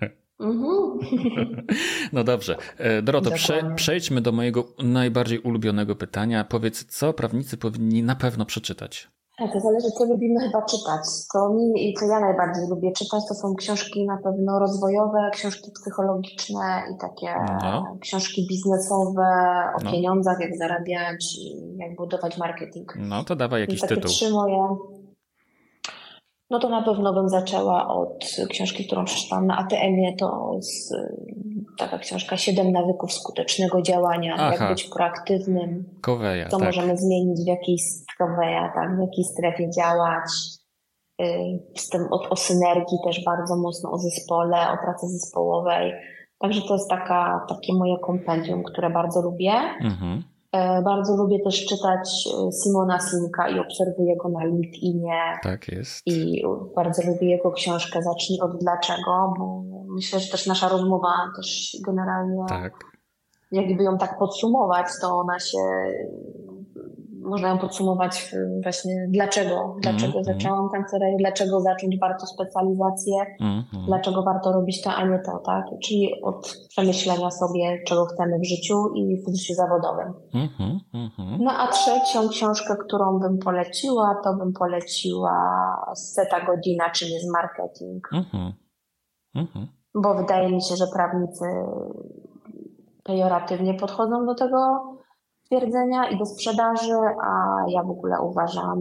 tak. 0.01 0.13
Mhm. 0.41 0.99
No 2.13 2.25
dobrze. 2.25 2.57
E, 2.79 3.03
Doroto, 3.03 3.31
prze, 3.31 3.75
przejdźmy 3.75 4.21
do 4.21 4.33
mojego 4.33 4.67
najbardziej 4.79 5.39
ulubionego 5.39 5.97
pytania. 5.97 6.45
Powiedz, 6.45 6.85
co 6.85 7.13
prawnicy 7.13 7.57
powinni 7.57 8.03
na 8.03 8.17
pewno 8.17 8.45
przeczytać? 8.45 9.09
To 9.39 9.61
zależy, 9.61 9.91
co 9.91 10.05
lubimy 10.05 10.41
chyba 10.41 10.63
czytać. 10.63 11.01
To 11.33 11.49
mi 11.49 11.89
i 11.89 11.95
co 11.95 12.07
ja 12.07 12.21
najbardziej 12.21 12.69
lubię 12.69 12.93
czytać, 12.93 13.23
to 13.29 13.35
są 13.35 13.55
książki 13.55 14.07
na 14.07 14.17
pewno 14.25 14.59
rozwojowe, 14.59 15.31
książki 15.33 15.71
psychologiczne 15.81 16.83
i 16.95 16.99
takie 17.01 17.35
no. 17.63 17.97
książki 18.01 18.47
biznesowe 18.49 19.27
o 19.81 19.85
no. 19.85 19.91
pieniądzach, 19.93 20.41
jak 20.41 20.57
zarabiać, 20.57 21.37
jak 21.77 21.97
budować 21.97 22.39
marketing. 22.39 22.93
No 22.99 23.25
to 23.25 23.37
dawaj 23.37 23.61
jakiś 23.61 23.79
I 23.79 23.81
takie 23.81 23.95
tytuł. 23.95 24.11
Trzy 24.11 24.31
moje. 24.31 24.77
No 26.51 26.59
to 26.59 26.69
na 26.69 26.83
pewno 26.83 27.15
bym 27.15 27.29
zaczęła 27.29 27.89
od 27.89 28.25
książki, 28.51 28.87
którą 28.87 29.05
przeczytałam 29.05 29.47
na 29.47 29.59
ATM-ie. 29.59 30.17
To 30.17 30.57
z, 30.61 30.95
taka 31.79 31.99
książka 31.99 32.37
Siedem 32.37 32.73
nawyków 32.73 33.13
skutecznego 33.13 33.83
działania, 33.83 34.35
Aha. 34.39 34.53
jak 34.53 34.69
być 34.69 34.85
proaktywnym, 34.85 35.85
Koweja, 36.01 36.49
co 36.49 36.57
tak. 36.57 36.67
możemy 36.67 36.97
zmienić 36.97 37.41
w 37.45 37.47
jakiej 37.47 37.79
Koweja, 38.19 38.73
tak, 38.75 38.97
w 38.97 39.01
jakiej 39.01 39.25
strefie 39.25 39.71
działać. 39.71 40.31
Z 41.77 41.89
tym 41.89 42.03
o, 42.11 42.29
o 42.29 42.37
synergii 42.37 42.99
też 43.05 43.25
bardzo 43.25 43.57
mocno, 43.57 43.91
o 43.91 43.99
zespole, 43.99 44.57
o 44.71 44.77
pracy 44.85 45.07
zespołowej. 45.07 45.93
Także 46.39 46.61
to 46.69 46.75
jest 46.75 46.91
taka, 46.91 47.47
takie 47.49 47.75
moje 47.75 47.99
kompendium, 47.99 48.63
które 48.63 48.91
bardzo 48.91 49.23
lubię. 49.23 49.53
Mhm. 49.83 50.23
E, 50.53 50.83
bardzo 50.83 51.17
lubię 51.17 51.39
też 51.45 51.67
czytać 51.67 52.09
e, 52.27 52.53
Simona 52.53 52.99
Sinka 53.01 53.49
i 53.49 53.59
obserwuję 53.59 54.17
go 54.17 54.29
na 54.29 54.45
LinkedInie. 54.45 55.23
Tak 55.43 55.69
jest. 55.69 56.03
I 56.07 56.43
bardzo 56.77 57.03
lubię 57.07 57.31
jego 57.31 57.53
książkę 57.53 58.03
Zacznij 58.03 58.41
od 58.41 58.59
dlaczego, 58.59 59.35
bo 59.39 59.63
myślę, 59.89 60.21
że 60.21 60.31
też 60.31 60.47
nasza 60.47 60.69
rozmowa 60.69 61.15
też 61.37 61.77
generalnie, 61.87 62.45
tak. 62.49 62.73
jakby 63.53 63.83
ją 63.83 63.99
tak 63.99 64.19
podsumować, 64.19 64.87
to 65.01 65.17
ona 65.17 65.39
się 65.39 65.59
można 67.29 67.49
ją 67.49 67.59
podsumować 67.59 68.35
właśnie 68.63 69.07
dlaczego, 69.09 69.77
dlaczego 69.81 70.13
mm, 70.13 70.25
zaczęłam 70.25 70.69
kancelarię, 70.71 71.17
dlaczego 71.19 71.61
zacząć 71.61 71.99
warto 72.01 72.27
specjalizację, 72.27 73.15
mm, 73.41 73.65
dlaczego 73.87 74.23
warto 74.23 74.53
robić 74.53 74.83
to, 74.83 74.91
a 74.91 75.07
nie 75.07 75.19
to, 75.19 75.39
tak? 75.39 75.65
Czyli 75.85 76.23
od 76.23 76.57
przemyślenia 76.69 77.31
sobie, 77.31 77.83
czego 77.87 78.07
chcemy 78.07 78.39
w 78.39 78.45
życiu 78.45 78.75
i 78.95 79.23
w 79.23 79.37
życiu 79.37 79.55
zawodowym. 79.55 80.15
Mm, 80.35 81.39
no 81.41 81.53
a 81.59 81.69
trzecią 81.69 82.29
książkę, 82.29 82.77
którą 82.87 83.19
bym 83.19 83.39
poleciła, 83.39 84.21
to 84.25 84.35
bym 84.35 84.53
poleciła 84.53 85.35
Seta 85.95 86.47
Godzina, 86.47 86.91
czym 86.91 87.09
jest 87.09 87.27
marketing. 87.33 88.09
Mhm. 89.35 89.78
Bo 89.95 90.15
wydaje 90.15 90.53
mi 90.53 90.63
się, 90.63 90.77
że 90.77 90.87
prawnicy 90.95 91.45
pejoratywnie 93.05 93.75
podchodzą 93.75 94.27
do 94.27 94.35
tego 94.35 94.59
stwierdzenia 95.45 96.09
i 96.09 96.19
do 96.19 96.27
sprzedaży, 96.27 96.95
a 97.25 97.57
ja 97.69 97.83
w 97.83 97.91
ogóle 97.91 98.21
uważam, 98.21 98.79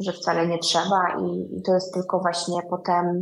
że 0.00 0.12
wcale 0.12 0.46
nie 0.46 0.58
trzeba 0.58 1.16
i, 1.20 1.58
i 1.58 1.62
to 1.62 1.74
jest 1.74 1.94
tylko 1.94 2.20
właśnie 2.20 2.62
potem 2.70 3.20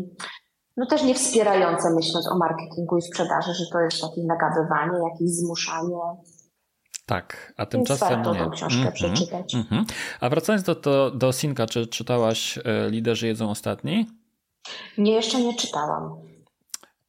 no 0.76 0.86
też 0.86 1.02
nie 1.02 1.14
wspierające 1.14 1.94
myśląc 1.94 2.28
o 2.32 2.38
marketingu 2.38 2.96
i 2.96 3.02
sprzedaży, 3.02 3.54
że 3.54 3.64
to 3.72 3.80
jest 3.80 4.00
takie 4.00 4.22
nagabywanie, 4.26 4.98
jakieś 5.12 5.30
zmuszanie. 5.30 5.98
Tak, 7.06 7.52
a 7.56 7.66
tymczasem 7.66 8.22
nie. 8.22 8.38
tą 8.38 8.50
książkę 8.50 8.80
mm 8.80 8.92
-hmm, 8.92 8.94
przeczytać. 8.94 9.54
Mm 9.54 9.66
-hmm. 9.66 9.92
A 10.20 10.28
wracając 10.28 10.62
do, 10.62 10.74
do, 10.74 11.10
do 11.10 11.32
Sinka, 11.32 11.66
czy 11.66 11.86
czytałaś 11.86 12.58
e, 12.58 12.90
Liderzy 12.90 13.26
jedzą 13.26 13.50
ostatni? 13.50 14.06
Nie, 14.98 15.12
jeszcze 15.12 15.40
nie 15.40 15.54
czytałam. 15.54 16.29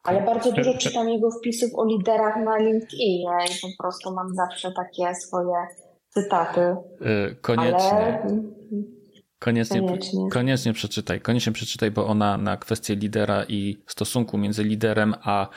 Ale 0.04 0.22
bardzo 0.22 0.52
dużo 0.52 0.78
czytam 0.78 1.10
jego 1.10 1.32
wpisów 1.32 1.72
o 1.76 1.86
liderach 1.86 2.36
na 2.46 2.58
LinkedInie 2.58 3.38
i 3.46 3.62
po 3.62 3.84
prostu 3.84 4.14
mam 4.14 4.36
zawsze 4.36 4.72
takie 4.72 5.16
swoje 5.16 5.68
cytaty. 6.10 6.76
Yy, 7.02 7.36
koniecznie. 7.42 7.92
Ale... 7.92 8.28
Koniecznie, 9.40 9.82
koniecznie. 9.82 10.30
koniecznie 10.30 10.74
przeczytaj, 10.74 11.22
koniecznie 11.22 11.54
przeczytaj, 11.54 11.92
bo 11.92 12.08
ona 12.08 12.38
na 12.38 12.58
kwestię 12.58 12.96
lidera 12.96 13.46
i 13.48 13.78
stosunku 13.88 14.38
między 14.38 14.64
liderem 14.64 15.16
a, 15.24 15.48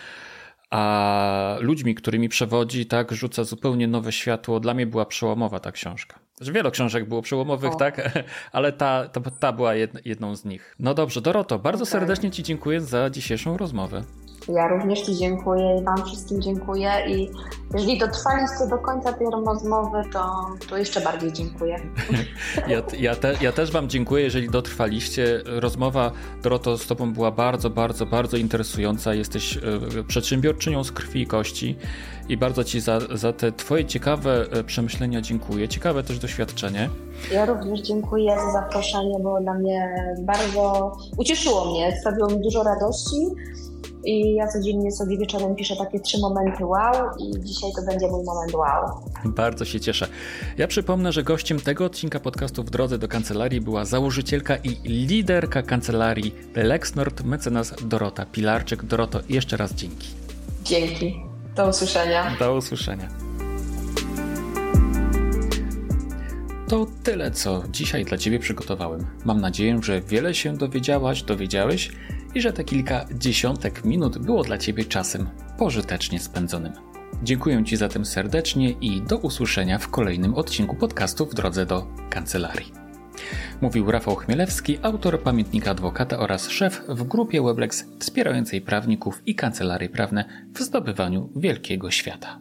a 0.70 1.56
ludźmi, 1.60 1.94
którymi 1.94 2.28
przewodzi, 2.28 2.86
tak, 2.86 3.12
rzuca 3.12 3.44
zupełnie 3.44 3.88
nowe 3.88 4.12
światło. 4.12 4.60
Dla 4.60 4.74
mnie 4.74 4.86
była 4.86 5.06
przełomowa 5.06 5.60
ta 5.60 5.72
książka. 5.72 6.18
Że 6.40 6.52
wiele 6.52 6.70
książek 6.70 7.08
było 7.08 7.22
przełomowych, 7.22 7.72
o. 7.72 7.76
tak, 7.76 8.24
ale 8.52 8.72
ta, 8.72 9.08
ta, 9.08 9.20
ta 9.20 9.52
była 9.52 9.74
jedną 10.04 10.36
z 10.36 10.44
nich. 10.44 10.76
No 10.78 10.94
dobrze, 10.94 11.20
Doroto, 11.20 11.58
bardzo 11.58 11.82
okay. 11.82 11.92
serdecznie 11.92 12.30
Ci 12.30 12.42
dziękuję 12.42 12.80
za 12.80 13.10
dzisiejszą 13.10 13.56
rozmowę. 13.56 14.04
Ja 14.48 14.68
również 14.68 15.02
Ci 15.02 15.14
dziękuję 15.14 15.76
i 15.80 15.84
Wam 15.84 16.04
wszystkim 16.06 16.42
dziękuję 16.42 16.90
i 17.08 17.30
jeżeli 17.74 17.98
dotrwaliście 17.98 18.66
do 18.70 18.78
końca 18.78 19.12
tej 19.12 19.26
rozmowy, 19.46 20.02
to, 20.12 20.46
to 20.68 20.78
jeszcze 20.78 21.00
bardziej 21.00 21.32
dziękuję. 21.32 21.80
Ja, 22.68 22.82
ja, 22.98 23.16
te, 23.16 23.34
ja 23.40 23.52
też 23.52 23.70
Wam 23.70 23.88
dziękuję, 23.88 24.24
jeżeli 24.24 24.50
dotrwaliście. 24.50 25.42
Rozmowa, 25.46 26.10
Doroto, 26.42 26.78
z 26.78 26.86
Tobą 26.86 27.12
była 27.12 27.30
bardzo, 27.30 27.70
bardzo, 27.70 28.06
bardzo 28.06 28.36
interesująca. 28.36 29.14
Jesteś 29.14 29.56
e, 29.56 29.60
przedsiębiorczynią 30.08 30.84
z 30.84 30.92
krwi 30.92 31.20
i 31.20 31.26
kości 31.26 31.76
i 32.28 32.36
bardzo 32.36 32.64
Ci 32.64 32.80
za, 32.80 32.98
za 33.14 33.32
te 33.32 33.52
Twoje 33.52 33.84
ciekawe 33.84 34.46
e, 34.52 34.64
przemyślenia 34.64 35.20
dziękuję. 35.20 35.68
Ciekawe 35.68 36.02
też 36.02 36.18
doświadczenie. 36.18 36.90
Ja 37.32 37.46
również 37.46 37.80
dziękuję 37.80 38.36
za 38.36 38.52
zaproszenie, 38.52 39.18
bo 39.22 39.40
dla 39.40 39.54
mnie 39.54 39.94
bardzo 40.18 40.96
ucieszyło 41.16 41.70
mnie, 41.70 41.96
sprawiło 42.00 42.28
mi 42.28 42.40
dużo 42.40 42.62
radości. 42.62 43.16
I 44.04 44.34
ja 44.34 44.48
codziennie 44.48 44.92
sobie 44.92 45.18
wieczorem 45.18 45.54
piszę 45.54 45.76
takie 45.76 46.00
trzy 46.00 46.18
momenty 46.18 46.66
wow 46.66 46.94
i 47.18 47.40
dzisiaj 47.40 47.70
to 47.76 47.82
będzie 47.82 48.08
mój 48.08 48.24
moment 48.24 48.54
wow. 48.54 49.10
Bardzo 49.24 49.64
się 49.64 49.80
cieszę. 49.80 50.08
Ja 50.58 50.66
przypomnę, 50.66 51.12
że 51.12 51.22
gościem 51.22 51.60
tego 51.60 51.84
odcinka 51.84 52.20
podcastu 52.20 52.62
w 52.62 52.70
drodze 52.70 52.98
do 52.98 53.08
kancelarii 53.08 53.60
była 53.60 53.84
założycielka 53.84 54.56
i 54.56 54.68
liderka 54.84 55.62
kancelarii 55.62 56.34
Lexnord, 56.54 57.24
mecenas 57.24 57.74
Dorota 57.84 58.26
Pilarczyk. 58.26 58.84
Doroto, 58.84 59.20
jeszcze 59.28 59.56
raz 59.56 59.74
dzięki. 59.74 60.08
Dzięki. 60.64 61.20
Do 61.56 61.68
usłyszenia. 61.68 62.36
Do 62.38 62.54
usłyszenia. 62.56 63.08
To 66.68 66.86
tyle, 67.02 67.30
co 67.30 67.62
dzisiaj 67.70 68.04
dla 68.04 68.18
Ciebie 68.18 68.38
przygotowałem. 68.38 69.06
Mam 69.24 69.40
nadzieję, 69.40 69.80
że 69.82 70.00
wiele 70.00 70.34
się 70.34 70.56
dowiedziałaś, 70.56 71.22
dowiedziałeś 71.22 71.90
i 72.34 72.40
że 72.40 72.52
te 72.52 72.64
kilka 72.64 73.04
dziesiątek 73.14 73.84
minut 73.84 74.18
było 74.18 74.42
dla 74.42 74.58
Ciebie 74.58 74.84
czasem 74.84 75.26
pożytecznie 75.58 76.20
spędzonym. 76.20 76.72
Dziękuję 77.22 77.64
Ci 77.64 77.76
zatem 77.76 78.04
serdecznie 78.04 78.70
i 78.70 79.02
do 79.02 79.18
usłyszenia 79.18 79.78
w 79.78 79.88
kolejnym 79.88 80.34
odcinku 80.34 80.76
podcastu 80.76 81.26
w 81.26 81.34
drodze 81.34 81.66
do 81.66 81.86
kancelarii. 82.10 82.72
Mówił 83.60 83.90
Rafał 83.90 84.16
Chmielewski, 84.16 84.78
autor 84.82 85.22
pamiętnika 85.22 85.70
adwokata 85.70 86.18
oraz 86.18 86.48
szef 86.48 86.82
w 86.88 87.02
grupie 87.04 87.42
Weblex 87.42 87.84
wspierającej 87.98 88.60
prawników 88.60 89.22
i 89.26 89.34
kancelarii 89.34 89.88
prawne 89.88 90.24
w 90.54 90.60
zdobywaniu 90.60 91.30
wielkiego 91.36 91.90
świata. 91.90 92.40